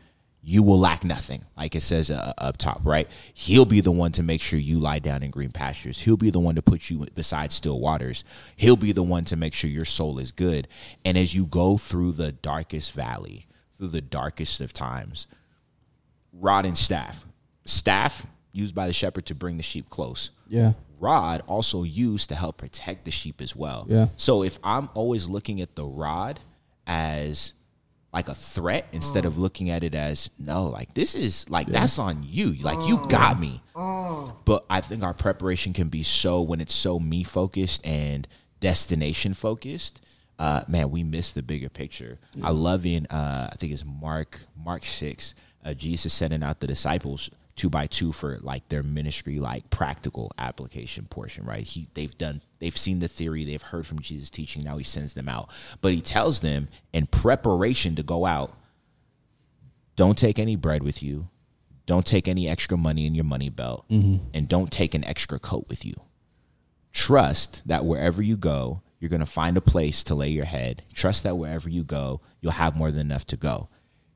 you 0.47 0.62
will 0.62 0.78
lack 0.78 1.05
nothing. 1.05 1.42
Like 1.57 1.74
it 1.74 1.80
says 1.80 2.11
uh, 2.11 2.32
up 2.36 2.59
top, 2.59 2.80
right? 2.84 3.09
He'll 3.32 3.64
be 3.64 3.80
the 3.80 3.90
one 3.90 4.12
to 4.12 4.22
make 4.22 4.40
sure 4.40 4.59
you 4.59 4.78
lie 4.78 4.99
down 4.99 5.22
in 5.22 5.30
green 5.30 5.51
pastures. 5.51 6.03
He'll 6.03 6.18
be 6.18 6.30
the 6.30 6.40
one 6.40 6.55
to 6.57 6.62
put 6.62 6.90
you 6.90 7.07
beside 7.14 7.51
still 7.51 7.80
waters. 7.80 8.24
He'll 8.57 8.76
be 8.76 8.92
the 8.92 9.03
one 9.03 9.24
to 9.26 9.36
make 9.36 9.55
sure 9.55 9.70
your 9.70 9.86
soul 9.86 10.18
is 10.18 10.30
good. 10.30 10.68
And 11.05 11.16
as 11.16 11.34
you 11.34 11.47
go 11.47 11.78
through 11.78 12.12
the 12.12 12.30
darkest 12.32 12.92
valley, 12.92 13.47
through 13.78 13.88
the 13.88 14.03
darkest 14.03 14.61
of 14.61 14.72
times, 14.72 15.26
rod 16.32 16.66
and 16.66 16.76
staff. 16.76 17.24
Staff 17.64 18.26
used 18.53 18.74
by 18.74 18.86
the 18.86 18.92
shepherd 18.92 19.26
to 19.26 19.34
bring 19.34 19.57
the 19.57 19.62
sheep 19.62 19.88
close. 19.90 20.30
yeah, 20.49 20.72
Rod 21.01 21.42
also 21.47 21.82
used 21.82 22.28
to 22.28 22.34
help 22.34 22.57
protect 22.57 23.05
the 23.05 23.11
sheep 23.11 23.40
as 23.40 23.55
well. 23.57 23.84
Yeah. 23.88 24.07
So 24.16 24.42
if 24.42 24.59
I'm 24.62 24.88
always 24.95 25.28
looking 25.28 25.61
at 25.61 25.74
the 25.74 25.84
rod 25.84 26.40
as 26.86 27.53
like 28.15 28.29
a 28.29 28.35
threat 28.35 28.87
instead 28.93 29.25
of 29.25 29.37
looking 29.39 29.71
at 29.71 29.83
it 29.83 29.95
as 29.95 30.31
no, 30.39 30.67
like 30.67 30.95
this 30.95 31.17
is 31.17 31.51
like 31.51 31.67
that's 31.67 31.99
on 31.99 32.23
you. 32.25 32.53
Like 32.53 32.79
you 32.89 33.05
got 33.09 33.41
me. 33.41 33.61
But 34.45 34.65
I 34.71 34.81
think 34.81 35.03
our 35.03 35.12
preparation 35.12 35.73
can 35.73 35.89
be 35.89 36.05
so 36.05 36.41
when 36.41 36.61
it's 36.61 36.75
so 36.75 37.01
me 37.01 37.25
focused 37.25 37.85
and 37.85 38.27
destination 38.61 39.35
focused. 39.35 40.01
Uh, 40.39 40.62
man, 40.69 40.91
we 40.91 41.03
miss 41.03 41.33
the 41.33 41.43
bigger 41.43 41.69
picture. 41.69 42.19
I 42.43 42.51
love 42.51 42.87
in 42.87 43.07
uh, 43.07 43.51
I 43.53 43.57
think 43.57 43.73
it's 43.73 43.85
Mark 43.85 44.41
Mark 44.57 44.85
six. 44.85 45.35
Uh, 45.65 45.75
Jesus 45.75 46.12
sending 46.12 46.43
out 46.43 46.61
the 46.61 46.67
disciples 46.67 47.31
two 47.57 47.71
by 47.71 47.87
two 47.87 48.13
for 48.13 48.39
like 48.41 48.69
their 48.69 48.83
ministry, 48.83 49.39
like 49.39 49.71
practical 49.71 50.33
application 50.39 51.07
portion. 51.07 51.45
Right? 51.45 51.65
He 51.65 51.89
they've 51.95 52.17
done 52.17 52.41
they've 52.59 52.77
seen 52.77 52.99
the 52.99 53.09
theory, 53.09 53.45
they've 53.45 53.63
heard 53.63 53.87
from 53.87 54.01
Jesus 54.01 54.31
teaching. 54.31 54.63
Now 54.65 54.77
he 54.77 54.85
sends 54.85 55.15
them 55.15 55.29
out, 55.29 55.51
but 55.81 55.93
he 55.93 56.01
tells 56.01 56.41
them 56.41 56.69
in 56.93 57.07
preparation 57.07 57.97
to 57.97 58.03
go 58.03 58.27
out. 58.27 58.57
Don't 59.97 60.19
take 60.19 60.39
any 60.39 60.57
bread 60.57 60.83
with 60.83 61.03
you. 61.03 61.29
Don't 61.87 62.07
take 62.07 62.29
any 62.29 62.49
extra 62.49 62.79
money 62.79 63.07
in 63.07 63.15
your 63.15 63.25
money 63.25 63.51
belt, 63.51 63.85
mm-hmm. 63.91 64.25
and 64.33 64.49
don't 64.49 64.73
take 64.73 64.95
an 64.95 65.05
extra 65.05 65.39
coat 65.39 65.67
with 65.69 65.85
you 65.85 65.95
trust 66.95 67.61
that 67.67 67.85
wherever 67.85 68.23
you 68.23 68.37
go, 68.39 68.81
you're 68.99 69.11
going 69.11 69.21
to 69.21 69.27
find 69.27 69.59
a 69.59 69.61
place 69.61 70.03
to 70.05 70.15
lay 70.15 70.29
your 70.29 70.47
head. 70.47 70.87
Trust 70.95 71.25
that 71.25 71.37
wherever 71.37 71.69
you 71.69 71.85
go, 71.85 72.23
you'll 72.41 72.53
have 72.53 72.77
more 72.77 72.91
than 72.91 73.03
enough 73.03 73.27
to 73.27 73.37
go. 73.37 73.69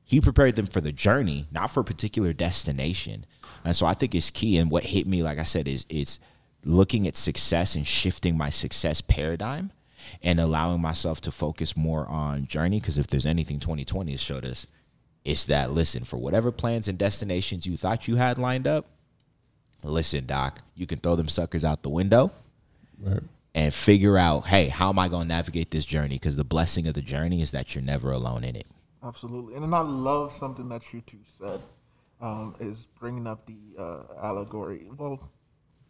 He 0.09 0.19
prepared 0.19 0.55
them 0.55 0.65
for 0.65 0.81
the 0.81 0.91
journey, 0.91 1.45
not 1.51 1.69
for 1.69 1.81
a 1.81 1.83
particular 1.83 2.33
destination. 2.33 3.27
And 3.63 3.75
so 3.75 3.85
I 3.85 3.93
think 3.93 4.15
it's 4.15 4.31
key. 4.31 4.57
And 4.57 4.71
what 4.71 4.85
hit 4.85 5.05
me, 5.05 5.21
like 5.21 5.37
I 5.37 5.43
said, 5.43 5.67
is 5.67 5.85
it's 5.87 6.19
looking 6.65 7.07
at 7.07 7.15
success 7.15 7.75
and 7.75 7.85
shifting 7.85 8.35
my 8.35 8.49
success 8.49 9.01
paradigm 9.01 9.69
and 10.23 10.39
allowing 10.39 10.81
myself 10.81 11.21
to 11.21 11.31
focus 11.31 11.77
more 11.77 12.07
on 12.07 12.47
journey. 12.47 12.79
Because 12.79 12.97
if 12.97 13.05
there's 13.05 13.27
anything 13.27 13.59
2020 13.59 14.09
has 14.09 14.19
showed 14.19 14.45
us, 14.45 14.65
it's 15.23 15.45
that 15.45 15.73
listen, 15.73 16.03
for 16.03 16.17
whatever 16.17 16.51
plans 16.51 16.87
and 16.87 16.97
destinations 16.97 17.67
you 17.67 17.77
thought 17.77 18.07
you 18.07 18.15
had 18.15 18.39
lined 18.39 18.65
up, 18.65 18.87
listen, 19.83 20.25
Doc, 20.25 20.61
you 20.73 20.87
can 20.87 20.97
throw 20.97 21.17
them 21.17 21.29
suckers 21.29 21.63
out 21.63 21.83
the 21.83 21.89
window 21.89 22.31
right. 22.99 23.21
and 23.53 23.71
figure 23.71 24.17
out, 24.17 24.47
hey, 24.47 24.69
how 24.69 24.89
am 24.89 24.97
I 24.97 25.07
going 25.07 25.27
to 25.27 25.35
navigate 25.35 25.69
this 25.69 25.85
journey? 25.85 26.15
Because 26.15 26.35
the 26.35 26.43
blessing 26.43 26.87
of 26.87 26.95
the 26.95 27.03
journey 27.03 27.43
is 27.43 27.51
that 27.51 27.75
you're 27.75 27.83
never 27.83 28.11
alone 28.11 28.43
in 28.43 28.55
it. 28.55 28.65
Absolutely. 29.03 29.55
And 29.55 29.63
then 29.63 29.73
I 29.73 29.81
love 29.81 30.33
something 30.33 30.69
that 30.69 30.93
you 30.93 31.01
two 31.01 31.19
said 31.39 31.61
um, 32.21 32.55
is 32.59 32.87
bringing 32.99 33.27
up 33.27 33.45
the 33.45 33.81
uh, 33.81 34.03
allegory, 34.21 34.87
well, 34.97 35.29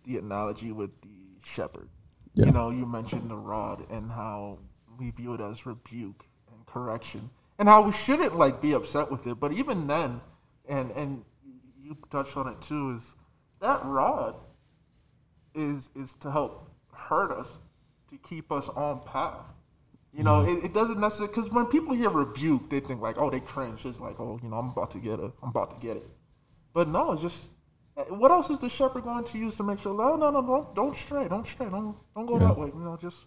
the 0.05 0.18
analogy 0.18 0.72
with 0.72 0.91
the 1.01 1.07
shepherd. 1.43 1.89
Yeah. 2.34 2.45
You 2.45 2.51
know, 2.51 2.70
you 2.70 2.86
mentioned 2.86 3.30
the 3.30 3.36
rod 3.36 3.86
and 3.89 4.12
how 4.12 4.60
we 4.99 5.10
view 5.12 5.34
it 5.34 5.41
as 5.41 5.66
rebuke 5.66 6.26
and 6.51 6.66
correction 6.66 7.30
and 7.57 7.68
how 7.68 7.82
we 7.82 7.91
shouldn't 7.91 8.38
like 8.38 8.62
be 8.62 8.74
upset 8.74 9.12
with 9.12 9.26
it. 9.28 9.39
But 9.39 9.53
even 9.53 9.88
then, 9.88 10.22
and, 10.68 10.91
and 10.91 11.24
you 11.82 11.97
touched 12.12 12.38
on 12.38 12.47
it 12.47 12.62
too, 12.62 12.95
is 12.97 13.16
that 13.60 13.84
rod 13.86 14.36
is 15.55 15.89
is 15.95 16.14
to 16.14 16.32
help 16.32 16.70
hurt 16.93 17.32
us 17.32 17.57
to 18.10 18.18
keep 18.18 18.51
us 18.51 18.70
on 18.70 19.01
path. 19.05 19.53
You 20.14 20.24
know, 20.24 20.41
it, 20.41 20.66
it 20.66 20.74
doesn't 20.74 20.99
necessarily 20.99 21.34
because 21.34 21.51
when 21.51 21.68
people 21.68 21.93
hear 21.95 22.10
rebuke, 22.10 22.70
they 22.70 22.80
think 22.80 22.99
like, 23.01 23.18
oh, 23.20 23.30
they 23.30 23.39
cringe. 23.39 23.86
It's 23.86 23.99
like, 23.99 24.20
oh, 24.20 24.39
you 24.41 24.49
know, 24.49 24.57
I'm 24.57 24.70
about 24.70 24.91
to 24.91 24.97
get 24.97 25.20
it. 25.20 25.32
I'm 25.43 25.49
about 25.49 25.72
to 25.72 25.78
get 25.88 25.97
it. 25.97 26.10
But 26.74 26.88
no, 26.88 27.12
it's 27.14 27.22
just 27.22 27.51
eh, 27.97 28.03
what 28.10 28.32
else 28.32 28.49
is 28.49 28.60
the 28.60 28.70
shepherd 28.70 29.03
going 29.03 29.24
to 29.24 29.38
use 29.38 29.55
to 29.57 29.64
make 29.64 29.80
sure? 29.80 29.93
No, 29.93 30.16
no, 30.16 30.32
no, 30.32 30.41
don't, 30.41 30.76
don't 30.76 30.95
stray, 30.95 31.28
don't 31.28 31.45
stray, 31.47 31.68
don't, 31.70 31.95
don't 32.16 32.26
go 32.26 32.39
Yeah. 32.39 32.47
that 32.47 32.57
way. 32.57 32.68
You 32.74 32.82
know, 32.84 32.97
just 32.99 33.26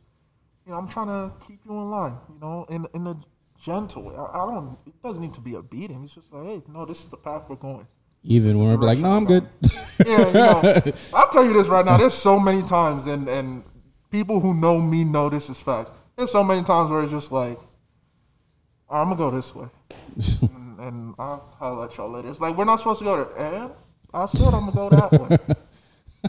you 0.67 0.73
know, 0.73 0.79
I'm 0.79 0.89
trying 0.89 1.07
to 1.09 1.33
keep 1.47 1.61
you 1.65 1.73
in 1.73 1.91
line. 1.91 2.17
You 2.29 2.41
know, 2.41 2.67
in 2.69 2.87
in 2.95 3.07
a 3.07 3.17
gentle 3.61 4.03
way. 4.03 4.15
I, 4.17 4.25
I 4.25 4.53
don't. 4.53 4.77
It 4.87 5.01
doesn't 5.05 5.23
need 5.23 5.35
to 5.35 5.41
be 5.41 5.55
a 5.55 5.63
beating. 5.63 6.03
It's 6.05 6.15
just 6.15 6.33
like, 6.33 6.45
hey, 6.45 6.63
no, 6.69 6.85
this 6.85 7.03
is 7.05 7.09
the 7.11 7.17
path 7.17 7.45
we're 7.49 7.57
going. 7.57 7.87
Even 8.25 8.59
when 8.59 8.69
we're 8.69 8.87
like, 8.87 8.99
no, 8.99 9.13
I'm 9.13 9.25
good. 9.25 9.49
Yeah, 10.05 10.27
you 10.27 10.33
know, 10.33 10.83
I'll 11.15 11.29
tell 11.31 11.45
you 11.45 11.53
this 11.53 11.69
right 11.69 11.85
now. 11.85 11.97
There's 11.97 12.15
so 12.15 12.39
many 12.41 12.63
times, 12.63 13.07
and 13.07 13.29
and 13.29 13.65
people 14.11 14.41
who 14.41 14.53
know 14.55 14.81
me 14.81 15.05
know 15.05 15.29
this 15.29 15.49
is 15.49 15.59
facts. 15.61 15.99
There's 16.17 16.31
so 16.31 16.45
many 16.45 16.63
times 16.65 16.91
where 16.91 17.03
it's 17.03 17.13
just 17.13 17.33
like, 17.33 17.59
"All 18.89 18.97
right, 18.99 19.03
I'm 19.03 19.09
gonna 19.17 19.17
go 19.17 19.31
this 19.35 19.55
way, 19.55 19.67
and, 20.43 20.79
and 20.81 21.15
I'll, 21.19 21.57
I'll 21.61 21.75
let 21.77 21.97
y'all 21.97 22.11
later. 22.11 22.29
It's 22.29 22.41
like 22.41 22.57
we're 22.57 22.65
not 22.65 22.77
supposed 22.79 22.99
to 23.01 23.05
go 23.05 23.25
there, 23.25 23.47
and 23.47 23.73
I 24.13 24.27
said 24.27 24.53
I'm 24.55 24.71
gonna 24.71 24.73
go 24.73 24.91
that 24.91 25.13
way. 25.13 25.39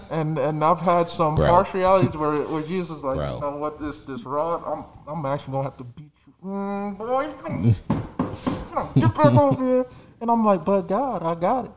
And 0.09 0.39
and 0.39 0.63
I've 0.63 0.79
had 0.79 1.07
some 1.07 1.35
Bro. 1.35 1.45
harsh 1.45 1.71
realities 1.75 2.17
where 2.17 2.35
where 2.47 2.63
Jesus 2.63 2.97
is 2.97 3.03
like, 3.03 3.17
Bro. 3.17 3.35
you 3.35 3.41
know 3.41 3.57
what, 3.57 3.79
this 3.79 3.99
this 4.01 4.23
rod, 4.23 4.63
I'm 4.65 4.85
I'm 5.07 5.23
actually 5.27 5.51
gonna 5.51 5.65
have 5.65 5.77
to 5.77 5.83
beat 5.83 6.09
you, 6.25 6.33
mm, 6.43 6.97
boy. 6.97 7.29
you 7.55 8.75
know, 8.75 8.89
Get 8.95 9.13
back 9.15 9.33
over 9.37 9.63
here. 9.63 9.85
And 10.19 10.31
I'm 10.31 10.43
like, 10.43 10.65
but 10.65 10.83
God, 10.87 11.21
I 11.21 11.35
got 11.39 11.65
it. 11.65 11.71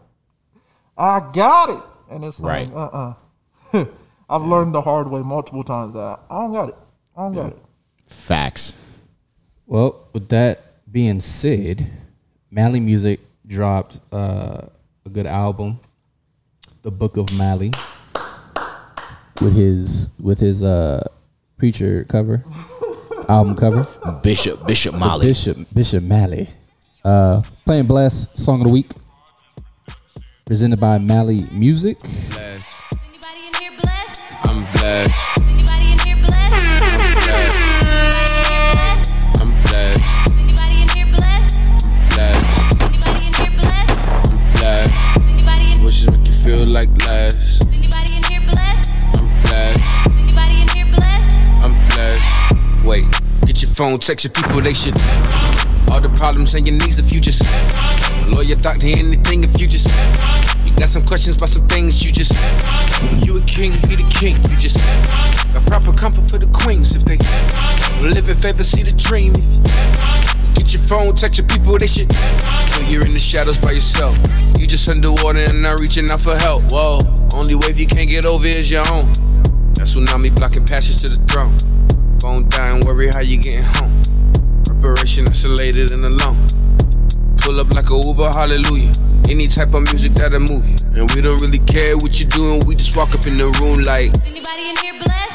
I 0.97 1.31
got 1.31 1.69
it. 1.77 1.83
And 2.11 2.25
it's 2.25 2.41
like, 2.41 2.71
Right. 2.73 2.75
uh 2.75 3.15
uh 3.75 3.85
I've 4.31 4.43
learned 4.43 4.75
the 4.75 4.81
hard 4.81 5.11
way 5.11 5.21
multiple 5.21 5.63
times 5.63 5.93
that 5.93 6.19
I 6.31 6.41
don't 6.41 6.53
got 6.55 6.71
it. 6.71 6.77
I 7.19 7.21
don't 7.25 7.35
got 7.35 7.53
it. 7.53 7.59
Facts. 8.07 8.73
Well, 9.67 10.09
with 10.13 10.29
that 10.29 10.83
being 10.91 11.21
said, 11.21 11.87
Mali 12.51 12.81
Music 12.81 13.21
dropped 13.47 13.99
uh, 14.13 14.63
a 15.05 15.09
good 15.11 15.27
album, 15.27 15.81
The 16.83 16.91
Book 16.91 17.17
of 17.17 17.33
Mali. 17.35 17.73
with 19.43 19.55
his 19.55 20.13
with 20.21 20.41
his 20.41 20.63
uh 20.63 21.07
preacher 21.59 22.05
cover 22.09 22.43
album 23.29 23.55
cover. 23.55 23.87
Bishop 24.23 24.67
Bishop 24.67 24.95
Mali. 24.95 25.27
Bishop 25.27 25.59
Bishop 25.75 26.03
Mali. 26.03 26.49
Uh, 27.05 27.43
playing 27.65 27.87
Bless 27.87 28.33
song 28.43 28.61
of 28.63 28.67
the 28.67 28.73
week, 28.73 28.93
presented 30.45 30.81
by 30.81 30.99
Mali 30.99 31.45
Music. 31.53 31.99
blessed. 32.01 32.83
Anybody 33.05 33.47
in 33.47 33.55
here 33.63 33.73
blessed? 33.81 34.23
I'm 34.45 34.73
blessed. 34.73 35.26
Feel 46.47 46.65
like 46.65 46.89
less. 47.05 47.67
anybody 47.67 48.15
in 48.15 48.23
here 48.31 48.41
blessed? 48.41 48.93
I'm 49.19 49.27
blessed. 49.43 50.07
Anybody 50.07 50.63
in 50.63 50.69
here 50.69 50.87
blessed? 50.95 51.51
I'm 51.59 51.75
blessed. 51.91 52.85
Wait, 52.85 53.05
get 53.47 53.61
your 53.63 53.71
phone, 53.73 53.99
text 53.99 54.27
your 54.27 54.33
people, 54.33 54.61
they 54.61 54.73
should. 54.73 54.95
All 55.91 56.01
the 56.01 56.13
problems 56.17 56.55
and 56.55 56.65
your 56.65 56.79
needs 56.79 57.01
if 57.01 57.13
you 57.13 57.21
just. 57.21 57.43
Lawyer, 58.31 58.55
doctor, 58.55 58.87
anything 58.87 59.43
if 59.43 59.59
you 59.59 59.67
just. 59.67 59.89
You 60.65 60.71
got 60.79 60.89
some 60.89 61.03
questions 61.03 61.37
about 61.37 61.49
some 61.49 61.67
things 61.67 62.07
you 62.07 62.13
just. 62.13 62.39
You 63.27 63.39
a 63.39 63.41
king, 63.43 63.73
he 63.91 63.99
the 63.99 64.07
king, 64.07 64.37
you 64.47 64.57
just. 64.57 64.79
Got 65.53 65.67
proper 65.67 65.93
comfort 65.99 66.31
for 66.31 66.39
the 66.39 66.47
queens 66.55 66.95
if 66.95 67.03
they. 67.03 67.19
Live 68.07 68.29
in 68.29 68.37
favor, 68.37 68.63
see 68.63 68.85
the 68.85 68.95
dream. 68.95 69.35
Get 70.57 70.73
your 70.73 70.83
phone, 70.83 71.15
text 71.15 71.39
your 71.39 71.47
people, 71.47 71.79
they 71.79 71.87
should. 71.87 72.11
Feel 72.11 72.89
you're 72.89 73.07
in 73.07 73.13
the 73.13 73.21
shadows 73.21 73.59
by 73.59 73.73
yourself. 73.73 74.17
You 74.59 74.67
just 74.67 74.89
underwater 74.89 75.39
and 75.39 75.63
not 75.63 75.81
reaching 75.81 76.11
out 76.11 76.21
for 76.21 76.35
help. 76.35 76.65
Whoa, 76.73 76.99
only 77.37 77.55
wave 77.55 77.79
you 77.79 77.87
can't 77.87 78.09
get 78.09 78.25
over 78.25 78.47
is 78.47 78.71
your 78.71 78.81
own. 78.91 79.05
That 79.77 79.85
tsunami 79.85 80.35
blocking 80.35 80.65
passage 80.65 81.03
to 81.03 81.09
the 81.11 81.23
throne. 81.29 81.53
Phone 82.21 82.49
dying, 82.49 82.81
worry 82.87 83.09
how 83.09 83.21
you 83.21 83.37
getting 83.37 83.63
home. 83.63 83.93
Preparation 84.65 85.29
isolated 85.29 85.93
and 85.93 86.05
alone. 86.05 86.41
Pull 87.39 87.61
up 87.61 87.71
like 87.75 87.91
a 87.91 88.01
Uber, 88.03 88.31
hallelujah. 88.33 88.91
Any 89.29 89.47
type 89.49 89.75
of 89.75 89.83
music 89.93 90.15
that'll 90.15 90.41
move 90.41 90.67
you. 90.67 90.77
And 90.97 91.11
we 91.13 91.21
don't 91.21 91.41
really 91.43 91.61
care 91.61 91.97
what 91.99 92.19
you're 92.19 92.29
doing, 92.31 92.63
we 92.67 92.75
just 92.75 92.97
walk 92.97 93.15
up 93.15 93.27
in 93.27 93.37
the 93.37 93.47
room 93.61 93.83
like. 93.83 94.11
Anybody 94.27 94.71
in 94.71 94.77
here 94.83 94.95
blessed? 94.95 95.26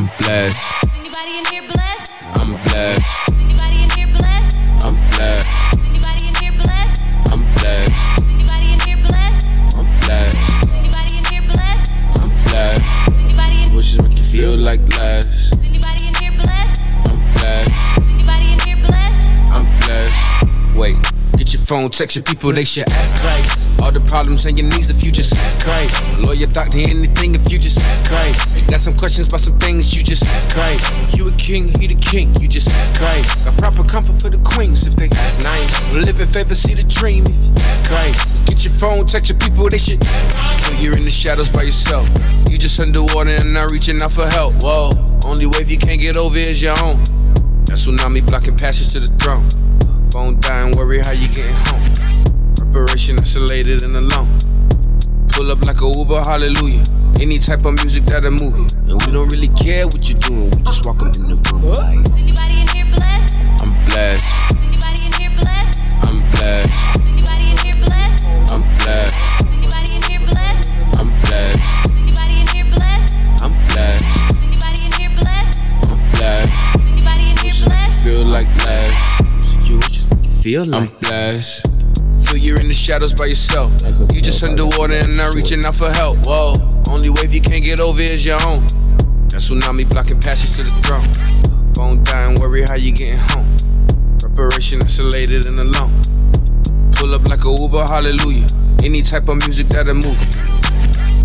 I'm 0.00 0.08
blessed, 0.18 0.74
Anybody 0.96 1.38
in 1.38 1.44
here 1.52 1.60
blessed? 1.60 2.14
I'm 2.40 2.52
blessed, 2.64 3.36
phone, 21.70 21.88
text 21.88 22.16
your 22.16 22.24
people, 22.24 22.50
they 22.50 22.64
should 22.64 22.90
ask 22.90 23.14
Christ. 23.22 23.70
All 23.80 23.92
the 23.92 24.02
problems 24.10 24.44
and 24.44 24.58
your 24.58 24.66
needs 24.66 24.90
if 24.90 25.04
you 25.06 25.12
just 25.12 25.36
ask 25.38 25.62
Christ. 25.62 26.18
Lawyer, 26.18 26.50
doctor, 26.50 26.82
anything 26.82 27.38
if 27.38 27.46
you 27.46 27.62
just 27.62 27.78
ask 27.86 28.02
Christ. 28.10 28.66
Got 28.66 28.80
some 28.80 28.98
questions 28.98 29.28
about 29.28 29.38
some 29.38 29.56
things, 29.56 29.94
you 29.94 30.02
just 30.02 30.26
ask 30.26 30.50
Christ. 30.50 31.16
You 31.16 31.28
a 31.28 31.32
king, 31.38 31.70
he 31.78 31.86
the 31.86 31.94
king, 31.94 32.34
you 32.42 32.48
just 32.48 32.74
ask 32.74 32.98
Christ. 32.98 33.46
Got 33.46 33.56
proper 33.56 33.84
comfort 33.86 34.18
for 34.18 34.30
the 34.34 34.42
queens 34.42 34.82
if 34.84 34.98
they 34.98 35.06
ask 35.14 35.46
nice. 35.46 35.92
Live 35.94 36.18
in 36.18 36.26
favor, 36.26 36.56
see 36.56 36.74
the 36.74 36.82
dream 36.90 37.22
if 37.22 37.38
you 37.38 37.62
ask 37.62 37.86
Christ. 37.86 38.42
Get 38.50 38.66
your 38.66 38.74
phone, 38.74 39.06
text 39.06 39.30
your 39.30 39.38
people, 39.38 39.70
they 39.70 39.78
should. 39.78 40.02
Feel 40.66 40.74
you're 40.82 40.98
in 40.98 41.06
the 41.06 41.14
shadows 41.14 41.54
by 41.54 41.62
yourself. 41.62 42.10
You 42.50 42.58
just 42.58 42.80
underwater 42.80 43.30
and 43.30 43.54
not 43.54 43.70
reaching 43.70 44.02
out 44.02 44.10
for 44.10 44.26
help. 44.26 44.58
Whoa, 44.58 44.90
only 45.22 45.46
wave 45.46 45.70
you 45.70 45.78
can't 45.78 46.02
get 46.02 46.16
over 46.16 46.34
is 46.34 46.60
your 46.60 46.74
own. 46.82 46.98
That 47.70 47.78
tsunami 47.78 48.26
blocking 48.26 48.58
passage 48.58 48.90
to 48.94 48.98
the 48.98 49.10
throne. 49.22 49.46
Phone 50.12 50.38
dying, 50.40 50.76
worry 50.76 50.98
how 50.98 51.12
you 51.12 51.28
getting 51.28 51.54
home. 51.54 52.54
Preparation 52.56 53.16
isolated 53.20 53.82
and 53.84 53.96
alone. 53.96 54.28
Pull 55.28 55.50
up 55.52 55.60
like 55.66 55.80
a 55.80 55.86
Uber, 55.96 56.20
hallelujah. 56.26 56.82
Any 57.20 57.38
type 57.38 57.64
of 57.64 57.74
music 57.82 58.04
that'll 58.04 58.30
move 58.32 58.56
you. 58.58 58.66
And 58.90 59.00
we 59.06 59.12
don't 59.12 59.28
really 59.30 59.48
care 59.48 59.86
what 59.86 60.08
you're 60.08 60.18
doing, 60.18 60.50
we 60.50 60.62
just 60.62 60.84
walk 60.86 61.02
up 61.02 61.14
in 61.16 61.28
the 61.28 61.36
room 61.52 61.62
like. 61.74 62.02
Anybody 62.18 62.60
in 62.60 62.66
here 62.74 62.86
blessed? 62.90 63.36
I'm 63.62 63.70
blessed, 63.86 64.26
Anybody 64.58 65.04
in 65.06 65.12
here 65.14 65.30
blessed? 65.38 65.80
I'm 66.02 66.18
blessed, 66.32 66.72
Anybody 67.06 67.44
in 67.50 67.56
here 67.62 67.78
blessed? 67.78 68.26
I'm 68.50 68.62
blessed, 68.82 69.16
Anybody 69.46 69.94
in 69.94 70.02
here 70.10 70.20
blessed? 70.26 70.70
I'm 70.98 71.08
blessed, 71.22 71.90
Anybody 71.94 72.34
in 72.40 72.46
here 72.50 72.66
blessed? 72.66 73.14
I'm 73.44 73.54
blessed, 73.70 74.06
Anybody 74.42 74.80
in 74.84 74.92
here 74.98 75.12
blessed? 75.14 75.60
I'm 75.86 76.00
blessed. 76.10 76.50
Anybody 76.82 77.30
in 77.30 77.36
here 77.38 77.46
Wishes 77.46 77.62
make 77.62 77.62
you 77.62 77.66
blessed? 77.70 78.02
feel 78.02 78.24
like 78.24 78.48
less. 78.66 79.09
Situations 80.40 80.40
make 80.40 80.46
you 80.46 80.64
feel 80.64 80.64
like 80.66 80.90
I'm 80.90 80.98
blessed. 81.00 81.72
Feel 82.24 82.36
you're 82.36 82.60
in 82.60 82.68
the 82.68 82.74
shadows 82.74 83.12
by 83.12 83.26
yourself. 83.26 83.72
You 84.14 84.22
just 84.22 84.42
underwater 84.44 84.94
and 84.94 85.16
not 85.16 85.34
reaching 85.34 85.64
out 85.64 85.74
for 85.74 85.90
help. 85.90 86.18
Whoa, 86.24 86.54
only 86.90 87.10
wave 87.10 87.34
you 87.34 87.40
can't 87.40 87.62
get 87.64 87.80
over 87.80 88.00
is 88.00 88.24
your 88.24 88.40
own. 88.46 88.60
That 89.28 89.40
tsunami 89.40 89.90
blocking 89.90 90.20
passage 90.20 90.56
to 90.56 90.62
the 90.62 90.70
throne. 90.82 91.74
Phone 91.74 92.02
dying, 92.04 92.40
worry 92.40 92.62
how 92.62 92.76
you 92.76 92.92
getting 92.92 93.18
home. 93.18 93.46
Preparation 94.18 94.80
isolated 94.82 95.46
and 95.46 95.60
alone. 95.60 95.92
Pull 96.92 97.14
up 97.14 97.28
like 97.28 97.44
a 97.44 97.54
Uber, 97.60 97.84
hallelujah. 97.84 98.46
Any 98.82 99.02
type 99.02 99.28
of 99.28 99.36
music 99.46 99.68
that'll 99.68 99.94
move 99.94 100.04
you. 100.04 101.24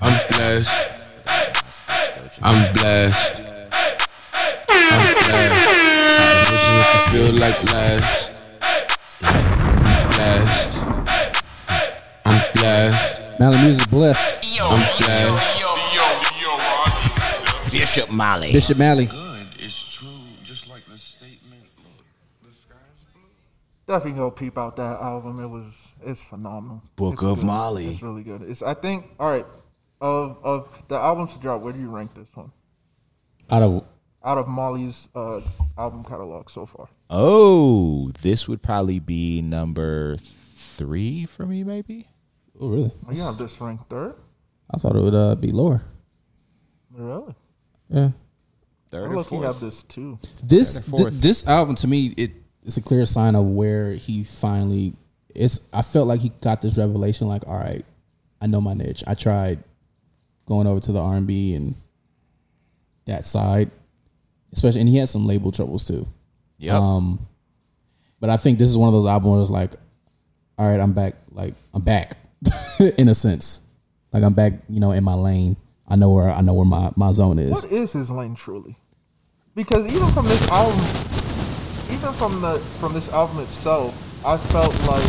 I'm 0.00 0.20
blessed. 0.28 0.88
I'm 2.42 2.72
blessed. 2.74 3.42
I'm 4.68 5.14
blessed. 5.14 5.73
Wishes 7.14 7.32
make 7.32 7.38
you 7.38 7.38
feel 7.38 7.40
like 7.40 7.64
last. 7.64 8.32
I'm 9.22 10.08
blessed. 10.10 10.84
I'm 12.24 12.52
blessed. 12.54 13.22
Mali 13.40 13.58
Music 13.58 13.90
Bless. 13.90 14.58
I'm 14.60 14.80
blessed. 14.98 15.62
Bishop 17.72 18.10
Mali. 18.10 18.52
Bishop 18.52 18.78
Mali. 18.78 19.08
Definitely 23.86 24.18
go 24.18 24.30
peep 24.30 24.56
out 24.56 24.76
that 24.76 25.00
album. 25.00 25.40
It 25.40 25.46
was 25.46 25.92
it's 26.04 26.24
phenomenal. 26.24 26.82
Book 26.96 27.14
It's 27.14 27.22
of 27.22 27.36
good. 27.38 27.46
Mali. 27.46 27.86
It's 27.86 28.02
really 28.02 28.22
good. 28.22 28.42
It's 28.42 28.62
I 28.62 28.74
think 28.74 29.06
all 29.20 29.28
right. 29.28 29.46
Of 30.00 30.38
of 30.42 30.68
the 30.88 30.96
albums 30.96 31.32
to 31.34 31.38
drop, 31.38 31.60
where 31.62 31.72
do 31.72 31.78
you 31.78 31.88
rank 31.88 32.14
this 32.14 32.26
one? 32.34 32.50
Out 33.50 33.62
of 33.62 33.84
Out 34.24 34.38
of 34.38 34.48
Mali's 34.48 35.08
uh, 35.14 35.40
album 35.76 36.02
catalog 36.02 36.48
so 36.48 36.64
far. 36.64 36.88
Oh, 37.10 38.10
this 38.22 38.48
would 38.48 38.62
probably 38.62 38.98
be 38.98 39.42
number 39.42 40.16
three 40.16 41.26
for 41.26 41.44
me, 41.44 41.62
maybe. 41.62 42.06
oh 42.58 42.68
really? 42.68 42.92
Oh, 43.06 43.12
you 43.12 43.22
have 43.22 43.36
this 43.36 43.60
ranked 43.60 43.90
third? 43.90 44.14
I 44.70 44.78
thought 44.78 44.96
it 44.96 45.02
would 45.02 45.14
uh, 45.14 45.34
be 45.34 45.52
lower. 45.52 45.82
Really? 46.90 47.34
Yeah. 47.90 48.10
Third 48.90 49.08
I 49.08 49.12
or 49.12 49.16
look 49.16 49.26
you 49.26 49.38
fourth. 49.40 49.44
have 49.44 49.60
this 49.60 49.82
too. 49.82 50.16
This 50.42 50.84
th- 50.84 51.08
this 51.10 51.46
album 51.46 51.74
to 51.76 51.86
me 51.88 52.14
it 52.16 52.32
it's 52.62 52.76
a 52.76 52.82
clear 52.82 53.04
sign 53.06 53.34
of 53.34 53.44
where 53.44 53.92
he 53.92 54.24
finally 54.24 54.94
it's 55.34 55.60
I 55.72 55.82
felt 55.82 56.06
like 56.06 56.20
he 56.20 56.30
got 56.40 56.60
this 56.60 56.78
revelation 56.78 57.28
like 57.28 57.46
all 57.46 57.58
right 57.58 57.84
I 58.40 58.46
know 58.46 58.60
my 58.60 58.74
niche 58.74 59.02
I 59.06 59.14
tried 59.14 59.62
going 60.46 60.66
over 60.66 60.80
to 60.80 60.92
the 60.92 61.00
R&B 61.00 61.54
and 61.54 61.74
that 63.06 63.24
side 63.24 63.70
especially 64.54 64.80
and 64.80 64.88
he 64.88 64.96
had 64.96 65.08
some 65.08 65.26
label 65.26 65.52
troubles 65.52 65.84
too 65.84 66.08
Yep. 66.58 66.74
um 66.74 67.26
but 68.20 68.30
I 68.30 68.38
think 68.38 68.58
this 68.58 68.70
is 68.70 68.76
one 68.78 68.88
of 68.88 68.94
those 68.94 69.04
albums 69.06 69.30
where 69.32 69.42
it's 69.42 69.50
like 69.50 69.74
all 70.56 70.66
right 70.70 70.80
I'm 70.80 70.92
back 70.94 71.14
like 71.30 71.54
I'm 71.74 71.82
back 71.82 72.16
in 72.98 73.08
a 73.08 73.14
sense 73.14 73.60
like 74.12 74.22
I'm 74.22 74.32
back 74.32 74.54
you 74.68 74.80
know 74.80 74.92
in 74.92 75.04
my 75.04 75.14
lane 75.14 75.56
I 75.86 75.96
know 75.96 76.10
where 76.10 76.30
I 76.30 76.40
know 76.40 76.54
where 76.54 76.64
my 76.64 76.90
my 76.96 77.12
zone 77.12 77.38
is 77.38 77.50
What 77.50 77.70
is 77.70 77.92
his 77.92 78.10
lane 78.10 78.34
truly? 78.34 78.78
Because 79.54 79.86
even 79.86 80.08
from 80.12 80.26
this 80.26 80.48
album, 80.50 80.78
even 81.94 82.12
from 82.14 82.40
the 82.40 82.58
from 82.80 82.92
this 82.94 83.08
album 83.12 83.38
itself, 83.40 83.94
I 84.26 84.36
felt 84.38 84.72
like 84.88 85.04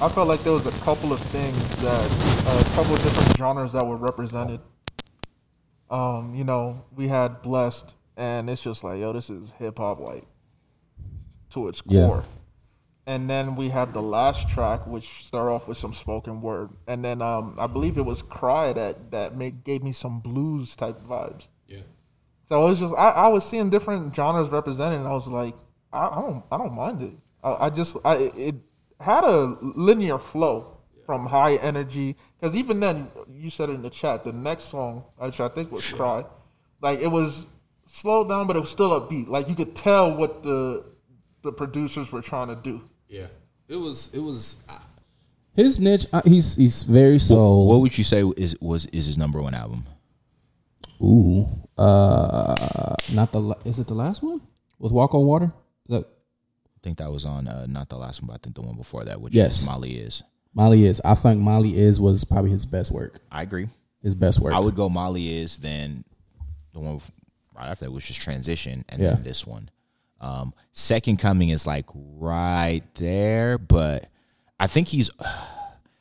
I 0.00 0.08
felt 0.08 0.28
like 0.28 0.40
there 0.44 0.52
was 0.52 0.66
a 0.66 0.84
couple 0.84 1.12
of 1.12 1.18
things 1.20 1.58
that 1.82 2.04
a 2.04 2.64
couple 2.76 2.94
of 2.94 3.02
different 3.02 3.36
genres 3.36 3.72
that 3.72 3.84
were 3.86 3.96
represented. 3.96 4.60
Um, 5.90 6.34
you 6.34 6.44
know, 6.44 6.84
we 6.94 7.08
had 7.08 7.42
blessed, 7.42 7.94
and 8.16 8.50
it's 8.50 8.62
just 8.62 8.82
like, 8.82 8.98
yo, 9.00 9.12
this 9.12 9.30
is 9.30 9.52
hip 9.58 9.78
hop 9.78 10.00
like 10.00 10.24
to 11.50 11.68
its 11.68 11.82
Yeah. 11.86 12.06
core. 12.08 12.24
And 13.08 13.30
then 13.30 13.54
we 13.54 13.68
had 13.68 13.94
the 13.94 14.02
last 14.02 14.48
track, 14.48 14.84
which 14.86 15.24
start 15.24 15.48
off 15.48 15.68
with 15.68 15.78
some 15.78 15.94
spoken 15.94 16.40
word, 16.40 16.70
and 16.88 17.04
then 17.04 17.22
um, 17.22 17.54
I 17.56 17.68
believe 17.68 17.98
it 17.98 18.04
was 18.04 18.20
"Cry" 18.20 18.72
that 18.72 19.12
that 19.12 19.36
made, 19.36 19.62
gave 19.62 19.84
me 19.84 19.92
some 19.92 20.18
blues 20.18 20.74
type 20.74 21.00
vibes. 21.06 21.46
yeah 21.68 21.82
So 22.48 22.66
it 22.66 22.70
was 22.70 22.80
just 22.80 22.94
I, 22.94 23.10
I 23.10 23.28
was 23.28 23.48
seeing 23.48 23.70
different 23.70 24.14
genres 24.14 24.48
represented, 24.50 24.98
and 24.98 25.06
I 25.06 25.12
was 25.12 25.28
like, 25.28 25.54
I, 25.92 26.08
I 26.08 26.20
don't 26.20 26.44
I 26.50 26.58
don't 26.58 26.74
mind 26.74 27.02
it. 27.02 27.12
I, 27.44 27.66
I 27.66 27.70
just 27.70 27.96
I 28.04 28.16
it 28.36 28.56
had 29.00 29.22
a 29.22 29.56
linear 29.60 30.18
flow 30.18 30.75
from 31.06 31.24
high 31.26 31.54
energy 31.56 32.16
because 32.38 32.54
even 32.56 32.80
then 32.80 33.08
you 33.32 33.48
said 33.48 33.70
it 33.70 33.74
in 33.74 33.82
the 33.82 33.90
chat 33.90 34.24
the 34.24 34.32
next 34.32 34.64
song 34.64 35.04
which 35.18 35.40
I 35.40 35.48
think 35.48 35.70
was 35.72 35.88
"Cry," 35.90 36.24
like 36.82 37.00
it 37.00 37.06
was 37.08 37.46
slowed 37.86 38.28
down 38.28 38.46
but 38.48 38.56
it 38.56 38.60
was 38.60 38.70
still 38.70 38.90
upbeat. 39.00 39.28
Like 39.28 39.48
you 39.48 39.54
could 39.54 39.74
tell 39.74 40.14
what 40.14 40.42
the 40.42 40.84
the 41.42 41.52
producers 41.52 42.10
were 42.12 42.22
trying 42.22 42.48
to 42.48 42.56
do. 42.56 42.82
Yeah, 43.08 43.28
it 43.68 43.76
was. 43.76 44.12
It 44.12 44.18
was. 44.18 44.64
His 45.54 45.78
niche. 45.78 46.06
Uh, 46.12 46.20
he's 46.24 46.56
he's 46.56 46.82
very 46.82 47.18
soul. 47.20 47.68
What 47.68 47.80
would 47.80 47.96
you 47.96 48.04
say 48.04 48.22
is 48.36 48.56
was 48.60 48.86
is 48.86 49.06
his 49.06 49.16
number 49.16 49.40
one 49.40 49.54
album? 49.54 49.84
Ooh, 51.02 51.46
uh, 51.78 52.94
not 53.12 53.30
the. 53.32 53.56
Is 53.64 53.78
it 53.78 53.86
the 53.86 53.94
last 53.94 54.22
one 54.22 54.40
with 54.78 54.92
Walk 54.92 55.14
on 55.14 55.24
Water? 55.24 55.52
Is 55.88 55.96
that 55.96 56.04
I 56.06 56.78
think 56.82 56.98
that 56.98 57.10
was 57.12 57.24
on 57.24 57.46
uh, 57.48 57.66
not 57.66 57.88
the 57.88 57.96
last 57.96 58.20
one, 58.22 58.26
but 58.28 58.34
I 58.34 58.38
think 58.42 58.56
the 58.56 58.62
one 58.62 58.76
before 58.76 59.04
that, 59.04 59.20
which 59.20 59.34
Yes. 59.34 59.60
is 59.60 59.66
Mali 59.66 59.96
is. 59.96 60.22
Mali 60.56 60.84
is? 60.86 61.00
I 61.04 61.14
think 61.14 61.40
Mali 61.40 61.76
is 61.76 62.00
was 62.00 62.24
probably 62.24 62.50
his 62.50 62.64
best 62.66 62.90
work. 62.90 63.20
I 63.30 63.42
agree. 63.42 63.68
His 64.02 64.14
best 64.14 64.40
work. 64.40 64.54
I 64.54 64.58
would 64.58 64.74
go 64.74 64.88
Mali 64.88 65.36
is 65.38 65.58
then 65.58 66.02
the 66.72 66.80
one 66.80 67.00
right 67.54 67.68
after 67.68 67.84
that 67.84 67.90
was 67.90 68.04
just 68.04 68.20
transition 68.20 68.84
and 68.88 69.00
Yeah. 69.02 69.10
then 69.14 69.22
this 69.22 69.46
one. 69.46 69.70
Um, 70.20 70.54
Second 70.72 71.18
Coming 71.18 71.50
is 71.50 71.66
like 71.66 71.84
right 71.94 72.82
there, 72.94 73.58
but 73.58 74.08
I 74.58 74.66
think 74.66 74.88
he's 74.88 75.10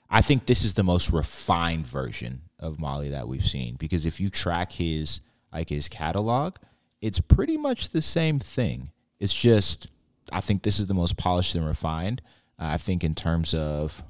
I 0.09 0.21
think 0.21 0.45
this 0.45 0.63
is 0.63 0.73
the 0.75 0.83
most 0.83 1.11
refined 1.11 1.85
version 1.85 2.41
of 2.59 2.79
Mali 2.79 3.09
that 3.09 3.27
we've 3.27 3.45
seen 3.45 3.75
because 3.77 4.05
if 4.05 4.21
you 4.21 4.29
track 4.29 4.71
his 4.71 5.19
like 5.51 5.67
his 5.69 5.89
catalog, 5.89 6.55
it's 7.01 7.19
pretty 7.19 7.57
much 7.57 7.89
the 7.89 8.01
same 8.01 8.39
thing. 8.39 8.91
It's 9.19 9.33
just 9.33 9.89
I 10.31 10.39
think 10.39 10.63
this 10.63 10.79
is 10.79 10.85
the 10.85 10.93
most 10.93 11.17
polished 11.17 11.55
and 11.55 11.65
refined. 11.65 12.21
Uh, 12.57 12.67
I 12.67 12.77
think 12.77 13.03
in 13.03 13.13
terms 13.15 13.53
of 13.53 14.01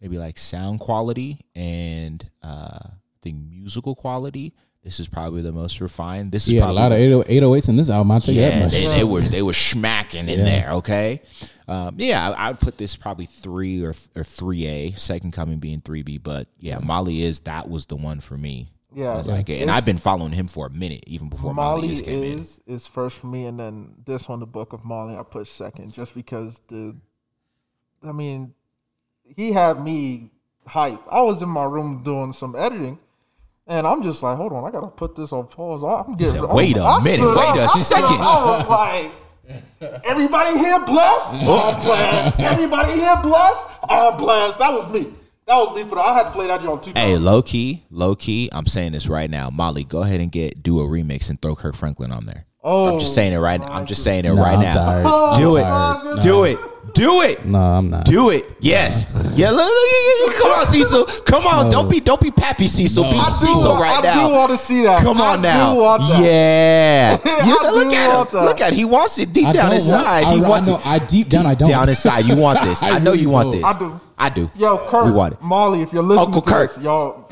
maybe 0.00 0.18
like 0.18 0.38
sound 0.38 0.80
quality 0.80 1.40
and 1.54 2.28
uh, 2.42 2.78
I 2.82 2.92
think 3.22 3.36
musical 3.48 3.94
quality. 3.94 4.54
This 4.82 4.98
is 4.98 5.08
probably 5.08 5.42
the 5.42 5.52
most 5.52 5.82
refined. 5.82 6.32
This 6.32 6.46
is 6.46 6.52
He 6.52 6.56
had 6.56 6.70
a 6.70 6.72
lot 6.72 6.90
of 6.90 6.96
80 6.98 7.30
808s 7.40 7.68
in 7.68 7.76
this 7.76 7.90
album. 7.90 8.12
I'll 8.12 8.20
tell 8.20 8.34
you 8.34 8.40
that 8.40 8.54
yeah, 8.54 8.68
they, 8.68 8.96
they 8.96 9.04
were 9.04 9.20
they 9.20 9.42
were 9.42 9.52
smacking 9.52 10.26
in 10.28 10.38
Yeah. 10.38 10.44
there. 10.44 10.70
Okay, 10.76 11.20
um, 11.68 11.96
yeah, 11.98 12.30
I, 12.30 12.48
I'd 12.48 12.60
put 12.60 12.78
this 12.78 12.96
probably 12.96 13.26
three 13.26 13.84
or 13.84 13.92
or 14.16 14.24
three 14.24 14.66
A. 14.66 14.92
Second 14.92 15.32
coming 15.32 15.58
being 15.58 15.82
three 15.82 16.02
B, 16.02 16.16
but 16.16 16.48
yeah, 16.58 16.78
Mali 16.78 17.22
is 17.22 17.40
that 17.40 17.68
was 17.68 17.86
the 17.86 17.96
one 17.96 18.20
for 18.20 18.38
me. 18.38 18.72
Yeah, 18.94 19.10
I 19.10 19.16
was 19.18 19.28
yeah. 19.28 19.34
like, 19.34 19.50
and 19.50 19.70
I've 19.70 19.84
been 19.84 19.98
following 19.98 20.32
him 20.32 20.48
for 20.48 20.66
a 20.66 20.70
minute, 20.70 21.04
even 21.06 21.28
before 21.28 21.52
Mali, 21.54 21.82
Mali 21.82 21.92
is 21.92 22.00
came 22.02 22.22
in. 22.24 22.38
is 22.40 22.60
is 22.66 22.86
first 22.86 23.18
for 23.18 23.26
me, 23.26 23.44
and 23.44 23.60
then 23.60 23.94
this 24.06 24.28
one, 24.30 24.40
the 24.40 24.46
Book 24.46 24.72
of 24.72 24.82
Mali, 24.84 25.14
I 25.14 25.22
put 25.22 25.46
second, 25.46 25.92
just 25.92 26.14
because 26.14 26.60
the, 26.68 26.96
I 28.02 28.12
mean, 28.12 28.54
he 29.36 29.52
had 29.52 29.82
me 29.82 30.30
hype. 30.66 31.00
I 31.10 31.22
was 31.22 31.42
in 31.42 31.48
my 31.48 31.64
room 31.64 32.02
doing 32.02 32.32
some 32.32 32.54
editing, 32.56 32.98
and 33.66 33.86
I'm 33.86 34.02
just 34.02 34.22
like, 34.22 34.36
hold 34.36 34.52
on, 34.52 34.64
I 34.64 34.70
gotta 34.70 34.88
put 34.88 35.16
this 35.16 35.32
on 35.32 35.46
pause. 35.46 35.82
I'm 35.84 36.12
getting. 36.16 36.40
said, 36.40 36.44
"Wait 36.44 36.76
a 36.76 36.82
I 36.82 37.02
minute, 37.02 37.20
stood 37.20 37.36
wait 37.36 37.48
up. 37.48 37.56
a 37.56 37.62
I 37.62 37.66
stood 37.66 37.82
second." 37.82 38.16
up. 38.20 38.20
I 38.20 38.44
was 38.58 38.68
like, 38.68 40.02
everybody 40.04 40.58
here 40.58 40.80
blessed? 40.80 41.26
I'm 41.34 41.80
blessed. 41.84 42.40
Everybody 42.40 42.92
here 42.94 43.16
blessed? 43.22 43.66
I'm 43.88 44.16
blessed. 44.16 44.58
That 44.58 44.72
was 44.72 44.88
me. 44.92 45.12
That 45.46 45.56
was 45.56 45.74
me. 45.74 45.82
But 45.84 45.98
I 45.98 46.14
had 46.14 46.24
to 46.24 46.30
play 46.30 46.46
that 46.46 46.64
on 46.64 46.80
two. 46.80 46.90
Hey, 46.94 47.12
times. 47.14 47.24
low 47.24 47.42
key, 47.42 47.82
low 47.90 48.14
key. 48.14 48.48
I'm 48.52 48.66
saying 48.66 48.92
this 48.92 49.08
right 49.08 49.28
now, 49.30 49.50
Mali. 49.50 49.84
Go 49.84 50.02
ahead 50.02 50.20
and 50.20 50.30
get 50.30 50.62
do 50.62 50.80
a 50.80 50.84
remix 50.84 51.28
and 51.30 51.40
throw 51.40 51.56
Kirk 51.56 51.74
Franklin 51.74 52.12
on 52.12 52.26
there. 52.26 52.46
Oh, 52.62 52.92
I'm 52.94 53.00
just 53.00 53.14
saying 53.14 53.32
it 53.32 53.38
right. 53.38 53.58
now. 53.58 53.68
I'm 53.72 53.86
just 53.86 54.04
saying 54.04 54.26
it 54.26 54.34
Nah, 54.34 54.42
right 54.42 54.54
I'm 54.56 54.60
now. 54.60 54.72
tired. 54.72 55.38
Do 55.40 55.56
I'm 55.58 56.18
it. 56.18 56.22
Do 56.22 56.44
it. 56.44 56.58
Do 56.94 57.22
it. 57.22 57.44
No, 57.44 57.58
I'm 57.58 57.88
not. 57.90 58.04
Do 58.06 58.30
it. 58.30 58.50
Yes. 58.60 59.34
Yeah. 59.36 59.50
Look, 59.50 59.58
look, 59.66 60.20
look, 60.26 60.34
come 60.42 60.50
on, 60.52 60.66
Cecil. 60.66 61.04
Come 61.24 61.46
on. 61.46 61.66
No. 61.66 61.70
Don't 61.70 61.88
be 61.90 62.00
don't 62.00 62.20
be 62.20 62.30
Pappy 62.30 62.66
Cecil. 62.66 63.04
Be 63.04 63.10
No. 63.12 63.16
I 63.18 63.24
do 63.24 63.30
Cecil 63.30 63.70
wa- 63.70 63.78
right 63.78 63.98
I 63.98 64.02
now. 64.02 64.28
do 64.28 64.34
want 64.34 64.50
to 64.52 64.58
see 64.58 64.82
that. 64.84 65.02
Come 65.02 65.20
on 65.20 65.38
I 65.38 65.42
now. 65.42 65.74
Do 65.74 65.80
want 65.80 66.02
that. 66.08 66.22
Yeah. 66.22 67.18
You 67.46 67.58
I 67.58 67.62
know, 67.62 67.70
look 67.74 67.90
do 67.90 67.96
at 67.96 68.08
want 68.16 68.30
him. 68.30 68.38
that. 68.38 68.44
Look 68.44 68.60
at 68.60 68.72
him. 68.72 68.78
He 68.78 68.84
wants 68.84 69.18
it 69.18 69.32
deep 69.32 69.46
I 69.46 69.52
down 69.52 69.66
don't 69.66 69.74
inside. 69.76 70.24
want- 70.24 70.34
he 70.36 70.42
I- 70.42 70.44
I 70.46 70.48
wants 70.48 70.66
know- 70.68 70.76
it. 70.76 70.86
I 70.86 70.98
deep 70.98 71.28
down, 71.28 71.46
I 71.46 71.54
don't. 71.54 71.68
Down 71.68 71.88
inside. 71.88 72.24
You 72.24 72.36
want 72.36 72.60
this. 72.64 72.82
I, 72.82 72.90
I 72.90 72.98
know 72.98 73.10
really 73.12 73.22
you 73.22 73.30
want 73.30 73.52
don't. 73.52 73.60
this. 73.60 73.64
I 73.64 73.78
do. 73.78 74.00
I 74.18 74.28
do. 74.30 74.50
Yo, 74.56 74.78
Kurt. 74.88 75.04
We 75.06 75.12
want 75.12 75.34
it. 75.34 75.42
Mali, 75.42 75.82
if 75.82 75.92
you're 75.92 76.02
listening 76.02 76.26
Uncle 76.26 76.42
to 76.42 76.50
Kirk. 76.50 76.74
this, 76.74 76.82
y'all 76.84 77.29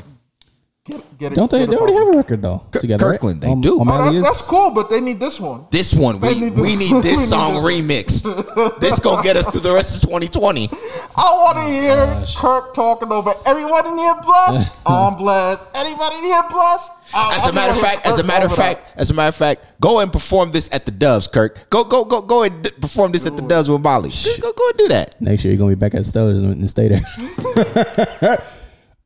get, 0.89 1.17
get 1.17 1.31
it. 1.31 1.35
Don't 1.35 1.49
they? 1.51 1.59
get 1.59 1.69
They 1.69 1.77
already 1.77 1.93
have 1.93 2.07
a 2.09 2.17
record 2.17 2.41
though 2.41 2.63
together. 2.73 3.05
right? 3.05 3.13
Kirkland, 3.13 3.41
they 3.41 3.47
On- 3.49 3.61
do. 3.61 3.79
on 3.79 3.81
Oh, 3.81 3.83
Mali 3.85 4.15
that's, 4.19 4.35
that's 4.37 4.47
cool, 4.47 4.71
but 4.71 4.89
they 4.89 4.99
need 5.01 5.19
this 5.19 5.39
one. 5.39 5.65
This 5.71 5.93
one, 5.93 6.19
we, 6.19 6.39
need 6.39 6.55
to- 6.55 6.61
we 6.69 6.75
need 6.75 7.01
this 7.03 7.29
song 7.29 7.53
remixed. 7.63 8.79
This 8.79 8.99
gonna 8.99 9.23
get 9.23 9.37
us 9.37 9.45
through 9.47 9.61
the 9.61 9.73
rest 9.73 9.95
of 9.95 10.01
2020. 10.01 10.69
I 11.15 11.21
want 11.33 11.57
to 11.57 11.73
hear 11.73 11.95
Gosh. 11.95 12.35
Kirk 12.35 12.73
talking 12.73 13.11
over 13.11 13.33
everyone 13.45 13.85
in 13.87 13.97
here 13.97 14.15
blessed. 14.23 14.81
I'm 14.87 14.93
um, 15.13 15.17
blessed. 15.17 15.67
Anybody 15.75 16.17
in 16.17 16.23
here 16.25 16.43
blessed? 16.49 16.91
I- 17.13 17.35
As 17.37 17.45
I 17.45 17.49
a 17.49 17.53
matter 17.53 17.71
of 17.71 17.77
wanna 17.77 17.87
fact, 17.87 18.05
as 18.05 18.17
a 18.19 18.23
matter 18.23 18.45
of 18.45 18.51
over 18.51 18.61
that. 18.61 18.77
fact, 18.85 18.99
as 18.99 19.09
a 19.09 19.13
matter 19.15 19.29
of 19.29 19.35
fact, 19.35 19.65
go 19.81 19.99
and 19.99 20.11
perform 20.11 20.51
this 20.51 20.69
at 20.71 20.85
the 20.85 20.91
Doves, 20.91 21.25
Kirk. 21.27 21.67
Go, 21.71 21.83
go, 21.83 22.05
go, 22.05 22.21
go 22.21 22.43
and 22.43 22.63
d- 22.63 22.69
perform 22.79 23.11
this 23.11 23.25
at 23.25 23.35
the 23.35 23.41
Doves 23.41 23.67
with 23.69 23.81
Mali. 23.81 24.09
Go, 24.09 24.37
go, 24.41 24.53
go 24.53 24.69
and 24.69 24.77
do 24.77 24.87
that. 24.89 25.19
Next 25.19 25.43
year 25.43 25.53
you're 25.53 25.57
gonna 25.59 25.71
be 25.75 25.79
back 25.79 25.95
at 25.95 26.01
Stellars 26.01 26.43
and 26.43 26.53
and 26.59 26.69
stay 26.69 26.87
there. 26.87 28.43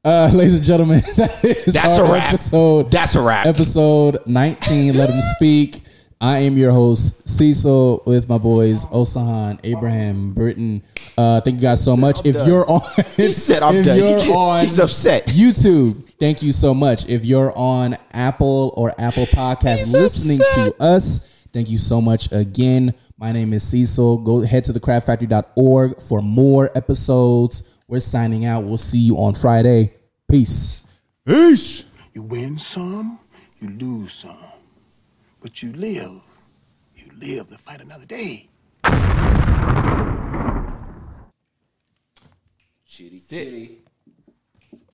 Uh, 0.04 0.30
ladies 0.34 0.56
and 0.56 0.64
gentlemen, 0.64 1.02
that 1.18 1.44
is 1.44 1.74
That's 1.74 1.98
our 2.00 2.06
a 2.06 2.12
wrap. 2.14 2.28
episode. 2.30 2.92
That's 2.92 3.16
a 3.16 3.22
wrap. 3.22 3.46
Episode 3.46 4.18
19. 4.26 4.98
Let 4.98 5.10
him 5.10 5.22
speak. 5.22 5.82
I 6.22 6.38
am 6.40 6.58
your 6.58 6.72
host 6.72 7.28
Cecil 7.28 8.04
with 8.06 8.30
my 8.30 8.38
boys 8.38 8.86
Osahan, 8.86 9.60
Abraham, 9.66 10.34
Britton. 10.34 10.82
Uh, 11.18 11.42
thank 11.42 11.58
you 11.58 11.62
guys 11.64 11.84
so 11.84 11.98
much. 11.98 12.26
If 12.26 12.48
you're 12.48 12.70
on, 12.70 12.80
He 13.18 13.34
said, 13.34 13.62
"I'm 13.64 13.76
if 13.76 13.86
done." 13.86 13.98
You're 13.98 14.20
He- 14.22 14.32
on 14.32 14.62
he's 14.62 14.80
upset. 14.80 15.28
YouTube. 15.28 16.10
Thank 16.20 16.42
you 16.42 16.54
so 16.54 16.74
much. 16.74 17.10
If 17.10 17.26
you're 17.26 17.52
on 17.58 17.98
Apple 18.14 18.74
or 18.78 18.94
Apple 18.98 19.26
Podcasts 19.26 19.80
He's 19.80 19.94
listening 19.94 20.40
upset. 20.42 20.78
to 20.78 20.84
us, 20.84 21.46
thank 21.52 21.70
you 21.70 21.78
so 21.78 22.00
much 22.00 22.32
again. 22.32 22.94
My 23.18 23.34
name 23.34 23.52
is 23.52 23.64
Cecil. 23.64 24.20
Go 24.20 24.40
head 24.44 24.64
to 24.66 24.72
thecraftfactory.org 24.74 26.00
for 26.00 26.22
more 26.22 26.70
episodes. 26.74 27.73
We're 27.94 28.00
signing 28.00 28.44
out. 28.46 28.64
We'll 28.64 28.80
see 28.80 28.98
you 28.98 29.18
on 29.18 29.36
Friday. 29.36 29.94
Peace. 30.28 30.84
Peace. 31.28 31.86
You 32.16 32.24
win 32.24 32.58
some, 32.58 33.20
you 33.60 33.70
lose 33.70 34.14
some. 34.14 34.36
But 35.40 35.62
you 35.62 35.74
live. 35.74 36.20
You 36.96 37.12
live 37.20 37.50
to 37.50 37.58
fight 37.60 37.82
another 37.82 38.06
day. 38.06 38.50
Chitty, 42.88 43.22
chitty. 43.30 43.83